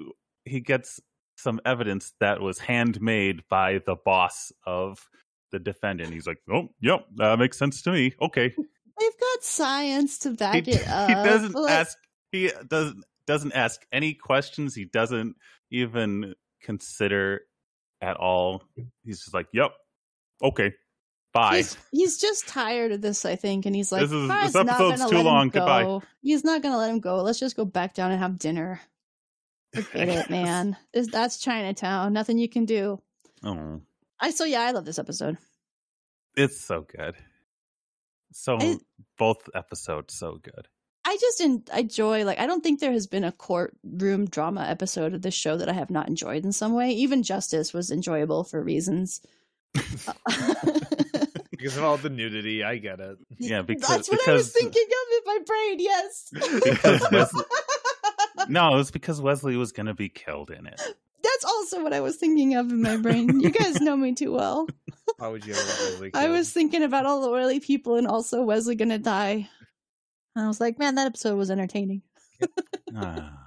he 0.45 0.59
gets 0.59 0.99
some 1.37 1.59
evidence 1.65 2.13
that 2.19 2.41
was 2.41 2.59
handmade 2.59 3.43
by 3.49 3.79
the 3.85 3.95
boss 3.95 4.51
of 4.65 4.99
the 5.51 5.59
defendant. 5.59 6.13
He's 6.13 6.27
like, 6.27 6.39
"Oh, 6.51 6.69
yep, 6.79 7.05
that 7.15 7.39
makes 7.39 7.57
sense 7.57 7.81
to 7.83 7.91
me." 7.91 8.13
Okay, 8.21 8.53
They've 8.99 9.19
got 9.19 9.43
science 9.43 10.19
to 10.19 10.31
back 10.31 10.65
he, 10.65 10.73
it 10.73 10.87
up. 10.87 11.09
he 11.09 11.15
doesn't 11.15 11.55
like, 11.55 11.71
ask. 11.71 11.97
He 12.31 12.51
doesn't 12.67 13.03
doesn't 13.25 13.53
ask 13.53 13.81
any 13.91 14.13
questions. 14.13 14.75
He 14.75 14.85
doesn't 14.85 15.35
even 15.71 16.33
consider 16.61 17.41
at 18.01 18.17
all. 18.17 18.63
He's 19.03 19.19
just 19.19 19.33
like, 19.33 19.47
"Yep, 19.53 19.71
okay, 20.41 20.73
bye." 21.33 21.57
He's, 21.57 21.77
he's 21.91 22.17
just 22.17 22.47
tired 22.47 22.91
of 22.93 23.01
this, 23.01 23.25
I 23.25 23.35
think, 23.35 23.65
and 23.65 23.75
he's 23.75 23.91
like, 23.91 24.01
This 24.03 24.11
is- 24.11 24.27
this 24.27 24.55
episode's 24.55 25.09
too 25.09 25.21
long. 25.21 25.49
Goodbye." 25.49 25.99
He's 26.21 26.43
not 26.43 26.61
gonna 26.61 26.77
let 26.77 26.89
him 26.89 26.99
go. 26.99 27.21
Let's 27.21 27.39
just 27.39 27.55
go 27.55 27.65
back 27.65 27.93
down 27.93 28.11
and 28.11 28.19
have 28.21 28.39
dinner. 28.39 28.79
Forget 29.73 30.07
it, 30.09 30.29
man. 30.31 30.77
That's 30.93 31.37
Chinatown. 31.39 32.13
Nothing 32.13 32.37
you 32.37 32.47
can 32.47 32.65
do. 32.65 33.01
Oh, 33.43 33.81
I 34.19 34.29
so 34.31 34.45
yeah, 34.45 34.61
I 34.61 34.71
love 34.71 34.85
this 34.85 34.99
episode. 34.99 35.37
it's 36.37 36.61
so 36.61 36.85
good. 36.95 37.15
So 38.31 38.57
I- 38.59 38.77
both 39.17 39.49
episodes 39.53 40.13
so 40.15 40.37
good. 40.41 40.67
I 41.05 41.17
just 41.19 41.41
en- 41.41 41.63
enjoy 41.75 42.23
like 42.23 42.39
I 42.39 42.47
don't 42.47 42.63
think 42.63 42.79
there 42.79 42.93
has 42.93 43.07
been 43.07 43.25
a 43.25 43.31
courtroom 43.33 44.25
drama 44.25 44.61
episode 44.65 45.13
of 45.13 45.21
this 45.21 45.33
show 45.33 45.57
that 45.57 45.67
I 45.67 45.73
have 45.73 45.89
not 45.89 46.07
enjoyed 46.07 46.45
in 46.45 46.53
some 46.53 46.73
way. 46.73 46.91
Even 46.91 47.23
Justice 47.23 47.73
was 47.73 47.91
enjoyable 47.91 48.45
for 48.45 48.63
reasons. 48.63 49.19
because 51.63 51.77
of 51.77 51.83
all 51.85 51.95
the 51.95 52.09
nudity. 52.09 52.61
I 52.61 52.77
get 52.77 52.99
it. 52.99 53.17
Yeah, 53.37 53.61
because 53.65 53.87
That's 53.87 54.09
what 54.09 54.19
because 54.19 54.27
I 54.27 54.33
was 54.33 54.51
thinking 54.51 54.83
of 54.83 55.11
in 55.11 55.21
my 55.25 55.39
brain. 55.45 55.79
Yes. 55.79 56.29
Because 56.63 57.07
Wesley- 57.09 57.45
no, 58.49 58.73
it 58.73 58.77
was 58.77 58.91
because 58.91 59.21
Wesley 59.21 59.55
was 59.55 59.71
going 59.71 59.85
to 59.85 59.93
be 59.93 60.09
killed 60.09 60.51
in 60.51 60.67
it. 60.67 60.81
That's 61.23 61.45
also 61.45 61.81
what 61.81 61.93
I 61.93 62.01
was 62.01 62.17
thinking 62.17 62.55
of 62.55 62.69
in 62.69 62.81
my 62.81 62.97
brain. 62.97 63.39
You 63.39 63.49
guys 63.49 63.79
know 63.79 63.95
me 63.95 64.13
too 64.13 64.33
well. 64.33 64.67
How 65.19 65.31
would 65.31 65.45
you 65.45 65.53
ever 65.53 65.99
want 66.01 66.15
I 66.15 66.27
was 66.27 66.51
thinking 66.51 66.83
about 66.83 67.05
all 67.05 67.21
the 67.21 67.29
oily 67.29 67.61
people 67.61 67.95
and 67.95 68.07
also 68.07 68.43
Wesley 68.43 68.75
gonna 68.75 68.99
die. 68.99 69.47
And 70.35 70.45
I 70.45 70.47
was 70.47 70.59
like, 70.59 70.79
man, 70.79 70.95
that 70.95 71.07
episode 71.07 71.37
was 71.37 71.49
entertaining. 71.49 72.01
Ah. 72.93 73.39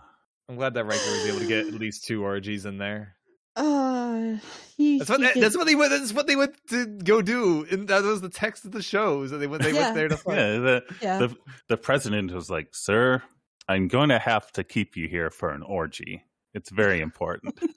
I'm 0.49 0.57
glad 0.57 0.75
that 0.75 0.85
Riker 0.85 1.11
was 1.11 1.27
able 1.27 1.41
to 1.41 1.47
get 1.47 1.67
at 1.67 1.75
least 1.75 2.05
two 2.05 2.23
orgies 2.23 2.65
in 2.65 2.79
there. 2.79 3.16
Uh, 3.57 4.37
he, 4.77 4.99
That's 4.99 5.09
what 5.11 5.21
he 5.21 5.27
they, 5.27 5.33
could- 5.33 5.43
that's 5.43 5.57
what 5.57 5.67
they 5.67 5.75
went. 5.75 5.91
That's 5.91 6.13
what 6.13 6.27
they 6.27 6.37
went 6.37 6.55
to 6.69 6.87
go 6.87 7.23
do. 7.23 7.67
And 7.71 7.89
that 7.89 8.03
was 8.03 8.21
the 8.21 8.29
text 8.29 8.65
of 8.67 8.73
the 8.73 8.83
shows. 8.83 9.31
That 9.31 9.39
they 9.39 9.47
went. 9.47 9.63
They 9.63 9.73
Yeah. 9.73 9.81
went 9.81 9.95
there 9.95 10.09
to 10.09 10.17
fight. 10.17 10.37
yeah, 10.37 10.59
the, 10.59 10.83
yeah. 11.01 11.19
the 11.19 11.37
the 11.69 11.77
president 11.79 12.33
was 12.33 12.51
like, 12.51 12.75
"Sir, 12.75 13.23
I'm 13.69 13.89
going 13.89 14.11
to 14.11 14.19
have 14.19 14.53
to 14.53 14.63
keep 14.65 14.97
you 14.97 15.09
here 15.09 15.31
for 15.31 15.51
an 15.51 15.63
orgy. 15.63 16.23
It's 16.55 16.71
very 16.71 17.01
important." 17.01 17.59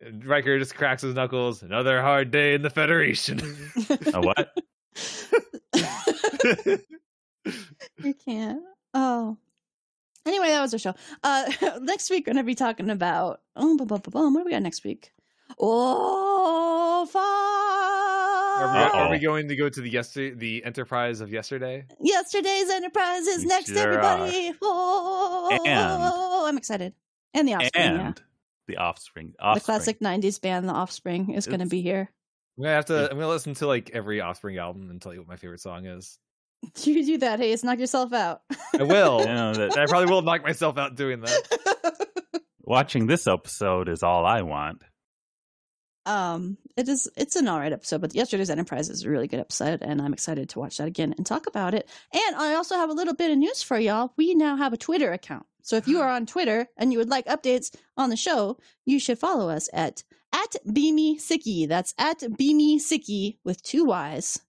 And 0.00 0.24
Riker 0.24 0.56
just 0.60 0.76
cracks 0.76 1.02
his 1.02 1.14
knuckles. 1.16 1.62
Another 1.64 2.00
hard 2.00 2.30
day 2.30 2.54
in 2.54 2.62
the 2.62 2.70
Federation. 2.70 3.40
A 4.14 4.20
what? 4.20 4.56
you 8.02 8.14
can't. 8.24 8.62
Oh. 8.94 9.36
Anyway, 10.28 10.48
that 10.48 10.60
was 10.60 10.74
our 10.74 10.78
show. 10.78 10.94
Uh, 11.24 11.50
next 11.80 12.10
week 12.10 12.26
we're 12.26 12.34
gonna 12.34 12.44
be 12.44 12.54
talking 12.54 12.90
about. 12.90 13.40
Oh, 13.56 13.74
what 13.76 14.02
do 14.04 14.44
we 14.44 14.50
got 14.50 14.62
next 14.62 14.84
week? 14.84 15.10
Oh, 15.58 17.08
Are 17.14 18.74
we, 18.74 18.80
are 18.98 19.10
we 19.10 19.18
going 19.18 19.48
to 19.48 19.56
go 19.56 19.68
to 19.70 19.80
the 19.80 19.88
yesterday, 19.88 20.34
the 20.36 20.64
Enterprise 20.64 21.20
of 21.20 21.32
yesterday? 21.32 21.86
Yesterday's 22.00 22.68
Enterprise 22.70 23.26
is 23.26 23.44
We 23.44 23.48
next, 23.48 23.68
sure 23.68 23.78
everybody. 23.78 24.52
Oh, 24.60 26.44
I'm 26.46 26.58
excited. 26.58 26.92
And 27.32 27.48
the 27.48 27.54
Offspring, 27.54 27.84
and 27.84 27.96
yeah. 27.98 28.12
the 28.66 28.76
offspring. 28.76 29.32
The 29.38 29.42
offspring. 29.44 29.64
classic 29.64 30.00
'90s 30.00 30.40
band, 30.40 30.68
The 30.68 30.72
Offspring, 30.74 31.30
is 31.32 31.46
going 31.46 31.60
to 31.60 31.64
It's- 31.64 31.70
be 31.70 31.80
here. 31.82 32.10
I'm 32.58 32.64
gonna 32.64 32.74
have 32.74 32.86
to. 32.86 33.04
I'm 33.10 33.16
gonna 33.16 33.28
listen 33.28 33.54
to 33.54 33.66
like 33.68 33.90
every 33.94 34.20
Offspring 34.20 34.58
album 34.58 34.90
and 34.90 35.00
tell 35.00 35.14
you 35.14 35.20
what 35.20 35.28
my 35.28 35.36
favorite 35.36 35.60
song 35.60 35.86
is. 35.86 36.18
You 36.84 37.04
do 37.04 37.18
that, 37.18 37.38
Hayes. 37.40 37.64
Knock 37.64 37.78
yourself 37.78 38.12
out. 38.12 38.42
I 38.78 38.82
will. 38.82 39.20
You 39.20 39.26
know, 39.26 39.54
that- 39.54 39.76
I 39.78 39.86
probably 39.86 40.12
will 40.12 40.22
knock 40.22 40.42
myself 40.42 40.76
out 40.78 40.94
doing 40.96 41.20
that. 41.22 42.42
watching 42.62 43.06
this 43.06 43.26
episode 43.26 43.88
is 43.88 44.02
all 44.02 44.24
I 44.26 44.42
want. 44.42 44.82
um, 46.06 46.56
it 46.76 46.88
is. 46.88 47.08
It's 47.16 47.36
an 47.36 47.48
alright 47.48 47.72
episode, 47.72 48.00
but 48.00 48.14
yesterday's 48.14 48.50
Enterprise 48.50 48.88
is 48.88 49.04
a 49.04 49.10
really 49.10 49.28
good 49.28 49.40
episode, 49.40 49.82
and 49.82 50.00
I'm 50.00 50.12
excited 50.12 50.48
to 50.50 50.58
watch 50.58 50.78
that 50.78 50.86
again 50.88 51.14
and 51.16 51.26
talk 51.26 51.46
about 51.46 51.74
it. 51.74 51.88
And 52.12 52.36
I 52.36 52.54
also 52.54 52.76
have 52.76 52.90
a 52.90 52.94
little 52.94 53.14
bit 53.14 53.30
of 53.30 53.38
news 53.38 53.62
for 53.62 53.78
y'all. 53.78 54.12
We 54.16 54.34
now 54.34 54.56
have 54.56 54.72
a 54.72 54.76
Twitter 54.78 55.12
account. 55.12 55.44
So 55.62 55.76
if 55.76 55.86
you 55.88 56.00
are 56.02 56.08
on 56.10 56.26
Twitter 56.26 56.66
and 56.76 56.92
you 56.92 56.98
would 56.98 57.10
like 57.10 57.26
updates 57.26 57.74
on 57.96 58.10
the 58.10 58.16
show, 58.16 58.58
you 58.86 58.98
should 58.98 59.18
follow 59.18 59.48
us 59.50 59.68
at 59.72 60.02
at 60.32 60.56
Beamy 60.72 61.18
Sicky. 61.18 61.66
That's 61.68 61.94
at 61.98 62.20
Beamy 62.36 62.78
Sicky 62.78 63.38
with 63.44 63.62
two 63.62 63.84
Y's, 63.86 64.40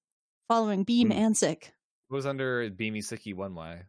following 0.47 0.83
Beam 0.83 1.07
Hmm. 1.11 1.17
and 1.17 1.37
Sick. 1.37 1.73
It 2.09 2.13
was 2.13 2.25
under 2.25 2.69
Beamy 2.69 2.99
Sicky 2.99 3.35
one 3.35 3.53
way. 3.53 3.81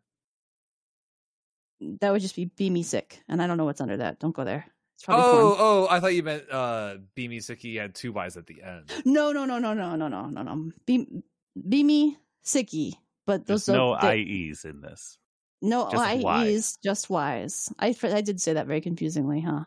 That 2.00 2.12
would 2.12 2.20
just 2.20 2.36
be 2.36 2.44
Beamy 2.44 2.82
Sick, 2.82 3.22
and 3.28 3.40
I 3.40 3.46
don't 3.46 3.56
know 3.56 3.64
what's 3.64 3.80
under 3.80 3.96
that. 3.98 4.18
Don't 4.20 4.34
go 4.36 4.44
there. 4.44 4.66
Oh, 5.08 5.12
porn. 5.14 5.56
oh! 5.58 5.86
I 5.90 5.98
thought 5.98 6.14
you 6.14 6.22
meant 6.22 6.44
uh, 6.50 6.96
Beamy 7.14 7.38
Sicky 7.38 7.80
had 7.80 7.94
two 7.94 8.12
Y's 8.12 8.36
at 8.36 8.46
the 8.46 8.62
end. 8.62 8.90
No, 9.06 9.32
no, 9.32 9.46
no, 9.46 9.58
no, 9.58 9.72
no, 9.72 9.96
no, 9.96 10.08
no, 10.08 10.26
no, 10.26 10.42
no. 10.42 10.70
Be, 10.84 11.06
Beamy 11.68 12.18
Sicky, 12.44 12.92
but 13.26 13.46
There's 13.46 13.64
those 13.64 13.74
no 13.74 13.96
they- 13.98 14.18
IEs 14.20 14.66
in 14.66 14.82
this. 14.82 15.16
no 15.62 15.88
just 15.90 16.04
IEs, 16.04 16.76
just 16.84 17.08
Y's. 17.08 17.72
I 17.78 17.96
I 18.02 18.20
did 18.20 18.42
say 18.42 18.52
that 18.52 18.66
very 18.66 18.82
confusingly, 18.82 19.40
huh? 19.40 19.64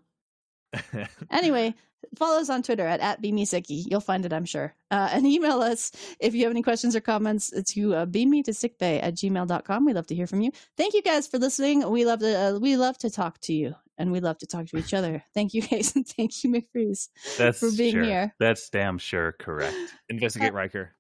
Anyway, 1.32 1.74
follow 2.18 2.40
us 2.40 2.50
on 2.50 2.64
Twitter 2.64 2.86
at, 2.86 3.00
at 3.00 3.22
BeamySicky. 3.22 3.86
You'll 3.90 4.00
find 4.02 4.26
it, 4.26 4.34
I'm 4.34 4.46
sure. 4.46 4.74
Uh, 4.92 5.10
and 5.12 5.26
email 5.26 5.62
us 5.62 5.92
if 6.20 6.34
you 6.36 6.44
have 6.44 6.52
any 6.52 6.62
questions 6.62 6.96
or 6.96 7.02
comments 7.02 7.52
to 7.74 7.96
uh, 7.96 8.06
beamy 8.06 8.44
to 8.44 8.52
sickbay 8.54 9.00
at 9.02 9.16
gmail.com. 9.16 9.86
We 9.86 9.94
love 9.94 10.08
to 10.08 10.16
hear 10.16 10.28
from 10.28 10.42
you. 10.42 10.52
Thank 10.78 10.94
you 10.94 11.02
guys 11.02 11.28
for 11.28 11.38
listening. 11.40 11.90
We 11.90 12.06
love 12.06 12.20
to 12.20 12.40
uh, 12.56 12.60
we 12.60 12.78
love 12.78 12.98
to 13.00 13.10
talk 13.10 13.40
to 13.42 13.54
you 13.54 13.76
and 13.98 14.12
we 14.12 14.20
love 14.20 14.38
to 14.40 14.48
talk 14.48 14.68
to 14.68 14.78
each 14.78 14.94
other. 14.94 15.24
Thank 15.34 15.54
you 15.54 15.62
guys 15.62 15.96
and 15.96 16.08
thank 16.08 16.44
you, 16.44 16.50
McFreeze. 16.52 17.10
That's 17.38 17.60
For 17.60 17.72
being 17.72 17.94
sure. 17.94 18.04
here. 18.04 18.36
That's 18.40 18.70
damn 18.70 18.98
sure 18.98 19.32
correct. 19.34 19.76
Investigate 20.10 20.54
Riker. 20.54 20.92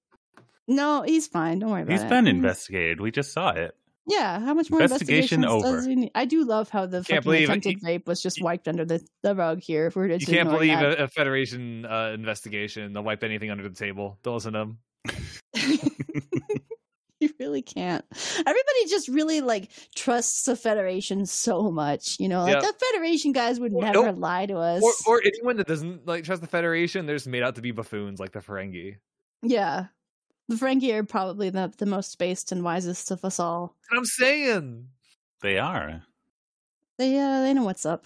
No, 0.67 1.01
he's 1.01 1.27
fine. 1.27 1.59
Don't 1.59 1.71
worry 1.71 1.81
about 1.81 1.91
He's 1.91 2.01
it. 2.01 2.03
He's 2.05 2.09
been 2.09 2.25
Mhm. 2.25 2.29
investigated. 2.29 3.01
We 3.01 3.11
just 3.11 3.33
saw 3.33 3.49
it. 3.51 3.75
Yeah, 4.05 4.39
how 4.41 4.53
much 4.53 4.69
more 4.69 4.81
Investigation 4.81 5.45
over. 5.45 5.77
does 5.77 5.85
he 5.85 5.95
need? 5.95 6.11
I 6.13 6.25
do 6.25 6.43
love 6.45 6.69
how 6.69 6.85
the 6.85 7.03
Can't 7.03 7.23
fucking 7.23 7.41
it. 7.41 7.45
attempted 7.45 7.84
rape 7.84 8.05
was 8.05 8.21
just 8.21 8.41
wiped 8.41 8.67
under 8.67 8.84
the, 8.84 9.01
the 9.21 9.34
rug 9.34 9.61
here. 9.61 9.85
If 9.88 9.95
we 9.95 10.01
were 10.01 10.07
to 10.09 10.17
You 10.19 10.25
can't 10.25 10.49
believe 10.49 10.77
a, 10.80 11.03
a 11.03 11.07
Federation 11.07 11.85
uh, 11.85 12.11
investigation. 12.13 12.91
They'll 12.91 13.03
wipe 13.03 13.23
anything 13.23 13.49
under 13.49 13.63
the 13.67 13.75
table. 13.75 14.17
Don't 14.23 14.34
listen 14.34 14.53
to 14.53 14.59
them. 14.59 14.77
you 17.19 17.30
really 17.39 17.61
can't. 17.61 18.03
Everybody 18.39 18.85
just 18.89 19.07
really 19.07 19.39
like 19.39 19.69
trusts 19.95 20.43
the 20.43 20.57
Federation 20.57 21.25
so 21.25 21.71
much. 21.71 22.17
You 22.19 22.27
know, 22.27 22.41
like 22.43 22.55
Yeah. 22.55 22.59
the 22.61 22.73
Federation 22.91 23.31
guys 23.31 23.59
would 23.61 23.71
Or- 23.73 23.81
never 23.84 24.09
oh, 24.09 24.11
lie 24.11 24.45
to 24.47 24.57
us. 24.57 24.84
Or, 25.07 25.15
or 25.15 25.21
anyone 25.25 25.55
that 25.57 25.67
doesn't 25.67 26.05
like 26.05 26.25
trust 26.25 26.41
the 26.41 26.47
Federation, 26.49 27.05
they're 27.05 27.15
just 27.15 27.27
made 27.27 27.43
out 27.43 27.55
to 27.55 27.61
be 27.61 27.71
buffoons, 27.71 28.19
like 28.19 28.34
the 28.34 28.39
Ferengi. 28.39 28.97
yeah, 29.41 29.85
Ferengi 30.51 30.93
are 30.93 31.03
probably 31.03 31.49
the 31.49 31.73
the 31.77 31.85
most 31.85 32.11
spaced 32.11 32.51
and 32.51 32.63
wisest 32.63 33.11
of 33.11 33.23
us 33.23 33.39
all. 33.39 33.75
I'm 33.91 34.05
saying. 34.05 34.87
They 35.41 35.57
are. 35.57 36.03
They 36.97 37.17
uh 37.17 37.41
they 37.41 37.53
know 37.53 37.63
what's 37.63 37.85
up. 37.85 38.05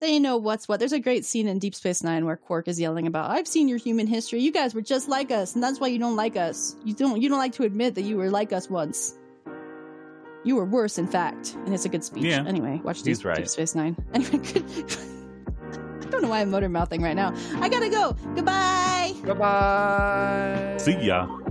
They 0.00 0.18
know 0.18 0.36
what's 0.36 0.66
what. 0.68 0.80
There's 0.80 0.92
a 0.92 0.98
great 0.98 1.24
scene 1.24 1.46
in 1.46 1.60
Deep 1.60 1.76
Space 1.76 2.02
Nine 2.02 2.26
where 2.26 2.36
Quark 2.36 2.66
is 2.66 2.80
yelling 2.80 3.06
about, 3.06 3.30
"I've 3.30 3.46
seen 3.46 3.68
your 3.68 3.78
human 3.78 4.06
history. 4.08 4.40
You 4.40 4.50
guys 4.52 4.74
were 4.74 4.82
just 4.82 5.08
like 5.08 5.30
us, 5.30 5.54
and 5.54 5.62
that's 5.62 5.78
why 5.78 5.86
you 5.88 5.98
don't 5.98 6.16
like 6.16 6.36
us. 6.36 6.74
You 6.84 6.94
don't 6.94 7.22
you 7.22 7.28
don't 7.28 7.38
like 7.38 7.52
to 7.54 7.62
admit 7.62 7.94
that 7.94 8.02
you 8.02 8.16
were 8.16 8.28
like 8.28 8.52
us 8.52 8.68
once. 8.68 9.14
You 10.44 10.56
were 10.56 10.64
worse, 10.64 10.98
in 10.98 11.06
fact." 11.06 11.54
And 11.64 11.72
it's 11.72 11.84
a 11.84 11.88
good 11.88 12.02
speech. 12.02 12.24
Yeah. 12.24 12.44
Anyway, 12.46 12.80
watch 12.82 13.02
Deep, 13.02 13.24
right. 13.24 13.36
Deep 13.36 13.48
Space 13.48 13.74
Nine. 13.76 13.96
Anyway, 14.14 14.38
good. 14.38 14.64
I 16.04 16.10
don't 16.10 16.22
know 16.22 16.28
why 16.28 16.40
I'm 16.40 16.50
motor 16.50 16.68
mouthing 16.68 17.00
right 17.00 17.16
now. 17.16 17.32
I 17.60 17.68
gotta 17.68 17.88
go. 17.88 18.12
Goodbye. 18.34 19.14
Goodbye. 19.22 20.74
See 20.78 20.98
ya. 21.00 21.41